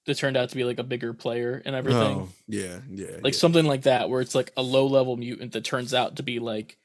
that 0.06 0.16
turned 0.16 0.36
out 0.36 0.48
to 0.48 0.56
be 0.56 0.64
like 0.64 0.78
a 0.78 0.84
bigger 0.84 1.12
player 1.12 1.62
and 1.64 1.76
everything. 1.76 2.18
Oh, 2.18 2.28
yeah, 2.48 2.80
yeah. 2.90 3.18
like 3.22 3.34
yeah. 3.34 3.38
something 3.38 3.66
like 3.66 3.82
that, 3.82 4.10
where 4.10 4.20
it's 4.20 4.34
like 4.34 4.52
a 4.56 4.62
low 4.62 4.86
level 4.86 5.16
mutant 5.16 5.52
that 5.52 5.64
turns 5.64 5.94
out 5.94 6.16
to 6.16 6.22
be 6.22 6.38
like 6.38 6.76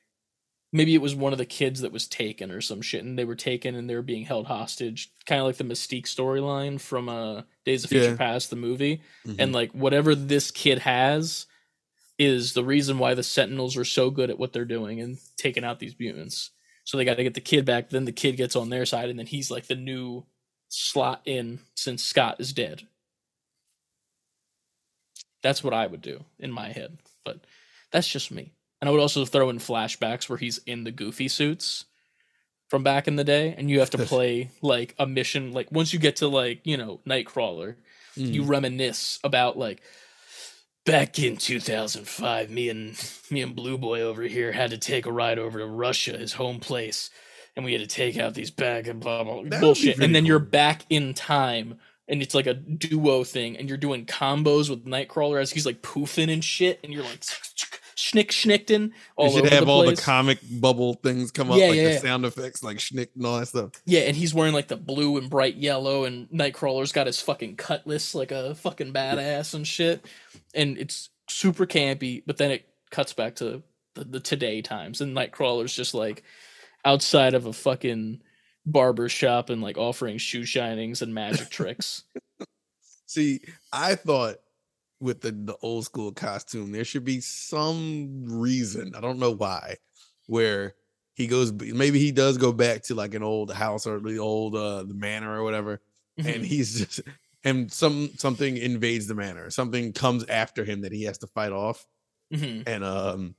maybe 0.77 0.93
it 0.95 1.01
was 1.01 1.15
one 1.15 1.33
of 1.33 1.37
the 1.39 1.45
kids 1.45 1.81
that 1.81 1.91
was 1.91 2.07
taken 2.07 2.51
or 2.51 2.61
some 2.61 2.81
shit, 2.81 3.03
and 3.03 3.17
they 3.19 3.25
were 3.25 3.35
taken 3.35 3.75
and 3.75 3.89
they 3.89 3.95
were 3.95 4.01
being 4.01 4.25
held 4.25 4.47
hostage, 4.47 5.11
kind 5.25 5.41
of 5.41 5.47
like 5.47 5.57
the 5.57 5.63
Mystique 5.63 6.05
storyline 6.05 6.79
from 6.79 7.09
uh 7.09 7.41
Days 7.65 7.83
of 7.83 7.89
Future 7.89 8.11
Yeah. 8.11 8.15
Past, 8.17 8.49
the 8.49 8.55
movie 8.55 9.01
Mhm. 9.25 9.35
and 9.39 9.53
like 9.53 9.71
whatever 9.73 10.15
this 10.15 10.51
kid 10.51 10.79
has 10.79 11.47
is 12.17 12.53
the 12.53 12.63
reason 12.63 12.97
why 12.97 13.13
the 13.13 13.23
sentinels 13.23 13.75
are 13.77 13.85
so 13.85 14.09
good 14.09 14.29
at 14.29 14.39
what 14.39 14.53
they're 14.53 14.65
doing 14.65 14.99
and 15.01 15.17
taking 15.37 15.63
out 15.63 15.79
these 15.79 15.99
mutants 15.99 16.49
so 16.83 16.97
they 16.97 17.05
got 17.05 17.17
to 17.17 17.23
get 17.23 17.33
the 17.35 17.41
kid 17.41 17.63
back 17.65 17.89
then 17.89 18.05
the 18.05 18.11
kid 18.11 18.37
gets 18.37 18.55
on 18.55 18.69
their 18.69 18.85
side 18.87 19.09
and 19.09 19.19
then 19.19 19.27
he's 19.27 19.51
like 19.51 19.67
the 19.67 19.75
new 19.75 20.25
slot 20.69 21.21
in 21.25 21.59
since 21.75 22.01
scott 22.03 22.37
is 22.39 22.53
dead 22.53 22.87
that's 25.43 25.63
what 25.63 25.73
i 25.75 25.85
would 25.85 26.01
do 26.01 26.23
in 26.39 26.51
my 26.51 26.69
head 26.71 26.97
but 27.23 27.45
that's 27.91 28.07
just 28.07 28.31
me 28.31 28.51
and 28.81 28.87
i 28.87 28.91
would 28.91 29.01
also 29.01 29.25
throw 29.25 29.49
in 29.49 29.57
flashbacks 29.59 30.29
where 30.29 30.37
he's 30.37 30.59
in 30.65 30.83
the 30.83 30.91
goofy 30.91 31.27
suits 31.27 31.85
from 32.69 32.83
back 32.83 33.07
in 33.07 33.15
the 33.15 33.23
day 33.23 33.55
and 33.57 33.69
you 33.69 33.79
have 33.79 33.89
to 33.89 33.97
play 34.05 34.51
like 34.61 34.93
a 34.99 35.05
mission 35.07 35.51
like 35.53 35.71
once 35.71 35.93
you 35.93 35.99
get 35.99 36.17
to 36.17 36.27
like 36.27 36.61
you 36.65 36.77
know 36.77 36.99
nightcrawler 37.07 37.75
you 38.15 38.41
Mhm. 38.41 38.49
reminisce 38.49 39.19
about 39.23 39.57
like 39.57 39.81
back 40.85 41.19
in 41.19 41.35
2005 41.37 42.49
me 42.49 42.69
and 42.69 42.95
me 43.29 43.41
and 43.41 43.55
blue 43.55 43.77
boy 43.77 44.01
over 44.01 44.23
here 44.23 44.51
had 44.53 44.69
to 44.71 44.77
take 44.77 45.05
a 45.05 45.11
ride 45.11 45.37
over 45.37 45.59
to 45.59 45.65
russia 45.65 46.17
his 46.17 46.33
home 46.33 46.59
place 46.59 47.09
and 47.55 47.65
we 47.65 47.73
had 47.73 47.81
to 47.81 47.87
take 47.87 48.17
out 48.17 48.33
these 48.35 48.51
bag 48.51 48.87
and 48.87 48.99
blah 49.01 49.23
blah, 49.23 49.33
blah 49.33 49.43
That 49.43 49.49
would 49.49 49.51
be 49.51 49.59
bullshit 49.59 49.99
and 49.99 50.15
then 50.15 50.25
you're 50.25 50.39
back 50.39 50.83
in 50.89 51.13
time 51.13 51.79
and 52.07 52.21
it's 52.21 52.33
like 52.33 52.47
a 52.47 52.53
duo 52.53 53.25
thing 53.25 53.57
and 53.57 53.67
you're 53.67 53.77
doing 53.77 54.05
combos 54.05 54.69
with 54.69 54.85
nightcrawler 54.85 55.41
as 55.41 55.51
he's 55.51 55.65
like 55.65 55.81
poofing 55.81 56.31
and 56.31 56.43
shit 56.43 56.79
and 56.83 56.93
you're 56.93 57.03
like 57.03 57.21
schnick 57.97 58.27
schnickton 58.27 58.91
you 59.17 59.31
should 59.31 59.49
have 59.49 59.65
the 59.65 59.71
all 59.71 59.83
place. 59.83 59.97
the 59.97 60.03
comic 60.03 60.37
bubble 60.49 60.93
things 60.93 61.31
come 61.31 61.49
up, 61.49 61.57
Yeah, 61.57 61.67
like 61.69 61.75
yeah, 61.77 61.83
the 61.85 61.91
yeah. 61.93 61.99
sound 61.99 62.25
effects, 62.25 62.61
like 62.63 62.77
schnick 62.77 63.09
and 63.15 63.25
all 63.25 63.39
that 63.39 63.47
stuff. 63.47 63.71
Yeah, 63.85 64.01
and 64.01 64.15
he's 64.15 64.33
wearing 64.35 64.53
like 64.53 64.67
the 64.67 64.77
blue 64.77 65.17
and 65.17 65.29
bright 65.29 65.55
yellow, 65.55 66.03
and 66.05 66.29
Nightcrawler's 66.29 66.91
got 66.91 67.07
his 67.07 67.19
fucking 67.19 67.55
cutlass 67.55 68.13
like 68.13 68.31
a 68.31 68.53
fucking 68.55 68.93
badass 68.93 69.53
and 69.55 69.67
shit. 69.67 70.05
And 70.53 70.77
it's 70.77 71.09
super 71.27 71.65
campy, 71.65 72.21
but 72.25 72.37
then 72.37 72.51
it 72.51 72.69
cuts 72.91 73.13
back 73.13 73.35
to 73.37 73.63
the, 73.95 74.03
the 74.03 74.19
today 74.19 74.61
times, 74.61 75.01
and 75.01 75.15
Nightcrawler's 75.17 75.75
just 75.75 75.93
like 75.95 76.23
outside 76.85 77.33
of 77.33 77.47
a 77.47 77.53
fucking 77.53 78.21
barber 78.65 79.09
shop 79.09 79.49
and 79.49 79.61
like 79.61 79.77
offering 79.77 80.19
shoe 80.19 80.43
shinings 80.45 81.01
and 81.01 81.15
magic 81.15 81.49
tricks. 81.49 82.03
See, 83.07 83.39
I 83.73 83.95
thought 83.95 84.35
with 84.99 85.21
the, 85.21 85.31
the 85.31 85.55
old 85.61 85.85
school 85.85 86.11
costume, 86.11 86.71
there 86.71 86.85
should 86.85 87.05
be 87.05 87.21
some 87.21 88.25
reason, 88.25 88.95
I 88.95 89.01
don't 89.01 89.19
know 89.19 89.31
why, 89.31 89.77
where 90.27 90.75
he 91.15 91.27
goes 91.27 91.51
maybe 91.53 91.99
he 91.99 92.11
does 92.11 92.37
go 92.37 92.51
back 92.51 92.83
to 92.83 92.95
like 92.95 93.13
an 93.15 93.23
old 93.23 93.51
house 93.53 93.87
or 93.87 93.99
the 93.99 94.19
old 94.19 94.55
uh 94.55 94.83
the 94.83 94.93
manor 94.93 95.33
or 95.39 95.43
whatever, 95.43 95.81
Mm-hmm. 96.19 96.29
and 96.29 96.45
he's 96.45 96.79
just 96.79 97.01
and 97.43 97.71
some 97.71 98.09
something 98.17 98.57
invades 98.57 99.07
the 99.07 99.15
manor, 99.15 99.49
something 99.51 99.93
comes 99.93 100.25
after 100.25 100.65
him 100.65 100.81
that 100.81 100.91
he 100.91 101.03
has 101.03 101.19
to 101.19 101.27
fight 101.27 101.51
off, 101.51 101.85
Mhm. 102.33 102.67
and 102.67 102.83
um 102.83 103.35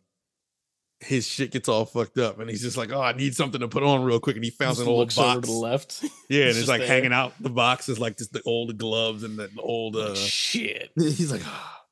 his 1.01 1.27
shit 1.29 1.53
gets 1.53 1.69
all 1.69 1.85
fucked 1.85 2.19
up 2.19 2.41
and 2.41 2.51
he's 2.51 2.63
just 2.63 2.77
like, 2.77 2.91
Oh, 2.93 3.01
I 3.01 3.13
need 3.13 3.35
something 3.37 3.61
to 3.61 3.69
put 3.69 3.83
on 3.85 4.03
real 4.03 4.19
quick. 4.19 4.35
And 4.37 4.45
he 4.45 4.51
found 4.51 4.73
Just 4.77 4.83
an 4.83 4.89
old 4.89 5.15
box. 5.15 5.47
to 5.47 5.53
the 5.53 5.53
left. 5.57 6.03
Yeah, 6.29 6.41
and 6.41 6.49
It's 6.51 6.59
it's 6.59 6.69
like 6.69 6.81
there. 6.81 6.89
hanging 6.89 7.13
out 7.13 7.35
the 7.41 7.51
box 7.51 7.89
is 7.89 7.99
like 8.01 8.19
just 8.19 8.33
the 8.33 8.43
old 8.45 8.77
gloves 8.79 9.23
and 9.23 9.39
the 9.39 9.49
old 9.59 9.95
uh 9.97 10.15
Shit. 10.17 10.91
He's 10.97 11.31
like, 11.33 11.43
"Ah." 11.45 11.85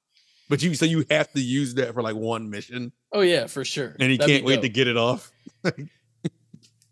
but 0.48 0.62
you 0.62 0.74
so 0.74 0.84
you 0.84 1.04
have 1.10 1.32
to 1.32 1.40
use 1.40 1.74
that 1.74 1.94
for 1.94 2.02
like 2.02 2.16
one 2.16 2.50
mission, 2.50 2.92
Oh 3.12 3.20
yeah, 3.20 3.46
for 3.46 3.64
sure. 3.64 3.94
and 4.00 4.10
he 4.10 4.16
That'd 4.16 4.32
can't 4.34 4.44
wait 4.44 4.62
to 4.62 4.68
get 4.68 4.88
it 4.88 4.96
off. 4.96 5.30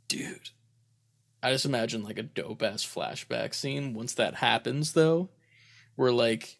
dude 0.08 0.50
i 1.42 1.50
just 1.50 1.64
imagine 1.64 2.02
like 2.04 2.18
a 2.18 2.22
dope 2.22 2.62
ass 2.62 2.84
flashback 2.84 3.54
scene 3.54 3.94
once 3.94 4.14
that 4.14 4.34
happens 4.34 4.92
though 4.92 5.28
where 5.96 6.12
like 6.12 6.58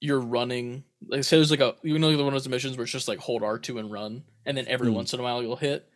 you're 0.00 0.20
running 0.20 0.84
like 1.08 1.24
say 1.24 1.36
there's 1.36 1.50
like 1.50 1.60
a 1.60 1.74
you 1.82 1.98
know 1.98 2.10
the 2.10 2.18
one 2.18 2.28
of 2.28 2.32
those 2.32 2.48
missions 2.48 2.76
where 2.76 2.84
it's 2.84 2.92
just 2.92 3.08
like 3.08 3.18
hold 3.18 3.42
r2 3.42 3.78
and 3.78 3.90
run 3.90 4.22
and 4.46 4.56
then 4.56 4.66
every 4.68 4.88
Mm. 4.88 4.94
once 4.94 5.12
in 5.14 5.20
a 5.20 5.22
while 5.22 5.42
you'll 5.42 5.56
hit 5.56 5.88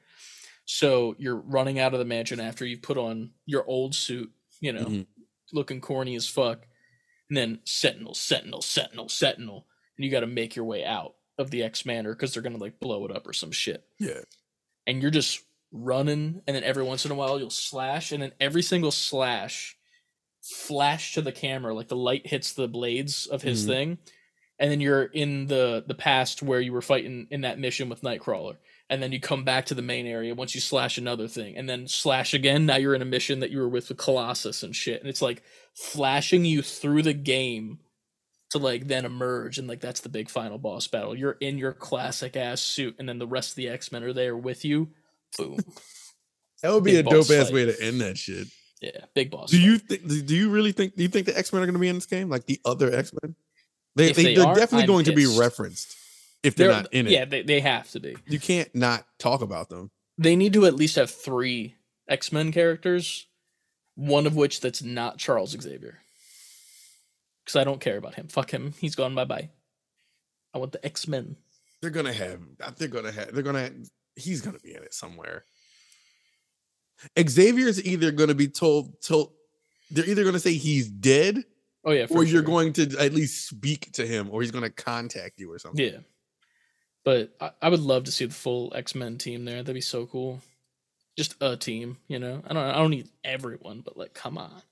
so 0.64 1.14
you're 1.18 1.36
running 1.36 1.78
out 1.78 1.92
of 1.94 1.98
the 1.98 2.04
mansion 2.04 2.40
after 2.40 2.64
you've 2.66 2.82
put 2.82 2.98
on 2.98 3.32
your 3.46 3.64
old 3.66 3.94
suit 3.94 4.30
you 4.60 4.72
know 4.72 4.84
Mhm. 4.84 5.06
looking 5.52 5.80
corny 5.80 6.14
as 6.16 6.28
fuck 6.28 6.66
and 7.28 7.36
then 7.36 7.60
sentinel 7.64 8.14
sentinel 8.14 8.60
sentinel 8.62 9.08
sentinel 9.08 9.66
and 9.96 10.04
you 10.04 10.10
got 10.10 10.20
to 10.20 10.26
make 10.26 10.54
your 10.56 10.64
way 10.64 10.84
out 10.84 11.14
of 11.38 11.50
the 11.50 11.62
x 11.62 11.86
manor 11.86 12.14
because 12.14 12.34
they're 12.34 12.42
gonna 12.42 12.58
like 12.58 12.80
blow 12.80 13.04
it 13.04 13.14
up 13.14 13.26
or 13.26 13.32
some 13.32 13.52
shit 13.52 13.86
Yeah, 13.98 14.20
and 14.86 15.00
you're 15.02 15.10
just 15.10 15.44
running, 15.70 16.42
and 16.46 16.56
then 16.56 16.64
every 16.64 16.82
once 16.82 17.04
in 17.04 17.10
a 17.10 17.14
while 17.14 17.38
you'll 17.38 17.50
slash, 17.50 18.10
and 18.10 18.22
then 18.22 18.32
every 18.40 18.62
single 18.62 18.90
slash 18.90 19.76
flash 20.40 21.12
to 21.14 21.20
the 21.20 21.30
camera, 21.32 21.74
like 21.74 21.88
the 21.88 21.96
light 21.96 22.26
hits 22.26 22.54
the 22.54 22.66
blades 22.68 23.26
of 23.26 23.42
his 23.42 23.64
Mhm. 23.64 23.66
thing, 23.66 23.98
and 24.58 24.70
then 24.70 24.80
you're 24.80 25.04
in 25.04 25.46
the 25.46 25.84
the 25.86 25.94
past 25.94 26.42
where 26.42 26.60
you 26.60 26.72
were 26.72 26.82
fighting 26.82 27.26
in 27.30 27.42
that 27.42 27.58
mission 27.58 27.88
with 27.88 28.02
Nightcrawler. 28.02 28.56
And 28.90 29.02
then 29.02 29.12
you 29.12 29.20
come 29.20 29.44
back 29.44 29.66
to 29.66 29.74
the 29.74 29.82
main 29.82 30.06
area 30.06 30.34
once 30.34 30.54
you 30.54 30.62
slash 30.62 30.96
another 30.96 31.28
thing, 31.28 31.56
and 31.58 31.68
then 31.68 31.86
slash 31.88 32.32
again. 32.32 32.64
Now 32.64 32.76
you're 32.76 32.94
in 32.94 33.02
a 33.02 33.06
mission 33.06 33.40
that 33.40 33.50
you 33.50 33.58
were 33.58 33.68
with 33.68 33.88
the 33.88 33.94
Colossus 33.94 34.62
and 34.62 34.74
shit, 34.74 35.00
and 35.00 35.10
it's 35.10 35.20
like 35.20 35.42
flashing 35.74 36.46
you 36.46 36.62
through 36.62 37.02
the 37.02 37.12
game 37.12 37.80
to 38.50 38.58
like 38.58 38.86
then 38.88 39.04
emerge 39.04 39.58
and 39.58 39.68
like 39.68 39.80
that's 39.80 40.00
the 40.00 40.08
big 40.08 40.30
final 40.30 40.56
boss 40.56 40.86
battle. 40.88 41.14
You're 41.14 41.36
in 41.40 41.58
your 41.58 41.74
classic 41.74 42.34
ass 42.34 42.62
suit 42.62 42.96
and 42.98 43.06
then 43.06 43.18
the 43.18 43.26
rest 43.26 43.50
of 43.50 43.56
the 43.56 43.68
X-Men 43.68 44.02
are 44.02 44.14
there 44.14 44.36
with 44.38 44.64
you. 44.64 44.88
Boom. 45.36 45.58
That 46.62 46.72
would 46.72 46.82
be 46.82 46.92
Big 46.92 47.06
a 47.06 47.10
dope 47.10 47.30
ass 47.30 47.44
fight. 47.46 47.52
way 47.52 47.64
to 47.66 47.80
end 47.80 48.00
that 48.00 48.18
shit. 48.18 48.48
yeah, 48.80 49.04
big 49.14 49.30
boss. 49.30 49.50
Do 49.50 49.56
fight. 49.58 49.64
you 49.64 49.78
think? 49.78 50.26
Do 50.26 50.34
you 50.34 50.50
really 50.50 50.72
think? 50.72 50.96
Do 50.96 51.02
you 51.04 51.08
think 51.08 51.26
the 51.26 51.38
X 51.38 51.52
Men 51.52 51.62
are 51.62 51.66
going 51.66 51.74
to 51.74 51.78
be 51.78 51.88
in 51.88 51.94
this 51.94 52.06
game, 52.06 52.28
like 52.28 52.46
the 52.46 52.60
other 52.64 52.92
X 52.92 53.12
Men? 53.22 53.36
They, 53.98 54.10
If 54.10 54.16
they, 54.16 54.22
they 54.22 54.34
they 54.36 54.42
are 54.42 54.46
are, 54.48 54.54
definitely 54.54 54.82
I'm 54.82 54.86
going 54.86 55.04
to 55.06 55.12
be 55.12 55.26
referenced 55.26 55.96
if 56.44 56.54
they're, 56.54 56.70
not 56.70 56.94
in 56.94 57.08
it. 57.08 57.10
Yeah, 57.10 57.24
they, 57.24 57.42
they 57.42 57.58
have 57.58 57.90
to 57.90 58.00
be. 58.00 58.16
You 58.28 58.38
can't 58.38 58.72
not 58.72 59.04
talk 59.18 59.42
about 59.42 59.70
them. 59.70 59.90
They 60.16 60.36
need 60.36 60.52
to 60.52 60.66
at 60.66 60.76
least 60.76 60.94
have 60.94 61.10
three 61.10 61.74
X-Men 62.08 62.52
characters, 62.52 63.26
one 63.96 64.24
of 64.24 64.36
which 64.36 64.60
that's 64.60 64.84
not 64.84 65.18
Charles 65.18 65.50
Xavier. 65.50 65.98
Cuz 67.44 67.56
I 67.56 67.64
don't 67.64 67.80
care 67.80 67.96
about 67.96 68.14
him. 68.14 68.28
Fuck 68.28 68.52
him. 68.52 68.72
He's 68.78 68.94
gone 68.94 69.16
bye-bye. 69.16 69.50
I 70.54 70.58
want 70.58 70.70
the 70.70 70.86
X-Men. 70.86 71.34
They're 71.82 71.90
gonna 71.90 72.12
have. 72.12 72.40
They're 72.76 72.86
gonna 72.86 73.10
have. 73.10 73.34
They're 73.34 73.42
gonna. 73.42 73.70
He's 74.14 74.42
gonna 74.42 74.60
be 74.60 74.74
in 74.74 74.82
it 74.84 74.94
somewhere. 74.94 75.44
Xavier's 77.18 77.84
either 77.84 78.12
gonna 78.12 78.34
be 78.34 78.46
told. 78.46 79.00
Told. 79.02 79.32
They're 79.90 80.08
either 80.08 80.24
gonna 80.24 80.38
say 80.38 80.54
he's 80.54 80.88
dead, 80.88 81.44
Oh 81.84 81.92
yeah, 81.92 82.06
or 82.10 82.24
you're 82.24 82.42
going 82.42 82.72
to 82.74 82.96
at 82.98 83.14
least 83.14 83.48
speak 83.48 83.92
to 83.92 84.06
him, 84.06 84.28
or 84.30 84.42
he's 84.42 84.50
gonna 84.50 84.70
contact 84.70 85.38
you 85.40 85.52
or 85.52 85.58
something. 85.58 85.84
Yeah. 85.84 85.98
But 87.04 87.34
I, 87.40 87.50
I 87.62 87.68
would 87.68 87.80
love 87.80 88.04
to 88.04 88.12
see 88.12 88.26
the 88.26 88.34
full 88.34 88.72
X 88.74 88.94
Men 88.94 89.16
team 89.16 89.44
there. 89.44 89.62
That'd 89.62 89.74
be 89.74 89.80
so 89.80 90.06
cool. 90.06 90.40
Just 91.16 91.34
a 91.40 91.56
team, 91.56 91.96
you 92.06 92.18
know. 92.18 92.42
I 92.46 92.52
don't. 92.52 92.62
I 92.62 92.74
don't 92.74 92.90
need 92.90 93.08
everyone, 93.24 93.80
but 93.80 93.96
like, 93.96 94.14
come 94.14 94.36
on, 94.38 94.62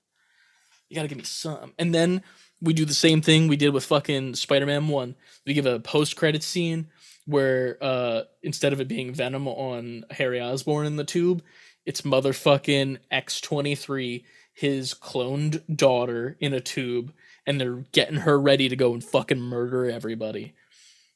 you 0.89 0.95
gotta 0.95 1.07
give 1.07 1.17
me 1.17 1.23
some. 1.23 1.73
And 1.79 1.93
then 1.95 2.21
we 2.61 2.73
do 2.73 2.85
the 2.85 2.93
same 2.93 3.21
thing 3.21 3.47
we 3.47 3.57
did 3.57 3.73
with 3.73 3.85
fucking 3.85 4.35
Spider 4.35 4.65
Man 4.65 4.87
One. 4.87 5.15
We 5.45 5.53
give 5.53 5.65
a 5.65 5.79
post 5.79 6.15
credit 6.15 6.43
scene 6.43 6.87
where 7.25 7.77
uh 7.81 8.21
instead 8.41 8.71
of 8.71 8.79
it 8.79 8.87
being 8.87 9.13
Venom 9.13 9.47
on 9.47 10.05
Harry 10.11 10.39
Osborn 10.39 10.87
in 10.87 10.95
the 10.95 11.03
tube, 11.03 11.43
it's 11.85 12.01
motherfucking 12.01 12.99
X 13.11 13.41
twenty 13.41 13.75
three, 13.75 14.25
his 14.57 14.95
cloned 14.95 15.61
daughter 15.73 16.35
in 16.39 16.51
a 16.51 16.59
tube, 16.59 17.13
and 17.45 17.61
they're 17.61 17.83
getting 17.91 18.15
her 18.15 18.39
ready 18.39 18.67
to 18.67 18.75
go 18.75 18.91
and 18.91 19.03
fucking 19.03 19.39
murder 19.39 19.87
everybody. 19.87 20.55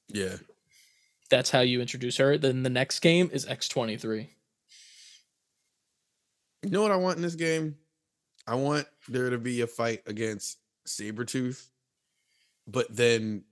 Yeah. 0.08 0.36
That's 1.32 1.50
how 1.50 1.62
you 1.62 1.82
introduce 1.82 2.18
her. 2.18 2.38
Then 2.38 2.62
the 2.62 2.70
next 2.70 3.00
game 3.00 3.32
is 3.34 3.48
X23. 3.48 4.28
You 6.62 6.70
know 6.70 6.84
what 6.84 6.92
I 6.92 6.98
want 6.98 7.16
in 7.16 7.24
this 7.24 7.34
game? 7.34 7.78
I 8.46 8.54
want 8.54 8.86
there 9.10 9.32
to 9.32 9.40
be 9.40 9.62
a 9.62 9.68
fight 9.68 10.04
against 10.06 10.60
Sabretooth, 10.88 11.66
but 12.68 12.96
then 12.96 13.44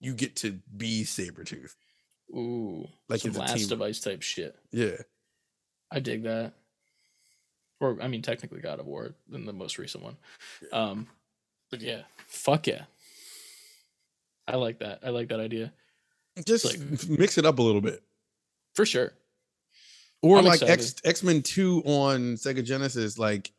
you 0.00 0.14
get 0.14 0.34
to 0.36 0.58
be 0.76 1.04
Sabretooth. 1.04 1.76
Ooh. 2.34 2.88
Like 3.08 3.20
some 3.20 3.34
Last 3.34 3.70
of 3.70 3.80
Us 3.80 4.00
type 4.00 4.22
shit. 4.22 4.56
Yeah. 4.72 4.96
I 5.88 6.00
dig 6.00 6.24
that. 6.24 6.54
Or 7.80 7.96
I 8.00 8.08
mean 8.08 8.22
technically 8.22 8.60
God 8.60 8.78
of 8.80 8.86
War 8.86 9.14
than 9.28 9.46
the 9.46 9.52
most 9.52 9.78
recent 9.78 10.04
one. 10.04 10.16
Um 10.72 11.08
but 11.70 11.80
yeah, 11.80 12.02
fuck 12.28 12.66
yeah. 12.66 12.82
I 14.46 14.56
like 14.56 14.78
that. 14.80 15.00
I 15.04 15.10
like 15.10 15.28
that 15.28 15.40
idea. 15.40 15.72
Just 16.46 16.64
like- 16.64 17.08
mix 17.08 17.38
it 17.38 17.46
up 17.46 17.58
a 17.58 17.62
little 17.62 17.80
bit. 17.80 18.02
For 18.74 18.84
sure. 18.86 19.12
Or 20.22 20.36
I'm 20.38 20.44
like. 20.44 20.62
X 20.62 20.94
X 21.04 21.22
Men 21.22 21.42
Two 21.42 21.82
on 21.86 22.34
Sega 22.34 22.62
Genesis, 22.64 23.18
like 23.18 23.52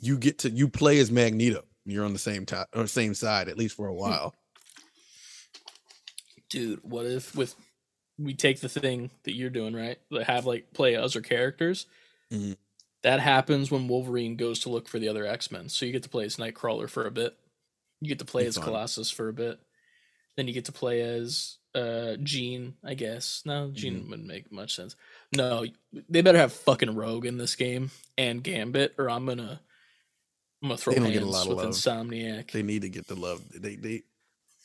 you 0.00 0.16
get 0.18 0.38
to 0.38 0.50
you 0.50 0.68
play 0.68 0.98
as 0.98 1.10
Magneto. 1.10 1.64
You're 1.84 2.04
on 2.04 2.12
the 2.12 2.18
same 2.18 2.46
top 2.46 2.68
or 2.74 2.86
same 2.86 3.12
side 3.14 3.48
at 3.48 3.58
least 3.58 3.76
for 3.76 3.86
Hmm. 3.88 3.92
a 3.92 3.94
while. 3.94 4.34
Dude, 6.48 6.80
what 6.82 7.06
if 7.06 7.34
with 7.34 7.54
we 8.18 8.34
take 8.34 8.60
the 8.60 8.68
thing 8.68 9.10
that 9.24 9.34
you're 9.34 9.50
doing, 9.50 9.74
right? 9.74 9.98
That 10.10 10.24
have 10.24 10.44
like 10.46 10.72
play 10.72 10.96
other 10.96 11.20
characters. 11.20 11.86
Mhm. 12.30 12.56
That 13.02 13.20
happens 13.20 13.70
when 13.70 13.88
Wolverine 13.88 14.36
goes 14.36 14.60
to 14.60 14.68
look 14.68 14.88
for 14.88 14.98
the 14.98 15.08
other 15.08 15.26
X-Men. 15.26 15.68
So 15.68 15.84
you 15.86 15.92
get 15.92 16.04
to 16.04 16.08
play 16.08 16.24
as 16.24 16.36
Nightcrawler 16.36 16.88
for 16.88 17.06
a 17.06 17.10
bit. 17.10 17.36
You 18.00 18.08
get 18.08 18.20
to 18.20 18.24
play 18.24 18.44
That's 18.44 18.56
as 18.56 18.62
fun. 18.62 18.72
Colossus 18.72 19.10
for 19.10 19.28
a 19.28 19.32
bit. 19.32 19.58
Then 20.36 20.46
you 20.48 20.54
get 20.54 20.66
to 20.66 20.72
play 20.72 21.00
as 21.02 21.56
uh 21.74 22.16
Jean, 22.22 22.74
I 22.84 22.94
guess. 22.94 23.42
No, 23.44 23.70
Jean 23.72 23.94
Mm-hmm. 24.00 24.10
wouldn't 24.10 24.28
make 24.28 24.52
much 24.52 24.74
sense. 24.76 24.94
No, 25.34 25.66
they 26.08 26.22
better 26.22 26.38
have 26.38 26.52
fucking 26.52 26.94
Rogue 26.94 27.26
in 27.26 27.38
this 27.38 27.54
game 27.56 27.90
and 28.16 28.42
Gambit, 28.42 28.94
or 28.98 29.10
I'm 29.10 29.26
gonna 29.26 29.60
I'm 30.62 30.68
gonna 30.68 30.78
throw 30.78 30.94
They 30.94 31.00
hands 31.00 31.12
get 31.12 31.22
a 31.22 31.26
lot 31.26 31.42
of 31.46 31.48
with 31.48 31.58
love. 31.58 31.70
Insomniac. 31.74 32.50
They 32.52 32.62
need 32.62 32.82
to 32.82 32.88
get 32.88 33.08
the 33.08 33.14
love. 33.16 33.42
They 33.54 33.76
they 33.76 34.02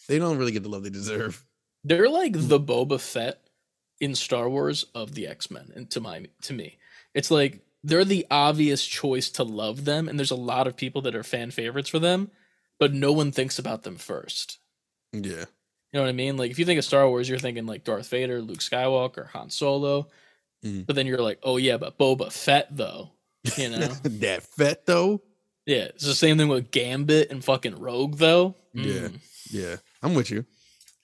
they 0.07 0.19
don't 0.19 0.37
really 0.37 0.51
get 0.51 0.63
the 0.63 0.69
love 0.69 0.83
they 0.83 0.89
deserve. 0.89 1.43
They're 1.83 2.09
like 2.09 2.33
Mm. 2.33 2.49
the 2.49 2.59
Boba 2.59 2.99
Fett 2.99 3.41
in 3.99 4.13
Star 4.15 4.49
Wars 4.49 4.85
of 4.93 5.15
the 5.15 5.27
X 5.27 5.49
Men, 5.49 5.71
and 5.75 5.89
to 5.91 5.99
my 6.01 6.25
to 6.43 6.53
me, 6.53 6.77
it's 7.13 7.31
like 7.31 7.61
they're 7.83 8.05
the 8.05 8.25
obvious 8.31 8.85
choice 8.85 9.29
to 9.31 9.43
love 9.43 9.85
them, 9.85 10.07
and 10.09 10.17
there's 10.19 10.31
a 10.31 10.35
lot 10.35 10.67
of 10.67 10.75
people 10.77 11.01
that 11.03 11.15
are 11.15 11.23
fan 11.23 11.51
favorites 11.51 11.89
for 11.89 11.99
them, 11.99 12.31
but 12.79 12.93
no 12.93 13.11
one 13.11 13.31
thinks 13.31 13.57
about 13.59 13.83
them 13.83 13.95
first. 13.97 14.59
Yeah. 15.13 15.45
You 15.93 15.99
know 15.99 16.01
what 16.01 16.09
I 16.09 16.13
mean? 16.13 16.35
Like 16.37 16.51
if 16.51 16.59
you 16.59 16.65
think 16.65 16.77
of 16.79 16.85
Star 16.85 17.07
Wars, 17.07 17.29
you're 17.29 17.39
thinking 17.39 17.65
like 17.65 17.83
Darth 17.83 18.09
Vader, 18.09 18.41
Luke 18.41 18.59
Skywalker, 18.59 19.27
Han 19.29 19.49
Solo, 19.49 20.07
Mhm. 20.65 20.85
but 20.85 20.95
then 20.95 21.07
you're 21.07 21.21
like, 21.21 21.39
oh 21.43 21.57
yeah, 21.57 21.77
but 21.77 21.97
Boba 21.97 22.31
Fett 22.31 22.67
though, 22.75 23.11
you 23.55 23.69
know? 23.69 23.77
that 24.03 24.43
Fett 24.43 24.85
though. 24.85 25.21
yeah, 25.65 25.85
it's 25.85 26.05
the 26.05 26.13
same 26.15 26.37
thing 26.37 26.49
with 26.49 26.71
Gambit 26.71 27.31
and 27.31 27.43
fucking 27.43 27.79
Rogue 27.79 28.17
though. 28.17 28.55
Yeah. 28.73 29.07
Mm, 29.07 29.19
Yeah. 29.51 29.75
I'm 30.03 30.13
with 30.13 30.29
you. 30.29 30.45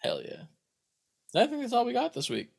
hell 0.01 0.21
yeah. 0.21 0.43
I 1.35 1.47
think 1.47 1.61
that's 1.61 1.73
all 1.73 1.85
we 1.85 1.93
got 1.93 2.13
this 2.13 2.29
week. 2.29 2.49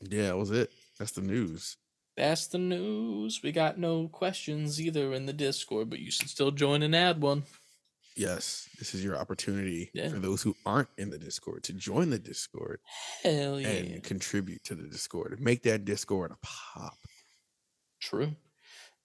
Yeah, 0.00 0.28
that 0.28 0.36
was 0.36 0.50
it. 0.50 0.70
That's 0.98 1.12
the 1.12 1.22
news. 1.22 1.76
That's 2.16 2.46
the 2.46 2.58
news. 2.58 3.40
We 3.42 3.50
got 3.52 3.78
no 3.78 4.08
questions 4.08 4.80
either 4.80 5.12
in 5.12 5.26
the 5.26 5.32
Discord, 5.32 5.90
but 5.90 5.98
you 5.98 6.10
should 6.10 6.28
still 6.30 6.50
join 6.52 6.82
and 6.82 6.94
add 6.94 7.20
one. 7.20 7.42
Yes, 8.16 8.68
this 8.78 8.94
is 8.94 9.02
your 9.02 9.16
opportunity 9.16 9.90
Yeah. 9.92 10.08
for 10.10 10.20
those 10.20 10.40
who 10.40 10.54
aren't 10.64 10.88
in 10.96 11.10
the 11.10 11.18
Discord 11.18 11.64
to 11.64 11.72
join 11.72 12.10
the 12.10 12.18
Discord 12.20 12.78
Hell 13.24 13.60
yeah. 13.60 13.68
and 13.68 14.02
contribute 14.04 14.62
to 14.64 14.76
the 14.76 14.84
Discord. 14.86 15.40
Make 15.40 15.64
that 15.64 15.84
Discord 15.84 16.30
a 16.30 16.36
pop. 16.40 16.96
True. 18.00 18.36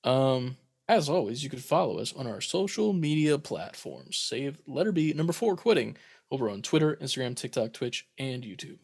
Um, 0.04 0.58
as 0.88 1.10
always, 1.10 1.44
you 1.44 1.50
can 1.50 1.60
follow 1.60 1.98
us 1.98 2.14
on 2.14 2.28
our 2.28 2.42
social 2.42 2.94
media 2.94 3.40
platforms. 3.40 4.18
Save 4.18 4.60
letter 4.68 4.92
B 4.92 5.12
number 5.14 5.34
four 5.34 5.56
quitting 5.58 5.98
over 6.30 6.48
on 6.48 6.62
Twitter, 6.62 6.96
Instagram, 7.02 7.36
TikTok, 7.36 7.74
Twitch, 7.74 8.08
and 8.20 8.44
YouTube. 8.44 8.78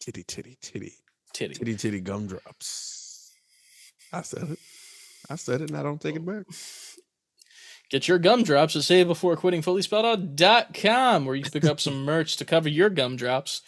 Titty, 0.00 0.22
titty, 0.22 0.56
titty, 0.62 0.92
Titty. 1.34 1.54
titty, 1.54 1.74
titty 1.76 2.00
gumdrops. 2.00 2.96
I 4.12 4.22
said 4.22 4.50
it. 4.50 4.58
I 5.28 5.36
said 5.36 5.60
it, 5.60 5.70
and 5.70 5.78
I 5.78 5.82
don't 5.82 6.00
take 6.00 6.16
it 6.16 6.24
back. 6.26 6.44
Get 7.90 8.06
your 8.08 8.18
gumdrops 8.18 8.76
at 8.76 8.82
save 8.82 9.08
before 9.08 9.36
quitting 9.36 9.62
fully 9.62 9.82
spelled 9.82 10.06
out.com 10.06 11.24
where 11.26 11.34
you 11.34 11.42
can 11.42 11.50
pick 11.52 11.64
up 11.64 11.80
some 11.80 12.04
merch 12.04 12.36
to 12.36 12.44
cover 12.44 12.68
your 12.68 12.88
gumdrops. 12.90 13.62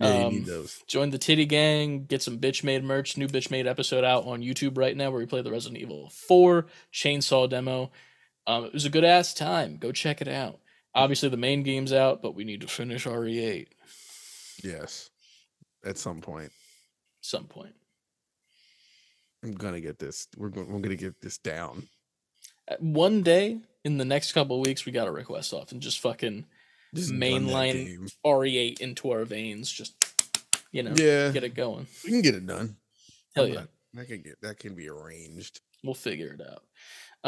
Yeah, 0.00 0.18
you 0.20 0.26
Um, 0.26 0.34
need 0.34 0.46
those. 0.46 0.82
Join 0.86 1.10
the 1.10 1.18
Titty 1.18 1.44
Gang, 1.46 2.04
get 2.06 2.22
some 2.22 2.38
Bitch 2.38 2.62
Made 2.64 2.82
merch. 2.84 3.16
New 3.16 3.28
Bitch 3.28 3.50
Made 3.50 3.66
episode 3.66 4.04
out 4.04 4.26
on 4.26 4.42
YouTube 4.42 4.76
right 4.78 4.96
now 4.96 5.10
where 5.10 5.20
we 5.20 5.26
play 5.26 5.42
the 5.42 5.50
Resident 5.52 5.80
Evil 5.80 6.10
4 6.10 6.66
chainsaw 6.92 7.48
demo. 7.48 7.90
Um, 8.46 8.64
it 8.64 8.72
was 8.72 8.84
a 8.84 8.90
good 8.90 9.04
ass 9.04 9.34
time. 9.34 9.76
Go 9.76 9.90
check 9.92 10.20
it 10.20 10.28
out. 10.28 10.58
Obviously, 10.94 11.28
the 11.28 11.36
main 11.36 11.62
game's 11.64 11.92
out, 11.92 12.22
but 12.22 12.34
we 12.34 12.44
need 12.44 12.60
to 12.60 12.66
finish 12.68 13.04
RE8 13.06 13.66
Yes, 14.62 15.10
at 15.84 15.98
some 15.98 16.20
point. 16.20 16.52
some 17.20 17.44
point. 17.46 17.74
I'm 19.44 19.52
gonna 19.54 19.80
get 19.80 19.98
this. 19.98 20.26
We're 20.36 20.48
going. 20.48 20.72
We're 20.72 20.80
gonna 20.80 20.96
get 20.96 21.20
this 21.20 21.38
down. 21.38 21.86
Uh, 22.68 22.76
One 22.80 23.22
day 23.22 23.58
in 23.84 23.98
the 23.98 24.04
next 24.04 24.32
couple 24.32 24.58
of 24.60 24.66
weeks, 24.66 24.86
we 24.86 24.92
got 24.92 25.06
a 25.06 25.12
request 25.12 25.52
off 25.52 25.70
and 25.72 25.82
just 25.82 26.00
fucking 26.00 26.46
Just 26.94 27.10
Mainline- 27.12 28.08
RE8 28.24 28.80
into 28.80 29.10
our 29.10 29.24
veins. 29.24 29.70
Just, 29.70 29.92
you 30.72 30.82
know, 30.82 30.94
Yeah, 30.96 31.30
get 31.32 31.44
it 31.44 31.54
going. 31.54 31.86
we 32.04 32.10
can 32.10 32.22
get 32.22 32.34
it 32.36 32.46
done. 32.46 32.76
Hell 33.34 33.44
I'm 33.46 33.50
yeah. 33.52 33.58
not- 33.60 33.68
That 33.94 34.06
can 34.08 34.22
get. 34.22 34.40
That 34.40 34.58
can 34.58 34.74
be 34.74 34.88
arranged. 34.88 35.60
we'll 35.82 35.94
figure 35.94 36.32
it 36.32 36.40
out. 36.40 36.64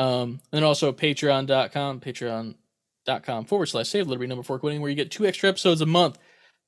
Um, 0.02 0.40
and 0.52 0.64
also 0.64 0.93
patreon.com, 0.93 2.01
patreon.com 2.01 3.44
forward 3.44 3.66
slash 3.66 3.88
save 3.88 4.06
liberty 4.09 4.28
number 4.28 4.43
four 4.43 4.59
quitting, 4.59 4.80
where 4.80 4.88
you 4.90 4.97
get 4.97 5.10
two 5.10 5.26
extra 5.26 5.48
episodes 5.48 5.80
a 5.80 5.86
month. 5.86 6.16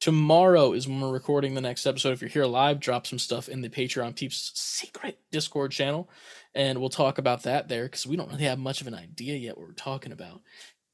Tomorrow 0.01 0.75
is 0.75 0.87
when 0.87 1.01
we're 1.01 1.11
recording 1.13 1.55
the 1.55 1.61
next 1.61 1.85
episode. 1.85 2.13
If 2.13 2.21
you're 2.21 2.31
here 2.31 2.45
live, 2.47 2.79
drop 2.79 3.05
some 3.07 3.19
stuff 3.19 3.49
in 3.49 3.63
the 3.63 3.69
Patreon 3.69 4.15
Peeps 4.15 4.53
secret 4.55 5.19
Discord 5.33 5.73
channel, 5.73 6.09
and 6.55 6.79
we'll 6.79 6.89
talk 6.89 7.19
about 7.19 7.43
that 7.43 7.69
there 7.69 7.85
because 7.85 8.07
we 8.07 8.17
don't 8.17 8.31
really 8.31 8.45
have 8.45 8.61
much 8.61 8.81
of 8.81 8.87
an 8.87 8.95
idea 8.95 9.37
yet 9.37 9.59
what 9.59 9.67
we're 9.67 9.73
talking 9.75 10.13
about. 10.13 10.41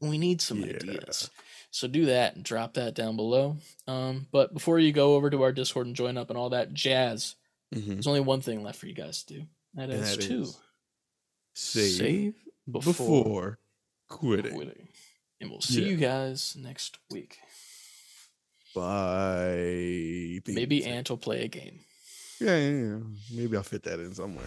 We 0.00 0.16
need 0.16 0.40
some 0.40 0.60
Yeah. 0.60 0.76
ideas. 0.76 1.30
So 1.70 1.86
do 1.86 2.06
that 2.06 2.34
and 2.36 2.44
drop 2.44 2.74
that 2.74 2.94
down 2.94 3.16
below. 3.16 3.58
Um, 3.86 4.26
but 4.32 4.54
before 4.54 4.78
you 4.78 4.90
go 4.92 5.16
over 5.16 5.28
to 5.28 5.42
our 5.42 5.52
Discord 5.52 5.86
and 5.86 5.96
join 5.96 6.16
up 6.16 6.30
and 6.30 6.38
all 6.38 6.50
that 6.50 6.72
jazz, 6.72 7.34
Mhm. 7.74 7.86
there's 7.88 8.06
only 8.06 8.20
one 8.20 8.40
thing 8.40 8.62
left 8.62 8.78
for 8.78 8.86
you 8.86 8.94
guys 8.94 9.22
to 9.24 9.34
do. 9.34 9.46
That 9.74 9.90
And 9.90 9.92
is 10.04 10.16
that 10.16 10.22
to 10.28 10.40
is 10.42 10.58
Save, 11.54 11.92
save 11.92 12.34
before, 12.70 12.82
before 12.92 13.58
quitting. 14.08 14.54
quitting. 14.54 14.88
And 15.40 15.50
we'll 15.50 15.60
see 15.60 15.82
Yeah. 15.82 15.88
you 15.90 15.96
guys 15.96 16.56
next 16.56 16.98
week. 17.10 17.38
Bye. 18.74 20.40
Maybe 20.48 20.84
Ant 20.84 21.08
will 21.08 21.16
play 21.16 21.44
a 21.44 21.48
game. 21.48 21.78
Yeah, 22.40 22.56
yeah, 22.56 22.70
yeah. 22.70 22.98
Maybe 23.32 23.56
I'll 23.56 23.62
fit 23.62 23.84
that 23.84 24.00
in 24.00 24.12
somewhere. 24.14 24.44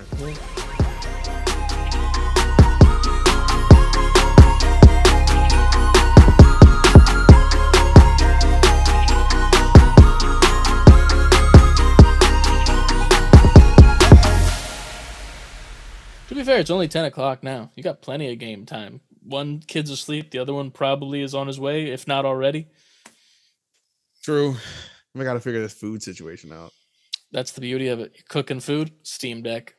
To 16.27 16.35
be 16.35 16.43
fair, 16.43 16.59
it's 16.59 16.69
only 16.69 16.89
10 16.89 17.05
o'clock 17.05 17.43
now. 17.43 17.71
You 17.75 17.83
got 17.83 18.01
plenty 18.01 18.29
of 18.31 18.39
game 18.39 18.65
time. 18.65 18.99
One 19.23 19.59
kid's 19.59 19.89
asleep, 19.89 20.31
the 20.31 20.39
other 20.39 20.53
one 20.53 20.71
probably 20.71 21.21
is 21.21 21.33
on 21.33 21.47
his 21.47 21.59
way, 21.59 21.87
if 21.91 22.07
not 22.07 22.25
already. 22.25 22.67
True. 24.27 24.57
I 25.17 25.23
gotta 25.23 25.39
figure 25.39 25.61
this 25.61 25.71
food 25.73 26.03
situation 26.03 26.51
out. 26.51 26.73
That's 27.31 27.53
the 27.53 27.61
beauty 27.61 27.87
of 27.87 28.01
it. 28.01 28.11
You're 28.13 28.25
cooking 28.27 28.59
food, 28.59 28.91
Steam 29.03 29.41
Deck. 29.41 29.73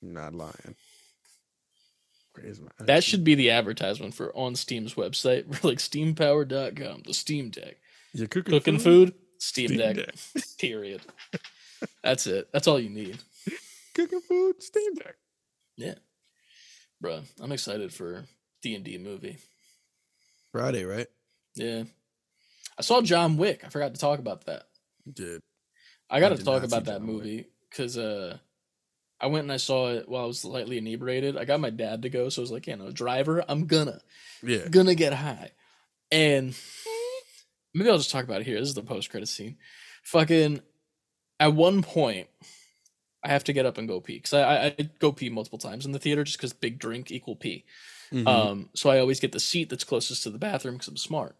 Not 0.00 0.32
lying. 0.32 0.76
Where's 2.32 2.60
my 2.60 2.68
That 2.78 3.02
should 3.02 3.24
be 3.24 3.34
the 3.34 3.50
advertisement 3.50 4.14
for 4.14 4.30
on 4.36 4.54
Steam's 4.54 4.94
website. 4.94 5.46
Like 5.64 5.78
steampower.com, 5.78 7.02
the 7.06 7.12
Steam 7.12 7.50
Deck. 7.50 7.74
You're 8.12 8.28
cooking, 8.28 8.52
Cooking 8.52 8.78
food, 8.78 9.12
Steam, 9.40 9.70
Steam 9.70 9.78
Deck. 9.78 9.96
Deck. 9.96 10.14
Period. 10.60 11.00
That's 12.04 12.28
it. 12.28 12.52
That's 12.52 12.68
all 12.68 12.78
you 12.78 12.88
need. 12.88 13.18
Cooking 13.96 14.20
food, 14.20 14.62
Steam 14.62 14.94
Deck. 14.94 15.16
Yeah. 15.76 15.94
Bruh, 17.02 17.24
I'm 17.40 17.50
excited 17.50 17.92
for 17.92 18.26
D&D 18.62 18.96
movie. 18.98 19.38
Friday, 20.52 20.84
right? 20.84 21.08
Yeah. 21.56 21.84
I 22.78 22.82
saw 22.82 23.00
John 23.00 23.36
Wick. 23.36 23.62
I 23.64 23.68
forgot 23.68 23.94
to 23.94 24.00
talk 24.00 24.18
about 24.18 24.46
that. 24.46 24.64
Did. 25.10 25.40
I 26.10 26.20
got 26.20 26.36
to 26.36 26.42
talk 26.44 26.62
about 26.62 26.84
that 26.84 26.98
John 26.98 27.06
movie 27.06 27.46
because 27.70 27.96
uh, 27.98 28.36
I 29.20 29.26
went 29.26 29.44
and 29.44 29.52
I 29.52 29.56
saw 29.56 29.92
it 29.92 30.08
while 30.08 30.24
I 30.24 30.26
was 30.26 30.40
slightly 30.40 30.78
inebriated. 30.78 31.36
I 31.36 31.44
got 31.44 31.58
my 31.60 31.70
dad 31.70 32.02
to 32.02 32.08
go, 32.10 32.28
so 32.28 32.42
I 32.42 32.44
was 32.44 32.52
like, 32.52 32.66
you 32.66 32.76
know, 32.76 32.90
driver, 32.90 33.44
I'm 33.48 33.66
gonna, 33.66 34.00
Yeah. 34.42 34.68
gonna 34.68 34.94
get 34.94 35.14
high. 35.14 35.52
And 36.12 36.54
maybe 37.74 37.90
I'll 37.90 37.96
just 37.98 38.10
talk 38.10 38.24
about 38.24 38.42
it 38.42 38.46
here. 38.46 38.60
This 38.60 38.68
is 38.68 38.74
the 38.74 38.82
post 38.82 39.10
credit 39.10 39.26
scene. 39.26 39.56
Fucking, 40.04 40.60
at 41.40 41.54
one 41.54 41.82
point, 41.82 42.28
I 43.24 43.30
have 43.30 43.44
to 43.44 43.52
get 43.52 43.66
up 43.66 43.78
and 43.78 43.88
go 43.88 44.00
pee 44.00 44.16
because 44.18 44.34
I, 44.34 44.42
I, 44.42 44.66
I 44.78 44.88
go 45.00 45.10
pee 45.10 45.30
multiple 45.30 45.58
times 45.58 45.84
in 45.84 45.92
the 45.92 45.98
theater 45.98 46.22
just 46.22 46.38
because 46.38 46.52
big 46.52 46.78
drink 46.78 47.10
equal 47.10 47.34
pee. 47.36 47.64
Mhm. 48.12 48.26
Um, 48.28 48.68
so 48.74 48.88
I 48.90 49.00
always 49.00 49.18
get 49.18 49.32
the 49.32 49.40
seat 49.40 49.68
that's 49.68 49.82
closest 49.82 50.22
to 50.22 50.30
the 50.30 50.38
bathroom 50.38 50.74
because 50.74 50.86
I'm 50.88 50.96
smart 50.96 51.34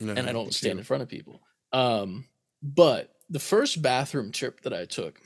No, 0.00 0.12
and 0.14 0.28
I 0.28 0.32
don't 0.32 0.52
stand 0.54 0.74
you. 0.74 0.78
in 0.78 0.84
front 0.84 1.02
of 1.02 1.08
people. 1.08 1.42
Um, 1.72 2.26
but 2.62 3.14
the 3.30 3.38
first 3.40 3.82
bathroom 3.82 4.32
trip 4.32 4.62
that 4.62 4.74
I 4.74 4.84
took, 4.86 5.20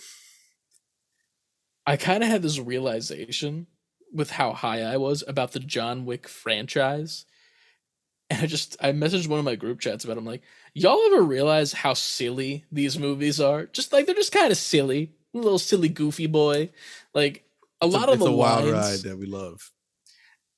I 1.86 1.96
kind 1.96 2.22
of 2.22 2.28
had 2.30 2.42
this 2.42 2.58
realization 2.58 3.66
with 4.12 4.30
how 4.30 4.52
high 4.52 4.82
I 4.82 4.96
was 4.96 5.24
about 5.26 5.52
the 5.52 5.60
John 5.60 6.04
Wick 6.04 6.28
franchise. 6.28 7.26
And 8.30 8.42
I 8.42 8.46
just 8.46 8.76
I 8.80 8.92
messaged 8.92 9.28
one 9.28 9.38
of 9.38 9.44
my 9.44 9.56
group 9.56 9.80
chats 9.80 10.04
about 10.04 10.16
it. 10.16 10.20
I'm 10.20 10.26
like, 10.26 10.42
y'all 10.74 11.00
ever 11.06 11.22
realize 11.22 11.72
how 11.72 11.94
silly 11.94 12.64
these 12.70 12.98
movies 12.98 13.40
are? 13.40 13.66
Just 13.66 13.92
like 13.92 14.06
they're 14.06 14.14
just 14.14 14.32
kind 14.32 14.50
of 14.52 14.58
silly. 14.58 15.12
A 15.34 15.38
little 15.38 15.58
silly 15.58 15.88
goofy 15.88 16.26
boy. 16.26 16.70
Like 17.14 17.44
a 17.80 17.86
It's 17.92 17.94
lot 17.94 18.08
of 18.10 18.18
it's 18.18 18.24
the 18.24 18.26
a 18.26 18.32
wild 18.32 18.64
lines, 18.64 18.66
ride 18.66 19.02
that 19.04 19.18
we 19.18 19.26
love. 19.26 19.70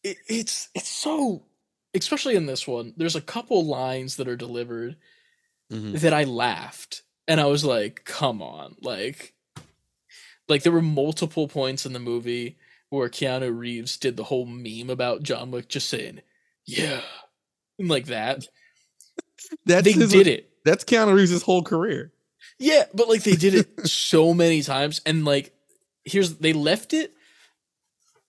it, 0.02 0.18
it's 0.28 0.68
it's 0.74 0.88
so 0.88 1.44
especially 1.94 2.36
in 2.36 2.46
this 2.46 2.66
one 2.66 2.92
there's 2.96 3.16
a 3.16 3.20
couple 3.20 3.64
lines 3.64 4.16
that 4.16 4.28
are 4.28 4.36
delivered 4.36 4.96
Mhm. 5.72 6.00
that 6.00 6.12
i 6.12 6.24
laughed 6.24 7.02
and 7.28 7.40
i 7.40 7.44
was 7.46 7.64
like 7.64 8.02
come 8.04 8.42
on 8.42 8.76
like 8.80 9.34
like 10.48 10.62
there 10.64 10.72
were 10.72 10.82
multiple 10.82 11.46
points 11.48 11.86
in 11.86 11.92
the 11.92 11.98
movie 12.00 12.56
where 12.88 13.08
keanu 13.08 13.56
reeves 13.56 13.96
did 13.96 14.16
the 14.16 14.24
whole 14.24 14.46
meme 14.46 14.90
about 14.90 15.22
john 15.22 15.50
wick 15.50 15.68
just 15.68 15.88
saying 15.88 16.20
yeah 16.66 17.00
and 17.78 17.88
like 17.88 18.06
that 18.06 18.46
That's 19.64 19.84
they 19.84 19.92
his- 19.92 20.10
did 20.10 20.26
it 20.26 20.50
That's 20.64 20.84
Keanu 20.84 21.14
Reeves' 21.14 21.42
whole 21.42 21.62
career. 21.62 22.12
Yeah, 22.58 22.84
but 22.92 23.08
like 23.08 23.22
they 23.22 23.34
did 23.36 23.54
it 23.54 23.88
so 23.88 24.34
many 24.34 24.60
times, 24.62 25.00
and 25.06 25.24
like 25.24 25.54
here's 26.04 26.34
they 26.36 26.52
left 26.52 26.92
it. 26.92 27.14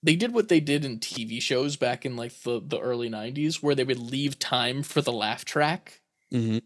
They 0.03 0.15
did 0.15 0.33
what 0.33 0.47
they 0.49 0.59
did 0.59 0.83
in 0.83 0.99
TV 0.99 1.41
shows 1.41 1.75
back 1.75 2.05
in 2.05 2.15
like 2.15 2.33
the 2.43 2.59
the 2.65 2.79
early 2.79 3.09
'90s, 3.09 3.55
where 3.61 3.75
they 3.75 3.83
would 3.83 3.99
leave 3.99 4.39
time 4.39 4.81
for 4.83 5.01
the 5.01 5.11
laugh 5.13 5.45
track, 5.45 6.01
Mm-hmm. 6.33 6.59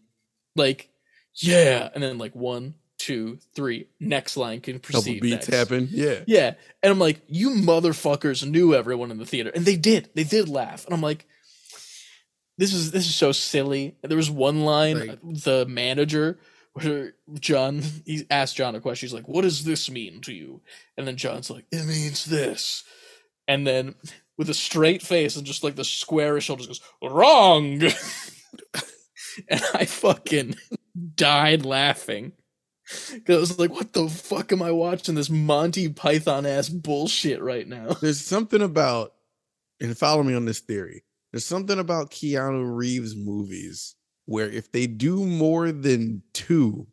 like 0.54 0.88
yeah, 1.34 1.90
and 1.94 2.02
then 2.02 2.16
like 2.16 2.34
one, 2.34 2.74
two, 2.98 3.38
three, 3.54 3.88
next 4.00 4.38
line 4.38 4.60
can 4.62 4.78
Couple 4.78 5.02
proceed. 5.02 5.20
beats 5.20 5.48
next. 5.48 5.54
happen. 5.54 5.88
Yeah. 5.90 6.20
Yeah, 6.26 6.54
and 6.82 6.90
I'm 6.90 6.98
like, 6.98 7.20
you 7.28 7.50
motherfuckers 7.50 8.48
knew 8.48 8.74
everyone 8.74 9.10
in 9.10 9.18
the 9.18 9.26
theater, 9.26 9.50
and 9.54 9.66
they 9.66 9.76
did. 9.76 10.08
They 10.14 10.24
did 10.24 10.48
laugh, 10.48 10.86
and 10.86 10.94
I'm 10.94 11.02
like, 11.02 11.26
this 12.58 12.72
is 12.72 12.90
this 12.90 13.06
is 13.06 13.14
so 13.14 13.32
silly. 13.32 13.96
There 14.02 14.16
was 14.16 14.30
one 14.30 14.64
line, 14.64 15.08
Like- 15.08 15.20
the 15.22 15.66
manager, 15.68 16.38
where 16.72 17.12
John 17.38 17.82
he 18.06 18.24
asked 18.30 18.56
John 18.56 18.74
a 18.74 18.80
question. 18.80 19.06
He's 19.06 19.14
like, 19.14 19.28
"What 19.28 19.42
does 19.42 19.64
this 19.64 19.90
mean 19.90 20.22
to 20.22 20.32
you?" 20.32 20.62
And 20.96 21.06
then 21.06 21.16
John's 21.16 21.50
like, 21.50 21.66
"It 21.70 21.84
means 21.84 22.24
this," 22.24 22.82
and 23.48 23.66
then 23.66 23.94
with 24.38 24.50
a 24.50 24.54
straight 24.54 25.02
face 25.02 25.36
and 25.36 25.46
just 25.46 25.64
like 25.64 25.76
the 25.76 25.84
squarish 25.84 26.44
shoulders 26.44 26.66
goes, 26.66 26.80
"Wrong," 27.02 27.82
and 29.48 29.62
I 29.74 29.84
fucking 29.84 30.56
died 31.14 31.64
laughing. 31.64 32.32
Cause 33.26 33.36
I 33.36 33.40
was 33.40 33.58
like, 33.58 33.72
what 33.72 33.92
the 33.92 34.08
fuck 34.08 34.52
am 34.52 34.62
I 34.62 34.70
watching 34.70 35.16
this 35.16 35.28
Monty 35.28 35.88
Python 35.88 36.46
ass 36.46 36.68
bullshit 36.68 37.42
right 37.42 37.66
now? 37.66 37.94
There's 38.00 38.20
something 38.20 38.62
about, 38.62 39.12
and 39.80 39.98
follow 39.98 40.22
me 40.22 40.34
on 40.34 40.44
this 40.44 40.60
theory. 40.60 41.02
There's 41.32 41.44
something 41.44 41.80
about 41.80 42.12
Keanu 42.12 42.76
Reeves 42.76 43.16
movies 43.16 43.96
where 44.26 44.48
if 44.48 44.70
they 44.70 44.86
do 44.86 45.26
more 45.26 45.72
than 45.72 46.22
two, 46.32 46.86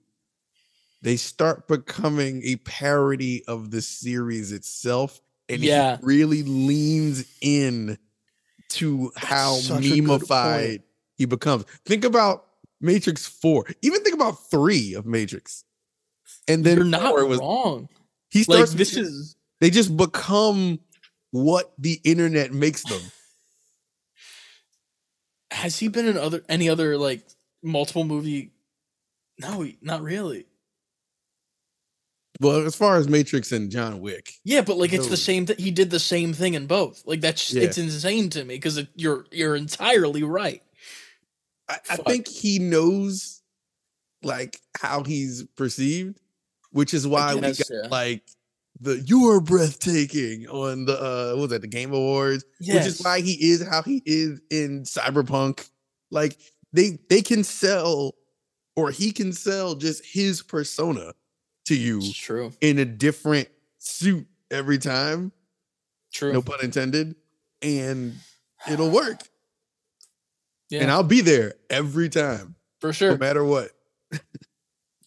they 1.04 1.16
start 1.16 1.68
becoming 1.68 2.42
a 2.44 2.56
parody 2.58 3.44
of 3.46 3.70
the 3.70 3.82
series 3.82 4.52
itself. 4.52 5.22
And 5.54 5.64
Yeah. 5.64 5.98
he 5.98 6.06
really 6.06 6.44
leans 6.44 7.26
in 7.42 7.98
to 8.70 9.12
how 9.16 9.56
such 9.56 9.84
memeified 9.84 10.82
he 11.16 11.26
becomes. 11.26 11.66
Think 11.86 12.04
about 12.06 12.46
Matrix 12.82 13.28
4. 13.28 13.66
Even 13.82 14.04
think 14.04 14.16
about 14.16 14.50
three 14.50 14.94
of 14.96 15.06
Matrix. 15.06 15.64
And 16.48 16.64
then 16.64 16.78
You're 16.78 16.86
not 16.86 17.12
four 17.12 17.26
was 17.26 17.40
wrong. 17.40 17.88
he 18.30 18.40
Like 18.40 18.68
starts 18.68 18.74
this 18.74 18.98
is 18.98 19.36
they 19.62 19.70
just 19.70 19.96
become 19.96 20.80
what 21.32 21.74
the 21.78 22.00
internet 22.04 22.52
makes 22.52 22.84
them. 22.84 23.02
has 25.52 25.78
he 25.80 25.88
been 25.88 26.08
in 26.08 26.18
other 26.18 26.42
any 26.50 26.68
other 26.70 26.98
like 26.98 27.24
multiple 27.62 28.04
movie? 28.04 28.52
No, 29.40 29.62
he- 29.62 29.78
not 29.82 30.02
really. 30.02 30.46
Well, 32.40 32.66
as 32.66 32.76
far 32.76 32.98
as 32.98 33.08
Matrix 33.08 33.52
and 33.52 33.70
John 33.70 34.02
Wick, 34.02 34.34
Yeah, 34.44 34.62
but 34.62 34.78
like 34.78 34.92
it's 34.92 35.06
No. 35.06 35.12
the 35.12 35.18
same. 35.18 35.46
Th- 35.46 35.60
he 35.62 35.72
did 35.72 35.90
the 35.92 36.00
same 36.00 36.34
thing 36.34 36.56
in 36.56 36.66
both. 36.66 37.04
Like 37.06 37.22
that's 37.22 37.54
Yeah. 37.54 37.64
it's 37.64 37.78
insane 37.78 38.30
to 38.32 38.44
me 38.44 38.56
because 38.56 38.82
you're 38.96 39.26
you're 39.32 39.56
entirely 39.56 40.24
right. 40.24 40.62
I, 41.70 41.78
I 41.92 41.96
think 41.98 42.28
he 42.28 42.60
knows 42.60 43.42
like 44.24 44.60
how 44.80 45.04
he's 45.04 45.44
perceived, 45.56 46.20
which 46.72 46.94
is 46.94 47.08
why 47.08 47.40
guess, 47.40 47.70
we 47.70 47.76
got 47.78 47.84
yeah. 47.84 47.90
like 47.90 48.24
the 48.80 49.00
you 49.06 49.30
are 49.30 49.40
breathtaking 49.40 50.48
on 50.48 50.86
the 50.86 51.00
uh 51.00 51.34
what 51.36 51.42
was 51.44 51.50
that 51.52 51.62
the 51.62 51.68
Game 51.68 51.94
Awards, 51.94 52.44
which 52.60 52.86
is 52.86 53.02
why 53.02 53.22
he 53.22 53.34
is 53.52 53.66
how 53.66 53.84
he 53.84 54.02
is 54.06 54.42
in 54.50 54.84
Cyberpunk. 54.84 55.70
Like 56.10 56.38
they 56.74 56.98
they 57.10 57.22
can 57.22 57.44
sell 57.44 58.16
or 58.76 58.90
he 58.90 59.12
can 59.12 59.32
sell 59.34 59.76
just 59.76 60.04
his 60.04 60.42
persona 60.42 61.14
to 61.66 61.76
you 61.76 61.98
It's 62.00 62.14
true. 62.16 62.52
in 62.62 62.80
a 62.80 62.86
different 62.86 63.48
suit 63.80 64.28
every 64.52 64.78
time. 64.78 65.32
True. 66.14 66.34
no 66.34 66.42
pun 66.42 66.60
intended, 66.64 67.16
and 67.62 68.14
it'll 68.70 68.90
work. 69.02 69.20
Yeah, 70.70 70.82
and 70.82 70.92
I'll 70.92 71.04
be 71.04 71.22
there 71.22 71.56
every 71.70 72.10
time, 72.10 72.56
for 72.80 72.94
sure. 72.94 73.12
no 73.12 73.18
matter 73.18 73.44
what. 73.44 73.72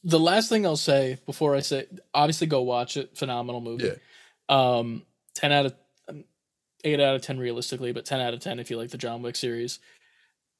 The 0.09 0.21
last 0.21 0.49
thing 0.49 0.65
I'll 0.65 0.77
say 0.77 1.19
before 1.27 1.57
I 1.57 1.61
say, 1.61 1.87
obviously, 2.15 2.47
go 2.47 2.63
watch 2.63 2.97
it. 2.97 3.19
Phenomenal 3.19 3.61
movie. 3.61 3.87
Yeah. 4.49 4.77
Um, 4.79 5.03
ten 5.35 5.51
out 5.51 5.67
of 5.67 5.75
um, 6.09 6.23
eight 6.85 7.01
out 7.01 7.17
of 7.17 7.23
ten 7.23 7.39
realistically, 7.41 7.91
but 7.93 8.05
ten 8.05 8.21
out 8.21 8.33
of 8.33 8.39
ten 8.39 8.61
if 8.61 8.71
you 8.71 8.77
like 8.77 8.91
the 8.91 8.99
John 8.99 9.21
Wick 9.21 9.35
series. 9.35 9.81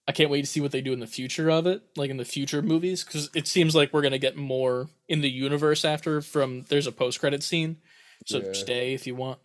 I 0.09 0.13
can't 0.13 0.31
wait 0.31 0.43
to 0.43 0.47
see 0.47 0.61
what 0.61 0.71
they 0.71 0.81
do 0.83 0.93
in 0.93 1.01
the 1.01 1.07
future 1.07 1.51
of 1.51 1.67
it, 1.67 1.83
like 1.97 2.11
in 2.11 2.17
the 2.17 2.25
future 2.25 2.63
movies, 2.63 3.03
because 3.05 3.29
it 3.35 3.49
seems 3.49 3.75
like 3.75 3.93
we're 3.93 4.03
gonna 4.03 4.19
get 4.19 4.37
more 4.37 4.89
in 5.09 5.21
the 5.21 5.31
universe 5.31 5.85
after. 5.85 6.21
From 6.21 6.63
there's 6.69 6.87
a 6.87 6.93
post 6.93 7.19
credit 7.21 7.43
scene, 7.43 7.79
so 8.25 8.39
Yeah. 8.39 8.53
stay 8.53 8.95
if 8.95 9.07
you 9.07 9.15
want. 9.17 9.41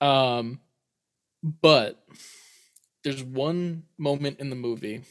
Um, 0.00 0.60
but 1.42 2.06
there's 3.02 3.22
one 3.22 3.84
moment 3.98 4.38
in 4.40 4.50
the 4.50 4.56
movie, 4.56 5.02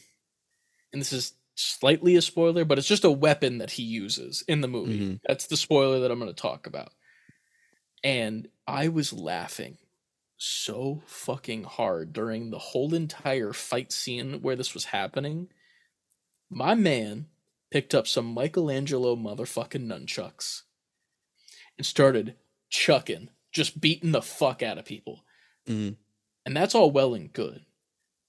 and 0.92 1.00
this 1.00 1.12
is 1.12 1.34
slightly 1.54 2.16
a 2.16 2.22
spoiler, 2.22 2.64
but 2.64 2.78
it's 2.78 2.88
just 2.88 3.04
a 3.04 3.10
weapon 3.10 3.58
that 3.58 3.72
he 3.72 3.82
uses 3.82 4.42
in 4.48 4.60
the 4.60 4.68
movie. 4.68 5.00
Mhm. 5.00 5.20
That's 5.26 5.46
the 5.46 5.56
spoiler 5.56 6.00
that 6.00 6.10
I'm 6.10 6.18
going 6.18 6.30
to 6.32 6.38
talk 6.40 6.66
about. 6.66 6.92
And 8.04 8.48
I 8.66 8.88
was 8.88 9.12
laughing 9.12 9.78
so 10.36 11.02
fucking 11.06 11.64
hard 11.64 12.12
during 12.12 12.50
the 12.50 12.58
whole 12.58 12.94
entire 12.94 13.52
fight 13.52 13.92
scene 13.92 14.42
where 14.42 14.56
this 14.56 14.74
was 14.74 14.86
happening. 14.86 15.48
My 16.50 16.74
man 16.74 17.26
picked 17.70 17.94
up 17.94 18.06
some 18.06 18.34
Michelangelo 18.34 19.16
motherfucking 19.16 19.86
nunchucks 19.86 20.62
and 21.76 21.86
started 21.86 22.36
chucking, 22.68 23.30
just 23.52 23.80
beating 23.80 24.12
the 24.12 24.22
fuck 24.22 24.62
out 24.62 24.78
of 24.78 24.84
people. 24.84 25.24
Mhm. 25.66 25.96
And 26.44 26.56
that's 26.56 26.74
all 26.74 26.90
well 26.90 27.14
and 27.14 27.32
good. 27.32 27.64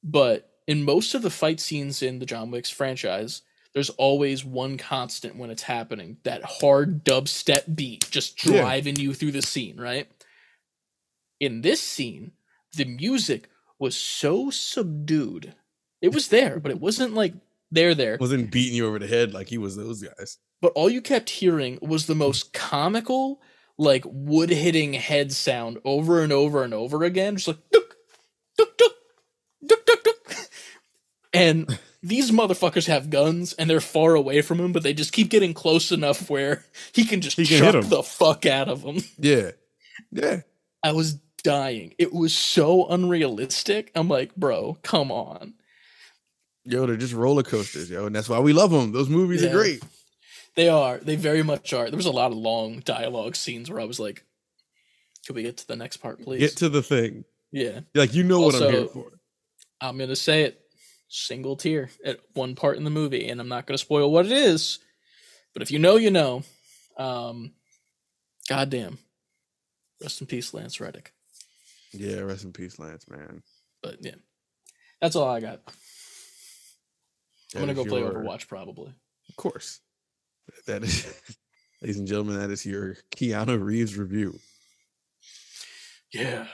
But 0.03 0.53
in 0.65 0.83
most 0.83 1.13
of 1.13 1.21
the 1.21 1.29
fight 1.29 1.59
scenes 1.59 2.01
in 2.01 2.19
the 2.19 2.25
John 2.25 2.49
Wick's 2.51 2.69
franchise, 2.69 3.41
there's 3.73 3.89
always 3.91 4.43
one 4.43 4.77
constant 4.77 5.35
when 5.35 5.49
it's 5.51 5.63
happening 5.63 6.17
that 6.23 6.41
hard 6.43 7.03
dubstep 7.05 7.75
beat 7.75 8.09
just 8.09 8.43
Yeah. 8.43 8.61
driving 8.61 8.95
you 8.97 9.13
through 9.13 9.33
the 9.33 9.41
scene, 9.41 9.77
right? 9.79 10.09
In 11.39 11.61
this 11.61 11.81
scene, 11.81 12.31
the 12.75 12.85
music 12.85 13.49
was 13.79 13.95
so 13.95 14.49
subdued. 14.49 15.53
It 16.01 16.13
was 16.13 16.29
there, 16.29 16.59
but 16.59 16.71
it 16.71 16.79
wasn't 16.79 17.13
like 17.13 17.33
there, 17.71 17.93
there. 17.95 18.17
Wasn't 18.19 18.51
beating 18.51 18.75
you 18.75 18.87
over 18.87 18.99
the 18.99 19.07
head 19.07 19.33
like 19.33 19.49
he 19.49 19.57
was 19.57 19.75
those 19.75 20.01
guys. 20.01 20.37
But 20.61 20.71
all 20.73 20.89
you 20.89 21.01
kept 21.01 21.29
hearing 21.29 21.77
was 21.81 22.05
the 22.05 22.15
most 22.15 22.53
comical, 22.53 23.41
like 23.77 24.03
wood 24.05 24.49
hitting 24.49 24.93
head 24.93 25.31
sound 25.31 25.79
over 25.85 26.21
and 26.23 26.33
over 26.33 26.63
and 26.63 26.73
over 26.73 27.03
again, 27.03 27.35
just 27.35 27.47
like 27.47 27.57
duk, 27.71 27.95
duk, 28.57 28.77
duk, 28.77 28.91
duk, 29.65 29.85
duk, 29.85 30.03
duk. 30.03 30.35
And 31.33 31.79
these 32.03 32.31
motherfuckers 32.31 32.87
have 32.87 33.09
guns 33.09 33.53
and 33.53 33.69
they're 33.69 33.81
far 33.81 34.15
away 34.15 34.41
from 34.41 34.59
him, 34.59 34.71
but 34.71 34.83
they 34.83 34.93
just 34.93 35.13
keep 35.13 35.29
getting 35.29 35.53
close 35.53 35.91
enough 35.91 36.29
where 36.29 36.65
he 36.93 37.05
can 37.05 37.21
just 37.21 37.37
He 37.37 37.45
can 37.45 37.63
hit 37.63 37.89
the 37.89 38.03
fuck 38.03 38.45
out 38.45 38.69
of 38.69 38.81
them. 38.81 38.97
Yeah. 39.19 39.51
Yeah. 40.11 40.41
I 40.83 40.93
was 40.93 41.19
dying. 41.43 41.93
It 41.97 42.13
was 42.13 42.33
so 42.33 42.87
unrealistic. 42.87 43.91
I'm 43.95 44.07
like, 44.07 44.35
bro, 44.35 44.77
come 44.83 45.11
on. 45.11 45.53
Yo, 46.65 46.85
they're 46.85 46.97
just 46.97 47.13
roller 47.13 47.43
coasters, 47.43 47.89
yo. 47.89 48.05
And 48.07 48.15
that's 48.15 48.27
why 48.29 48.39
we 48.39 48.53
love 48.53 48.71
them. 48.71 48.91
Those 48.91 49.09
movies 49.09 49.41
Yeah. 49.43 49.49
are 49.49 49.53
great. 49.53 49.83
They 50.55 50.67
are. 50.69 50.97
They 50.97 51.15
very 51.15 51.43
much 51.43 51.71
are. 51.73 51.89
There 51.89 51.97
was 51.97 52.05
a 52.07 52.11
lot 52.11 52.31
of 52.31 52.37
long 52.37 52.79
dialogue 52.79 53.35
scenes 53.35 53.69
where 53.69 53.79
I 53.79 53.85
was 53.85 53.99
like, 53.99 54.25
"Can 55.25 55.35
we 55.35 55.43
get 55.43 55.57
to 55.57 55.67
the 55.67 55.75
next 55.75 55.97
part, 55.97 56.21
please?" 56.21 56.39
Get 56.39 56.57
to 56.57 56.69
the 56.69 56.81
thing. 56.81 57.25
yeah, 57.51 57.81
Like 57.93 58.13
you 58.15 58.23
know 58.23 58.41
what 58.41 58.55
I'm 58.55 58.71
here 58.71 58.85
for. 58.87 59.11
I'm 59.79 59.97
gonna 59.99 60.15
say 60.15 60.43
it. 60.43 60.59
Single 61.09 61.55
tear 61.55 61.89
at 62.03 62.19
one 62.33 62.55
part 62.55 62.77
in 62.77 62.83
the 62.83 62.89
movie, 62.89 63.29
and 63.29 63.39
I'm 63.39 63.47
not 63.47 63.65
gonna 63.67 63.77
spoil 63.77 64.11
what 64.11 64.25
it 64.25 64.31
is. 64.33 64.79
But 65.53 65.61
if 65.61 65.71
you 65.71 65.79
know, 65.79 65.95
you 65.95 66.11
know. 66.11 66.43
Um, 66.97 67.53
goddamn. 68.49 68.97
Rest 70.01 70.19
in 70.21 70.27
peace, 70.27 70.53
Lance 70.53 70.81
Reddick. 70.81 71.13
Yeah, 71.93 72.19
rest 72.21 72.43
in 72.43 72.53
peace, 72.53 72.79
Lance, 72.79 73.07
man. 73.09 73.41
But 73.81 73.97
yeah, 74.01 74.15
that's 75.01 75.15
all 75.15 75.27
I 75.27 75.39
got. 75.39 75.61
I'm 75.67 75.73
That 77.53 77.59
gonna 77.61 77.73
go 77.73 77.85
play 77.85 77.99
your- 78.01 78.13
Overwatch 78.13 78.47
probably. 78.47 78.93
Of 79.29 79.35
course. 79.35 79.79
That 80.65 80.83
is 80.83 81.05
ladies 81.81 81.97
and 81.97 82.07
gentlemen, 82.07 82.39
that 82.39 82.49
is 82.51 82.65
your 82.65 82.95
Keanu 83.15 83.61
Reeves 83.63 83.97
review. 83.97 84.37
Yeah, 86.13 86.47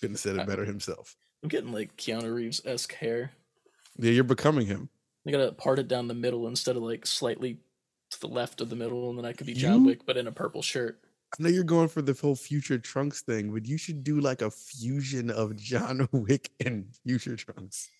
Couldn't 0.00 0.14
have 0.14 0.20
said 0.20 0.36
it 0.36 0.46
better 0.46 0.64
himself. 0.64 1.16
I'm 1.42 1.48
getting 1.50 1.72
like 1.72 1.96
Keanu 1.96 2.34
Reeves 2.34 2.62
esque 2.64 2.94
hair. 2.94 3.32
Yeah, 3.98 4.10
you're 4.12 4.24
becoming 4.24 4.66
him. 4.66 4.88
I 5.26 5.30
gotta 5.30 5.52
part 5.52 5.78
it 5.78 5.88
down 5.88 6.08
the 6.08 6.14
middle 6.14 6.48
instead 6.48 6.76
of 6.76 6.82
like 6.82 7.06
slightly 7.06 7.58
to 8.10 8.20
the 8.20 8.26
left 8.28 8.60
of 8.60 8.70
the 8.70 8.76
middle, 8.76 9.10
and 9.10 9.18
then 9.18 9.24
I 9.26 9.32
could 9.34 9.46
be 9.46 9.54
John 9.54 9.80
You- 9.80 9.86
Wick, 9.86 10.00
but 10.06 10.16
in 10.16 10.26
a 10.26 10.32
purple 10.32 10.62
shirt. 10.62 11.00
I 11.38 11.42
know 11.42 11.48
you're 11.48 11.64
going 11.64 11.88
for 11.88 12.00
the 12.02 12.12
whole 12.12 12.36
future 12.36 12.78
trunks 12.78 13.22
thing, 13.22 13.52
but 13.52 13.66
you 13.66 13.76
should 13.76 14.04
do 14.04 14.20
like 14.20 14.40
a 14.42 14.50
fusion 14.50 15.30
of 15.30 15.56
John 15.56 16.08
Wick 16.12 16.50
and 16.64 16.86
future 17.04 17.36
trunks. 17.36 17.90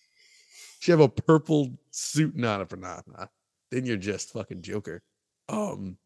You 0.79 0.85
should 0.85 0.91
have 0.91 0.99
a 1.01 1.09
purple 1.09 1.71
suit. 1.91 2.35
not 2.35 2.71
a 2.71 2.75
nah. 2.77 3.01
Then 3.71 3.85
you're 3.85 3.97
just 3.97 4.31
fucking 4.31 4.61
Joker. 4.61 5.01
Um, 5.49 5.97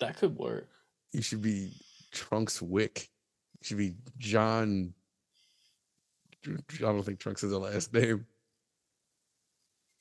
That 0.00 0.16
could 0.18 0.36
work. 0.36 0.68
you 1.12 1.22
should 1.22 1.40
be 1.42 1.72
Trunks 2.12 2.60
Wick. 2.60 3.08
You 3.60 3.66
should 3.66 3.78
be 3.78 3.94
John. 4.18 4.92
I 6.46 6.56
don't 6.80 7.02
think 7.02 7.18
Trunks 7.18 7.42
is 7.42 7.52
a 7.52 7.58
last 7.58 7.92
name. 7.94 8.26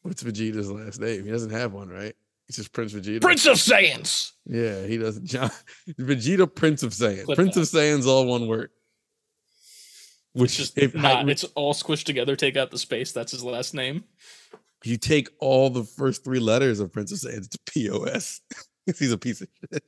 What's 0.02 0.24
Vegeta's 0.24 0.72
last 0.72 1.00
name? 1.00 1.24
He 1.26 1.32
doesn't 1.32 1.50
have 1.52 1.74
one, 1.74 1.90
right? 1.90 2.16
It's 2.48 2.58
just 2.58 2.72
Prince 2.72 2.94
Vegeta. 2.94 3.20
Prince 3.22 3.46
of 3.46 3.58
Saiyans. 3.58 4.32
Yeah, 4.46 4.86
he 4.86 4.98
doesn't. 4.98 5.26
John 5.26 5.52
Vegeta, 6.00 6.54
Prince 6.54 6.82
of 6.84 6.92
Saiyan. 6.92 7.26
Clip 7.26 7.36
Prince 7.36 7.56
that. 7.56 7.62
of 7.62 7.68
Saiyan's 7.68 8.08
all 8.08 8.26
one 8.26 8.48
word. 8.48 8.70
Which 10.34 10.52
It's 10.52 10.58
just 10.58 10.78
if 10.78 10.94
not. 10.96 11.26
which- 11.26 11.44
It's 11.44 11.52
all 11.56 11.74
squished 11.74 12.04
together. 12.06 12.36
Take 12.36 12.56
out 12.56 12.72
the 12.72 12.78
space. 12.78 13.12
That's 13.12 13.32
his 13.32 13.44
last 13.44 13.74
name. 13.74 14.06
you 14.86 14.96
take 14.98 15.28
all 15.40 15.70
the 15.70 15.84
first 15.84 16.24
three 16.24 16.40
letters 16.40 16.80
of 16.80 16.94
Prince 16.94 17.12
of 17.12 17.18
Saiyan, 17.20 17.38
it's 17.46 17.58
POS. 17.66 18.42
He's 19.00 19.12
a 19.12 19.18
piece 19.18 19.42
of 19.42 19.48
shit. 19.74 19.84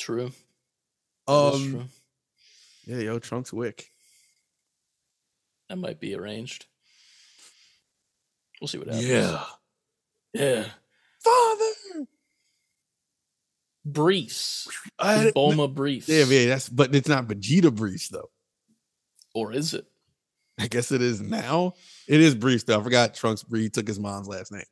True. 0.00 0.26
Is 0.26 0.34
Um, 1.28 1.70
true. 1.70 1.84
yeah, 2.86 2.98
yo, 3.02 3.18
Trunks 3.20 3.52
Wick. 3.52 3.90
That 5.68 5.76
might 5.76 6.00
be 6.00 6.14
arranged. 6.16 6.66
We'll 8.60 8.68
see 8.68 8.78
what 8.78 8.88
happens. 8.88 9.06
Yeah, 9.06 9.44
Yeah. 10.32 10.64
Father. 11.26 12.06
Briefs. 13.84 14.68
I, 14.98 15.32
Bulma 15.34 15.72
briefs. 15.72 16.08
yeah, 16.08 16.24
yeah, 16.24 16.46
that's 16.46 16.68
but 16.68 16.94
it's 16.94 17.08
not 17.08 17.26
Vegeta 17.28 17.74
Briefs 17.74 18.08
though. 18.08 18.30
Or 19.34 19.52
is 19.52 19.74
it? 19.74 19.86
I 20.58 20.66
guess 20.66 20.90
it 20.90 21.02
is 21.02 21.20
now. 21.20 21.74
It 22.08 22.20
is 22.20 22.34
Briefs 22.34 22.64
though. 22.64 22.80
I 22.80 22.82
forgot 22.82 23.14
Trunks 23.14 23.42
Briefs 23.42 23.74
took 23.74 23.86
his 23.86 24.00
mom's 24.00 24.28
last 24.28 24.50
name. 24.50 24.64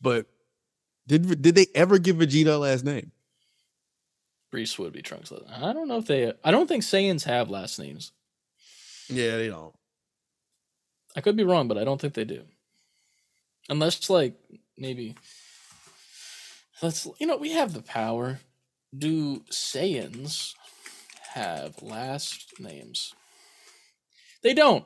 But 0.00 0.26
did 1.06 1.40
did 1.40 1.54
they 1.54 1.66
ever 1.74 1.98
give 1.98 2.16
Vegeta 2.16 2.54
a 2.54 2.58
last 2.58 2.84
name? 2.84 3.12
Briefs 4.50 4.78
would 4.78 4.92
be 4.92 5.02
Trunks. 5.02 5.32
I 5.32 5.72
don't 5.72 5.88
know 5.88 5.98
if 5.98 6.06
they. 6.06 6.32
I 6.44 6.50
don't 6.50 6.66
think 6.66 6.82
Saiyans 6.82 7.24
have 7.24 7.50
last 7.50 7.78
names. 7.78 8.12
Yeah, 9.08 9.36
they 9.36 9.48
don't. 9.48 9.74
I 11.16 11.20
could 11.20 11.36
be 11.36 11.44
wrong, 11.44 11.68
but 11.68 11.78
I 11.78 11.84
don't 11.84 12.00
think 12.00 12.14
they 12.14 12.24
do. 12.24 12.42
Unless, 13.68 14.10
like, 14.10 14.34
maybe. 14.76 15.16
Let's. 16.82 17.06
You 17.18 17.26
know, 17.26 17.36
we 17.36 17.52
have 17.52 17.72
the 17.72 17.82
power. 17.82 18.40
Do 18.96 19.40
Saiyans 19.50 20.54
have 21.34 21.80
last 21.82 22.58
names? 22.58 23.14
They 24.42 24.54
don't. 24.54 24.84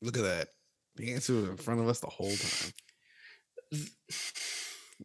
Look 0.00 0.16
at 0.16 0.24
that. 0.24 0.48
The 0.96 1.12
answer 1.12 1.34
was 1.34 1.44
in 1.44 1.56
front 1.56 1.80
of 1.80 1.88
us 1.88 2.00
the 2.00 2.08
whole 2.08 2.32
time. 2.32 2.72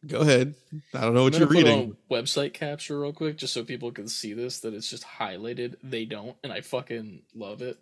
Go 0.06 0.20
ahead. 0.20 0.54
I 0.94 1.02
don't 1.02 1.14
know 1.14 1.24
what 1.24 1.38
you're 1.38 1.48
reading. 1.48 1.98
website 2.12 2.54
capture 2.54 3.00
real 3.00 3.14
quick, 3.14 3.38
just 3.38 3.54
so 3.54 3.64
people 3.64 3.92
can 3.92 4.08
see 4.08 4.34
this. 4.34 4.60
That 4.60 4.74
it's 4.74 4.90
just 4.90 5.04
highlighted. 5.04 5.76
They 5.82 6.06
don't, 6.06 6.36
and 6.44 6.54
I 6.54 6.62
fucking 6.62 7.24
love 7.34 7.62
it. 7.62 7.78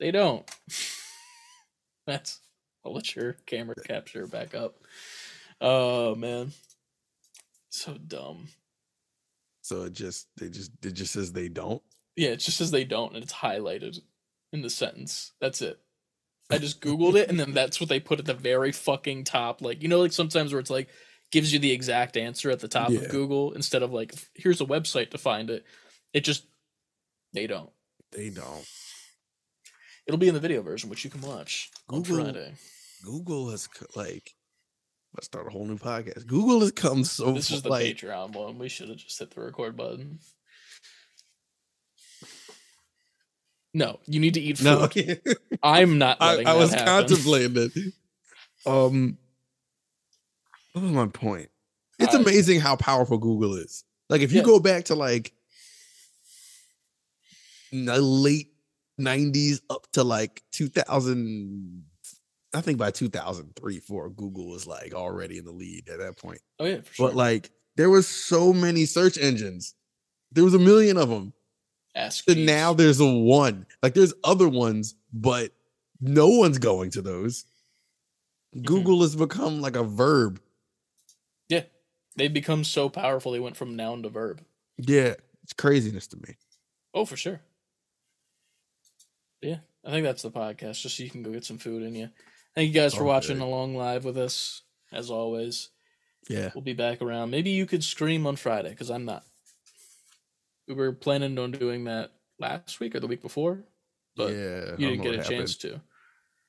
They 0.00 0.10
don't. 0.10 0.48
That's. 2.06 2.40
I'll 2.84 2.94
let 2.94 3.14
your 3.14 3.34
camera 3.46 3.76
capture 3.86 4.26
back 4.26 4.56
up. 4.56 4.74
Oh 5.64 6.14
man, 6.16 6.52
so 7.70 7.94
dumb. 7.94 8.48
So 9.62 9.84
it 9.84 9.92
just 9.92 10.26
they 10.36 10.48
just 10.48 10.72
it 10.84 10.92
just 10.92 11.12
says 11.12 11.32
they 11.32 11.48
don't. 11.48 11.82
Yeah, 12.16 12.30
it 12.30 12.38
just 12.40 12.58
says 12.58 12.70
they 12.72 12.84
don't, 12.84 13.14
and 13.14 13.22
it's 13.22 13.32
highlighted 13.32 13.98
in 14.52 14.62
the 14.62 14.68
sentence. 14.70 15.32
That's 15.40 15.62
it. 15.62 15.78
I 16.50 16.58
just 16.58 16.80
googled 16.80 17.14
it, 17.14 17.30
and 17.30 17.38
then 17.40 17.52
that's 17.52 17.80
what 17.80 17.88
they 17.88 18.00
put 18.00 18.18
at 18.18 18.26
the 18.26 18.34
very 18.34 18.72
fucking 18.72 19.24
top. 19.24 19.62
Like 19.62 19.82
you 19.82 19.88
know, 19.88 20.00
like 20.00 20.12
sometimes 20.12 20.52
where 20.52 20.60
it's 20.60 20.68
like 20.68 20.88
gives 21.30 21.52
you 21.52 21.58
the 21.58 21.70
exact 21.72 22.16
answer 22.16 22.50
at 22.50 22.58
the 22.60 22.68
top 22.68 22.90
Yeah. 22.90 22.98
of 23.00 23.08
Google 23.08 23.52
instead 23.52 23.82
of 23.82 23.92
like 23.92 24.14
here's 24.34 24.60
a 24.60 24.66
website 24.66 25.10
to 25.12 25.18
find 25.18 25.48
it. 25.48 25.64
It 26.12 26.24
just 26.24 26.44
they 27.32 27.46
don't. 27.46 27.70
They 28.10 28.28
don't. 28.28 28.66
It'll 30.06 30.18
be 30.18 30.28
in 30.28 30.34
the 30.34 30.40
video 30.40 30.60
version, 30.60 30.90
which 30.90 31.04
you 31.04 31.10
can 31.10 31.20
watch 31.22 31.70
on 31.88 32.02
Google- 32.02 32.24
Friday. 32.24 32.54
Google 33.04 33.50
has 33.50 33.68
like 33.94 34.34
let's 35.14 35.26
start 35.26 35.46
a 35.46 35.50
whole 35.50 35.66
new 35.66 35.78
podcast. 35.78 36.26
Google 36.26 36.60
has 36.60 36.72
come 36.72 37.04
so 37.04 37.32
This 37.32 37.50
is 37.50 37.62
the 37.62 37.68
like 37.68 37.84
Patreon 37.96 38.32
one. 38.32 38.58
We 38.58 38.68
should 38.68 38.88
have 38.88 38.98
just 38.98 39.18
hit 39.18 39.34
the 39.34 39.40
record 39.42 39.76
button. 39.76 40.18
No, 43.74 44.00
you 44.06 44.20
need 44.20 44.34
to 44.34 44.40
eat 44.40 44.58
food. 44.58 44.64
no. 45.24 45.32
I'm 45.62 45.96
not. 45.98 46.18
I, 46.20 46.42
I 46.42 46.54
was 46.56 46.70
happen. 46.72 46.86
contemplating 46.86 47.56
it. 47.56 47.94
Um, 48.66 49.16
what 50.72 50.82
was 50.82 50.92
my 50.92 51.06
point? 51.06 51.48
It's 51.98 52.14
I- 52.14 52.20
amazing 52.20 52.60
how 52.60 52.76
powerful 52.76 53.16
Google 53.18 53.54
is. 53.56 53.84
Like, 54.10 54.20
if 54.20 54.30
you 54.32 54.38
Yeah. 54.40 54.44
go 54.44 54.60
back 54.60 54.84
to 54.86 54.94
like 54.94 55.32
the 57.72 57.98
late 58.00 58.52
'90s 59.00 59.60
up 59.70 59.86
to 59.92 60.04
like 60.04 60.42
2000, 60.52 61.84
I 62.54 62.60
think 62.60 62.78
by 62.78 62.90
2003, 62.90 63.80
four, 63.80 64.10
Google 64.10 64.48
was 64.50 64.66
like 64.66 64.94
already 64.94 65.38
in 65.38 65.44
the 65.44 65.52
lead 65.52 65.88
at 65.88 65.98
that 65.98 66.18
point. 66.18 66.40
Oh 66.58 66.64
yeah, 66.66 66.80
for 66.82 66.94
sure. 66.94 67.08
But 67.08 67.16
like, 67.16 67.50
there 67.76 67.90
was 67.90 68.06
so 68.06 68.52
many 68.52 68.84
search 68.84 69.18
engines. 69.18 69.74
There 70.32 70.44
was 70.44 70.54
a 70.54 70.58
million 70.58 70.96
of 70.96 71.08
them. 71.08 71.32
Ask 71.94 72.28
And 72.28 72.46
now 72.46 72.72
there's 72.72 73.00
a 73.00 73.06
one. 73.06 73.66
Like 73.82 73.94
there's 73.94 74.14
other 74.24 74.48
ones, 74.48 74.94
but 75.12 75.52
no 76.00 76.28
one's 76.28 76.58
going 76.58 76.90
to 76.92 77.02
those. 77.02 77.44
Mm-hmm. 78.54 78.64
Google 78.64 79.02
has 79.02 79.16
become 79.16 79.60
like 79.60 79.76
a 79.76 79.84
verb. 79.84 80.40
yeah, 81.48 81.62
they've 82.16 82.32
become 82.32 82.64
so 82.64 82.88
powerful. 82.88 83.32
They 83.32 83.40
went 83.40 83.56
from 83.56 83.76
noun 83.76 84.02
to 84.02 84.08
verb. 84.08 84.42
Yeah, 84.78 85.14
it's 85.42 85.52
craziness 85.52 86.06
to 86.08 86.16
me. 86.16 86.34
Oh, 86.94 87.04
for 87.04 87.16
sure. 87.16 87.40
Yeah, 89.40 89.58
I 89.84 89.90
think 89.90 90.04
that's 90.04 90.22
the 90.22 90.30
podcast. 90.30 90.80
Just 90.80 90.96
so 90.96 91.02
you 91.02 91.10
can 91.10 91.22
go 91.22 91.30
get 91.30 91.44
some 91.44 91.58
food 91.58 91.82
in 91.82 91.94
you. 91.94 92.08
Thank 92.54 92.68
you 92.68 92.74
guys 92.80 92.94
for 92.94 93.04
watching 93.04 93.40
along 93.40 93.76
live 93.76 94.04
with 94.04 94.18
us. 94.18 94.62
As 94.92 95.10
always, 95.10 95.70
Yeah. 96.28 96.50
we'll 96.54 96.62
be 96.62 96.74
back 96.74 97.00
around. 97.00 97.30
Maybe 97.30 97.50
you 97.50 97.64
could 97.64 97.82
stream 97.82 98.26
on 98.26 98.36
Friday 98.36 98.68
because 98.70 98.90
I'm 98.90 99.06
not. 99.06 99.24
We 100.68 100.74
were 100.74 100.92
planning 100.92 101.38
on 101.38 101.50
doing 101.50 101.84
that 101.84 102.12
last 102.38 102.78
week 102.78 102.94
or 102.94 103.00
the 103.00 103.06
week 103.06 103.22
before, 103.22 103.64
but 104.16 104.32
yeah. 104.32 104.72
You 104.76 104.90
didn't 104.90 105.02
get 105.02 105.14
a 105.14 105.18
what 105.18 105.26
chance 105.26 105.56
to. 105.58 105.80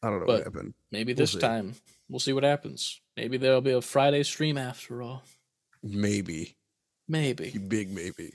I 0.02 0.10
don't 0.10 0.20
know 0.20 0.26
but- 0.26 0.40
what 0.40 0.44
happened. 0.44 0.74
Maybe 0.92 1.14
We'll 1.14 1.20
this 1.24 1.32
see. 1.34 1.40
time 1.40 1.76
we'll 2.10 2.20
see 2.20 2.34
what 2.34 2.44
happens. 2.44 3.00
Maybe 3.16 3.38
there'll 3.38 3.62
be 3.62 3.72
a 3.72 3.82
Friday 3.82 4.24
stream 4.24 4.58
after 4.58 5.02
all. 5.02 5.24
Maybe. 5.82 6.58
Maybe 7.08 7.52
Big 7.58 7.92
maybe. 7.92 8.34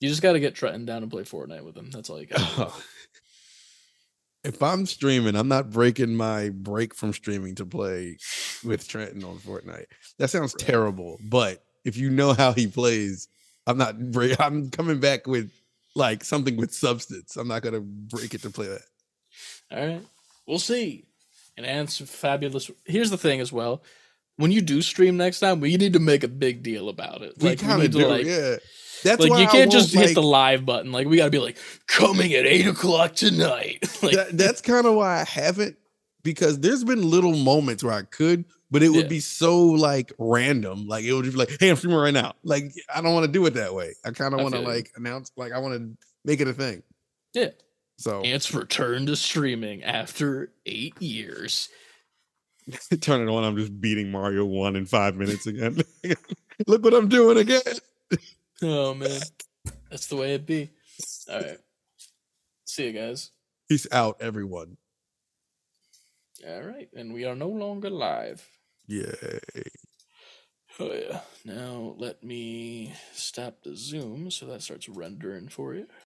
you 0.00 0.08
just 0.08 0.22
got 0.22 0.32
to 0.32 0.40
get 0.40 0.54
Trenton 0.54 0.84
down 0.86 1.02
and 1.02 1.10
play 1.10 1.22
Fortnite 1.24 1.64
with 1.64 1.76
him. 1.76 1.90
That's 1.90 2.08
all 2.10 2.20
you 2.20 2.26
got. 2.26 2.82
if 4.44 4.62
I'm 4.62 4.86
streaming, 4.86 5.36
I'm 5.36 5.48
not 5.48 5.70
breaking 5.70 6.16
my 6.16 6.50
break 6.50 6.94
from 6.94 7.12
streaming 7.12 7.54
to 7.56 7.66
play 7.66 8.16
with 8.64 8.88
Trenton 8.88 9.24
on 9.24 9.38
Fortnite. 9.38 9.86
That 10.18 10.30
sounds 10.30 10.54
terrible, 10.54 11.18
but 11.28 11.62
if 11.84 11.96
you 11.96 12.10
know 12.10 12.32
how 12.32 12.52
he 12.52 12.66
plays, 12.66 13.28
I'm 13.66 13.78
not 13.78 13.98
break. 14.10 14.40
I'm 14.40 14.70
coming 14.70 15.00
back 15.00 15.26
with 15.26 15.50
like 15.94 16.24
something 16.24 16.56
with 16.56 16.72
substance. 16.72 17.36
I'm 17.36 17.48
not 17.48 17.62
gonna 17.62 17.80
break 17.80 18.34
it 18.34 18.42
to 18.42 18.50
play 18.50 18.68
that. 18.68 18.82
All 19.70 19.86
right. 19.86 20.02
We'll 20.46 20.58
see. 20.58 21.04
And 21.56 21.66
answer 21.66 22.06
fabulous. 22.06 22.70
Here's 22.84 23.10
the 23.10 23.18
thing 23.18 23.40
as 23.40 23.52
well. 23.52 23.82
When 24.36 24.50
you 24.50 24.62
do 24.62 24.80
stream 24.80 25.18
next 25.18 25.40
time, 25.40 25.60
we 25.60 25.76
need 25.76 25.92
to 25.92 25.98
make 25.98 26.24
a 26.24 26.28
big 26.28 26.62
deal 26.62 26.88
about 26.88 27.22
it. 27.22 27.34
We 27.38 27.50
Like 27.50 27.58
kind 27.58 27.82
of 27.82 27.90
do, 27.90 28.00
to 28.00 28.08
like 28.08 28.24
yeah. 28.24 28.56
That's 29.02 29.20
like 29.20 29.30
why 29.30 29.42
you 29.42 29.48
can't 29.48 29.70
just 29.72 29.94
hit 29.94 30.14
the 30.14 30.22
live 30.22 30.64
button. 30.66 30.92
Like 30.92 31.06
we 31.06 31.16
gotta 31.16 31.30
be 31.30 31.38
like 31.38 31.58
coming 31.86 32.32
at 32.34 32.46
eight 32.46 32.66
o'clock 32.66 33.14
tonight. 33.14 33.78
like 34.02 34.14
that, 34.16 34.36
that's 34.36 34.60
kind 34.60 34.86
of 34.86 34.94
why 34.94 35.20
I 35.20 35.24
haven't 35.24 35.76
because 36.22 36.58
there's 36.60 36.84
been 36.84 37.08
little 37.08 37.34
moments 37.36 37.82
where 37.82 37.94
I 37.94 38.02
could, 38.02 38.44
but 38.70 38.82
it 38.82 38.90
would 38.90 39.04
Yeah. 39.04 39.08
be 39.08 39.20
so 39.20 39.58
like 39.66 40.12
random. 40.18 40.86
Like 40.86 41.04
it 41.04 41.12
would 41.12 41.24
just 41.24 41.34
be 41.34 41.38
like, 41.38 41.56
hey, 41.58 41.70
I'm 41.70 41.76
streaming 41.76 41.98
right 41.98 42.14
now. 42.14 42.34
Like 42.44 42.72
I 42.94 43.00
don't 43.00 43.14
want 43.14 43.26
to 43.26 43.32
do 43.32 43.44
it 43.46 43.54
that 43.54 43.74
way. 43.74 43.94
I 44.04 44.10
kind 44.10 44.34
of 44.34 44.40
want 44.40 44.54
to 44.54 44.60
like 44.60 44.90
announce, 44.96 45.32
like 45.36 45.52
I 45.52 45.58
want 45.58 45.74
to 45.74 45.96
make 46.24 46.40
it 46.40 46.48
a 46.48 46.52
thing. 46.52 46.82
yeah. 47.34 47.48
So 47.98 48.22
Ants 48.22 48.54
return 48.54 49.04
to 49.06 49.16
streaming 49.16 49.84
after 49.84 50.52
eight 50.64 51.00
years. 51.02 51.68
turn 53.00 53.26
it 53.28 53.30
on. 53.30 53.44
I'm 53.44 53.56
just 53.56 53.78
beating 53.78 54.10
Mario 54.10 54.44
one 54.46 54.74
in 54.76 54.86
five 54.86 55.16
minutes 55.16 55.46
again. 55.46 55.82
Look 56.66 56.82
what 56.82 56.94
I'm 56.94 57.08
doing 57.08 57.36
again. 57.38 57.60
Oh 58.62 58.94
man. 58.94 59.20
That's 59.90 60.06
the 60.06 60.16
way 60.16 60.34
it 60.34 60.46
be. 60.46 60.70
All 61.30 61.40
right. 61.40 61.58
See 62.64 62.86
you 62.86 62.92
guys. 62.92 63.30
Peace 63.68 63.86
out, 63.90 64.16
everyone. 64.20 64.76
All 66.46 66.62
right. 66.62 66.88
And 66.94 67.12
we 67.12 67.24
are 67.24 67.34
no 67.34 67.48
longer 67.48 67.90
live. 67.90 68.46
Yay. 68.86 69.40
Oh 70.78 70.92
yeah. 70.92 71.20
Now 71.44 71.94
let 71.98 72.22
me 72.22 72.94
stop 73.12 73.62
the 73.62 73.76
zoom 73.76 74.30
so 74.30 74.46
that 74.46 74.62
starts 74.62 74.88
rendering 74.88 75.48
for 75.48 75.74
you. 75.74 75.86